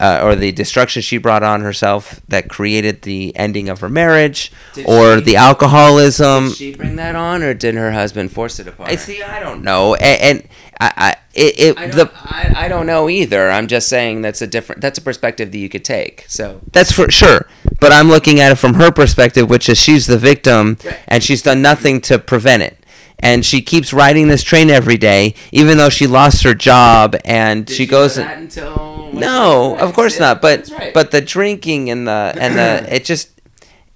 uh, 0.00 0.20
or 0.22 0.34
the 0.34 0.50
destruction 0.52 1.00
she 1.02 1.18
brought 1.18 1.42
on 1.42 1.60
herself 1.60 2.20
that 2.28 2.48
created 2.48 3.02
the 3.02 3.34
ending 3.36 3.68
of 3.68 3.80
her 3.80 3.88
marriage, 3.88 4.50
Did 4.74 4.86
or 4.86 5.18
she- 5.18 5.24
the 5.24 5.36
alcoholism. 5.36 6.48
Did 6.48 6.56
she 6.56 6.74
bring 6.74 6.96
that 6.96 7.14
on, 7.14 7.42
or 7.42 7.54
did 7.54 7.74
her 7.74 7.92
husband 7.92 8.32
force 8.32 8.58
it 8.58 8.66
upon 8.66 8.88
I 8.88 8.92
her? 8.92 8.96
see. 8.98 9.22
I 9.22 9.38
don't 9.40 9.62
know, 9.62 9.94
and, 9.94 10.40
and 10.40 10.48
I, 10.80 10.92
I 10.96 11.10
it, 11.34 11.58
it 11.60 11.78
I 11.78 11.86
the 11.88 12.10
I, 12.14 12.52
I 12.64 12.68
don't 12.68 12.86
know 12.86 13.08
either. 13.08 13.50
I'm 13.50 13.66
just 13.68 13.88
saying 13.88 14.22
that's 14.22 14.42
a 14.42 14.46
different 14.46 14.80
that's 14.80 14.98
a 14.98 15.02
perspective 15.02 15.52
that 15.52 15.58
you 15.58 15.68
could 15.68 15.84
take. 15.84 16.24
So 16.28 16.60
That's 16.72 16.90
for 16.92 17.10
sure. 17.10 17.46
But 17.80 17.92
I'm 17.92 18.08
looking 18.08 18.40
at 18.40 18.50
it 18.52 18.56
from 18.56 18.74
her 18.74 18.90
perspective, 18.90 19.48
which 19.50 19.68
is 19.68 19.78
she's 19.78 20.06
the 20.06 20.18
victim 20.18 20.76
Right. 20.84 20.98
and 21.08 21.22
she's 21.22 21.42
done 21.42 21.62
nothing 21.62 22.00
to 22.02 22.18
prevent 22.18 22.62
it. 22.64 22.83
And 23.18 23.44
she 23.44 23.62
keeps 23.62 23.92
riding 23.92 24.28
this 24.28 24.42
train 24.42 24.68
every 24.68 24.98
day, 24.98 25.34
even 25.50 25.78
though 25.78 25.88
she 25.88 26.06
lost 26.06 26.42
her 26.42 26.54
job 26.54 27.16
and 27.24 27.68
she 27.70 27.86
goes. 27.86 28.16
that 28.16 28.36
until 28.36 29.10
no, 29.12 29.78
of 29.78 29.94
course 29.94 30.18
not. 30.18 30.42
But 30.42 30.68
right. 30.70 30.92
but 30.92 31.10
the 31.10 31.20
drinking 31.20 31.90
and 31.90 32.06
the 32.06 32.36
and 32.38 32.58
the 32.58 32.86
it 32.94 33.04
just 33.04 33.40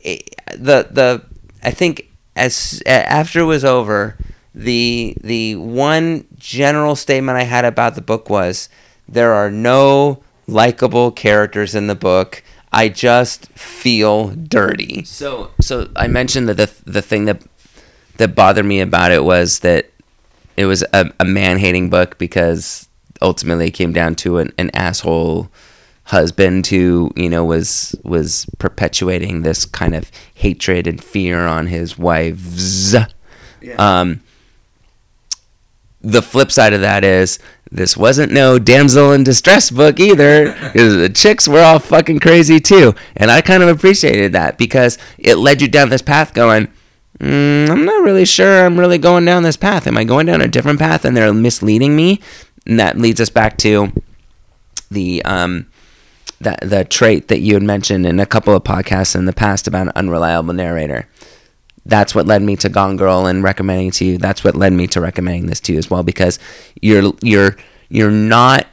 it, 0.01 0.35
the 0.53 0.89
the 0.91 1.25
I 1.63 1.71
think 1.71 2.09
as 2.37 2.83
after 2.87 3.41
it 3.41 3.45
was 3.45 3.65
over, 3.65 4.17
the 4.55 5.17
the 5.23 5.57
one 5.57 6.27
general 6.37 6.97
statement 6.97 7.39
I 7.39 7.45
had 7.45 7.65
about 7.65 7.95
the 7.95 8.01
book 8.01 8.31
was 8.31 8.69
there 9.09 9.33
are 9.33 9.51
no 9.51 10.23
likable 10.47 11.11
characters 11.11 11.75
in 11.75 11.87
the 11.87 11.95
book. 11.95 12.43
I 12.73 12.89
just 12.89 13.47
feel 13.53 14.29
dirty. 14.29 15.05
So 15.05 15.51
so 15.61 15.91
I 15.97 16.07
mentioned 16.07 16.49
that 16.49 16.57
the 16.57 16.71
the 16.91 17.03
thing 17.03 17.25
that 17.27 17.43
that 18.19 18.35
bothered 18.35 18.67
me 18.67 18.81
about 18.81 19.11
it 19.11 19.25
was 19.25 19.61
that 19.61 19.91
it 20.57 20.67
was 20.67 20.85
a, 20.93 21.11
a 21.19 21.25
man 21.25 21.59
hating 21.59 21.89
book 21.89 22.19
because 22.19 22.89
ultimately 23.23 23.69
it 23.69 23.73
came 23.73 23.93
down 23.93 24.15
to 24.17 24.39
an, 24.39 24.53
an 24.59 24.71
asshole 24.75 25.51
husband 26.05 26.67
who 26.67 27.11
you 27.17 27.29
know 27.29 27.45
was 27.45 27.95
was 28.03 28.47
perpetuating 28.59 29.43
this 29.43 29.65
kind 29.67 29.95
of 29.95 30.11
hatred 30.35 30.87
and 30.87 31.03
fear 31.03 31.47
on 31.47 31.67
his 31.67 31.99
wives. 31.99 32.95
Um, 33.77 34.23
the 36.01 36.23
flip 36.23 36.53
side 36.53 36.73
of 36.73 36.81
that 36.81 37.05
is 37.05 37.39
this 37.71 37.97
wasn't 37.97 38.33
no 38.33 38.59
damsel 38.59 39.13
in 39.13 39.25
distress 39.25 39.71
book 39.71 40.01
either. 40.01 40.53
Because 40.53 40.97
the 40.97 41.09
chicks 41.09 41.47
were 41.47 41.61
all 41.61 41.79
fucking 41.79 42.21
crazy 42.21 42.61
too. 42.61 42.95
And 43.17 43.31
i 43.31 43.41
kind 43.41 43.63
of 43.63 43.69
appreciated 43.69 44.33
that 44.33 44.59
because 44.59 44.97
it 45.19 45.37
led 45.37 45.61
you 45.61 45.69
down 45.69 45.91
this 45.91 46.03
path 46.03 46.35
going 46.35 46.69
mm, 47.19 47.69
i'm 47.71 47.85
not 47.85 48.03
really 48.03 48.25
sure 48.25 48.65
i'm 48.65 48.79
really 48.79 48.99
going 48.99 49.25
down 49.25 49.43
this 49.43 49.57
path 49.57 49.87
am 49.87 49.97
i 49.97 50.05
going 50.05 50.27
down 50.27 50.41
a 50.41 50.49
different 50.49 50.79
path 50.79 51.05
and 51.05 51.17
they're 51.17 51.33
misleading 51.33 51.95
me 51.97 52.21
and 52.67 52.79
that 52.79 52.99
leads 52.99 53.21
us 53.21 53.31
back 53.31 53.57
to 53.57 53.93
the 54.91 55.25
um 55.25 55.67
that 56.41 56.61
the 56.61 56.85
trait 56.85 57.29
that 57.29 57.41
you 57.41 57.55
had 57.55 57.63
mentioned 57.63 58.07
in 58.07 58.21
a 58.21 58.27
couple 58.27 58.55
of 58.55 58.63
podcasts 58.63 59.17
in 59.17 59.25
the 59.25 59.33
past 59.33 59.67
about 59.67 59.87
an 59.87 59.93
unreliable 59.97 60.55
narrator 60.55 61.09
that's 61.89 62.15
what 62.15 62.27
led 62.27 62.43
me 62.43 62.55
to 62.57 62.69
Gone 62.69 62.97
Girl 62.97 63.27
and 63.27 63.43
recommending 63.43 63.91
to 63.93 64.05
you. 64.05 64.19
That's 64.19 64.45
what 64.45 64.55
led 64.55 64.75
me 64.75 64.87
to 64.89 65.01
recommending 65.01 65.47
this 65.47 65.59
to 65.61 65.73
you 65.73 65.79
as 65.79 65.91
well 65.91 66.03
because 66.03 66.39
you're 66.81 67.13
you're 67.23 67.57
you're 67.89 68.11
not 68.11 68.67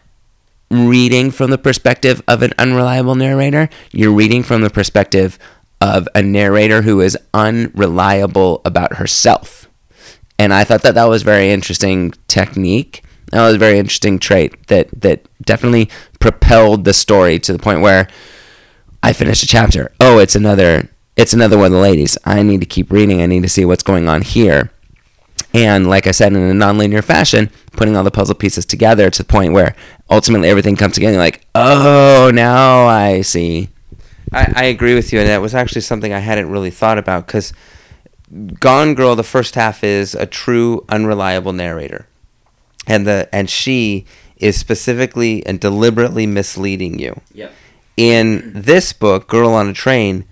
reading 0.69 1.31
from 1.31 1.49
the 1.49 1.57
perspective 1.57 2.22
of 2.27 2.41
an 2.41 2.53
unreliable 2.59 3.15
narrator. 3.15 3.69
You're 3.91 4.11
reading 4.11 4.43
from 4.43 4.61
the 4.61 4.69
perspective 4.69 5.39
of 5.81 6.07
a 6.15 6.22
narrator 6.22 6.81
who 6.81 7.02
is 7.02 7.18
unreliable 7.34 8.61
about 8.65 8.95
herself. 8.95 9.69
And 10.38 10.53
I 10.53 10.64
thought 10.64 10.81
that 10.84 10.95
that 10.95 11.06
was 11.06 11.23
very 11.23 11.52
interesting 11.52 12.14
technique. 12.27 13.03
That 13.31 13.45
was 13.45 13.56
a 13.56 13.60
very 13.60 13.80
interesting 13.80 14.19
trait 14.19 14.68
that 14.68 14.89
that 15.02 15.26
definitely 15.43 15.89
propelled 16.19 16.84
the 16.84 16.93
story 16.93 17.39
to 17.39 17.53
the 17.53 17.60
point 17.60 17.81
where 17.81 18.07
I 19.02 19.14
finished 19.14 19.43
a 19.43 19.47
chapter. 19.47 19.91
Oh, 19.99 20.19
it's 20.19 20.35
another 20.35 20.89
it's 21.15 21.34
another 21.34 21.57
one 21.57 21.68
of 21.68 21.72
the 21.72 21.80
ladies. 21.80 22.18
I 22.26 22.43
need 22.43 22.60
to 22.61 22.65
keep 22.65 22.91
reading. 22.91 23.22
I 23.22 23.26
need 23.26 23.43
to 23.43 23.49
see 23.49 23.65
what's 23.65 23.84
going 23.84 24.10
on 24.10 24.22
here. 24.22 24.72
And 25.53 25.88
like 25.88 26.06
I 26.06 26.11
said, 26.11 26.34
in 26.34 26.41
a 26.41 26.65
nonlinear 26.65 27.03
fashion, 27.03 27.49
putting 27.72 27.95
all 27.95 28.03
the 28.03 28.11
puzzle 28.11 28.35
pieces 28.35 28.65
together 28.65 29.10
to 29.10 29.23
the 29.23 29.27
point 29.27 29.53
where 29.53 29.73
ultimately 30.10 30.49
everything 30.49 30.76
comes 30.76 30.95
together. 30.95 31.18
Like, 31.18 31.45
oh, 31.56 32.30
now 32.34 32.88
I 32.88 33.22
see. 33.22 33.69
I, 34.36 34.53
I 34.56 34.64
agree 34.66 34.94
with 34.95 35.14
you, 35.14 35.20
and 35.20 35.30
that 35.30 35.41
was 35.41 35.56
actually 35.56 35.82
something 35.82 36.12
I 36.14 36.20
hadn't 36.20 36.49
really 36.49 36.70
thought 36.72 36.98
about 36.98 37.26
because 37.26 37.53
Gone 38.60 38.94
Girl, 38.95 39.16
the 39.16 39.24
first 39.24 39.56
half 39.56 39.84
is 39.84 40.14
a 40.16 40.26
true 40.26 40.84
unreliable 40.90 41.53
narrator, 41.53 42.07
and 42.88 43.07
the 43.07 43.30
and 43.32 43.49
she 43.49 44.06
is 44.38 44.57
specifically 44.57 45.45
and 45.45 45.60
deliberately 45.60 46.28
misleading 46.28 46.99
you. 46.99 47.22
Yep. 47.34 47.53
In 47.98 48.52
this 48.53 48.91
book, 48.91 49.28
Girl 49.28 49.52
on 49.52 49.70
a 49.70 49.74
Train, 49.74 50.26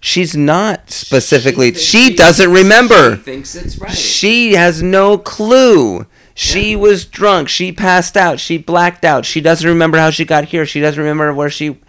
she's 0.00 0.36
not 0.36 0.90
specifically. 0.90 1.74
She, 1.74 2.10
she- 2.10 2.14
doesn't 2.14 2.52
remember. 2.52 3.16
She 3.16 3.22
thinks 3.22 3.54
it's 3.56 3.78
right. 3.78 3.90
She 3.90 4.52
has 4.54 4.82
no 4.82 5.18
clue. 5.18 6.06
She 6.34 6.76
was 6.76 7.04
drunk. 7.04 7.48
She 7.48 7.72
passed 7.72 8.16
out. 8.16 8.38
She 8.38 8.58
blacked 8.58 9.04
out. 9.04 9.24
She 9.26 9.40
doesn't 9.40 9.68
remember 9.68 9.98
how 9.98 10.10
she 10.10 10.24
got 10.24 10.44
here. 10.44 10.64
She 10.64 10.80
doesn't 10.80 11.00
remember 11.00 11.34
where 11.34 11.50
she. 11.50 11.80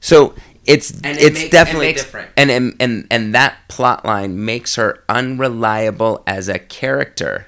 So 0.00 0.34
it's 0.68 0.92
and 1.02 1.16
it 1.18 1.22
it's 1.22 1.38
makes- 1.40 1.50
definitely 1.50 1.86
it 1.86 1.90
makes- 1.90 2.02
different. 2.04 2.30
And, 2.36 2.50
and 2.50 2.76
and 2.78 3.06
and 3.10 3.34
that 3.34 3.56
plot 3.68 4.04
line 4.04 4.44
makes 4.44 4.76
her 4.76 5.02
unreliable 5.08 6.22
as 6.26 6.48
a 6.48 6.58
character 6.58 7.46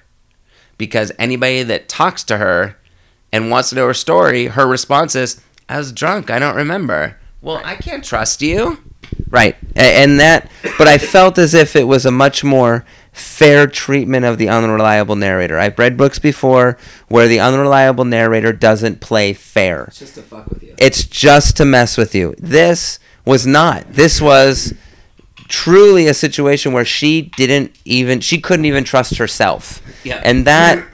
because 0.79 1.13
anybody 1.19 1.63
that 1.63 1.89
talks 1.89 2.25
to 2.25 2.39
her 2.39 2.77
and 3.33 3.51
wants 3.51 3.69
to 3.71 3.77
know 3.77 3.87
her 3.87 3.95
story, 3.95 4.47
her 4.47 4.67
response 4.67 5.15
is, 5.15 5.41
"I 5.69 5.79
was 5.79 5.93
drunk. 5.93 6.31
I 6.31 6.39
don't 6.39 6.57
remember." 6.57 7.17
Well, 7.43 7.61
I 7.65 7.77
can't 7.77 8.05
trust 8.05 8.43
you. 8.43 8.79
Right. 9.31 9.57
And 9.77 10.21
that, 10.21 10.51
but 10.79 10.89
I 10.89 10.99
felt 10.99 11.39
as 11.39 11.55
if 11.55 11.75
it 11.77 11.85
was 11.89 12.05
a 12.05 12.11
much 12.11 12.45
more 12.45 12.85
fair 13.13 13.67
treatment 13.67 14.25
of 14.25 14.39
the 14.39 14.49
unreliable 14.49 15.17
narrator. 15.17 15.59
I've 15.59 15.79
read 15.79 15.97
books 15.97 16.19
before 16.19 16.77
where 17.09 17.29
the 17.29 17.41
unreliable 17.41 18.05
narrator 18.05 18.53
doesn't 18.53 19.01
play 19.01 19.33
fair. 19.33 19.89
just 19.93 20.15
to 20.17 20.23
fuck 20.23 20.49
with 20.49 20.63
you. 20.63 20.75
It's 20.79 21.05
just 21.05 21.57
to 21.57 21.65
mess 21.65 21.97
with 21.97 22.15
you. 22.15 22.35
This 22.39 22.99
was 23.25 23.47
not. 23.47 23.93
This 23.93 24.21
was 24.21 24.75
truly 25.49 26.07
a 26.07 26.15
situation 26.15 26.73
where 26.73 26.85
she 26.85 27.23
didn't 27.23 27.77
even 27.85 28.21
she 28.21 28.41
couldn't 28.41 28.65
even 28.65 28.85
trust 28.85 29.17
herself. 29.17 29.83
Yeah. 30.05 30.21
And 30.25 30.47
that 30.47 30.85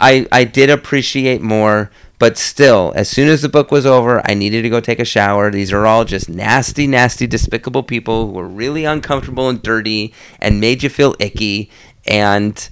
I 0.00 0.26
I 0.32 0.44
did 0.44 0.70
appreciate 0.70 1.42
more, 1.42 1.90
but 2.18 2.38
still, 2.38 2.92
as 2.96 3.08
soon 3.08 3.28
as 3.28 3.42
the 3.42 3.48
book 3.48 3.70
was 3.70 3.84
over, 3.84 4.22
I 4.28 4.34
needed 4.34 4.62
to 4.62 4.70
go 4.70 4.80
take 4.80 5.00
a 5.00 5.04
shower. 5.04 5.50
These 5.50 5.72
are 5.72 5.86
all 5.86 6.04
just 6.04 6.28
nasty, 6.28 6.86
nasty, 6.86 7.26
despicable 7.26 7.82
people 7.82 8.26
who 8.26 8.32
were 8.32 8.48
really 8.48 8.84
uncomfortable 8.84 9.48
and 9.48 9.62
dirty 9.62 10.14
and 10.40 10.60
made 10.60 10.82
you 10.82 10.88
feel 10.88 11.14
icky 11.20 11.70
and 12.06 12.68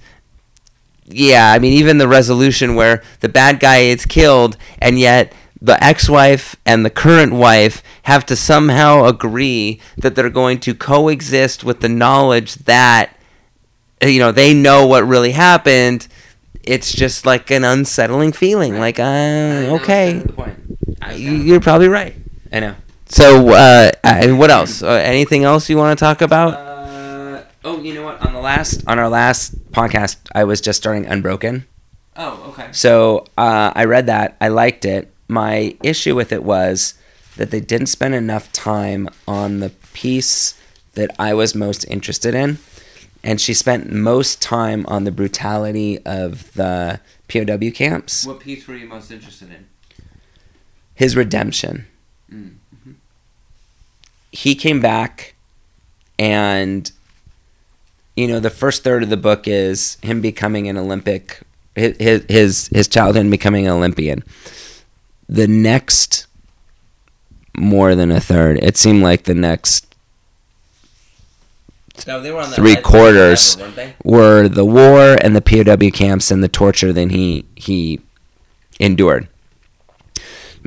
yeah, 1.07 1.51
I 1.51 1.59
mean, 1.59 1.73
even 1.73 1.99
the 1.99 2.07
resolution 2.07 2.75
where 2.75 3.03
the 3.19 3.29
bad 3.29 3.59
guy 3.59 3.77
is 3.77 4.05
killed, 4.05 4.57
and 4.79 4.97
yet 4.97 5.33
the 5.61 5.81
ex-wife 5.83 6.55
and 6.65 6.85
the 6.85 6.89
current 6.89 7.33
wife 7.33 7.81
have 8.03 8.25
to 8.27 8.35
somehow 8.35 9.05
agree 9.05 9.79
that 9.97 10.15
they're 10.15 10.29
going 10.29 10.59
to 10.61 10.73
coexist 10.75 11.63
with 11.63 11.79
the 11.79 11.89
knowledge 11.89 12.55
that 12.65 13.15
uh, 14.03 14.07
you 14.07 14.19
know 14.19 14.31
they 14.31 14.53
know 14.53 14.85
what 14.85 15.07
really 15.07 15.31
happened. 15.31 16.07
It's 16.63 16.91
just 16.91 17.25
like 17.25 17.51
an 17.51 17.63
unsettling 17.63 18.31
feeling. 18.31 18.79
Like, 18.79 18.99
uh, 18.99 19.77
okay, 19.79 20.23
you- 21.15 21.35
you're 21.35 21.59
probably 21.61 21.87
right. 21.87 22.15
I 22.51 22.59
know. 22.59 22.75
So, 23.07 23.49
uh, 23.49 23.91
what 24.35 24.49
else? 24.49 24.81
Uh, 24.81 24.87
anything 24.89 25.43
else 25.43 25.69
you 25.69 25.77
want 25.77 25.97
to 25.97 26.03
talk 26.03 26.21
about? 26.21 26.53
Uh, 26.55 27.43
oh, 27.63 27.79
you 27.81 27.93
know 27.93 28.03
what? 28.03 28.25
On 28.25 28.33
the 28.33 28.39
last 28.41 28.83
on 28.87 28.97
our 28.99 29.09
last 29.09 29.55
podcast, 29.71 30.17
I 30.33 30.43
was 30.43 30.59
just 30.59 30.81
starting 30.81 31.05
Unbroken. 31.05 31.65
Oh, 32.17 32.45
okay. 32.49 32.67
So 32.71 33.25
uh, 33.37 33.71
I 33.75 33.85
read 33.85 34.07
that. 34.07 34.37
I 34.41 34.47
liked 34.47 34.85
it. 34.85 35.13
My 35.27 35.75
issue 35.83 36.15
with 36.15 36.31
it 36.31 36.43
was 36.43 36.95
that 37.37 37.51
they 37.51 37.59
didn't 37.59 37.87
spend 37.87 38.15
enough 38.15 38.51
time 38.51 39.09
on 39.27 39.59
the 39.59 39.71
piece 39.93 40.59
that 40.93 41.11
I 41.19 41.33
was 41.33 41.53
most 41.55 41.83
interested 41.89 42.33
in. 42.33 42.57
And 43.23 43.41
she 43.41 43.55
spent 43.55 43.91
most 43.91 44.41
time 44.41 44.85
on 44.87 45.03
the 45.03 45.11
brutality 45.11 45.97
of 46.05 46.53
the 46.53 46.99
POW 47.27 47.71
camps. 47.71 48.25
What 48.25 48.39
piece 48.39 48.67
were 48.67 48.75
you 48.75 48.87
most 48.87 49.11
interested 49.11 49.49
in? 49.49 49.65
His 50.93 51.15
redemption. 51.15 51.87
Mm-hmm. 52.31 52.91
He 54.31 54.53
came 54.53 54.79
back, 54.79 55.33
and, 56.19 56.91
you 58.15 58.27
know, 58.27 58.39
the 58.39 58.51
first 58.51 58.83
third 58.83 59.01
of 59.01 59.09
the 59.09 59.17
book 59.17 59.47
is 59.47 59.97
him 60.03 60.21
becoming 60.21 60.69
an 60.69 60.77
Olympic, 60.77 61.39
his, 61.75 61.97
his, 61.97 62.25
his, 62.29 62.67
his 62.67 62.87
childhood 62.87 63.29
becoming 63.31 63.65
an 63.65 63.71
Olympian. 63.71 64.23
The 65.27 65.47
next 65.47 66.27
more 67.57 67.95
than 67.95 68.11
a 68.11 68.19
third. 68.19 68.57
It 68.61 68.77
seemed 68.77 69.03
like 69.03 69.23
the 69.23 69.33
next 69.33 69.85
No, 72.05 72.21
they 72.21 72.31
were 72.31 72.41
on 72.41 72.49
the 72.49 72.55
Three 72.55 72.75
quarters. 72.75 73.57
level, 73.57 73.93
were 74.03 74.47
the 74.47 74.65
war 74.65 75.17
and 75.21 75.35
the 75.35 75.41
POW 75.41 75.89
camps 75.91 76.31
and 76.31 76.43
the 76.43 76.49
torture 76.49 76.93
that 76.93 77.11
he 77.11 77.45
he 77.55 78.01
endured. 78.79 79.27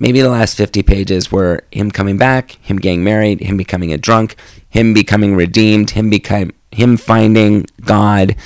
Maybe 0.00 0.20
the 0.20 0.28
last 0.28 0.56
50 0.56 0.84
pages 0.84 1.32
were 1.32 1.64
him 1.72 1.90
coming 1.90 2.18
back, 2.18 2.52
him 2.62 2.76
getting 2.78 3.02
married, 3.02 3.40
him 3.40 3.56
becoming 3.56 3.92
a 3.92 3.98
drunk, 3.98 4.36
him 4.68 4.94
becoming 4.94 5.34
redeemed, 5.34 5.90
him 5.90 6.08
become 6.08 6.52
him 6.70 6.96
finding 6.96 7.66
God, 7.84 8.36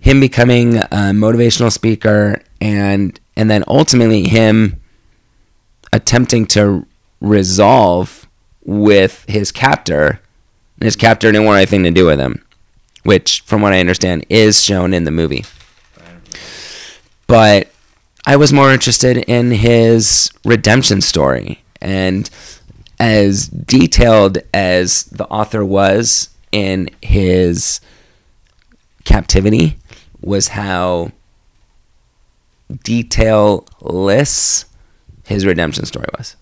him 0.00 0.20
becoming 0.20 0.78
a 0.78 1.12
motivational 1.12 1.70
speaker 1.70 2.42
and 2.60 3.18
and 3.36 3.50
then 3.50 3.62
ultimately 3.68 4.26
him 4.28 4.79
attempting 5.92 6.46
to 6.46 6.86
resolve 7.20 8.28
with 8.64 9.24
his 9.28 9.52
captor. 9.52 10.20
And 10.78 10.84
his 10.84 10.96
captor 10.96 11.30
didn't 11.30 11.46
want 11.46 11.58
anything 11.58 11.82
to 11.84 11.90
do 11.90 12.06
with 12.06 12.18
him, 12.18 12.44
which, 13.02 13.42
from 13.42 13.60
what 13.62 13.72
I 13.72 13.80
understand, 13.80 14.24
is 14.28 14.62
shown 14.62 14.94
in 14.94 15.04
the 15.04 15.10
movie. 15.10 15.44
But 17.26 17.70
I 18.26 18.36
was 18.36 18.52
more 18.52 18.72
interested 18.72 19.16
in 19.16 19.50
his 19.52 20.30
redemption 20.44 21.00
story. 21.00 21.62
And 21.80 22.28
as 22.98 23.48
detailed 23.48 24.38
as 24.52 25.04
the 25.04 25.26
author 25.28 25.64
was 25.64 26.28
in 26.52 26.90
his 27.00 27.80
captivity, 29.04 29.78
was 30.20 30.48
how 30.48 31.12
detailless 32.84 34.66
his 35.30 35.46
redemption 35.46 35.86
story 35.86 36.08
was. 36.18 36.36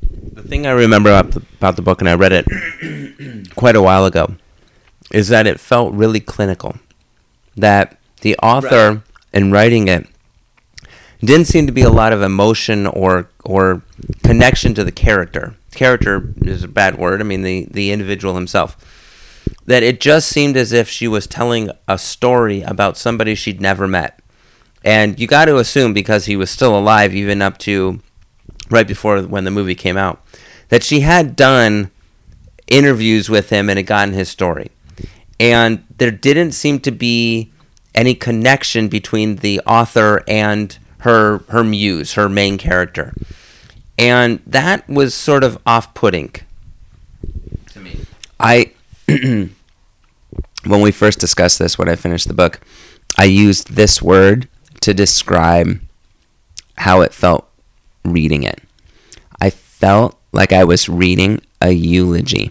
The 0.00 0.42
thing 0.42 0.66
I 0.66 0.72
remember 0.72 1.10
about 1.10 1.30
the, 1.30 1.42
about 1.58 1.76
the 1.76 1.82
book, 1.82 2.00
and 2.00 2.08
I 2.08 2.14
read 2.14 2.32
it 2.32 3.50
quite 3.54 3.76
a 3.76 3.82
while 3.82 4.04
ago, 4.04 4.34
is 5.12 5.28
that 5.28 5.46
it 5.46 5.60
felt 5.60 5.94
really 5.94 6.20
clinical. 6.20 6.76
That 7.56 7.98
the 8.22 8.36
author, 8.38 9.04
in 9.32 9.52
writing 9.52 9.86
it, 9.88 10.06
didn't 11.20 11.46
seem 11.46 11.66
to 11.66 11.72
be 11.72 11.82
a 11.82 11.90
lot 11.90 12.12
of 12.12 12.20
emotion 12.20 12.86
or 12.86 13.28
or 13.44 13.82
connection 14.24 14.74
to 14.74 14.82
the 14.82 14.92
character. 14.92 15.54
Character 15.72 16.34
is 16.42 16.64
a 16.64 16.68
bad 16.68 16.98
word. 16.98 17.20
I 17.20 17.24
mean 17.24 17.42
the 17.42 17.68
the 17.70 17.92
individual 17.92 18.34
himself. 18.34 18.76
That 19.66 19.84
it 19.84 20.00
just 20.00 20.28
seemed 20.28 20.56
as 20.56 20.72
if 20.72 20.88
she 20.88 21.06
was 21.06 21.28
telling 21.28 21.70
a 21.86 21.96
story 21.96 22.62
about 22.62 22.96
somebody 22.96 23.36
she'd 23.36 23.60
never 23.60 23.86
met. 23.86 24.18
And 24.84 25.20
you 25.20 25.28
got 25.28 25.44
to 25.44 25.58
assume 25.58 25.92
because 25.92 26.24
he 26.24 26.34
was 26.34 26.50
still 26.50 26.76
alive 26.76 27.14
even 27.14 27.40
up 27.40 27.58
to 27.58 28.00
right 28.72 28.88
before 28.88 29.22
when 29.22 29.44
the 29.44 29.50
movie 29.50 29.74
came 29.74 29.96
out 29.96 30.24
that 30.72 30.82
she 30.82 31.00
had 31.00 31.36
done 31.36 31.90
interviews 32.66 33.28
with 33.28 33.50
him 33.50 33.68
and 33.68 33.78
had 33.78 33.86
gotten 33.86 34.14
his 34.14 34.30
story. 34.30 34.70
And 35.38 35.84
there 35.98 36.10
didn't 36.10 36.52
seem 36.52 36.80
to 36.80 36.90
be 36.90 37.52
any 37.94 38.14
connection 38.14 38.88
between 38.88 39.36
the 39.36 39.60
author 39.66 40.24
and 40.26 40.76
her 41.00 41.38
her 41.48 41.62
muse, 41.62 42.14
her 42.14 42.28
main 42.28 42.56
character. 42.56 43.12
And 43.98 44.40
that 44.46 44.88
was 44.88 45.14
sort 45.14 45.44
of 45.44 45.58
off-putting 45.66 46.36
to 47.72 47.80
me. 47.80 48.00
I 48.40 48.72
when 49.06 49.50
we 50.64 50.90
first 50.90 51.18
discussed 51.18 51.58
this 51.58 51.76
when 51.76 51.88
I 51.88 51.96
finished 51.96 52.28
the 52.28 52.34
book, 52.34 52.60
I 53.18 53.24
used 53.24 53.74
this 53.74 54.00
word 54.00 54.48
to 54.80 54.94
describe 54.94 55.80
how 56.78 57.02
it 57.02 57.12
felt 57.12 57.51
reading 58.04 58.42
it. 58.42 58.60
I 59.40 59.50
felt 59.50 60.18
like 60.32 60.52
I 60.52 60.64
was 60.64 60.88
reading 60.88 61.40
a 61.60 61.72
eulogy. 61.72 62.50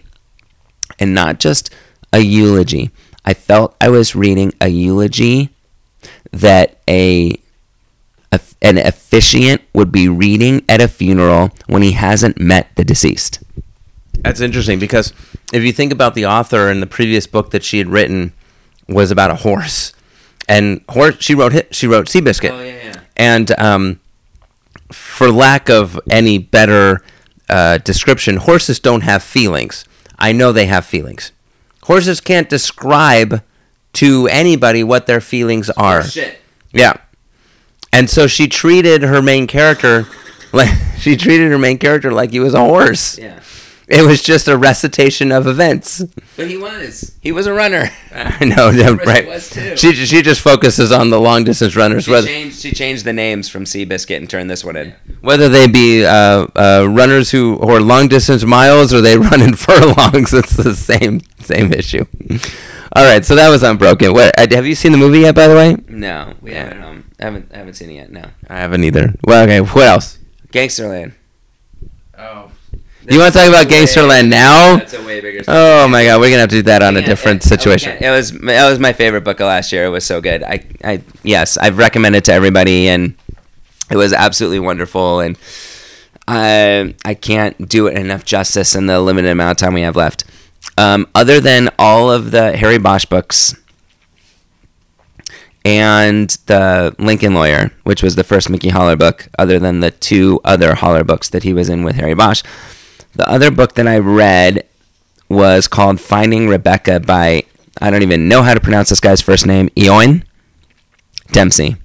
And 0.98 1.14
not 1.14 1.40
just 1.40 1.70
a 2.12 2.20
eulogy. 2.20 2.90
I 3.24 3.34
felt 3.34 3.76
I 3.80 3.88
was 3.88 4.14
reading 4.14 4.52
a 4.60 4.68
eulogy 4.68 5.50
that 6.32 6.78
a, 6.88 7.38
a 8.32 8.40
an 8.60 8.78
officiant 8.78 9.62
would 9.72 9.90
be 9.92 10.08
reading 10.08 10.64
at 10.68 10.80
a 10.80 10.88
funeral 10.88 11.50
when 11.66 11.82
he 11.82 11.92
hasn't 11.92 12.40
met 12.40 12.68
the 12.76 12.84
deceased. 12.84 13.42
That's 14.18 14.40
interesting 14.40 14.78
because 14.78 15.12
if 15.52 15.62
you 15.62 15.72
think 15.72 15.92
about 15.92 16.14
the 16.14 16.26
author 16.26 16.68
and 16.68 16.82
the 16.82 16.86
previous 16.86 17.26
book 17.26 17.50
that 17.50 17.64
she 17.64 17.78
had 17.78 17.88
written 17.88 18.32
was 18.88 19.10
about 19.10 19.30
a 19.30 19.36
horse, 19.36 19.92
and 20.48 20.82
horse 20.88 21.16
she 21.20 21.34
wrote 21.34 21.74
she 21.74 21.86
wrote 21.86 22.06
Seabiscuit, 22.06 22.50
Oh, 22.50 22.62
yeah, 22.62 22.84
yeah. 22.84 23.00
and 23.16 23.50
um, 23.58 24.00
for 24.92 25.30
lack 25.30 25.68
of 25.68 25.98
any 26.10 26.38
better 26.38 27.02
uh, 27.48 27.78
description, 27.78 28.36
horses 28.36 28.78
don't 28.78 29.02
have 29.02 29.22
feelings. 29.22 29.84
I 30.18 30.32
know 30.32 30.52
they 30.52 30.66
have 30.66 30.86
feelings. 30.86 31.32
Horses 31.84 32.20
can't 32.20 32.48
describe 32.48 33.42
to 33.94 34.28
anybody 34.28 34.84
what 34.84 35.06
their 35.06 35.20
feelings 35.20 35.68
are. 35.70 36.02
Yeah. 36.72 36.94
And 37.92 38.08
so 38.08 38.26
she 38.26 38.48
treated 38.48 39.02
her 39.02 39.20
main 39.20 39.46
character 39.46 40.06
like 40.52 40.70
she 40.98 41.16
treated 41.16 41.50
her 41.50 41.58
main 41.58 41.78
character 41.78 42.12
like 42.12 42.30
he 42.30 42.40
was 42.40 42.54
a 42.54 42.60
horse. 42.60 43.18
Yeah. 43.18 43.40
It 43.98 44.06
was 44.06 44.22
just 44.22 44.48
a 44.48 44.56
recitation 44.56 45.30
of 45.32 45.46
events. 45.46 46.02
But 46.36 46.48
he 46.48 46.56
was. 46.56 47.14
He 47.20 47.30
was 47.30 47.46
a 47.46 47.52
runner. 47.52 47.90
I 48.14 48.44
know, 48.46 48.70
yeah, 48.70 48.96
right? 49.04 49.26
was 49.26 49.50
too. 49.50 49.76
She 49.76 49.92
she 49.92 50.22
just 50.22 50.40
focuses 50.40 50.90
on 50.90 51.10
the 51.10 51.20
long 51.20 51.44
distance 51.44 51.76
runners, 51.76 52.04
She 52.04 52.10
whether 52.10 52.26
changed, 52.26 52.60
she 52.62 52.72
changed 52.72 53.04
the 53.04 53.12
names 53.12 53.50
from 53.50 53.64
Seabiscuit 53.64 54.16
and 54.16 54.30
turned 54.30 54.48
this 54.50 54.64
one 54.64 54.76
in. 54.76 54.94
whether 55.20 55.48
they 55.50 55.66
be 55.66 56.06
uh, 56.06 56.46
uh, 56.56 56.86
runners 56.88 57.30
who 57.32 57.58
who 57.58 57.68
are 57.68 57.82
long 57.82 58.08
distance 58.08 58.44
miles 58.44 58.94
or 58.94 59.02
they 59.02 59.18
run 59.30 59.42
in 59.42 59.54
furlongs. 59.56 60.32
It's 60.32 60.56
the 60.56 60.74
same 60.74 61.20
same 61.40 61.72
issue. 61.74 62.06
All 62.96 63.04
right, 63.04 63.24
so 63.24 63.34
that 63.36 63.50
was 63.50 63.62
unbroken. 63.62 64.14
What 64.14 64.32
uh, 64.38 64.46
have 64.54 64.66
you 64.66 64.74
seen 64.74 64.92
the 64.92 64.98
movie 64.98 65.20
yet? 65.20 65.34
By 65.34 65.48
the 65.48 65.54
way, 65.54 65.76
No, 65.88 66.32
we 66.40 66.52
haven't. 66.54 66.82
Um, 66.82 67.04
I 67.20 67.24
haven't 67.24 67.50
I 67.52 67.56
haven't 67.58 67.74
seen 67.74 67.90
it 67.90 67.94
yet. 67.94 68.10
No. 68.10 68.24
I 68.48 68.56
haven't 68.56 68.84
either. 68.84 69.12
Well, 69.24 69.44
okay. 69.44 69.60
What 69.60 69.84
else? 69.86 70.18
Gangsterland. 70.50 71.12
Oh. 72.16 72.51
You 73.08 73.18
want 73.18 73.32
to 73.32 73.38
talk 73.40 73.48
about 73.48 73.66
Gangsterland 73.66 74.28
now? 74.28 74.76
That's 74.76 74.94
a 74.94 75.04
way 75.04 75.20
bigger. 75.20 75.42
Oh 75.48 75.88
my 75.88 76.04
God, 76.04 76.20
we're 76.20 76.28
gonna 76.30 76.40
have 76.42 76.50
to 76.50 76.56
do 76.56 76.62
that 76.62 76.82
on 76.82 76.96
a 76.96 77.02
different 77.02 77.44
it- 77.44 77.48
situation. 77.48 77.96
It 78.00 78.10
was 78.10 78.30
it 78.32 78.42
was 78.44 78.78
my 78.78 78.92
favorite 78.92 79.22
book 79.24 79.40
of 79.40 79.46
last 79.46 79.72
year. 79.72 79.84
It 79.84 79.88
was 79.90 80.04
so 80.04 80.20
good. 80.20 80.42
I 80.44 80.64
I 80.84 81.02
yes, 81.22 81.56
I've 81.56 81.78
recommended 81.78 82.18
it 82.18 82.24
to 82.26 82.32
everybody, 82.32 82.88
and 82.88 83.14
it 83.90 83.96
was 83.96 84.12
absolutely 84.12 84.60
wonderful. 84.60 85.18
And 85.20 85.36
I 86.28 86.94
I 87.04 87.14
can't 87.14 87.68
do 87.68 87.88
it 87.88 87.96
enough 87.96 88.24
justice 88.24 88.76
in 88.76 88.86
the 88.86 89.00
limited 89.00 89.30
amount 89.30 89.50
of 89.50 89.56
time 89.64 89.74
we 89.74 89.82
have 89.82 89.96
left. 89.96 90.24
Um, 90.78 91.08
other 91.14 91.40
than 91.40 91.70
all 91.78 92.10
of 92.10 92.30
the 92.30 92.56
Harry 92.56 92.78
Bosch 92.78 93.04
books 93.04 93.54
and 95.64 96.30
the 96.46 96.94
Lincoln 96.98 97.34
Lawyer, 97.34 97.72
which 97.82 98.02
was 98.02 98.14
the 98.14 98.24
first 98.24 98.48
Mickey 98.48 98.68
Haller 98.68 98.96
book, 98.96 99.28
other 99.38 99.58
than 99.58 99.80
the 99.80 99.90
two 99.90 100.40
other 100.44 100.76
Holler 100.76 101.02
books 101.04 101.28
that 101.30 101.42
he 101.42 101.52
was 101.52 101.68
in 101.68 101.82
with 101.82 101.96
Harry 101.96 102.14
Bosch. 102.14 102.42
The 103.14 103.28
other 103.28 103.50
book 103.50 103.74
that 103.74 103.86
I 103.86 103.98
read 103.98 104.66
was 105.28 105.68
called 105.68 106.00
Finding 106.00 106.48
Rebecca 106.48 107.00
by, 107.00 107.44
I 107.80 107.90
don't 107.90 108.02
even 108.02 108.28
know 108.28 108.42
how 108.42 108.54
to 108.54 108.60
pronounce 108.60 108.88
this 108.88 109.00
guy's 109.00 109.20
first 109.20 109.46
name, 109.46 109.68
Eoin 109.70 110.24
Dempsey. 111.30 111.76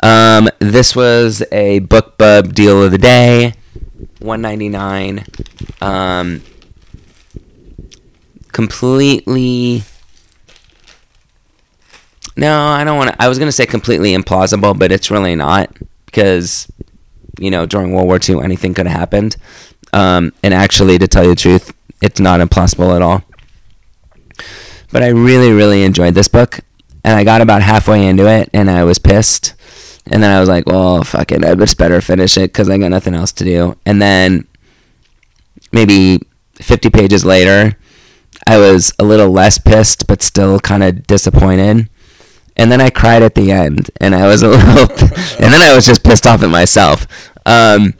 Um, 0.00 0.50
this 0.58 0.94
was 0.94 1.42
a 1.50 1.80
BookBub 1.80 2.52
deal 2.52 2.82
of 2.82 2.90
the 2.90 2.98
day, 2.98 3.54
one 4.18 4.42
ninety 4.42 4.68
nine. 4.68 5.24
Um, 5.80 6.42
completely. 8.52 9.82
No, 12.36 12.66
I 12.66 12.84
don't 12.84 12.98
want 12.98 13.10
to. 13.10 13.22
I 13.22 13.28
was 13.28 13.38
gonna 13.38 13.52
say 13.52 13.64
completely 13.64 14.14
implausible, 14.14 14.78
but 14.78 14.92
it's 14.92 15.10
really 15.10 15.34
not 15.34 15.74
because 16.04 16.70
you 17.38 17.50
know 17.50 17.66
during 17.66 17.92
World 17.92 18.06
War 18.06 18.18
II 18.26 18.42
anything 18.42 18.74
could 18.74 18.86
have 18.86 18.98
happened. 18.98 19.36
Um, 19.92 20.32
and 20.42 20.52
actually, 20.52 20.98
to 20.98 21.06
tell 21.06 21.24
you 21.24 21.30
the 21.30 21.36
truth, 21.36 21.72
it's 22.02 22.20
not 22.20 22.40
impossible 22.40 22.92
at 22.92 23.02
all. 23.02 23.22
But 24.90 25.02
I 25.02 25.08
really, 25.08 25.52
really 25.52 25.84
enjoyed 25.84 26.14
this 26.14 26.28
book, 26.28 26.60
and 27.04 27.16
I 27.16 27.24
got 27.24 27.40
about 27.40 27.62
halfway 27.62 28.06
into 28.06 28.26
it, 28.28 28.50
and 28.52 28.70
I 28.70 28.84
was 28.84 28.98
pissed. 28.98 29.54
And 30.06 30.22
then 30.22 30.30
I 30.30 30.40
was 30.40 30.48
like, 30.48 30.66
"Well, 30.66 31.02
fuck 31.02 31.32
it, 31.32 31.44
I 31.44 31.54
just 31.54 31.78
better 31.78 32.00
finish 32.00 32.36
it 32.36 32.52
because 32.52 32.68
I 32.68 32.78
got 32.78 32.90
nothing 32.90 33.14
else 33.14 33.32
to 33.32 33.44
do." 33.44 33.76
And 33.86 34.02
then 34.02 34.46
maybe 35.72 36.20
50 36.56 36.90
pages 36.90 37.24
later, 37.24 37.76
I 38.46 38.58
was 38.58 38.92
a 38.98 39.04
little 39.04 39.30
less 39.30 39.58
pissed, 39.58 40.06
but 40.06 40.22
still 40.22 40.60
kind 40.60 40.82
of 40.82 41.06
disappointed. 41.06 41.88
And 42.56 42.70
then 42.70 42.80
I 42.80 42.90
cried 42.90 43.22
at 43.22 43.34
the 43.34 43.50
end, 43.50 43.90
and 44.00 44.14
I 44.14 44.28
was 44.28 44.42
a 44.42 44.48
little, 44.50 44.90
and 44.90 45.52
then 45.52 45.60
I 45.60 45.74
was 45.74 45.86
just 45.86 46.04
pissed 46.04 46.26
off 46.26 46.42
at 46.42 46.50
myself. 46.50 47.06
Um, 47.46 47.94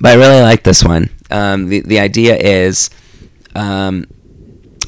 but 0.00 0.12
I 0.12 0.14
really 0.14 0.42
like 0.42 0.62
this 0.62 0.84
one. 0.84 1.10
Um, 1.30 1.68
the 1.68 1.80
the 1.80 1.98
idea 1.98 2.36
is, 2.36 2.90
um, 3.54 4.06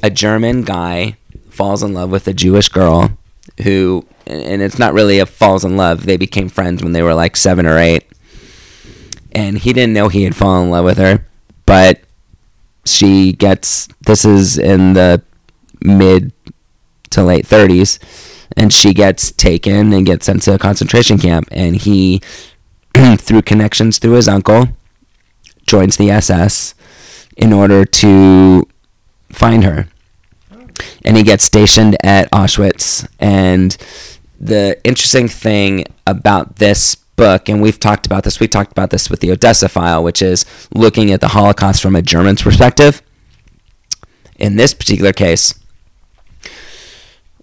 a 0.03 0.11
German 0.11 0.63
guy 0.63 1.17
falls 1.51 1.83
in 1.83 1.95
love 1.95 2.11
with 2.11 2.29
a 2.29 2.35
Jewish 2.35 2.69
girl, 2.69 3.17
who, 3.63 4.07
and 4.27 4.63
it's 4.63 4.79
not 4.79 4.93
really 4.93 5.19
a 5.19 5.27
falls 5.27 5.65
in 5.65 5.77
love. 5.77 6.07
They 6.07 6.17
became 6.17 6.49
friends 6.49 6.83
when 6.83 6.93
they 6.93 7.03
were 7.03 7.15
like 7.15 7.37
seven 7.37 7.67
or 7.67 7.79
eight, 7.79 8.05
and 9.33 9.59
he 9.59 9.73
didn't 9.73 9.95
know 9.95 10.09
he 10.09 10.25
had 10.25 10.37
fallen 10.37 10.65
in 10.65 10.71
love 10.71 10.85
with 10.85 10.99
her, 10.99 11.27
but 11.67 12.01
she 12.85 13.33
gets. 13.33 13.89
This 14.07 14.25
is 14.25 14.59
in 14.59 14.93
the 14.93 15.23
mid 15.81 16.33
to 17.11 17.23
late 17.23 17.47
30s 17.47 17.99
and 18.57 18.73
she 18.73 18.95
gets 18.95 19.33
taken 19.33 19.93
and 19.93 20.07
gets 20.07 20.27
sent 20.27 20.43
to 20.43 20.55
a 20.55 20.59
concentration 20.59 21.19
camp 21.19 21.49
and 21.51 21.77
he 21.77 22.21
through 23.17 23.43
connections 23.43 23.99
through 23.99 24.13
his 24.13 24.29
uncle 24.29 24.69
joins 25.67 25.97
the 25.97 26.11
SS 26.11 26.75
in 27.37 27.53
order 27.53 27.85
to 27.85 28.69
find 29.31 29.65
her. 29.65 29.89
And 31.05 31.17
he 31.17 31.23
gets 31.23 31.45
stationed 31.45 31.97
at 32.05 32.31
Auschwitz. 32.31 33.07
And 33.19 33.77
the 34.41 34.79
interesting 34.85 35.29
thing 35.29 35.87
about 36.07 36.57
this 36.57 36.95
book 36.95 37.49
and 37.49 37.63
we've 37.63 37.79
talked 37.79 38.07
about 38.07 38.25
this 38.25 38.41
we 38.41 38.49
talked 38.49 38.73
about 38.73 38.91
this 38.91 39.09
with 39.09 39.21
the 39.21 39.31
Odessa 39.31 39.69
file 39.69 40.03
which 40.03 40.21
is 40.21 40.45
looking 40.75 41.13
at 41.13 41.21
the 41.21 41.29
Holocaust 41.29 41.81
from 41.81 41.95
a 41.95 42.03
German's 42.03 42.43
perspective. 42.43 43.03
In 44.37 44.57
this 44.57 44.75
particular 44.75 45.13
case 45.13 45.55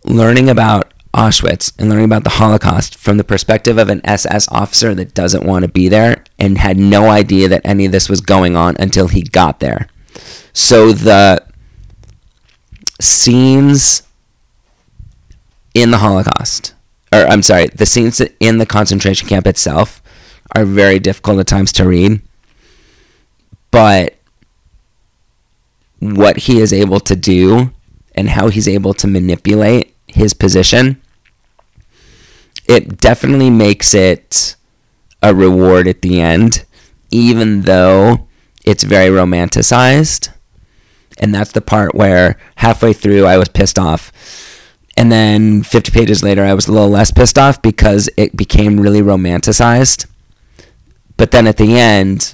learning 0.04 0.50
about 0.50 0.94
Auschwitz 1.14 1.74
and 1.78 1.90
learning 1.90 2.06
about 2.06 2.24
the 2.24 2.32
Holocaust 2.32 2.96
from 2.96 3.18
the 3.18 3.24
perspective 3.24 3.78
of 3.78 3.90
an 3.90 4.02
SS 4.06 4.48
officer 4.50 4.96
that 4.96 5.14
doesn't 5.14 5.46
want 5.46 5.64
to 5.64 5.70
be 5.70 5.90
there 5.90 6.24
and 6.40 6.58
had 6.58 6.78
no 6.78 7.10
idea 7.10 7.50
that 7.50 7.62
any 7.66 7.86
of 7.86 7.92
this 7.92 8.08
was 8.08 8.22
going 8.22 8.56
on 8.56 8.76
until 8.80 9.10
he 9.10 9.22
got 9.22 9.60
there. 9.60 9.88
So 10.54 10.94
the 10.94 11.46
scenes 13.00 14.04
in 15.74 15.92
the 15.92 15.98
Holocaust, 15.98 16.74
or 17.12 17.20
I'm 17.20 17.42
sorry, 17.42 17.68
the 17.68 17.86
scenes 17.86 18.22
in 18.40 18.58
the 18.58 18.66
concentration 18.66 19.28
camp 19.28 19.48
itself 19.48 20.02
are 20.56 20.66
very 20.66 21.00
difficult 21.00 21.40
at 21.40 21.48
times 21.48 21.72
to 21.74 21.88
read. 21.88 22.22
But 23.70 24.16
what 26.00 26.38
he 26.38 26.60
is 26.60 26.74
able 26.74 27.00
to 27.02 27.16
do 27.16 27.72
and 28.14 28.30
how 28.30 28.50
he's 28.50 28.68
able 28.68 28.94
to 28.96 29.08
manipulate 29.08 29.96
his 30.08 30.34
position, 30.34 31.02
it 32.68 32.98
definitely 32.98 33.50
makes 33.50 33.94
it 33.94 34.56
a 35.22 35.34
reward 35.34 35.88
at 35.88 36.02
the 36.02 36.20
end, 36.20 36.66
even 37.12 37.62
though 37.62 38.28
it's 38.64 38.84
very 38.84 39.10
romanticized. 39.10 40.30
And 41.18 41.34
that's 41.34 41.52
the 41.52 41.62
part 41.62 41.94
where 41.94 42.38
halfway 42.56 42.94
through 42.94 43.26
I 43.26 43.38
was 43.38 43.50
pissed 43.50 43.78
off. 43.78 44.12
And 44.98 45.12
then 45.12 45.64
50 45.64 45.92
pages 45.92 46.24
later, 46.24 46.44
I 46.44 46.54
was 46.54 46.68
a 46.68 46.72
little 46.72 46.90
less 46.90 47.12
pissed 47.12 47.38
off 47.38 47.62
because 47.62 48.10
it 48.18 48.36
became 48.36 48.80
really 48.80 49.02
romanticized. 49.02 50.06
But 51.18 51.32
then 51.32 51.48
at 51.48 51.58
the 51.58 51.78
end, 51.78 52.34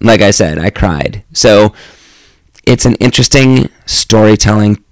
like 0.00 0.20
I 0.20 0.30
said, 0.30 0.58
I 0.58 0.70
cried. 0.70 1.24
So 1.32 1.72
it's 2.66 2.84
an 2.84 2.94
interesting 2.96 3.70
storytelling 3.86 4.82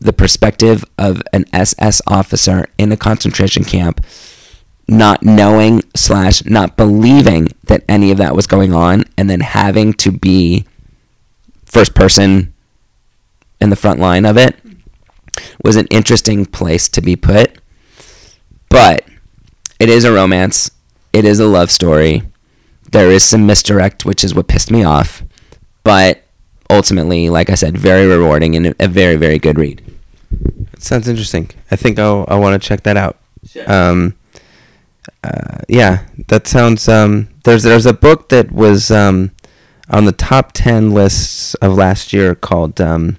the 0.00 0.12
perspective 0.12 0.84
of 0.98 1.22
an 1.32 1.44
SS 1.52 2.00
officer 2.06 2.66
in 2.78 2.90
a 2.90 2.96
concentration 2.96 3.64
camp 3.64 4.04
not 4.88 5.22
knowing 5.22 5.82
slash 5.94 6.44
not 6.44 6.76
believing 6.76 7.48
that 7.64 7.84
any 7.88 8.10
of 8.10 8.18
that 8.18 8.34
was 8.34 8.48
going 8.48 8.74
on 8.74 9.04
and 9.16 9.30
then 9.30 9.40
having 9.40 9.92
to 9.92 10.10
be 10.10 10.66
first 11.64 11.94
person 11.94 12.52
in 13.60 13.70
the 13.70 13.76
front 13.76 14.00
line 14.00 14.24
of 14.24 14.36
it 14.36 14.56
was 15.62 15.76
an 15.76 15.86
interesting 15.90 16.44
place 16.44 16.88
to 16.88 17.00
be 17.00 17.14
put. 17.14 17.58
But 18.68 19.04
it 19.78 19.88
is 19.88 20.04
a 20.04 20.12
romance. 20.12 20.70
It 21.12 21.24
is 21.24 21.38
a 21.38 21.46
love 21.46 21.70
story. 21.70 22.22
There 22.90 23.10
is 23.10 23.22
some 23.22 23.46
misdirect 23.46 24.04
which 24.04 24.24
is 24.24 24.34
what 24.34 24.48
pissed 24.48 24.72
me 24.72 24.82
off. 24.82 25.22
But 25.84 26.24
ultimately, 26.68 27.30
like 27.30 27.48
I 27.48 27.54
said, 27.54 27.78
very 27.78 28.06
rewarding 28.06 28.56
and 28.56 28.74
a 28.80 28.88
very, 28.88 29.16
very 29.16 29.38
good 29.38 29.58
read. 29.58 29.89
Sounds 30.80 31.08
interesting. 31.08 31.50
I 31.70 31.76
think 31.76 31.98
I'll, 31.98 32.24
I 32.26 32.36
want 32.36 32.60
to 32.60 32.68
check 32.68 32.82
that 32.84 32.96
out. 32.96 33.18
Um, 33.66 34.16
uh, 35.22 35.58
yeah, 35.68 36.06
that 36.28 36.46
sounds. 36.46 36.88
Um, 36.88 37.28
there's 37.44 37.62
there's 37.62 37.86
a 37.86 37.92
book 37.92 38.30
that 38.30 38.50
was 38.50 38.90
um, 38.90 39.32
on 39.90 40.06
the 40.06 40.12
top 40.12 40.52
ten 40.52 40.90
lists 40.92 41.54
of 41.56 41.74
last 41.74 42.12
year 42.12 42.34
called. 42.34 42.80
Um, 42.80 43.18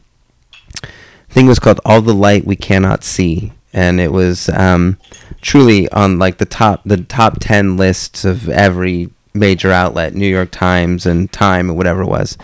I 0.84 1.34
think 1.34 1.46
it 1.46 1.50
was 1.50 1.60
called 1.60 1.80
"All 1.86 2.02
the 2.02 2.14
Light 2.16 2.46
We 2.46 2.56
Cannot 2.56 3.04
See," 3.04 3.54
and 3.74 4.00
it 4.00 4.12
was 4.12 4.50
um, 4.50 4.98
truly 5.42 5.88
on 5.90 6.18
like 6.18 6.40
the 6.40 6.46
top 6.46 6.82
the 6.84 6.98
top 6.98 7.38
ten 7.40 7.78
lists 7.78 8.26
of 8.26 8.50
every 8.50 9.10
major 9.34 9.72
outlet, 9.72 10.16
New 10.16 10.28
York 10.28 10.52
Times 10.52 11.06
and 11.06 11.32
Time 11.32 11.70
or 11.70 11.74
whatever 11.76 12.02
it 12.02 12.08
was. 12.08 12.38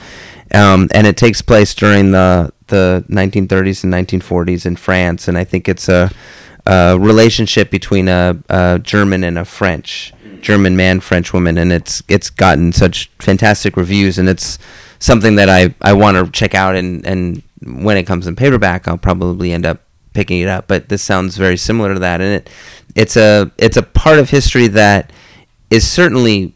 Um, 0.53 0.87
and 0.93 1.05
it 1.07 1.17
takes 1.17 1.41
place 1.41 1.73
during 1.73 2.11
the 2.11 2.53
the 2.67 3.05
1930s 3.09 3.83
and 3.83 3.93
1940s 3.93 4.65
in 4.65 4.75
France, 4.75 5.27
and 5.27 5.37
I 5.37 5.43
think 5.43 5.67
it's 5.67 5.89
a, 5.89 6.11
a 6.65 6.97
relationship 6.99 7.69
between 7.69 8.07
a, 8.07 8.37
a 8.49 8.79
German 8.79 9.23
and 9.23 9.37
a 9.37 9.45
French 9.45 10.13
German 10.41 10.75
man, 10.77 10.99
French 10.99 11.33
woman, 11.33 11.57
and 11.57 11.71
it's 11.71 12.03
it's 12.07 12.29
gotten 12.29 12.71
such 12.71 13.09
fantastic 13.19 13.75
reviews, 13.75 14.17
and 14.17 14.29
it's 14.29 14.57
something 14.99 15.35
that 15.35 15.49
I, 15.49 15.73
I 15.81 15.93
want 15.93 16.17
to 16.17 16.31
check 16.31 16.55
out, 16.55 16.75
and, 16.75 17.05
and 17.05 17.43
when 17.63 17.97
it 17.97 18.03
comes 18.03 18.27
in 18.27 18.35
paperback, 18.35 18.87
I'll 18.87 18.97
probably 18.97 19.51
end 19.51 19.65
up 19.65 19.81
picking 20.13 20.41
it 20.41 20.47
up. 20.47 20.67
But 20.67 20.89
this 20.89 21.01
sounds 21.01 21.37
very 21.37 21.57
similar 21.57 21.93
to 21.93 21.99
that, 21.99 22.21
and 22.21 22.33
it 22.33 22.49
it's 22.95 23.17
a 23.17 23.51
it's 23.57 23.77
a 23.77 23.83
part 23.83 24.19
of 24.19 24.29
history 24.29 24.67
that 24.67 25.11
is 25.69 25.87
certainly 25.87 26.53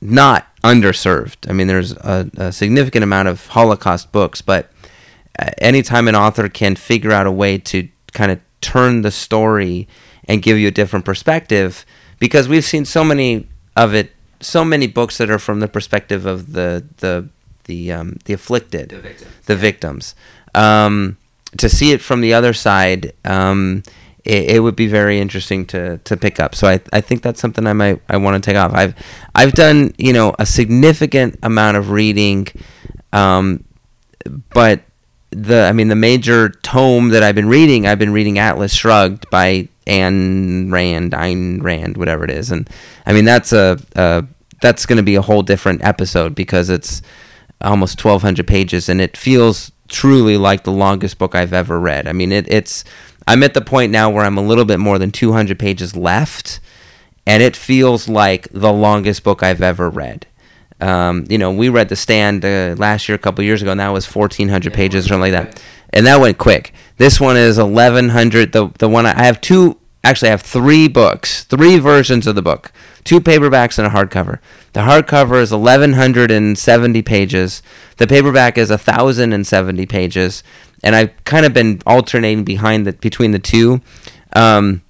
not 0.00 0.46
underserved. 0.62 1.48
I 1.48 1.52
mean, 1.52 1.66
there's 1.66 1.92
a, 1.92 2.30
a 2.36 2.52
significant 2.52 3.02
amount 3.02 3.28
of 3.28 3.46
Holocaust 3.48 4.12
books, 4.12 4.40
but 4.42 4.70
anytime 5.58 6.08
an 6.08 6.14
author 6.16 6.48
can 6.48 6.76
figure 6.76 7.12
out 7.12 7.26
a 7.26 7.32
way 7.32 7.58
to 7.58 7.88
kind 8.12 8.30
of 8.32 8.40
turn 8.60 9.02
the 9.02 9.10
story 9.10 9.86
and 10.28 10.42
give 10.42 10.58
you 10.58 10.68
a 10.68 10.70
different 10.72 11.04
perspective 11.04 11.84
because 12.18 12.48
we've 12.48 12.64
seen 12.64 12.84
so 12.84 13.04
many 13.04 13.46
of 13.76 13.94
it 13.94 14.12
so 14.40 14.64
many 14.64 14.86
books 14.86 15.18
that 15.18 15.30
are 15.30 15.38
from 15.38 15.60
the 15.60 15.68
perspective 15.68 16.26
of 16.26 16.52
the 16.52 16.84
the 16.98 17.28
the 17.64 17.92
um, 17.92 18.16
the 18.24 18.32
afflicted 18.32 18.90
The 18.90 19.00
victims. 19.00 19.30
the 19.46 19.56
victims. 19.56 20.14
Um, 20.54 21.16
to 21.58 21.68
see 21.68 21.92
it 21.92 22.00
from 22.00 22.20
the 22.20 22.32
other 22.34 22.52
side 22.52 23.12
um, 23.24 23.82
it, 24.24 24.56
it 24.56 24.60
would 24.60 24.76
be 24.76 24.86
very 24.88 25.20
interesting 25.20 25.64
to 25.66 25.98
to 25.98 26.16
pick 26.16 26.40
up. 26.40 26.54
So 26.54 26.66
I, 26.68 26.80
I 26.92 27.00
think 27.00 27.22
that's 27.22 27.40
something 27.40 27.66
I 27.66 27.72
might 27.72 28.02
I 28.08 28.16
want 28.16 28.42
to 28.42 28.50
take 28.50 28.56
off. 28.56 28.72
I've 28.74 28.94
I've 29.34 29.52
done 29.52 29.94
you 29.98 30.12
know 30.12 30.34
a 30.38 30.46
significant 30.46 31.38
amount 31.42 31.76
of 31.76 31.90
reading 31.90 32.48
um, 33.12 33.64
but 34.52 34.82
the 35.30 35.64
I 35.64 35.72
mean 35.72 35.88
the 35.88 35.96
major 35.96 36.48
tome 36.48 37.10
that 37.10 37.22
I've 37.22 37.34
been 37.34 37.48
reading, 37.48 37.86
I've 37.86 37.98
been 37.98 38.12
reading 38.12 38.38
Atlas 38.38 38.72
Shrugged 38.72 39.28
by 39.30 39.68
Anne 39.86 40.70
Rand, 40.70 41.12
Ayn 41.12 41.62
Rand, 41.62 41.96
whatever 41.96 42.24
it 42.24 42.30
is, 42.30 42.50
and 42.50 42.68
I 43.04 43.12
mean 43.12 43.24
that's 43.24 43.52
a, 43.52 43.78
a 43.94 44.24
that's 44.62 44.86
going 44.86 44.96
to 44.96 45.02
be 45.02 45.16
a 45.16 45.22
whole 45.22 45.42
different 45.42 45.84
episode 45.84 46.34
because 46.34 46.70
it's 46.70 47.02
almost 47.60 48.02
1200 48.02 48.46
pages 48.46 48.88
and 48.88 49.00
it 49.00 49.16
feels 49.16 49.72
truly 49.88 50.36
like 50.36 50.64
the 50.64 50.72
longest 50.72 51.18
book 51.18 51.34
I've 51.34 51.52
ever 51.52 51.78
read. 51.78 52.06
I 52.06 52.12
mean 52.12 52.32
it, 52.32 52.46
it's 52.48 52.84
I'm 53.26 53.42
at 53.42 53.54
the 53.54 53.60
point 53.60 53.92
now 53.92 54.10
where 54.10 54.24
I'm 54.24 54.38
a 54.38 54.42
little 54.42 54.64
bit 54.64 54.78
more 54.78 54.98
than 54.98 55.10
200 55.10 55.58
pages 55.58 55.96
left 55.96 56.60
and 57.26 57.42
it 57.42 57.56
feels 57.56 58.08
like 58.08 58.48
the 58.52 58.72
longest 58.72 59.24
book 59.24 59.42
I've 59.42 59.62
ever 59.62 59.90
read. 59.90 60.26
Um, 60.80 61.24
you 61.28 61.38
know, 61.38 61.50
we 61.50 61.68
read 61.68 61.88
The 61.88 61.96
Stand 61.96 62.44
uh, 62.44 62.74
last 62.78 63.08
year, 63.08 63.16
a 63.16 63.18
couple 63.18 63.44
years 63.44 63.62
ago, 63.62 63.70
and 63.70 63.80
that 63.80 63.88
was 63.88 64.06
1,400 64.06 64.64
Yeah, 64.70 64.76
pages 64.76 65.06
or 65.06 65.08
something 65.08 65.32
like 65.32 65.32
that. 65.32 65.62
And 65.90 66.06
that 66.06 66.20
went 66.20 66.38
quick. 66.38 66.72
This 66.98 67.20
one 67.20 67.36
is 67.36 67.58
1,100. 67.58 68.52
The, 68.52 68.68
the 68.78 68.88
one 68.88 69.06
I, 69.06 69.18
I 69.18 69.24
have 69.24 69.40
two, 69.40 69.78
actually, 70.04 70.28
I 70.28 70.32
have 70.32 70.42
three 70.42 70.88
books, 70.88 71.44
three 71.44 71.78
versions 71.78 72.26
of 72.26 72.34
the 72.34 72.42
book, 72.42 72.72
two 73.04 73.20
paperbacks 73.20 73.78
and 73.78 73.86
a 73.86 73.90
hardcover. 73.90 74.40
The 74.72 74.80
hardcover 74.80 75.40
is 75.40 75.52
1,170 75.52 77.02
pages, 77.02 77.62
the 77.96 78.06
paperback 78.06 78.58
is 78.58 78.68
1,070 78.68 79.86
pages, 79.86 80.42
and 80.82 80.94
I've 80.94 81.24
kind 81.24 81.46
of 81.46 81.54
been 81.54 81.80
alternating 81.86 82.44
behind 82.44 82.86
the, 82.86 82.92
between 82.92 83.30
the 83.30 83.38
two. 83.38 83.80
Um, 84.34 84.82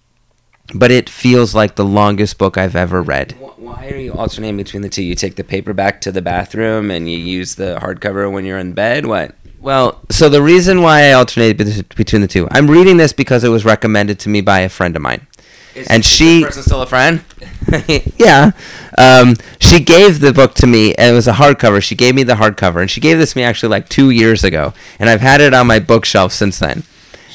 but 0.74 0.90
it 0.90 1.08
feels 1.08 1.54
like 1.54 1.76
the 1.76 1.84
longest 1.84 2.38
book 2.38 2.58
I've 2.58 2.76
ever 2.76 3.02
read. 3.02 3.32
Why 3.56 3.88
are 3.90 3.96
you 3.96 4.12
alternating 4.12 4.56
between 4.56 4.82
the 4.82 4.88
two? 4.88 5.02
You 5.02 5.14
take 5.14 5.36
the 5.36 5.44
paperback 5.44 6.00
to 6.02 6.12
the 6.12 6.22
bathroom 6.22 6.90
and 6.90 7.10
you 7.10 7.18
use 7.18 7.54
the 7.54 7.78
hardcover 7.80 8.30
when 8.30 8.44
you're 8.44 8.58
in 8.58 8.72
bed. 8.72 9.06
What? 9.06 9.34
Well, 9.60 10.00
so 10.10 10.28
the 10.28 10.42
reason 10.42 10.82
why 10.82 11.04
I 11.04 11.12
alternated 11.12 11.88
between 11.96 12.22
the 12.22 12.28
two, 12.28 12.46
I'm 12.50 12.70
reading 12.70 12.96
this 12.98 13.12
because 13.12 13.42
it 13.44 13.48
was 13.48 13.64
recommended 13.64 14.18
to 14.20 14.28
me 14.28 14.40
by 14.40 14.60
a 14.60 14.68
friend 14.68 14.94
of 14.96 15.02
mine. 15.02 15.26
Is, 15.74 15.86
And 15.88 16.00
is 16.00 16.06
she- 16.06 16.44
person 16.44 16.62
still 16.62 16.82
a 16.82 16.86
friend? 16.86 17.22
yeah. 18.16 18.52
Um, 18.96 19.36
she 19.58 19.80
gave 19.80 20.20
the 20.20 20.32
book 20.32 20.54
to 20.54 20.66
me, 20.66 20.94
and 20.94 21.10
it 21.10 21.14
was 21.14 21.26
a 21.28 21.32
hardcover. 21.32 21.82
She 21.82 21.94
gave 21.94 22.14
me 22.14 22.22
the 22.22 22.34
hardcover, 22.34 22.80
and 22.80 22.90
she 22.90 23.00
gave 23.00 23.18
this 23.18 23.32
to 23.32 23.38
me 23.38 23.42
actually 23.44 23.70
like 23.70 23.88
two 23.88 24.10
years 24.10 24.44
ago, 24.44 24.72
and 24.98 25.10
I've 25.10 25.20
had 25.20 25.40
it 25.40 25.52
on 25.52 25.66
my 25.66 25.78
bookshelf 25.80 26.32
since 26.32 26.58
then. 26.58 26.84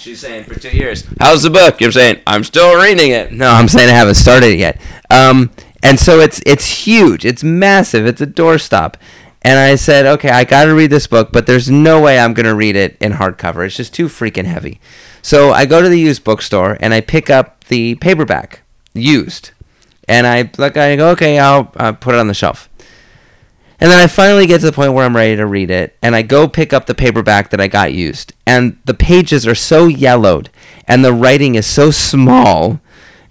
She's 0.01 0.19
saying 0.19 0.45
for 0.45 0.59
two 0.59 0.75
years. 0.75 1.03
How's 1.19 1.43
the 1.43 1.51
book? 1.51 1.79
You're 1.79 1.91
saying 1.91 2.21
I'm 2.25 2.43
still 2.43 2.75
reading 2.81 3.11
it. 3.11 3.31
No, 3.31 3.47
I'm 3.47 3.67
saying 3.67 3.87
I 3.87 3.91
haven't 3.91 4.15
started 4.15 4.47
it 4.47 4.57
yet. 4.57 4.81
Um, 5.11 5.51
and 5.83 5.99
so 5.99 6.19
it's 6.19 6.41
it's 6.43 6.87
huge. 6.87 7.23
It's 7.23 7.43
massive. 7.43 8.07
It's 8.07 8.19
a 8.19 8.25
doorstop. 8.25 8.95
And 9.43 9.59
I 9.59 9.75
said, 9.75 10.07
okay, 10.07 10.29
I 10.29 10.43
got 10.43 10.65
to 10.65 10.73
read 10.73 10.89
this 10.89 11.05
book, 11.05 11.31
but 11.31 11.45
there's 11.45 11.69
no 11.69 12.01
way 12.01 12.17
I'm 12.17 12.33
going 12.33 12.47
to 12.47 12.55
read 12.55 12.75
it 12.75 12.97
in 12.99 13.13
hardcover. 13.13 13.63
It's 13.63 13.75
just 13.75 13.93
too 13.93 14.07
freaking 14.07 14.45
heavy. 14.45 14.81
So 15.21 15.51
I 15.51 15.67
go 15.67 15.83
to 15.83 15.89
the 15.89 15.99
used 15.99 16.23
bookstore 16.23 16.77
and 16.79 16.95
I 16.95 17.01
pick 17.01 17.29
up 17.29 17.65
the 17.65 17.93
paperback, 17.93 18.63
used, 18.95 19.51
and 20.07 20.25
I 20.25 20.49
like 20.57 20.77
I 20.77 20.95
go, 20.95 21.09
okay, 21.11 21.37
I'll 21.37 21.71
uh, 21.75 21.91
put 21.91 22.15
it 22.15 22.19
on 22.19 22.27
the 22.27 22.33
shelf. 22.33 22.69
And 23.81 23.89
then 23.89 23.99
I 23.99 24.05
finally 24.05 24.45
get 24.45 24.59
to 24.59 24.67
the 24.67 24.71
point 24.71 24.93
where 24.93 25.03
I'm 25.03 25.15
ready 25.15 25.35
to 25.35 25.45
read 25.47 25.71
it, 25.71 25.97
and 26.03 26.15
I 26.15 26.21
go 26.21 26.47
pick 26.47 26.71
up 26.71 26.85
the 26.85 26.93
paperback 26.93 27.49
that 27.49 27.59
I 27.59 27.67
got 27.67 27.93
used, 27.93 28.31
and 28.45 28.77
the 28.85 28.93
pages 28.93 29.47
are 29.47 29.55
so 29.55 29.87
yellowed, 29.87 30.51
and 30.87 31.03
the 31.03 31.11
writing 31.11 31.55
is 31.55 31.65
so 31.65 31.89
small, 31.89 32.79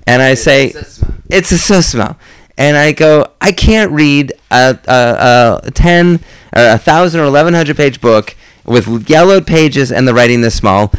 and 0.08 0.20
I 0.20 0.34
say, 0.34 0.74
it's 1.30 1.52
a 1.52 1.58
so 1.58 1.80
small. 1.80 2.16
And 2.58 2.76
I 2.76 2.90
go, 2.90 3.32
I 3.40 3.52
can't 3.52 3.92
read 3.92 4.32
a, 4.50 4.76
a, 4.88 5.60
a 5.62 5.70
10 5.70 6.16
or 6.56 6.62
a 6.62 6.70
1,000 6.70 7.20
or 7.20 7.24
1,100 7.24 7.76
page 7.76 8.00
book 8.00 8.36
with 8.64 9.08
yellowed 9.08 9.46
pages 9.46 9.92
and 9.92 10.06
the 10.06 10.12
writing 10.12 10.40
this 10.40 10.56
small. 10.56 10.92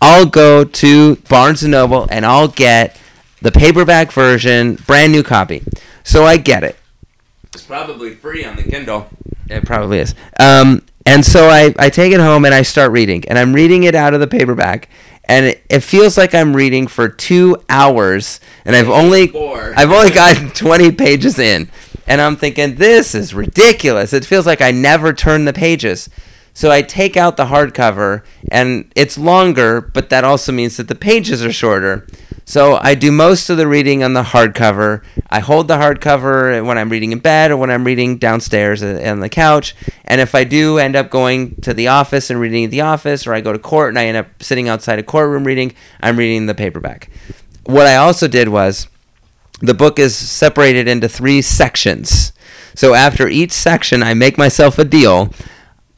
I'll 0.00 0.26
go 0.26 0.64
to 0.64 1.16
Barnes 1.28 1.62
& 1.62 1.68
Noble 1.68 2.08
and 2.10 2.26
I'll 2.26 2.48
get 2.48 2.98
the 3.42 3.52
paperback 3.52 4.12
version, 4.12 4.76
brand 4.86 5.12
new 5.12 5.22
copy. 5.22 5.62
So 6.02 6.24
I 6.24 6.38
get 6.38 6.64
it. 6.64 6.76
It's 7.54 7.64
probably 7.64 8.14
free 8.14 8.44
on 8.44 8.56
the 8.56 8.64
Kindle. 8.64 9.08
It 9.48 9.64
probably 9.64 10.00
is. 10.00 10.14
Um, 10.40 10.84
and 11.06 11.24
so 11.24 11.48
I, 11.48 11.72
I 11.78 11.88
take 11.88 12.12
it 12.12 12.20
home 12.20 12.44
and 12.44 12.52
I 12.52 12.62
start 12.62 12.90
reading. 12.90 13.24
And 13.28 13.38
I'm 13.38 13.52
reading 13.52 13.84
it 13.84 13.94
out 13.94 14.12
of 14.12 14.20
the 14.20 14.26
paperback. 14.26 14.88
And 15.26 15.46
it, 15.46 15.64
it 15.70 15.80
feels 15.80 16.18
like 16.18 16.34
I'm 16.34 16.54
reading 16.56 16.88
for 16.88 17.08
two 17.08 17.56
hours. 17.68 18.40
And 18.64 18.74
I've 18.74 18.88
only 18.88 19.28
Four. 19.28 19.72
I've 19.76 19.92
only 19.92 20.10
gotten 20.10 20.50
20 20.54 20.92
pages 20.92 21.38
in. 21.38 21.70
And 22.06 22.20
I'm 22.20 22.36
thinking, 22.36 22.74
this 22.74 23.14
is 23.14 23.32
ridiculous. 23.32 24.12
It 24.12 24.24
feels 24.24 24.46
like 24.46 24.60
I 24.60 24.72
never 24.72 25.12
turn 25.12 25.44
the 25.44 25.52
pages. 25.52 26.10
So 26.52 26.70
I 26.70 26.82
take 26.82 27.16
out 27.16 27.36
the 27.36 27.46
hardcover, 27.46 28.22
and 28.48 28.92
it's 28.94 29.18
longer, 29.18 29.80
but 29.80 30.08
that 30.10 30.22
also 30.22 30.52
means 30.52 30.76
that 30.76 30.86
the 30.86 30.94
pages 30.94 31.44
are 31.44 31.52
shorter. 31.52 32.06
So 32.46 32.78
I 32.80 32.94
do 32.94 33.10
most 33.10 33.48
of 33.48 33.56
the 33.56 33.66
reading 33.66 34.02
on 34.02 34.12
the 34.12 34.22
hardcover. 34.22 35.02
I 35.30 35.40
hold 35.40 35.66
the 35.66 35.76
hardcover 35.76 36.64
when 36.64 36.76
I'm 36.76 36.90
reading 36.90 37.12
in 37.12 37.18
bed 37.18 37.50
or 37.50 37.56
when 37.56 37.70
I'm 37.70 37.84
reading 37.84 38.18
downstairs 38.18 38.82
on 38.82 39.20
the 39.20 39.30
couch. 39.30 39.74
And 40.04 40.20
if 40.20 40.34
I 40.34 40.44
do 40.44 40.78
end 40.78 40.94
up 40.94 41.08
going 41.08 41.56
to 41.62 41.72
the 41.72 41.88
office 41.88 42.28
and 42.28 42.38
reading 42.38 42.66
at 42.66 42.70
the 42.70 42.82
office, 42.82 43.26
or 43.26 43.32
I 43.32 43.40
go 43.40 43.52
to 43.52 43.58
court 43.58 43.88
and 43.88 43.98
I 43.98 44.06
end 44.06 44.18
up 44.18 44.42
sitting 44.42 44.68
outside 44.68 44.98
a 44.98 45.02
courtroom 45.02 45.44
reading, 45.44 45.72
I'm 46.02 46.18
reading 46.18 46.44
the 46.44 46.54
paperback. 46.54 47.08
What 47.64 47.86
I 47.86 47.96
also 47.96 48.28
did 48.28 48.48
was 48.48 48.88
the 49.60 49.74
book 49.74 49.98
is 49.98 50.14
separated 50.14 50.86
into 50.86 51.08
three 51.08 51.40
sections. 51.40 52.32
So 52.74 52.92
after 52.92 53.26
each 53.26 53.52
section, 53.52 54.02
I 54.02 54.12
make 54.12 54.36
myself 54.36 54.78
a 54.78 54.84
deal. 54.84 55.32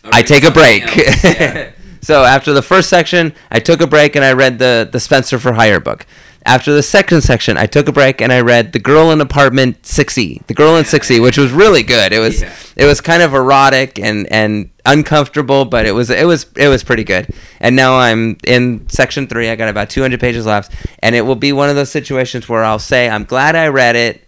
I 0.04 0.22
take 0.22 0.44
a 0.44 0.52
break. 0.52 0.84
Yeah. 0.94 1.72
so 2.00 2.22
after 2.22 2.52
the 2.52 2.62
first 2.62 2.88
section, 2.88 3.34
I 3.50 3.58
took 3.58 3.80
a 3.80 3.86
break 3.86 4.14
and 4.14 4.24
I 4.24 4.32
read 4.34 4.60
the 4.60 4.88
the 4.90 5.00
Spencer 5.00 5.40
for 5.40 5.54
Hire 5.54 5.80
book. 5.80 6.06
After 6.46 6.72
the 6.72 6.82
second 6.82 7.22
section, 7.22 7.56
I 7.56 7.66
took 7.66 7.88
a 7.88 7.92
break 7.92 8.20
and 8.20 8.32
I 8.32 8.40
read 8.40 8.72
The 8.72 8.78
Girl 8.78 9.10
in 9.10 9.20
Apartment 9.20 9.82
6E, 9.82 10.46
The 10.46 10.54
Girl 10.54 10.76
in 10.76 10.84
6E, 10.84 11.20
which 11.20 11.36
was 11.36 11.50
really 11.50 11.82
good. 11.82 12.12
It 12.12 12.20
was 12.20 12.40
Yeah. 12.42 12.52
it 12.76 12.84
was 12.84 13.00
kind 13.00 13.20
of 13.22 13.34
erotic 13.34 13.98
and 13.98 14.30
and 14.32 14.70
uncomfortable, 14.84 15.64
but 15.64 15.86
it 15.86 15.92
was 15.92 16.08
it 16.08 16.24
was 16.26 16.46
it 16.56 16.68
was 16.68 16.84
pretty 16.84 17.02
good. 17.02 17.26
And 17.60 17.74
now 17.74 17.98
I'm 17.98 18.36
in 18.46 18.88
section 18.88 19.26
3. 19.26 19.50
I 19.50 19.56
got 19.56 19.68
about 19.68 19.90
200 19.90 20.20
pages 20.20 20.46
left, 20.46 20.72
and 21.00 21.16
it 21.16 21.22
will 21.22 21.34
be 21.34 21.52
one 21.52 21.68
of 21.68 21.74
those 21.74 21.90
situations 21.90 22.48
where 22.48 22.62
I'll 22.64 22.78
say 22.78 23.08
I'm 23.10 23.24
glad 23.24 23.56
I 23.56 23.66
read 23.66 23.96
it, 23.96 24.24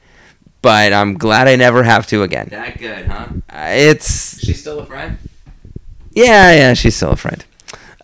but 0.60 0.92
I'm 0.92 1.14
glad 1.14 1.46
I 1.46 1.54
never 1.54 1.84
have 1.84 2.08
to 2.08 2.24
again. 2.24 2.48
That 2.50 2.78
good, 2.80 3.06
huh? 3.06 3.26
Uh, 3.48 3.68
It's 3.70 4.40
She's 4.44 4.58
still 4.60 4.80
a 4.80 4.86
friend. 4.86 5.18
yeah, 6.12 6.52
yeah, 6.52 6.74
she's 6.74 6.96
still 6.96 7.12
a 7.12 7.16
friend. 7.16 7.44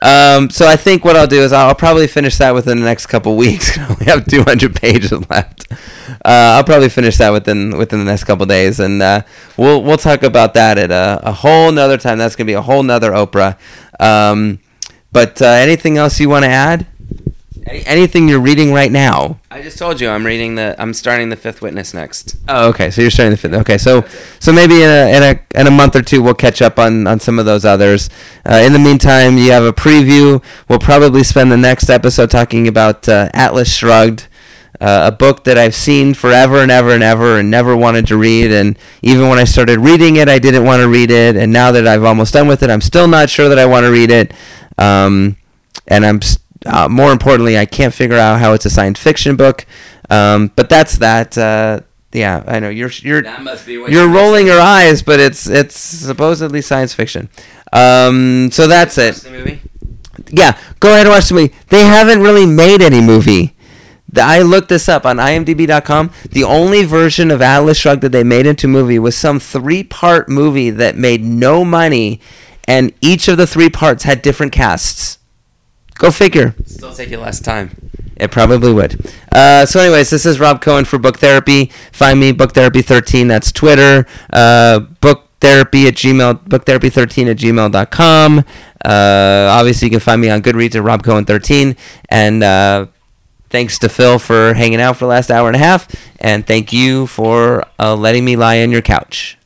Um, 0.05 0.51
so 0.51 0.67
I 0.67 0.77
think 0.77 1.03
what 1.03 1.17
I'll 1.17 1.27
do 1.27 1.41
is 1.41 1.51
I'll 1.51 1.75
probably 1.75 2.07
finish 2.07 2.37
that 2.37 2.53
within 2.55 2.79
the 2.79 2.85
next 2.85 3.07
couple 3.07 3.37
weeks. 3.45 3.79
Only 3.91 4.05
have 4.05 4.27
200 4.27 4.77
pages 4.77 5.13
left. 5.31 5.73
Uh, 5.73 6.57
I'll 6.57 6.65
probably 6.65 6.91
finish 6.91 7.17
that 7.17 7.31
within 7.31 7.77
within 7.79 7.99
the 7.99 8.05
next 8.05 8.25
couple 8.25 8.45
days, 8.47 8.81
and 8.81 9.03
uh, 9.03 9.23
we'll 9.57 9.83
we'll 9.83 9.97
talk 9.97 10.23
about 10.23 10.55
that 10.55 10.79
at 10.79 10.91
a, 10.91 11.21
a 11.23 11.33
whole 11.33 11.73
nother 11.73 11.97
time. 11.97 12.19
That's 12.19 12.37
gonna 12.37 12.47
be 12.47 12.53
a 12.53 12.63
whole 12.63 12.83
nother 12.83 13.13
Oprah. 13.13 13.59
Um, 13.99 14.61
but 15.11 15.41
uh, 15.41 15.47
anything 15.47 15.97
else 15.97 16.21
you 16.21 16.29
want 16.29 16.45
to 16.45 16.51
add? 16.51 16.87
Any, 17.67 17.87
anything 17.87 18.29
you're 18.29 18.41
reading 18.41 18.73
right 18.73 18.93
now? 18.93 19.39
I 19.51 19.63
just 19.63 19.79
told 19.79 20.01
you 20.01 20.09
I'm 20.11 20.27
reading 20.27 20.55
the. 20.57 20.75
I'm 20.79 20.93
starting 20.93 21.31
the 21.31 21.37
Fifth 21.37 21.63
Witness 21.63 21.95
next. 21.95 22.37
Oh, 22.49 22.69
okay. 22.69 22.91
So 22.91 23.01
you're 23.01 23.11
starting 23.11 23.31
the 23.31 23.37
fifth. 23.39 23.55
Okay, 23.55 23.79
so 23.79 24.05
so 24.39 24.53
maybe 24.53 24.83
in 24.83 24.91
a 24.91 25.17
in 25.17 25.23
a 25.23 25.61
in 25.61 25.67
a 25.67 25.71
month 25.71 25.97
or 25.97 26.03
two 26.03 26.23
we'll 26.23 26.35
catch 26.35 26.61
up 26.61 26.79
on 26.79 27.07
on 27.07 27.21
some 27.21 27.39
of 27.39 27.47
those 27.47 27.65
others. 27.65 28.11
Uh, 28.45 28.57
in 28.65 28.73
the 28.75 28.79
meantime, 28.79 29.39
you 29.39 29.51
have 29.53 29.65
a 29.65 29.73
preview. 29.73 30.43
We'll 30.69 30.79
probably 30.79 31.25
spend 31.25 31.51
the 31.51 31.57
next 31.57 31.89
episode 31.89 32.31
talking 32.31 32.69
about 32.69 33.09
uh, 33.09 33.31
Atlas 33.33 33.75
Shrugged, 33.75 34.29
uh, 34.83 35.11
a 35.11 35.17
book 35.17 35.45
that 35.45 35.57
I've 35.57 35.75
seen 35.75 36.13
forever 36.13 36.59
and 36.59 36.71
ever 36.71 36.91
and 36.91 37.03
ever 37.03 37.39
and 37.39 37.51
never 37.51 37.75
wanted 37.75 38.07
to 38.09 38.19
read. 38.19 38.53
And 38.53 38.79
even 39.01 39.31
when 39.31 39.39
I 39.39 39.45
started 39.45 39.79
reading 39.79 40.17
it, 40.17 40.29
I 40.29 40.39
didn't 40.39 40.65
want 40.65 40.83
to 40.83 40.89
read 40.89 41.11
it. 41.11 41.35
And 41.37 41.51
now 41.51 41.71
that 41.73 41.87
I've 41.87 42.05
almost 42.05 42.35
done 42.35 42.47
with 42.47 42.63
it, 42.63 42.69
I'm 42.69 42.83
still 42.83 43.09
not 43.09 43.31
sure 43.31 43.49
that 43.49 43.59
I 43.59 43.65
want 43.65 43.85
to 43.85 43.91
read 43.91 44.11
it. 44.11 44.35
Um, 44.77 45.37
and 45.87 46.05
I'm 46.05 46.17
s- 46.17 46.39
uh, 46.67 46.89
more 46.89 47.13
importantly, 47.13 47.59
I 47.59 47.67
can't 47.67 47.93
figure 47.93 48.17
out 48.17 48.41
how 48.41 48.53
it's 48.53 48.67
a 48.67 48.71
science 48.71 48.99
fiction 48.99 49.37
book. 49.37 49.67
Um, 50.11 50.51
but 50.55 50.69
that's 50.69 50.99
that. 50.99 51.37
Uh, 51.37 51.81
yeah, 52.13 52.45
I 52.47 52.61
know 52.61 52.69
you're 52.69 52.91
you're 52.91 53.23
That 53.23 53.43
must 53.43 53.67
be 53.67 53.77
what 53.79 53.91
you're 53.91 54.09
rolling 54.09 54.47
your 54.47 54.61
eyes, 54.61 55.03
but 55.03 55.19
it's 55.21 55.49
it's 55.49 55.79
supposedly 55.79 56.61
science 56.63 56.95
fiction. 56.95 57.29
Um, 57.73 58.51
so 58.53 58.69
that's 58.69 58.97
it. 58.99 59.17
Yeah, 60.31 60.59
go 60.79 60.91
ahead 60.91 61.07
and 61.07 61.11
watch 61.11 61.29
the 61.29 61.35
movie. 61.35 61.55
They 61.69 61.85
haven't 61.85 62.21
really 62.21 62.47
made 62.47 62.81
any 62.83 63.01
movie. 63.01 63.57
I 64.17 64.43
looked 64.43 64.69
this 64.69 64.89
up 64.89 65.05
on 65.05 65.17
IMDb.com. 65.17 66.13
The 66.31 66.45
only 66.45 66.85
version 66.85 67.33
of 67.33 67.43
Atlas 67.43 67.77
Shrugged 67.77 68.03
that 68.03 68.13
they 68.13 68.23
made 68.23 68.47
into 68.47 68.69
movie 68.69 69.01
was 69.01 69.17
some 69.17 69.41
three-part 69.41 70.29
movie 70.29 70.71
that 70.71 70.97
made 70.97 71.25
no 71.25 71.65
money, 71.65 72.21
and 72.69 72.93
each 73.01 73.27
of 73.27 73.39
the 73.39 73.47
three 73.47 73.69
parts 73.69 74.05
had 74.05 74.23
different 74.23 74.53
casts. 74.53 75.19
Go 75.95 76.11
figure. 76.11 76.55
Still 76.67 76.93
take 76.93 77.11
you 77.11 77.19
less 77.19 77.41
time. 77.41 77.91
It 78.17 78.31
probably 78.31 78.73
would. 78.73 79.13
Uh, 79.33 79.67
so, 79.67 79.81
anyways, 79.81 80.11
this 80.11 80.25
is 80.25 80.39
Rob 80.39 80.61
Cohen 80.61 80.85
for 80.85 80.99
Book 80.99 81.19
Therapy. 81.19 81.73
Find 81.93 82.21
me 82.21 82.33
Book 82.33 82.53
Therapy 82.53 82.83
13. 82.83 83.29
That's 83.29 83.51
Twitter. 83.51 84.07
Uh, 84.33 84.81
book 84.81 85.29
Therapy 85.41 85.89
at 85.89 85.95
Gmail. 85.95 86.45
Book 86.49 86.65
Therapy 86.65 86.91
13 86.91 87.29
at 87.29 87.37
gmail.com. 87.37 88.39
Uh, 88.85 89.49
obviously, 89.51 89.87
you 89.87 89.91
can 89.91 90.01
find 90.01 90.21
me 90.21 90.31
on 90.31 90.43
Goodreads 90.43 90.77
at 90.77 90.83
Rob 90.83 91.03
Cohen 91.03 91.25
13. 91.25 91.77
And 92.09 92.45
uh, 92.45 92.87
thanks 93.51 93.79
to 93.81 93.89
Phil 93.89 94.19
for 94.19 94.55
hanging 94.55 94.81
out 94.81 94.97
for 94.97 95.07
the 95.07 95.11
last 95.11 95.31
hour 95.31 95.49
and 95.49 95.57
a 95.57 95.61
half. 95.61 95.89
And 96.21 96.47
thank 96.47 96.73
you 96.73 97.07
for 97.07 97.65
uh, 97.79 97.97
letting 97.97 98.25
me 98.25 98.37
lie 98.37 98.63
on 98.63 98.71
your 98.71 98.83
couch. 98.83 99.39